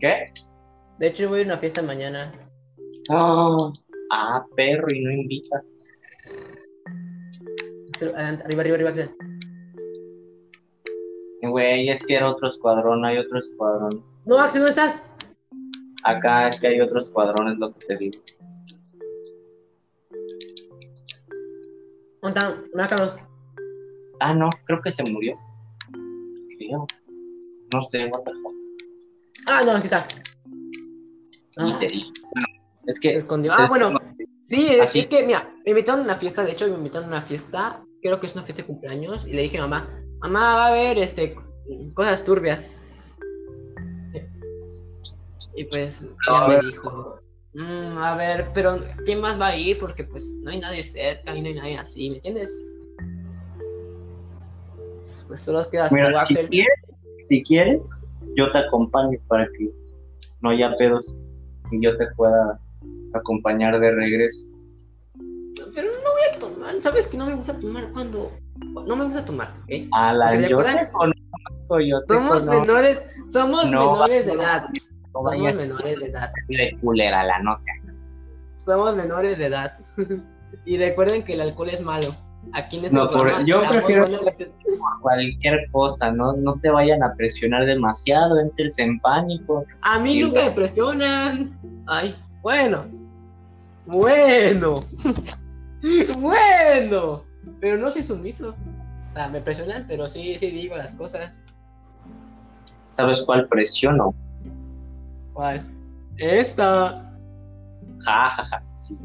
¿Qué? 0.00 0.32
De 0.98 1.08
hecho 1.08 1.28
voy 1.28 1.42
a 1.42 1.44
una 1.44 1.58
fiesta 1.58 1.82
mañana. 1.82 2.32
Oh, 3.10 3.72
ah, 4.10 4.44
perro, 4.56 4.86
y 4.90 5.00
no 5.00 5.12
invitas. 5.12 5.76
Arriba, 8.00 8.62
arriba, 8.62 8.74
arriba, 8.74 8.90
Axel. 8.90 9.10
Güey, 11.42 11.88
es 11.88 12.04
que 12.04 12.16
era 12.16 12.30
otro 12.30 12.48
escuadrón, 12.48 13.04
hay 13.04 13.18
otro 13.18 13.38
escuadrón. 13.38 14.04
No, 14.26 14.38
Axel, 14.38 14.62
¿dónde 14.62 14.70
estás? 14.70 15.02
Acá 16.04 16.48
es 16.48 16.60
que 16.60 16.68
hay 16.68 16.80
otro 16.80 16.98
escuadrón, 16.98 17.48
es 17.48 17.58
lo 17.58 17.72
que 17.72 17.86
te 17.86 17.96
digo. 17.96 18.22
¿Dónde 22.22 22.40
están? 22.40 23.28
Ah, 24.20 24.34
no, 24.34 24.50
creo 24.64 24.80
que 24.82 24.92
se 24.92 25.04
murió. 25.04 25.36
No 27.72 27.82
sé, 27.82 28.06
what 28.06 28.22
the 28.22 28.32
fuck. 28.32 28.54
Ah, 29.46 29.62
no, 29.64 29.72
aquí 29.72 29.86
está. 29.86 30.06
Ah. 31.58 31.76
te 31.80 31.86
es 31.86 33.00
que. 33.00 33.12
Se 33.12 33.18
escondió. 33.18 33.52
Ah, 33.52 33.66
bueno. 33.68 33.98
Sí, 34.42 34.66
es, 34.68 35.06
que, 35.06 35.26
mira, 35.26 35.52
me 35.64 35.72
invitaron 35.72 36.00
a 36.00 36.04
una 36.04 36.16
fiesta, 36.16 36.42
de 36.42 36.52
hecho, 36.52 36.66
me 36.68 36.76
invitaron 36.76 37.08
a 37.08 37.16
una 37.18 37.22
fiesta 37.22 37.84
creo 38.02 38.20
que 38.20 38.26
es 38.26 38.34
una 38.34 38.44
fiesta 38.44 38.62
de 38.62 38.66
cumpleaños, 38.66 39.26
y 39.26 39.32
le 39.32 39.42
dije 39.42 39.58
a 39.58 39.62
mamá, 39.62 39.88
mamá, 40.20 40.54
va 40.54 40.66
a 40.66 40.68
haber 40.68 40.98
este, 40.98 41.36
cosas 41.94 42.24
turbias. 42.24 43.18
Y 45.56 45.64
pues 45.64 46.04
ya 46.28 46.46
me 46.46 46.60
dijo, 46.68 47.20
mm, 47.54 47.98
a 47.98 48.16
ver, 48.16 48.48
pero 48.54 48.76
¿quién 49.04 49.20
más 49.20 49.40
va 49.40 49.48
a 49.48 49.56
ir? 49.56 49.78
Porque 49.78 50.04
pues 50.04 50.32
no 50.40 50.50
hay 50.50 50.60
nadie 50.60 50.84
cerca 50.84 51.34
y 51.34 51.42
no 51.42 51.48
hay 51.48 51.54
nadie 51.54 51.78
así, 51.78 52.10
¿me 52.10 52.16
entiendes? 52.16 52.77
Pues 55.28 55.40
solo 55.40 55.62
quedas 55.70 55.92
Mira, 55.92 56.06
tú, 56.06 56.12
si 56.12 56.34
Axel. 56.34 56.48
quieres, 56.48 56.74
si 57.20 57.42
quieres, 57.42 58.04
yo 58.36 58.50
te 58.50 58.58
acompaño 58.58 59.18
para 59.28 59.46
que 59.56 59.70
no 60.40 60.50
haya 60.50 60.74
pedos 60.76 61.14
y 61.70 61.82
yo 61.84 61.96
te 61.96 62.06
pueda 62.16 62.58
acompañar 63.14 63.78
de 63.78 63.90
regreso. 63.92 64.46
Pero 65.74 65.88
no 65.88 65.98
voy 66.12 66.22
a 66.34 66.38
tomar, 66.38 66.82
¿sabes 66.82 67.06
que 67.08 67.16
no 67.16 67.26
me 67.26 67.34
gusta 67.34 67.58
tomar 67.58 67.92
cuando... 67.92 68.30
No 68.86 68.96
me 68.96 69.04
gusta 69.04 69.24
tomar, 69.24 69.48
¿ok? 69.64 69.88
Alan, 69.92 70.36
Porque 70.36 70.50
yo 70.50 70.62
te 70.62 70.90
conozco, 70.92 71.80
yo 71.80 72.00
te 72.04 72.14
Somos 72.14 72.38
conozco. 72.40 72.60
menores, 72.60 73.06
somos 73.30 73.70
No, 73.70 73.92
menores 73.92 74.26
de 74.26 74.32
edad. 74.32 74.68
No 75.14 75.22
Somos 75.22 75.56
menores 75.56 76.00
de 76.00 76.06
edad. 76.06 76.30
de 76.48 76.78
culera 76.80 77.24
la 77.24 77.38
nota. 77.42 77.62
Somos 78.56 78.96
menores 78.96 79.38
de 79.38 79.46
edad. 79.46 79.78
y 80.64 80.76
recuerden 80.78 81.24
que 81.24 81.34
el 81.34 81.40
alcohol 81.40 81.68
es 81.70 81.80
malo. 81.82 82.14
Aquí 82.54 82.84
en 82.84 82.92
No, 82.92 83.10
por- 83.10 83.44
yo 83.44 83.60
prefiero- 83.68 84.06
lecciones. 84.06 84.54
Cualquier 85.02 85.70
cosa, 85.70 86.10
no, 86.10 86.32
no 86.34 86.58
te 86.60 86.70
vayan 86.70 87.02
a 87.02 87.14
presionar 87.14 87.64
demasiado, 87.66 88.38
entres 88.40 88.78
en 88.78 88.98
pánico. 89.00 89.64
A 89.82 89.98
mí 89.98 90.20
nunca 90.20 90.44
me 90.46 90.50
presionan. 90.52 91.58
Ay, 91.86 92.14
bueno. 92.42 92.84
Bueno. 93.86 94.74
bueno. 96.20 97.24
Pero 97.60 97.76
no 97.78 97.90
soy 97.90 98.02
sumiso. 98.02 98.54
O 99.08 99.12
sea, 99.12 99.28
me 99.28 99.40
presionan, 99.40 99.84
pero 99.88 100.06
sí, 100.06 100.36
sí 100.36 100.50
digo 100.50 100.76
las 100.76 100.92
cosas. 100.92 101.44
¿Sabes 102.90 103.22
cuál 103.26 103.48
presiono? 103.48 104.14
¿Cuál? 105.32 105.62
Esta. 106.16 107.04
Ja, 108.04 108.28
ja, 108.30 108.44
ja, 108.44 108.62
sí. 108.76 108.98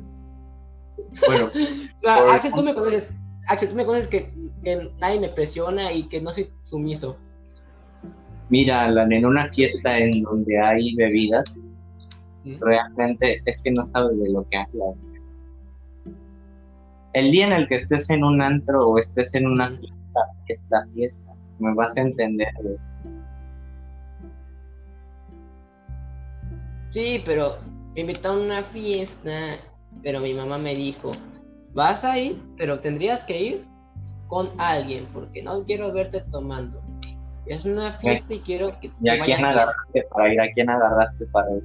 Bueno, 1.28 1.45
O 1.95 1.99
sea, 1.99 2.18
Por- 2.20 2.30
Axel, 2.32 2.53
tú 2.53 2.64
me 2.64 2.74
conoces. 2.74 3.14
Axel, 3.48 3.70
tú 3.70 3.76
me 3.76 3.86
conoces 3.86 4.07
que, 4.07 4.32
que 4.64 4.90
nadie 4.99 5.20
me 5.20 5.30
presiona 5.30 5.91
y 5.91 6.03
que 6.07 6.22
no 6.22 6.32
soy 6.32 6.49
sumiso. 6.61 7.18
mira, 8.49 8.86
Alan, 8.86 9.11
en 9.11 9.26
una 9.26 9.48
fiesta 9.48 9.98
en 9.98 10.22
donde 10.22 10.60
hay 10.60 10.94
bebidas, 10.95 11.44
¿Mm? 12.44 12.56
realmente 12.61 13.41
es 13.45 13.61
que 13.64 13.72
no 13.72 13.84
sabes 13.86 14.20
de 14.20 14.32
lo 14.32 14.48
que 14.49 14.57
hablas. 14.57 14.95
El 17.14 17.32
día 17.32 17.48
en 17.48 17.53
el 17.53 17.68
que 17.68 17.76
estés 17.76 18.10
en 18.10 18.24
un 18.24 18.41
antro 18.41 18.88
o 18.90 18.98
estés 18.99 19.34
en 19.36 19.48
una 19.48 19.70
Mm. 19.70 19.78
fiesta, 19.80 20.20
es 20.48 20.64
la 20.70 20.86
fiesta. 20.94 21.32
Me 21.60 21.74
vas 21.74 21.95
a 21.98 22.02
entender. 22.02 22.49
Sí, 26.91 27.22
pero 27.26 27.56
me 27.95 28.02
invitaron 28.02 28.41
a 28.41 28.45
una 28.60 28.64
fiesta, 28.64 29.57
pero 30.03 30.20
mi 30.20 30.34
mamá 30.34 30.57
me 30.57 30.76
dijo, 30.76 31.11
vas 31.74 32.04
a 32.06 32.18
ir, 32.18 32.41
pero 32.58 32.80
tendrías 32.80 33.24
que 33.24 33.41
ir 33.41 33.66
con 34.28 34.50
alguien, 34.60 35.08
porque 35.14 35.44
no 35.44 35.64
quiero 35.64 35.91
verte 35.94 36.22
tomando. 36.32 36.82
Es 37.45 37.66
una 37.66 37.91
fiesta 37.91 38.34
y 38.34 38.40
quiero 38.40 38.80
que 38.80 38.88
¿Y 39.02 39.10
a 39.10 39.14
te 39.14 39.20
quién 39.20 39.20
vayas 39.20 39.38
bien". 39.40 39.45
agarraste 39.45 40.04
para 40.10 40.34
ir? 40.34 40.41
¿A 40.41 40.52
quién 40.54 40.70
agarraste 40.70 41.26
para 41.28 41.52
ir? 41.56 41.64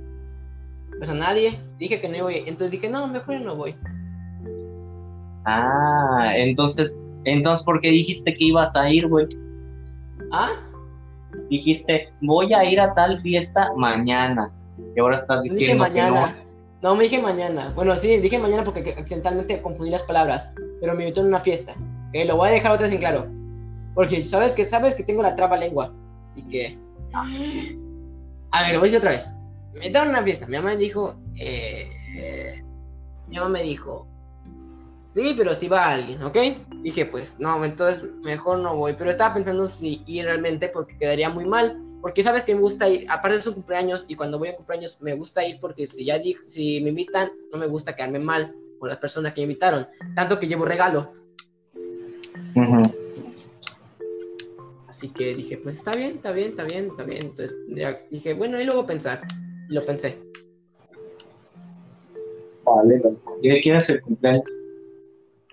Pues 0.99 1.09
a 1.09 1.15
nadie, 1.15 1.61
dije 1.79 2.01
que 2.01 2.09
no 2.09 2.17
iba 2.17 2.29
a 2.29 2.33
ir. 2.33 2.49
Entonces 2.49 2.73
dije, 2.73 2.89
no, 2.91 3.07
mejor 3.07 3.41
no 3.41 3.55
voy. 3.55 3.77
Ah, 5.45 6.33
entonces, 6.35 6.99
entonces, 7.25 7.65
¿por 7.65 7.81
qué 7.81 7.91
dijiste 7.91 8.35
que 8.35 8.45
ibas 8.47 8.75
a 8.77 8.91
ir, 8.91 9.07
güey? 9.07 9.27
¿Ah? 10.33 10.51
Dijiste, 11.49 12.13
voy 12.21 12.53
a 12.53 12.65
ir 12.65 12.81
a 12.81 12.93
tal 12.95 13.17
fiesta 13.19 13.73
mañana. 13.77 14.51
Y 14.97 15.01
ahora 15.01 15.15
estás 15.17 15.43
Dije 15.43 15.55
diciendo 15.55 15.85
que 15.85 15.91
mañana. 15.91 16.37
No, 16.83 16.95
me 16.95 17.05
dije 17.05 17.21
mañana. 17.21 17.73
Bueno, 17.75 17.97
sí, 17.97 18.19
dije 18.19 18.39
mañana 18.39 18.65
porque 18.65 18.95
accidentalmente 18.97 19.61
confundí 19.63 19.91
las 19.91 20.03
palabras. 20.03 20.53
Pero 20.81 20.95
me 20.95 21.03
invitó 21.03 21.21
a 21.21 21.25
una 21.25 21.41
fiesta. 21.41 21.75
Eh, 22.13 22.25
lo 22.25 22.37
voy 22.37 22.49
a 22.49 22.53
dejar 22.53 22.73
otra 22.73 22.85
vez 22.85 22.93
en 22.93 22.99
claro. 22.99 23.27
Porque 23.95 24.25
sabes 24.25 24.55
que 24.55 24.65
sabes 24.65 24.95
que 24.95 25.03
tengo 25.03 25.23
la 25.23 25.35
traba 25.35 25.57
lengua. 25.57 25.93
Así 26.29 26.43
que. 26.45 26.79
A 28.53 28.63
ver, 28.63 28.75
lo 28.75 28.81
voy 28.81 28.89
a 28.89 28.91
decir 28.93 28.99
otra 28.99 29.11
vez. 29.11 29.29
Me 29.73 29.87
invitaron 29.87 30.09
a 30.09 30.19
una 30.19 30.23
fiesta. 30.23 30.47
Mi 30.47 30.57
mamá 30.57 30.71
me 30.71 30.77
dijo. 30.77 31.15
eh, 31.37 31.91
mi 33.29 33.37
mamá 33.37 33.51
me 33.51 33.63
dijo. 33.63 34.07
Sí, 35.11 35.35
pero 35.37 35.55
si 35.55 35.69
va 35.69 35.87
alguien, 35.91 36.23
¿ok? 36.23 36.37
Dije, 36.83 37.07
pues 37.07 37.41
no, 37.41 37.65
entonces 37.65 38.09
mejor 38.23 38.59
no 38.61 38.77
voy. 38.77 38.95
Pero 38.97 39.11
estaba 39.11 39.35
pensando 39.35 39.69
si 39.69 40.03
ir 40.07 40.27
realmente 40.27 40.69
porque 40.69 40.97
quedaría 40.99 41.31
muy 41.31 41.47
mal. 41.47 41.83
Porque 42.01 42.23
sabes 42.23 42.45
que 42.45 42.55
me 42.55 42.61
gusta 42.61 42.89
ir, 42.89 43.07
aparte 43.11 43.37
de 43.37 43.43
su 43.43 43.55
cumpleaños, 43.55 44.05
y 44.09 44.15
cuando 44.15 44.39
voy 44.39 44.49
a 44.49 44.57
cumpleaños 44.57 44.97
me 45.01 45.15
gusta 45.15 45.47
ir 45.47 45.59
porque 45.61 45.87
si 45.87 46.05
ya 46.05 46.19
dije, 46.19 46.41
si 46.47 46.81
me 46.81 46.91
invitan, 46.91 47.29
no 47.53 47.59
me 47.59 47.67
gusta 47.67 47.97
quedarme 47.97 48.21
mal 48.21 48.55
con 48.79 48.89
las 48.89 48.99
personas 48.99 49.33
que 49.35 49.41
me 49.41 49.47
invitaron. 49.47 49.87
Tanto 50.15 50.39
que 50.39 50.47
llevo 50.47 50.65
regalo. 50.65 51.13
Así 54.89 55.11
que 55.11 55.35
dije, 55.35 55.59
pues 55.59 55.77
está 55.77 55.95
bien, 55.95 56.17
está 56.17 56.33
bien, 56.33 56.51
está 56.51 56.65
bien, 56.65 56.87
está 56.87 57.05
bien. 57.05 57.27
Entonces 57.27 57.55
ya 57.69 58.01
dije, 58.11 58.35
bueno, 58.35 58.61
y 58.61 58.65
luego 58.65 58.87
pensar. 58.87 59.21
Y 59.69 59.75
lo 59.75 59.85
pensé. 59.85 60.19
Vale, 62.65 63.03
¿y 63.43 63.49
de 63.49 63.61
quién 63.61 63.77
es 63.77 63.89
el 63.91 64.03
cumpleaños? 64.03 64.45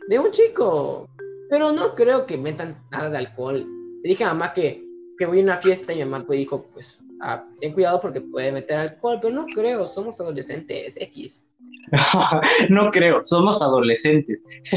De 0.07 0.19
un 0.19 0.31
chico. 0.31 1.07
Pero 1.49 1.72
no 1.72 1.93
creo 1.95 2.26
que 2.26 2.38
metan 2.38 2.77
nada 2.91 3.09
de 3.09 3.17
alcohol. 3.17 3.65
Le 4.03 4.09
dije 4.09 4.23
a 4.23 4.34
mamá 4.34 4.53
que, 4.53 4.85
que 5.18 5.26
voy 5.26 5.40
a 5.40 5.44
una 5.44 5.58
fiesta 5.58 5.94
y 5.94 5.98
mi 5.98 6.06
mamá 6.06 6.26
pues 6.26 6.40
dijo, 6.40 6.66
pues, 6.74 7.00
ah, 7.22 7.46
ten 7.60 7.74
cuidado 7.74 8.02
porque 8.02 8.22
puede 8.22 8.52
meter 8.52 8.78
alcohol. 8.78 9.20
Pero 9.22 9.34
no 9.34 9.46
creo, 9.46 9.86
somos 9.86 10.20
adolescentes, 10.20 10.96
X. 11.00 11.52
no 12.70 12.92
creo, 12.92 13.24
somos 13.24 13.62
adolescentes. 13.62 14.44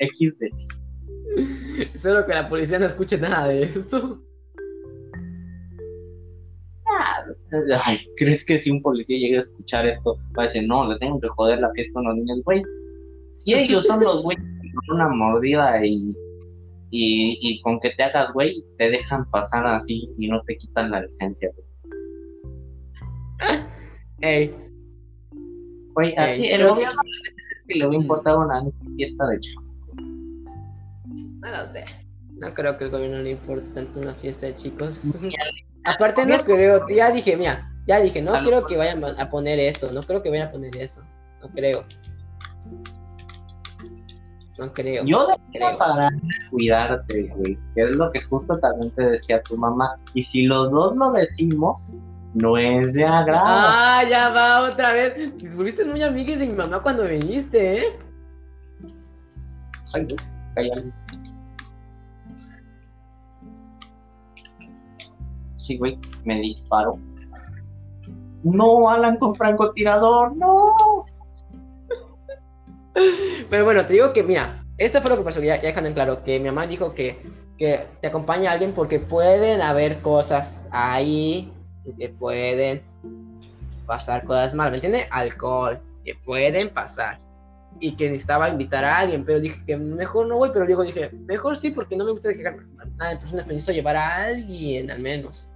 XD. 0.00 0.44
Espero 1.94 2.26
que 2.26 2.34
la 2.34 2.48
policía 2.48 2.78
no 2.78 2.86
escuche 2.86 3.16
nada 3.18 3.48
de 3.48 3.64
esto. 3.64 4.20
Ay, 7.84 7.98
¿crees 8.16 8.44
que 8.44 8.58
si 8.58 8.70
un 8.70 8.82
policía 8.82 9.18
llega 9.18 9.36
a 9.38 9.40
escuchar 9.40 9.86
esto, 9.86 10.16
va 10.36 10.42
a 10.42 10.46
decir, 10.46 10.66
no, 10.66 10.90
le 10.90 10.98
tengo 10.98 11.20
que 11.20 11.28
joder 11.28 11.60
la 11.60 11.70
fiesta 11.72 11.98
a 11.98 12.02
unos 12.02 12.16
niños, 12.16 12.40
güey? 12.44 12.62
Si 13.32 13.54
ellos 13.54 13.86
son 13.86 14.02
los 14.02 14.22
güeyes 14.22 14.44
con 14.86 14.96
una 14.96 15.08
mordida 15.08 15.84
y, 15.84 16.12
y, 16.90 17.38
y 17.40 17.60
con 17.62 17.80
que 17.80 17.90
te 17.90 18.02
hagas 18.02 18.32
güey, 18.32 18.64
te 18.78 18.90
dejan 18.90 19.24
pasar 19.30 19.66
así 19.66 20.08
y 20.18 20.28
no 20.28 20.42
te 20.42 20.56
quitan 20.56 20.90
la 20.90 21.02
licencia, 21.02 21.50
güey. 21.54 21.66
Ey, 24.22 24.54
Güey, 25.94 26.14
así, 26.16 26.46
Ey, 26.46 26.52
el 26.52 26.68
gobierno 26.68 27.00
es 27.02 27.66
que 27.66 27.74
le 27.74 27.86
va 27.86 27.92
a 27.92 27.96
importar 27.96 28.36
una 28.36 28.62
fiesta 28.96 29.26
de 29.28 29.40
chicos. 29.40 29.72
no 29.96 31.50
lo 31.50 31.68
sé. 31.72 31.84
No 32.36 32.54
creo 32.54 32.78
que 32.78 32.84
el 32.84 32.90
gobierno 32.90 33.18
le 33.18 33.32
importe 33.32 33.70
tanto 33.70 34.00
una 34.00 34.14
fiesta 34.14 34.46
de 34.46 34.56
chicos. 34.56 35.00
Aparte 35.84 36.24
no 36.26 36.42
creo, 36.44 36.86
ya 36.88 37.10
dije, 37.10 37.36
mira, 37.36 37.70
ya 37.86 38.00
dije, 38.00 38.22
no 38.22 38.32
creo 38.42 38.66
que 38.66 38.76
vayan 38.76 39.02
a 39.04 39.30
poner 39.30 39.58
eso, 39.58 39.90
no 39.92 40.00
creo 40.02 40.22
que 40.22 40.30
vayan 40.30 40.48
a 40.48 40.52
poner 40.52 40.76
eso. 40.76 41.02
No 41.42 41.48
creo. 41.50 41.84
No 44.60 44.70
creo. 44.74 45.04
Yo 45.06 45.26
debería 45.26 46.10
de 46.10 46.48
cuidarte, 46.50 47.32
güey, 47.34 47.58
que 47.74 47.82
es 47.82 47.96
lo 47.96 48.12
que 48.12 48.20
justo 48.20 48.58
también 48.58 48.92
te 48.92 49.04
decía 49.04 49.42
tu 49.42 49.56
mamá. 49.56 49.96
Y 50.12 50.22
si 50.22 50.42
los 50.42 50.70
dos 50.70 50.96
lo 50.96 51.12
decimos, 51.12 51.94
no 52.34 52.58
es 52.58 52.92
de 52.92 53.04
agrado. 53.04 53.42
Ah, 53.42 54.02
ya 54.06 54.28
va 54.28 54.68
otra 54.68 54.92
vez. 54.92 55.32
Fuiste 55.56 55.82
muy 55.86 56.02
amigas 56.02 56.40
de 56.40 56.46
mi 56.46 56.52
mamá 56.52 56.82
cuando 56.82 57.04
viniste, 57.04 57.78
¿eh? 57.78 57.98
Ay, 59.94 60.04
güey, 60.04 60.16
cállate. 60.54 60.92
Sí, 65.66 65.78
güey, 65.78 65.98
me 66.24 66.38
disparó. 66.40 66.98
No, 68.44 68.90
Alan 68.90 69.16
con 69.16 69.34
francotirador, 69.34 70.36
no. 70.36 70.76
Pero 73.50 73.64
bueno, 73.64 73.86
te 73.86 73.94
digo 73.94 74.12
que, 74.12 74.22
mira, 74.22 74.64
esto 74.78 75.00
fue 75.00 75.10
lo 75.10 75.18
que 75.18 75.24
pasó, 75.24 75.40
ya, 75.40 75.56
ya 75.56 75.68
dejando 75.68 75.88
en 75.88 75.94
claro, 75.94 76.24
que 76.24 76.38
mi 76.38 76.46
mamá 76.46 76.66
dijo 76.66 76.94
que, 76.94 77.18
que 77.58 77.86
te 78.00 78.08
acompaña 78.08 78.52
alguien 78.52 78.72
porque 78.72 79.00
pueden 79.00 79.60
haber 79.60 80.00
cosas 80.00 80.66
ahí 80.70 81.52
que 81.98 82.08
pueden 82.08 82.82
pasar 83.86 84.24
cosas 84.24 84.54
malas, 84.54 84.72
¿me 84.72 84.76
entiendes? 84.76 85.08
Alcohol, 85.10 85.80
que 86.04 86.14
pueden 86.24 86.68
pasar. 86.70 87.18
Y 87.78 87.96
que 87.96 88.06
necesitaba 88.06 88.48
invitar 88.48 88.84
a 88.84 88.98
alguien, 88.98 89.24
pero 89.24 89.40
dije 89.40 89.62
que 89.66 89.76
mejor 89.76 90.26
no 90.26 90.36
voy, 90.36 90.50
pero 90.52 90.66
luego 90.66 90.82
dije, 90.82 91.10
mejor 91.26 91.56
sí, 91.56 91.70
porque 91.70 91.96
no 91.96 92.04
me 92.04 92.12
gusta 92.12 92.28
dejar 92.28 92.56
nada 92.96 93.14
de 93.14 93.16
personas, 93.18 93.66
llevar 93.68 93.96
a 93.96 94.24
alguien 94.24 94.90
al 94.90 95.00
menos. 95.00 95.48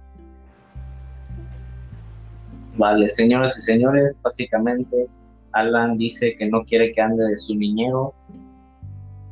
Vale, 2.77 3.09
señoras 3.09 3.57
y 3.57 3.61
señores, 3.61 4.19
básicamente 4.21 5.07
Alan 5.55 5.97
dice 5.97 6.35
que 6.37 6.47
no 6.47 6.63
quiere 6.65 6.93
que 6.93 7.01
ande 7.01 7.23
de 7.23 7.39
su 7.39 7.55
niñero. 7.55 8.13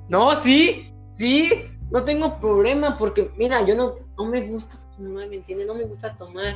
No, 0.10 0.36
sí, 0.36 0.90
sí, 1.10 1.50
no 1.92 2.04
tengo 2.04 2.40
problema 2.40 2.98
porque, 2.98 3.30
mira, 3.38 3.66
yo 3.66 3.76
no, 3.76 3.94
no 4.18 4.26
me 4.26 4.42
gusta 4.48 4.78
tomar, 4.98 5.30
¿me 5.30 5.36
entiendes? 5.36 5.68
No 5.68 5.76
me 5.76 5.84
gusta 5.84 6.16
tomar. 6.18 6.56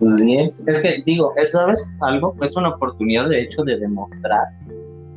Muy 0.00 0.22
bien. 0.22 0.54
Es 0.66 0.80
que 0.80 1.02
digo, 1.04 1.32
¿sabes 1.44 1.94
algo? 2.00 2.34
Es 2.42 2.56
una 2.56 2.70
oportunidad 2.70 3.28
de 3.28 3.42
hecho 3.42 3.62
de 3.62 3.78
demostrar 3.78 4.48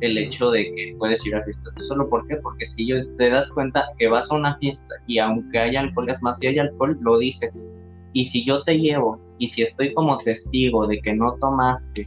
el 0.00 0.16
hecho 0.16 0.50
de 0.50 0.64
que 0.64 0.96
puedes 0.98 1.24
ir 1.26 1.34
a 1.34 1.42
fiestas 1.44 1.74
tú 1.74 1.82
solo. 1.84 2.08
¿Por 2.08 2.26
qué? 2.26 2.36
Porque 2.36 2.66
si 2.66 2.86
yo 2.86 2.96
te 3.16 3.30
das 3.30 3.50
cuenta 3.50 3.84
que 3.98 4.08
vas 4.08 4.30
a 4.30 4.36
una 4.36 4.56
fiesta 4.58 4.94
y 5.06 5.18
aunque 5.18 5.58
haya 5.58 5.80
alcohol, 5.80 6.08
es 6.08 6.22
más, 6.22 6.38
si 6.38 6.46
hay 6.46 6.58
alcohol, 6.58 6.98
lo 7.00 7.18
dices. 7.18 7.68
Y 8.12 8.24
si 8.24 8.44
yo 8.44 8.62
te 8.62 8.78
llevo 8.78 9.20
y 9.40 9.48
si 9.48 9.62
estoy 9.62 9.92
como 9.94 10.18
testigo 10.18 10.86
de 10.86 11.00
que 11.00 11.14
no 11.14 11.34
tomaste 11.40 12.06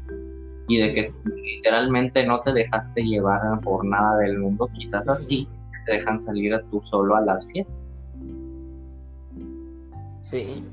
y 0.67 0.77
de 0.77 0.93
que 0.93 1.13
literalmente 1.33 2.25
no 2.25 2.39
te 2.41 2.53
dejaste 2.53 3.01
llevar 3.01 3.59
por 3.61 3.83
nada 3.83 4.19
del 4.19 4.37
mundo, 4.37 4.69
quizás 4.75 5.09
así 5.09 5.47
te 5.87 5.93
dejan 5.93 6.19
salir 6.19 6.53
a 6.53 6.61
tú 6.69 6.79
solo 6.83 7.15
a 7.15 7.21
las 7.21 7.45
fiestas. 7.47 8.05
Sí, 10.21 10.63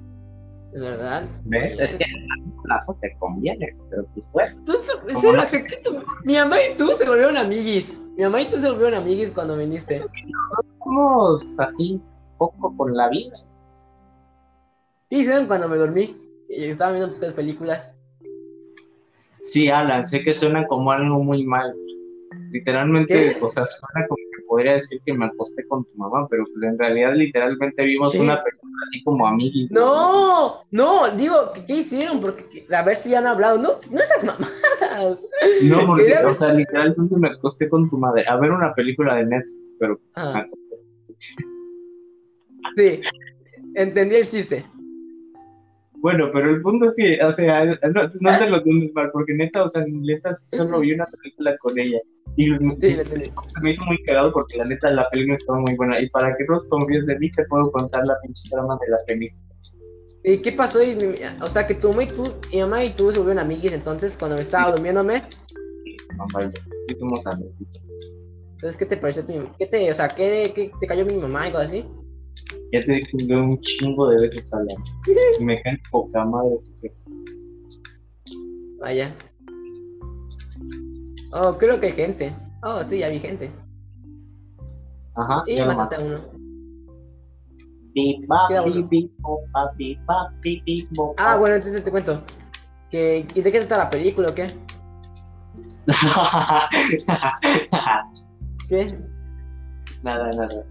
es 0.72 0.80
verdad. 0.80 1.30
¿Ves? 1.44 1.78
Es 1.78 1.96
que 1.96 2.04
en 2.04 2.62
plazo 2.62 2.94
te 3.00 3.16
conviene, 3.18 3.74
pero 3.88 4.04
pues 4.32 4.54
bueno. 5.14 5.42
mi 6.24 6.34
mamá 6.34 6.56
y 6.62 6.76
tú 6.76 6.88
se 6.88 7.06
volvieron 7.06 7.38
amiguis. 7.38 7.98
Mi 8.18 8.24
mamá 8.24 8.42
y 8.42 8.50
tú 8.50 8.60
se 8.60 8.70
volvieron 8.70 9.00
amiguis 9.00 9.30
cuando 9.30 9.56
viniste. 9.56 10.04
Somos 10.84 11.58
así, 11.58 11.98
poco 12.36 12.76
con 12.76 12.94
la 12.94 13.08
vida. 13.08 13.32
Sí, 15.08 15.24
¿saben 15.24 15.46
cuando 15.46 15.66
me 15.66 15.78
dormí? 15.78 16.29
Estaba 16.50 16.92
viendo 16.92 17.12
ustedes 17.12 17.34
películas. 17.34 17.94
Sí, 19.40 19.68
Alan, 19.68 20.04
sé 20.04 20.22
que 20.22 20.34
suena 20.34 20.66
como 20.66 20.90
algo 20.90 21.22
muy 21.22 21.44
mal. 21.44 21.74
Literalmente, 22.50 23.36
o 23.40 23.48
sea, 23.48 23.64
suena 23.64 24.06
como 24.08 24.16
que 24.16 24.44
podría 24.46 24.72
decir 24.72 25.00
que 25.06 25.14
me 25.14 25.26
acosté 25.26 25.66
con 25.68 25.84
tu 25.86 25.96
mamá, 25.96 26.26
pero 26.28 26.44
pues 26.44 26.64
en 26.64 26.78
realidad 26.78 27.14
literalmente 27.14 27.84
vimos 27.84 28.14
una 28.16 28.42
película 28.42 28.72
así 28.88 29.02
como 29.04 29.26
amiguis. 29.26 29.70
No, 29.70 30.56
no, 30.72 31.08
digo, 31.16 31.52
¿qué, 31.66 31.74
hicieron? 31.74 32.20
Porque 32.20 32.66
a 32.70 32.82
ver 32.82 32.96
si 32.96 33.10
ya 33.10 33.18
han 33.18 33.26
hablado. 33.28 33.56
No, 33.58 33.78
no 33.90 34.00
esas 34.00 34.24
mamadas. 34.24 35.26
No, 35.62 35.86
porque, 35.86 36.14
o 36.14 36.34
sea, 36.34 36.52
literalmente 36.52 37.16
me 37.16 37.28
acosté 37.28 37.68
con 37.68 37.88
tu 37.88 37.96
madre 37.96 38.26
a 38.26 38.36
ver 38.36 38.50
una 38.50 38.74
película 38.74 39.14
de 39.16 39.26
Netflix, 39.26 39.74
pero 39.78 40.00
ah. 40.16 40.44
Sí, 42.76 43.00
entendí 43.74 44.16
el 44.16 44.28
chiste. 44.28 44.64
Bueno, 46.02 46.30
pero 46.32 46.50
el 46.50 46.62
punto 46.62 46.90
sí, 46.92 47.18
o 47.20 47.32
sea, 47.32 47.64
no, 47.64 48.10
no 48.20 48.38
te 48.38 48.48
lo 48.48 48.62
tomes 48.62 48.92
mal, 48.94 49.10
porque 49.12 49.34
neta, 49.34 49.64
o 49.64 49.68
sea, 49.68 49.84
neta 49.86 50.34
solo 50.34 50.80
vi 50.80 50.92
una 50.92 51.06
película 51.06 51.56
con 51.58 51.78
ella. 51.78 51.98
Y 52.36 52.46
sí, 52.78 52.96
me 53.62 53.70
hizo 53.70 53.84
muy 53.84 54.02
cagado 54.04 54.32
porque 54.32 54.56
la 54.56 54.64
neta 54.64 54.90
la 54.92 55.08
película 55.10 55.34
estaba 55.34 55.58
muy 55.60 55.74
buena. 55.76 56.00
Y 56.00 56.08
para 56.10 56.34
que 56.36 56.44
no 56.44 56.56
confíes 56.70 57.04
de 57.06 57.18
mí, 57.18 57.30
te 57.32 57.44
puedo 57.46 57.70
contar 57.72 58.06
la 58.06 58.16
pinche 58.22 58.48
trama 58.50 58.78
de 58.80 58.90
la 58.90 58.98
película. 59.06 59.42
¿Y 60.22 60.38
qué 60.38 60.52
pasó? 60.52 60.80
o 61.42 61.46
sea, 61.48 61.66
que 61.66 61.74
tu 61.74 61.90
mamá 61.90 62.04
y 62.04 62.08
tú, 62.08 62.22
mi 62.52 62.60
mamá 62.60 62.84
y 62.84 62.94
tú 62.94 63.10
se 63.10 63.18
volvieron 63.18 63.44
amiguis 63.44 63.72
entonces 63.72 64.16
cuando 64.16 64.36
me 64.36 64.42
estaba 64.42 64.70
durmiéndome. 64.70 65.22
Sí, 65.84 65.96
mamá 66.16 66.40
y 66.40 66.94
yo. 66.98 67.50
Entonces, 68.52 68.76
¿qué 68.78 68.86
te 68.86 68.96
pareció 68.98 69.24
tu 69.24 69.32
¿Qué 69.58 69.66
te, 69.66 69.90
o 69.90 69.94
sea, 69.94 70.08
¿qué, 70.08 70.52
qué 70.54 70.70
te 70.78 70.86
cayó 70.86 71.04
mi 71.06 71.16
mamá 71.16 71.44
y 71.44 71.46
algo 71.46 71.58
así? 71.58 71.84
Ya 72.72 72.80
te 72.80 72.92
dije 72.92 73.34
un 73.34 73.60
chingo 73.60 74.08
de 74.08 74.22
veces 74.22 74.52
hablando. 74.52 74.82
Me 75.40 75.60
cae 75.62 75.80
poca 75.90 76.24
madre. 76.24 76.58
Vaya. 78.80 79.14
Oh, 81.32 81.56
creo 81.58 81.78
que 81.78 81.86
hay 81.86 81.92
gente. 81.92 82.34
Oh, 82.62 82.82
sí, 82.82 82.98
ya 82.98 83.08
vi 83.08 83.18
gente. 83.18 83.50
Ajá. 85.14 85.42
Sí, 85.44 85.60
mataste 85.62 85.96
a 85.96 86.00
uno. 86.00 86.18
Ah, 91.18 91.36
bueno, 91.36 91.56
entonces 91.56 91.82
te 91.82 91.90
cuento. 91.90 92.22
¿Que, 92.90 93.26
¿De 93.34 93.52
qué 93.52 93.58
trata 93.60 93.78
la 93.78 93.90
película 93.90 94.30
o 94.30 94.34
qué? 94.34 94.46
¿Qué? 98.68 98.86
Nada, 100.02 100.30
nada. 100.30 100.64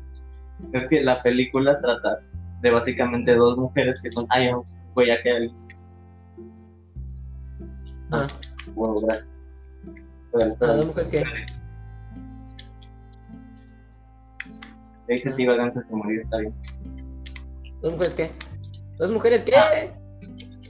Es 0.73 0.89
que 0.89 1.01
la 1.01 1.21
película 1.21 1.79
trata 1.79 2.19
de 2.61 2.71
básicamente 2.71 3.35
dos 3.35 3.57
mujeres 3.57 4.01
que 4.01 4.09
son 4.11 4.27
voy 4.93 5.11
a 5.11 5.21
quedar 5.21 5.41
Ah. 8.11 8.27
Bueno, 8.73 8.99
gracias. 9.01 9.29
Ah, 10.61 10.73
dos 10.73 10.87
mujeres 10.87 11.09
que. 11.09 11.23
Le 15.07 15.15
dice 15.15 15.31
tío 15.31 15.51
antes 15.59 15.87
de 15.87 15.95
morir, 15.95 16.19
está 16.19 16.37
bien. 16.37 16.53
¿Dos 17.81 17.93
mujeres 17.93 18.13
qué? 18.15 18.31
¿Dos 18.97 19.11
mujeres 19.11 19.43
qué? 19.43 19.55
Ah. 19.55 19.69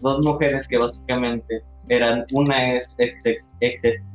Dos 0.01 0.25
mujeres 0.25 0.67
que 0.67 0.77
básicamente 0.77 1.63
eran, 1.89 2.25
una 2.33 2.75
es 2.75 2.95
ex, 2.99 3.25
ex, 3.25 3.51
ex 3.61 4.11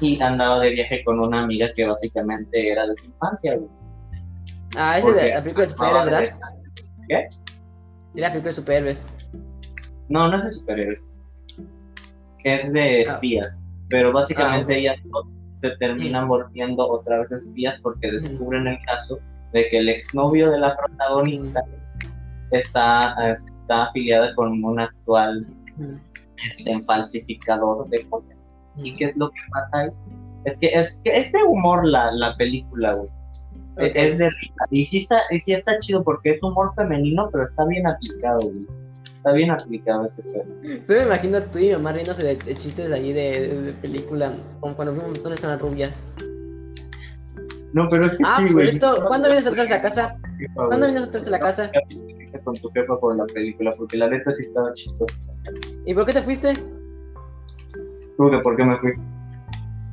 y 0.00 0.20
andaba 0.20 0.60
de 0.60 0.70
viaje 0.70 1.02
con 1.04 1.18
una 1.18 1.44
amiga 1.44 1.72
que 1.74 1.86
básicamente 1.86 2.70
era 2.70 2.86
de 2.86 2.96
su 2.96 3.06
infancia, 3.06 3.56
güey. 3.56 3.70
Ah, 4.76 4.98
ese 4.98 5.12
de 5.12 5.30
la 5.30 5.42
película 5.42 5.66
de 5.66 5.70
superhéroes, 5.70 6.04
¿verdad? 6.04 6.38
¿Qué? 7.08 7.16
Es 7.16 7.30
la 8.14 8.28
película 8.28 8.50
de 8.50 8.52
superhéroes. 8.52 9.14
No, 10.08 10.28
no 10.28 10.36
es 10.36 10.44
de 10.44 10.50
superhéroes. 10.50 11.08
Es 12.44 12.72
de 12.72 12.80
ah. 12.80 13.02
espías. 13.02 13.64
Pero 13.88 14.12
básicamente 14.12 14.74
ah, 14.74 14.78
ellas 14.78 14.96
se 15.56 15.70
terminan 15.76 16.28
volviendo 16.28 16.86
otra 16.86 17.20
vez 17.20 17.30
espías 17.32 17.78
porque 17.80 18.10
descubren 18.12 18.66
el 18.66 18.78
caso 18.84 19.18
de 19.52 19.68
que 19.68 19.78
el 19.78 19.88
exnovio 19.88 20.50
de 20.50 20.58
la 20.58 20.76
protagonista 20.76 21.62
está, 22.50 23.14
está 23.32 23.84
afiliada 23.84 24.34
con 24.34 24.62
un 24.62 24.80
actual 24.80 25.46
este, 26.50 26.82
falsificador 26.82 27.88
de 27.88 28.06
cosas. 28.08 28.36
¿Y 28.76 28.94
qué 28.94 29.06
es 29.06 29.16
lo 29.16 29.30
que 29.30 29.40
pasa 29.52 29.78
ahí? 29.78 29.90
Es 30.44 30.58
que 30.58 30.66
es, 30.66 31.00
que 31.04 31.18
es 31.18 31.32
de 31.32 31.42
humor 31.42 31.86
la, 31.86 32.12
la 32.12 32.36
película, 32.36 32.92
güey. 32.92 33.10
Es 33.76 34.16
de 34.18 34.30
risa. 34.30 34.54
Y 34.70 34.84
sí, 34.86 34.98
está, 34.98 35.20
y 35.30 35.38
sí 35.38 35.52
está 35.52 35.78
chido 35.78 36.02
porque 36.02 36.30
es 36.30 36.42
humor 36.42 36.72
femenino, 36.74 37.28
pero 37.30 37.44
está 37.44 37.64
bien 37.66 37.88
aplicado, 37.88 38.40
güey. 38.40 38.66
Está 39.16 39.32
bien 39.32 39.50
aplicado 39.50 40.06
ese 40.06 40.22
juego. 40.22 40.46
Se 40.84 40.94
me 40.94 41.02
imagino 41.02 41.38
a 41.38 41.44
tú 41.44 41.58
y 41.58 41.68
mi 41.68 41.72
mamá 41.72 41.92
riéndose 41.92 42.22
de, 42.22 42.36
de, 42.36 42.54
chistes 42.54 42.90
ahí 42.92 43.12
de, 43.12 43.48
de, 43.48 43.72
película, 43.72 44.34
como 44.60 44.76
cuando 44.76 44.94
vimos 44.94 45.20
las 45.42 45.60
rubias. 45.60 46.14
No, 47.72 47.88
pero 47.90 48.06
es 48.06 48.16
que 48.16 48.24
ah, 48.24 48.36
sí, 48.38 48.52
güey. 48.54 48.70
Esto, 48.70 49.04
¿Cuándo 49.06 49.28
vienes 49.28 49.46
a 49.46 49.50
traerse 49.50 49.74
a 49.74 49.76
la 49.76 49.82
casa? 49.82 50.16
¿Cuándo 50.54 50.86
vienes 50.86 51.02
a 51.02 51.10
traerse 51.10 51.28
a 51.28 51.32
la 51.32 51.40
casa? 51.40 51.70
Con 52.44 52.54
tu 52.54 52.70
jefa 52.70 52.98
por 52.98 53.16
la 53.16 53.26
película, 53.26 53.70
porque 53.76 53.96
la 53.96 54.08
neta 54.08 54.32
sí 54.32 54.44
estaba 54.44 54.72
chistosa. 54.72 55.30
¿Y 55.84 55.92
por 55.92 56.06
qué 56.06 56.12
te 56.12 56.22
fuiste? 56.22 56.54
¿Tú 58.16 58.30
que 58.30 58.38
por 58.38 58.56
qué 58.56 58.64
me 58.64 58.78
fui? 58.78 58.92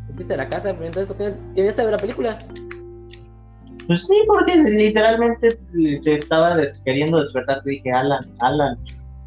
Te 0.08 0.14
fuiste 0.14 0.34
a 0.36 0.38
la 0.38 0.48
casa, 0.48 0.74
pero 0.74 0.86
entonces 0.86 1.08
¿por 1.08 1.18
qué 1.18 1.32
te 1.56 1.62
vienes 1.62 1.80
a 1.80 1.84
ver 1.84 1.92
la 1.92 1.98
película? 1.98 2.38
Pues 3.88 4.06
sí, 4.08 4.16
porque 4.28 4.56
literalmente 4.56 5.60
te 6.04 6.14
estaba 6.14 6.52
queriendo 6.86 7.20
despertar. 7.20 7.64
Te 7.64 7.72
dije, 7.72 7.92
Alan, 7.92 8.22
Alan, 8.40 8.76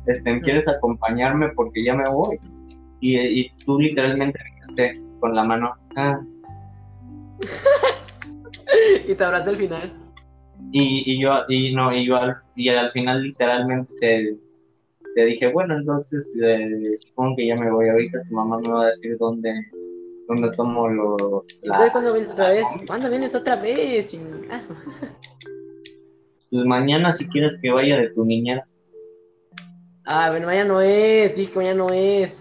este, 0.06 0.40
¿quieres 0.40 0.66
acompañarme? 0.68 1.50
Porque 1.50 1.84
ya 1.84 1.94
me 1.94 2.08
voy. 2.10 2.38
Y, 3.00 3.18
y 3.18 3.52
tú 3.64 3.78
literalmente 3.78 4.38
me 4.76 4.94
con 5.20 5.34
la 5.34 5.44
mano. 5.44 5.74
Ah. 5.96 6.20
y 9.08 9.14
te 9.14 9.24
abrazaste 9.24 9.50
al 9.50 9.56
final. 9.56 9.92
Y, 10.72 11.02
y 11.06 11.20
yo, 11.20 11.44
y 11.48 11.74
no, 11.74 11.94
y 11.94 12.06
yo 12.06 12.16
al, 12.16 12.36
y 12.54 12.68
al 12.68 12.88
final 12.90 13.22
literalmente 13.22 13.92
te, 14.00 14.36
te 15.14 15.24
dije, 15.26 15.52
bueno, 15.52 15.76
entonces 15.76 16.36
eh, 16.42 16.96
supongo 16.96 17.36
que 17.36 17.46
ya 17.46 17.56
me 17.56 17.70
voy 17.70 17.88
ahorita. 17.88 18.22
Tu 18.28 18.34
mamá 18.34 18.58
me 18.58 18.72
va 18.72 18.84
a 18.84 18.86
decir 18.86 19.16
dónde, 19.18 19.52
donde 20.28 20.50
tomo 20.50 20.88
lo. 20.88 21.44
Entonces, 21.62 21.92
¿cuándo 21.92 22.12
vienes 22.12 22.30
otra 22.30 22.50
vez? 22.50 22.66
¿Cuándo 22.86 23.10
vienes 23.10 23.34
otra 23.34 23.56
vez? 23.56 24.08
Pues 26.50 26.64
mañana, 26.64 27.12
si 27.12 27.28
quieres 27.28 27.58
que 27.60 27.70
vaya 27.70 27.98
de 27.98 28.10
tu 28.10 28.24
niñera. 28.24 28.66
Ah, 30.04 30.30
bueno, 30.30 30.46
mañana 30.46 30.68
no 30.68 30.80
es. 30.80 31.34
Dije 31.34 31.52
que 31.52 31.58
mañana 31.58 31.74
no 31.74 31.92
es. 31.92 32.40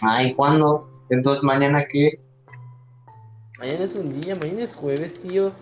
Ay, 0.00 0.32
¿cuándo? 0.34 0.88
Entonces, 1.10 1.42
¿mañana 1.42 1.80
qué 1.90 2.06
es? 2.06 2.30
Mañana 3.58 3.84
es 3.84 3.96
un 3.96 4.20
día, 4.20 4.34
mañana 4.36 4.62
es 4.62 4.74
jueves, 4.74 5.18
tío. 5.20 5.52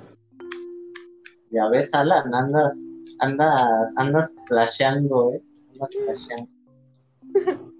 Ya 1.50 1.68
ves, 1.70 1.92
Alan, 1.94 2.32
andas, 2.34 2.78
andas, 3.20 3.94
andas 3.96 4.34
flasheando, 4.46 5.32
eh. 5.32 5.42
Andas 5.72 5.90
flasheando. 6.04 7.72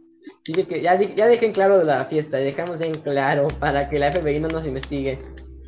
Dije 0.48 0.66
que 0.66 0.80
ya, 0.80 0.98
ya 0.98 1.28
dejen 1.28 1.52
claro 1.52 1.84
la 1.84 2.06
fiesta, 2.06 2.38
dejamos 2.38 2.80
en 2.80 2.94
claro 2.94 3.48
para 3.60 3.88
que 3.88 3.98
la 3.98 4.10
FBI 4.10 4.40
no 4.40 4.48
nos 4.48 4.66
investigue. 4.66 5.18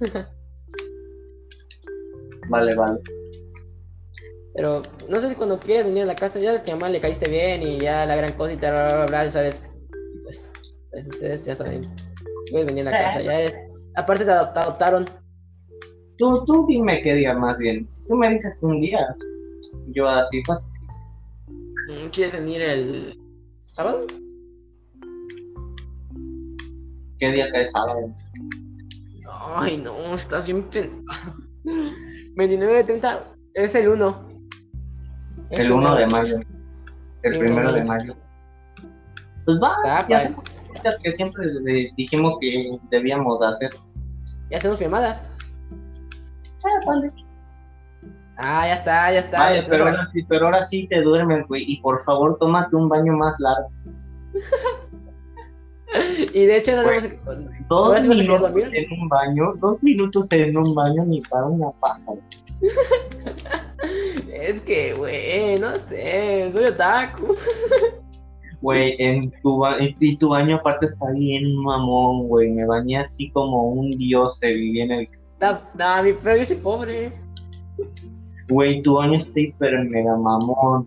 vale, 2.48 2.74
vale. 2.74 2.98
Pero 4.54 4.82
no 5.08 5.20
sé 5.20 5.28
si 5.28 5.34
cuando 5.34 5.60
quieres 5.60 5.84
venir 5.84 6.04
a 6.04 6.06
la 6.06 6.16
casa, 6.16 6.40
ya 6.40 6.52
ves 6.52 6.62
que 6.62 6.72
a 6.72 6.76
mamá 6.76 6.88
le 6.88 7.00
caíste 7.00 7.28
bien 7.28 7.62
y 7.62 7.78
ya 7.78 8.06
la 8.06 8.16
gran 8.16 8.32
cosa 8.32 8.54
y 8.54 8.56
tal, 8.56 8.72
bla, 8.72 8.94
bla, 8.94 9.06
bla, 9.06 9.30
¿sabes? 9.30 9.62
Pues, 10.22 10.50
pues, 10.90 11.08
ustedes 11.08 11.44
ya 11.44 11.54
saben. 11.54 11.86
Puedes 12.50 12.66
venir 12.66 12.88
a 12.88 12.90
la 12.90 12.98
casa, 12.98 13.20
ya 13.20 13.38
eres. 13.38 13.60
Aparte 13.96 14.24
te, 14.24 14.30
adoptaron. 14.30 15.04
Tú, 16.16 16.42
tú 16.46 16.64
dime 16.66 17.02
qué 17.02 17.14
día 17.14 17.34
más 17.34 17.58
bien. 17.58 17.88
Si 17.90 18.08
tú 18.08 18.16
me 18.16 18.30
dices 18.30 18.58
un 18.62 18.80
día, 18.80 19.14
yo 19.88 20.08
así 20.08 20.42
pues. 20.46 20.66
¿Quieres 22.12 22.32
venir 22.32 22.62
el 22.62 23.18
¿Sábado? 23.66 24.06
¿Qué 27.20 27.32
día 27.32 27.50
cae 27.52 27.66
sábado? 27.66 28.12
Ay, 29.56 29.76
no, 29.76 29.94
estás 30.14 30.46
bien 30.46 30.62
pen... 30.70 31.04
29 32.36 32.74
de 32.74 32.84
30 32.84 33.24
es 33.54 33.74
el 33.74 33.88
1. 33.88 34.28
El 35.50 35.72
1 35.72 35.96
de 35.96 36.06
mayo. 36.06 36.40
El 37.22 37.34
Sí, 37.34 37.38
primero 37.40 37.68
uno 37.68 37.72
de 37.72 37.84
mayo. 37.84 38.14
Pues 39.44 39.60
va, 39.62 39.74
Está 39.84 40.08
ya 40.08 40.16
hacemos 40.16 40.44
que 41.02 41.10
siempre 41.12 41.44
le 41.46 41.92
dijimos 41.96 42.38
que 42.40 42.78
debíamos 42.90 43.42
hacer. 43.42 43.70
Ya 44.50 44.56
hacemos 44.58 44.80
llamada. 44.80 45.22
Ah, 46.64 46.80
vale. 46.86 47.06
Ah, 48.36 48.66
ya 48.66 48.74
está, 48.74 49.12
ya 49.12 49.18
está. 49.18 49.38
Vale, 49.38 49.62
ya 49.62 49.68
pero 49.68 49.84
está. 49.84 49.90
ahora 49.90 50.10
sí, 50.10 50.22
pero 50.26 50.44
ahora 50.46 50.62
sí 50.62 50.88
te 50.88 51.02
duermes, 51.02 51.46
güey. 51.48 51.64
Y 51.66 51.80
por 51.82 52.00
favor, 52.04 52.38
tómate 52.38 52.74
un 52.76 52.88
baño 52.88 53.12
más 53.12 53.34
largo. 53.40 53.68
Y 56.34 56.46
de 56.46 56.56
hecho 56.58 56.76
no 56.76 56.82
le 56.82 56.98
hemos... 56.98 57.10
Dos 57.68 57.86
¿Ahora 57.88 58.00
sí 58.00 58.08
vas 58.08 58.18
a 58.18 58.52
querer 58.54 58.70
minutos 58.70 58.72
en 58.74 59.00
un 59.00 59.08
baño, 59.08 59.52
dos 59.60 59.82
minutos 59.82 60.32
en 60.32 60.56
un 60.56 60.74
baño 60.74 61.04
ni 61.06 61.20
para 61.22 61.46
una 61.46 61.70
paja. 61.72 62.00
Es 64.32 64.60
que, 64.62 64.94
güey, 64.94 65.58
no 65.58 65.74
sé, 65.76 66.50
soy 66.52 66.64
otaku. 66.64 67.34
Güey, 68.62 68.94
en 68.98 69.32
tu, 69.42 69.62
y 69.80 69.96
y 69.98 70.16
tu 70.18 70.28
baño 70.28 70.56
aparte 70.56 70.84
está 70.84 71.10
bien 71.12 71.56
mamón, 71.56 72.28
güey. 72.28 72.50
Me 72.50 72.66
bañé 72.66 72.98
así 72.98 73.30
como 73.30 73.70
un 73.70 73.90
dios 73.92 74.38
se 74.38 74.48
vivía 74.48 74.84
en 74.84 74.90
el... 74.90 75.08
No, 75.40 75.52
no, 75.74 76.02
mi- 76.02 76.12
pero 76.22 76.36
yo 76.36 76.44
soy 76.44 76.56
pobre. 76.58 77.10
Güey, 78.50 78.82
tu 78.82 78.96
baño 78.96 79.16
está 79.16 79.40
hiper 79.40 79.82
mega 79.88 80.14
mamón. 80.14 80.86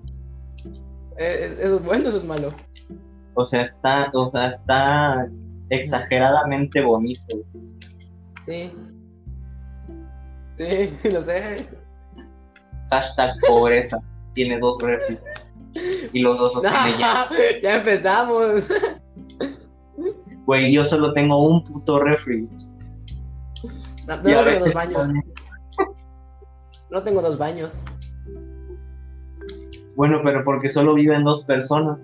Eh, 1.17 1.57
¿Eso 1.61 1.77
es 1.77 1.83
bueno 1.83 2.09
eso 2.09 2.17
es 2.19 2.25
malo? 2.25 2.53
O 3.35 3.45
sea, 3.45 3.61
está, 3.63 4.11
o 4.13 4.29
sea, 4.29 4.49
está 4.49 5.27
exageradamente 5.69 6.81
bonito. 6.81 7.37
Sí. 8.45 8.71
Sí, 10.53 10.93
lo 11.11 11.21
sé. 11.21 11.67
Hashtag 12.89 13.35
pobreza. 13.47 13.99
Tiene 14.33 14.59
dos 14.59 14.81
refis. 14.81 15.25
Y 16.13 16.21
los 16.21 16.37
dos 16.37 16.55
los 16.55 16.63
tiene 16.63 16.97
ya. 16.99 17.27
ya 17.61 17.75
empezamos. 17.77 18.63
Güey, 20.45 20.73
yo 20.73 20.85
solo 20.85 21.13
tengo 21.13 21.41
un 21.43 21.63
puto 21.63 21.99
refri. 21.99 22.47
No, 24.07 24.17
no 24.17 24.23
tengo 24.23 24.59
dos 24.59 24.73
baños. 24.73 25.09
No 26.91 27.03
tengo 27.03 27.21
dos 27.21 27.37
baños. 27.37 27.83
Bueno, 29.95 30.21
pero 30.23 30.43
porque 30.43 30.69
solo 30.69 30.93
viven 30.93 31.23
dos 31.23 31.43
personas. 31.45 31.97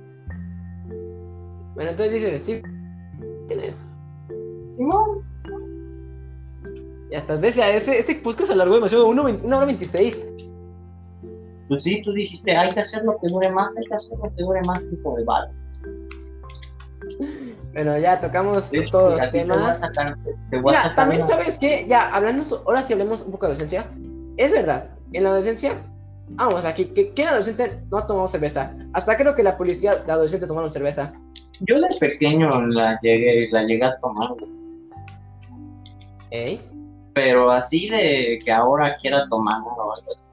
Bueno, 1.80 1.91
entonces 1.91 2.14
dice, 2.22 2.39
sí. 2.41 2.61
¿Tienes? 3.47 3.89
Simón. 4.76 5.23
Ya 7.10 7.19
estás. 7.19 7.39
¿Ves? 7.39 7.57
Ese, 7.57 7.99
este 7.99 8.15
podcast 8.15 8.47
se 8.47 8.51
alargó 8.53 8.76
demasiado. 8.76 9.07
Uno, 9.07 9.23
vein- 9.23 9.39
una 9.45 9.56
hora 9.56 9.65
veintiséis. 9.65 10.27
Pues 11.69 11.84
sí, 11.84 12.01
tú 12.03 12.11
dijiste, 12.11 12.51
hay 12.53 12.68
que 12.68 12.81
hacer 12.81 13.06
lo 13.06 13.15
que 13.15 13.30
dure 13.30 13.49
más, 13.49 13.77
hay 13.77 13.85
que 13.85 13.93
hacer 13.93 14.18
lo 14.18 14.26
que 14.35 14.43
dure 14.43 14.60
más, 14.68 14.80
tipo 14.89 15.15
de 15.15 15.23
vale. 15.23 15.51
Bueno, 17.72 17.97
ya 17.97 18.19
tocamos 18.19 18.65
Sí, 18.65 18.89
todos 18.91 19.14
y 19.14 19.15
los 19.15 19.22
a 19.22 19.31
ti 19.31 19.38
Te 19.38 19.45
voy 19.45 19.53
a 19.53 19.56
temas. 19.56 19.80
sacar, 19.80 20.18
te 20.49 20.60
voy 20.60 20.73
a 20.76 20.80
Mira, 20.80 20.81
sacar 20.81 20.95
también 20.97 21.22
una- 21.22 21.30
sabes 21.31 21.57
que, 21.60 21.85
ya, 21.88 22.14
hablando, 22.14 22.43
ahora 22.65 22.81
sí 22.84 22.91
hablemos 22.91 23.22
un 23.22 23.31
poco 23.31 23.45
de 23.45 23.53
adolescencia. 23.53 23.89
Es 24.35 24.51
verdad, 24.51 24.89
en 25.14 25.23
la 25.23 25.30
adolescencia, 25.30 25.81
vamos, 26.31 26.65
aquí, 26.65 26.88
que, 26.88 27.14
¿quién 27.14 27.30
adolescente 27.30 27.84
no 27.89 27.99
ha 27.99 28.06
tomado 28.06 28.27
cerveza? 28.27 28.76
Hasta 28.91 29.15
creo 29.15 29.34
que 29.34 29.43
la 29.43 29.56
policía 29.56 29.95
de 29.95 30.11
adolescente 30.11 30.45
tomaron 30.45 30.69
cerveza. 30.69 31.14
Yo 31.68 31.80
de 31.80 31.88
pequeño 31.99 32.49
la 32.68 32.99
llegué, 33.02 33.49
la 33.52 33.64
llegué 33.64 33.86
a 33.86 33.98
tomar. 33.99 34.30
¿Eh? 36.31 36.60
pero 37.15 37.49
así 37.52 37.90
de 37.90 38.40
que 38.45 38.52
ahora 38.52 38.88
quiera 39.02 39.27
tomar 39.30 39.61
o 39.64 39.94
algo 39.94 40.10
así. 40.15 40.30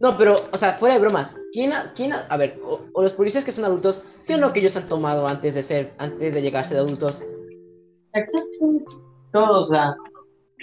No, 0.00 0.16
pero, 0.16 0.36
o 0.52 0.56
sea, 0.56 0.74
fuera 0.74 0.94
de 0.94 1.00
bromas, 1.00 1.40
¿quién, 1.52 1.72
ha- 1.72 1.92
quién 1.94 2.12
a 2.12 2.36
ver, 2.36 2.60
o, 2.64 2.80
o 2.92 3.02
los 3.02 3.14
policías 3.14 3.42
que 3.42 3.52
son 3.52 3.64
adultos, 3.64 4.02
sí 4.22 4.34
o 4.34 4.38
no 4.38 4.52
que 4.52 4.60
ellos 4.60 4.76
han 4.76 4.88
tomado 4.88 5.26
antes 5.26 5.54
de 5.54 5.62
ser, 5.62 5.92
antes 5.98 6.34
de 6.34 6.42
llegarse 6.42 6.74
de 6.74 6.80
adultos? 6.80 7.26
Exacto. 8.14 8.84
Todo, 9.32 9.62
o 9.62 9.66
sea, 9.66 9.96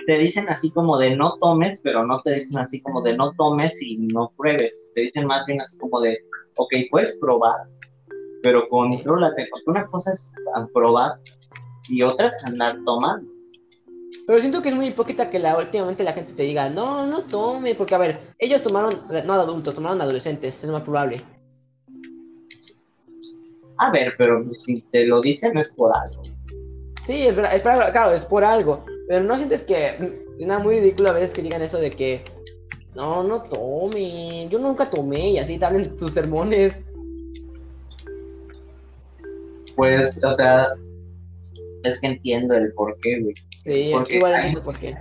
te 0.08 0.18
dicen 0.20 0.48
así 0.50 0.72
como 0.72 0.98
de 0.98 1.16
no 1.16 1.38
tomes, 1.40 1.82
pero 1.84 2.04
no 2.04 2.22
te 2.22 2.34
dicen 2.36 2.60
así 2.60 2.82
como 2.82 3.02
de 3.02 3.16
no 3.18 3.34
tomes 3.34 3.82
y 3.82 3.98
no 3.98 4.32
pruebes. 4.38 4.92
Te 4.96 5.02
dicen 5.02 5.26
más 5.26 5.46
bien 5.48 5.60
así 5.60 5.78
como 5.80 6.00
de, 6.02 6.18
ok, 6.58 6.74
puedes 6.92 7.18
probar, 7.18 7.56
pero 8.44 8.68
contrólate, 8.70 9.48
porque 9.52 9.70
una 9.70 9.88
cosa 9.88 10.12
es 10.12 10.32
probar 10.74 11.20
y 11.90 12.04
otra 12.04 12.28
es 12.28 12.44
andar 12.46 12.78
tomando. 12.86 13.30
Pero 14.26 14.40
siento 14.40 14.62
que 14.62 14.70
es 14.70 14.76
muy 14.76 14.88
hipócrita 14.88 15.30
que 15.30 15.40
la, 15.40 15.58
últimamente 15.58 16.04
la 16.04 16.14
gente 16.14 16.34
te 16.34 16.44
diga, 16.44 16.70
no, 16.70 17.08
no 17.08 17.24
tome, 17.24 17.76
porque 17.76 17.96
a 17.96 18.00
ver, 18.00 18.20
ellos 18.38 18.62
tomaron, 18.62 19.02
no 19.26 19.34
adultos, 19.34 19.74
tomaron 19.74 20.02
adolescentes, 20.02 20.64
es 20.64 20.70
más 20.70 20.84
probable. 20.84 21.24
A 23.80 23.92
ver, 23.92 24.14
pero 24.18 24.44
si 24.66 24.82
te 24.92 25.06
lo 25.08 25.22
dicen 25.22 25.58
es 25.58 25.74
por 25.76 25.96
algo. 25.96 26.24
Sí, 27.06 27.26
es 27.26 27.36
verdad, 27.36 27.56
es 27.56 27.62
para- 27.64 27.92
claro, 27.92 28.12
es 28.12 28.26
por 28.26 28.44
algo. 28.44 28.86
Pero 29.08 29.24
no 29.24 29.36
sientes 29.36 29.64
que 29.64 29.96
mm, 30.40 30.46
nada 30.46 30.60
muy 30.60 30.80
ridículo 30.80 31.10
a 31.10 31.14
veces 31.14 31.34
que 31.34 31.42
digan 31.42 31.62
eso 31.62 31.80
de 31.80 31.90
que 31.92 32.24
no, 32.96 33.24
no 33.24 33.42
tome, 33.44 34.48
yo 34.50 34.60
nunca 34.60 34.90
tomé 34.90 35.32
y 35.32 35.38
así 35.40 35.58
te 35.58 35.66
hablan 35.66 35.98
sus 35.98 36.14
sermones. 36.14 36.84
Pues, 39.80 40.22
o 40.26 40.34
sea, 40.34 40.68
es 41.86 42.02
que 42.02 42.08
entiendo 42.08 42.54
el 42.54 42.74
por 42.74 42.98
qué, 43.00 43.22
güey. 43.22 43.34
Sí, 43.60 43.92
Porque 43.94 44.18
igual 44.18 44.34
entiendo 44.36 44.62
por 44.62 44.78
qué. 44.78 44.94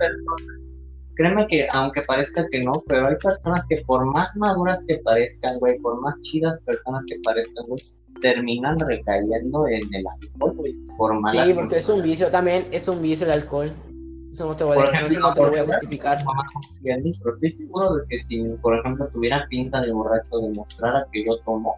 Créeme 1.15 1.47
que, 1.47 1.67
aunque 1.73 2.01
parezca 2.07 2.47
que 2.49 2.63
no, 2.63 2.71
pero 2.87 3.09
hay 3.09 3.15
personas 3.17 3.65
que 3.67 3.83
por 3.85 4.05
más 4.05 4.37
maduras 4.37 4.85
que 4.87 4.99
parezcan, 4.99 5.57
güey, 5.59 5.77
por 5.79 5.99
más 5.99 6.15
chidas 6.21 6.57
personas 6.65 7.03
que 7.07 7.17
parezcan, 7.25 7.65
güey, 7.67 7.81
terminan 8.21 8.79
recayendo 8.79 9.67
en 9.67 9.81
el 9.93 10.05
alcohol, 10.07 10.55
güey, 10.55 10.73
por 10.97 11.19
malas 11.19 11.47
Sí, 11.47 11.53
porque 11.53 11.79
es 11.79 11.89
un 11.89 12.01
vicio, 12.01 12.31
también 12.31 12.67
es 12.71 12.87
un 12.87 13.01
vicio 13.01 13.25
el 13.25 13.33
alcohol. 13.33 13.73
Eso 14.31 14.47
no 14.47 14.55
te, 14.55 14.63
voy 14.63 14.77
a, 14.77 14.81
decir, 14.81 14.95
ejemplo, 14.95 15.11
eso 15.11 15.19
no 15.19 15.33
te 15.33 15.41
lo 15.41 15.49
voy 15.49 15.59
a 15.59 15.65
justificar. 15.65 16.19
estoy 16.85 17.49
seguro 17.49 17.95
de 17.95 18.07
que 18.07 18.17
si, 18.17 18.43
por 18.61 18.79
ejemplo, 18.79 19.09
tuviera 19.11 19.45
pinta 19.49 19.81
de 19.81 19.91
borracho 19.91 20.39
demostrara 20.39 21.05
que 21.11 21.25
yo 21.25 21.37
tomo, 21.39 21.75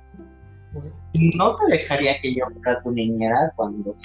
no 1.14 1.56
te 1.56 1.65
dejaría 1.72 2.19
que 2.22 2.34
yo 2.34 2.45
fuera 2.64 2.81
tu 2.84 2.91
niñera 2.91 3.52
cuando, 3.56 3.95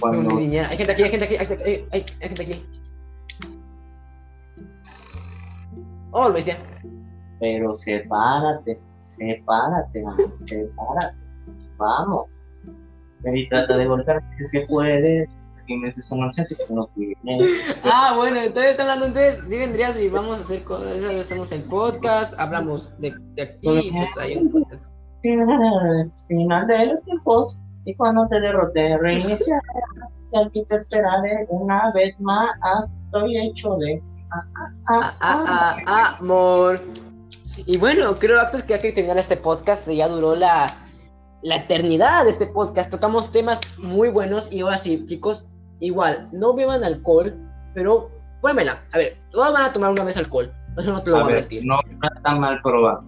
cuando 0.00 0.34
niñera. 0.38 0.68
Hay 0.68 0.76
gente 0.76 0.92
aquí, 0.92 1.02
hay 1.02 1.10
gente 1.10 1.24
aquí, 1.26 1.36
hay, 1.36 1.46
hay- 1.64 1.86
hay- 1.92 2.04
hay 2.20 2.28
gente 2.28 2.42
aquí. 2.42 2.66
Oh, 6.12 6.28
lo 6.28 6.34
decía. 6.34 6.58
pero 7.38 7.74
sepárate, 7.74 8.78
sepárate, 8.98 10.02
mami, 10.02 10.24
sepárate, 10.38 11.16
vamos. 11.78 12.26
Y 13.32 13.48
trata 13.48 13.76
de 13.76 13.86
volver 13.86 14.20
si 14.38 14.46
se 14.46 14.60
puede, 14.66 15.26
si 15.66 15.76
me 15.76 15.88
haces 15.88 16.10
un 16.10 16.24
urgente, 16.24 16.56
que 16.56 16.72
no. 16.74 16.88
Ah, 17.84 18.14
bueno, 18.16 18.40
entonces 18.40 18.72
están 18.72 18.88
hablando 18.90 19.06
entonces, 19.18 19.44
sí 19.48 19.56
vendrías 19.58 19.98
y 20.00 20.08
vamos 20.08 20.40
a 20.40 20.42
hacer 20.42 20.64
cosas, 20.64 21.02
hacemos 21.04 21.52
el 21.52 21.62
podcast, 21.64 22.34
hablamos 22.38 22.98
de, 22.98 23.14
de 23.36 23.42
aquí, 23.42 23.90
pues 23.92 24.18
hay 24.18 24.36
un 24.36 24.50
podcast. 24.50 24.84
Final 25.22 26.66
de 26.66 26.86
los 26.86 27.04
tiempos, 27.04 27.58
y 27.84 27.94
cuando 27.94 28.26
te 28.28 28.40
derrote, 28.40 28.98
reinicia. 28.98 29.60
Y 30.32 30.38
aquí 30.38 30.64
te 30.68 30.76
esperaré 30.76 31.46
una 31.48 31.92
vez 31.92 32.20
más. 32.20 32.50
Estoy 32.96 33.36
hecho 33.48 33.76
de. 33.76 34.02
ah, 34.32 34.44
ah, 34.54 34.70
Ah, 34.88 35.16
ah, 35.20 35.76
ah, 35.86 36.16
amor. 36.18 36.80
Y 37.66 37.78
bueno, 37.78 38.14
creo 38.16 38.40
Actos, 38.40 38.62
que 38.62 38.74
hay 38.74 38.80
que 38.80 38.92
terminar 38.92 39.18
este 39.18 39.36
podcast, 39.36 39.88
ya 39.88 40.08
duró 40.08 40.34
la, 40.34 40.74
la 41.42 41.56
eternidad 41.56 42.24
de 42.24 42.30
este 42.30 42.46
podcast, 42.46 42.90
tocamos 42.90 43.32
temas 43.32 43.60
muy 43.78 44.08
buenos 44.08 44.50
y 44.52 44.60
ahora 44.60 44.78
sí, 44.78 45.04
chicos, 45.06 45.46
igual, 45.80 46.28
no 46.32 46.54
beban 46.54 46.84
alcohol, 46.84 47.36
pero, 47.74 48.10
pónmela, 48.40 48.82
a 48.92 48.98
ver, 48.98 49.18
todos 49.30 49.52
van 49.52 49.64
a 49.64 49.72
tomar 49.72 49.90
una 49.90 50.04
vez 50.04 50.16
alcohol, 50.16 50.50
eso 50.78 50.92
no 50.92 51.02
te 51.02 51.10
lo 51.10 51.18
A 51.18 51.24
voy 51.24 51.32
a 51.32 51.36
mentir. 51.36 51.64
no 51.66 51.76
no 51.76 52.08
está 52.16 52.34
mal 52.36 52.60
probado. 52.62 53.04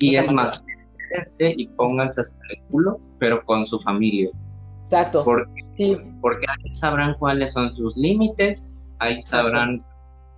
Y 0.00 0.16
No 0.16 0.20
es 0.22 0.32
más, 0.32 0.64
y 1.56 1.68
pónganse 1.68 2.20
hasta 2.20 2.38
el 2.50 2.62
culo, 2.70 2.98
pero 3.18 3.44
con 3.44 3.66
su 3.66 3.78
familia. 3.80 4.28
Exacto, 4.80 5.20
Porque, 5.24 5.62
sí, 5.76 5.96
porque 6.20 6.44
ahí 6.48 6.74
sabrán 6.74 7.14
cuáles 7.18 7.52
son 7.52 7.74
sus 7.76 7.96
límites, 7.96 8.76
ahí 8.98 9.20
sabrán, 9.20 9.78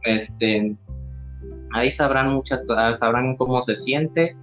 este, 0.05 0.77
ahí 1.73 1.91
sabrán 1.91 2.33
muchas 2.35 2.65
cosas, 2.67 2.99
sabrán 2.99 3.37
cómo 3.37 3.63
se 3.63 3.75
siente, 3.75 4.37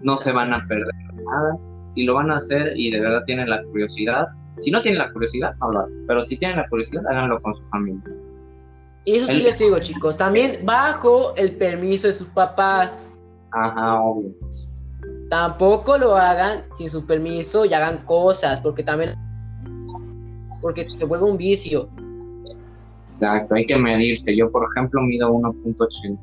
no 0.00 0.16
se 0.16 0.32
van 0.32 0.52
a 0.52 0.66
perder 0.66 0.94
nada. 1.14 1.58
Si 1.88 2.04
lo 2.04 2.14
van 2.14 2.30
a 2.30 2.36
hacer 2.36 2.72
y 2.76 2.90
de 2.90 3.00
verdad 3.00 3.22
tienen 3.26 3.50
la 3.50 3.62
curiosidad, 3.64 4.26
si 4.58 4.70
no 4.70 4.80
tienen 4.82 4.98
la 4.98 5.12
curiosidad, 5.12 5.54
hagan. 5.60 5.86
Pero 6.06 6.24
si 6.24 6.36
tienen 6.38 6.56
la 6.56 6.68
curiosidad, 6.68 7.06
háganlo 7.08 7.36
con 7.38 7.54
su 7.54 7.64
familia. 7.66 8.02
y 9.04 9.16
eso 9.16 9.26
sí 9.26 9.38
el- 9.38 9.42
les 9.44 9.58
digo, 9.58 9.78
chicos, 9.80 10.16
también 10.16 10.64
bajo 10.64 11.34
el 11.36 11.56
permiso 11.56 12.06
de 12.06 12.12
sus 12.12 12.28
papás. 12.28 13.12
Ajá, 13.50 14.00
obvio. 14.00 14.30
Tampoco 15.32 15.96
lo 15.96 16.14
hagan 16.14 16.64
sin 16.74 16.90
su 16.90 17.06
permiso 17.06 17.64
y 17.64 17.72
hagan 17.72 18.04
cosas, 18.04 18.60
porque 18.60 18.82
también 18.82 19.14
porque 20.60 20.86
se 20.90 21.06
vuelve 21.06 21.24
un 21.24 21.38
vicio. 21.38 21.88
Exacto, 23.04 23.54
hay 23.54 23.64
que 23.64 23.76
medirse. 23.76 24.36
Yo, 24.36 24.52
por 24.52 24.62
ejemplo, 24.70 25.00
mido 25.00 25.32
1.80. 25.32 26.18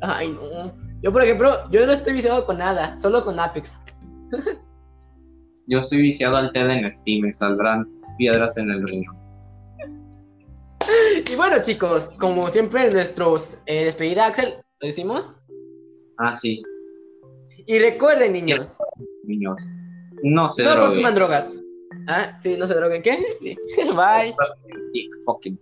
Ay, 0.00 0.32
no. 0.32 0.74
Yo, 1.02 1.12
por 1.12 1.24
ejemplo, 1.24 1.70
yo 1.70 1.84
no 1.84 1.92
estoy 1.92 2.14
viciado 2.14 2.46
con 2.46 2.56
nada, 2.56 2.98
solo 2.98 3.22
con 3.22 3.38
Apex. 3.38 3.78
yo 5.66 5.78
estoy 5.78 6.00
viciado 6.00 6.38
al 6.38 6.52
TED 6.52 6.70
en 6.70 6.90
Steam, 6.90 7.20
me 7.20 7.34
saldrán 7.34 7.86
piedras 8.16 8.56
en 8.56 8.70
el 8.70 8.82
río. 8.82 9.12
Y 11.30 11.36
bueno, 11.36 11.56
chicos, 11.60 12.08
como 12.18 12.48
siempre, 12.48 12.90
nuestros 12.90 13.58
eh, 13.66 13.84
despedida, 13.84 14.24
Axel, 14.24 14.54
¿lo 14.80 14.86
decimos? 14.86 15.38
Ah, 16.16 16.34
sí. 16.34 16.62
Y 17.66 17.78
recuerden, 17.78 18.32
niños. 18.32 18.76
Niños, 19.24 19.72
no 20.22 20.48
se 20.50 20.64
no 20.64 20.78
consuman 20.78 21.14
drogas. 21.14 21.60
Ah, 22.08 22.38
sí, 22.40 22.56
no 22.56 22.66
se 22.66 22.74
droguen. 22.74 23.02
¿Qué? 23.02 23.18
Sí. 23.40 23.56
Bye. 23.94 24.34
fucking 25.24 25.58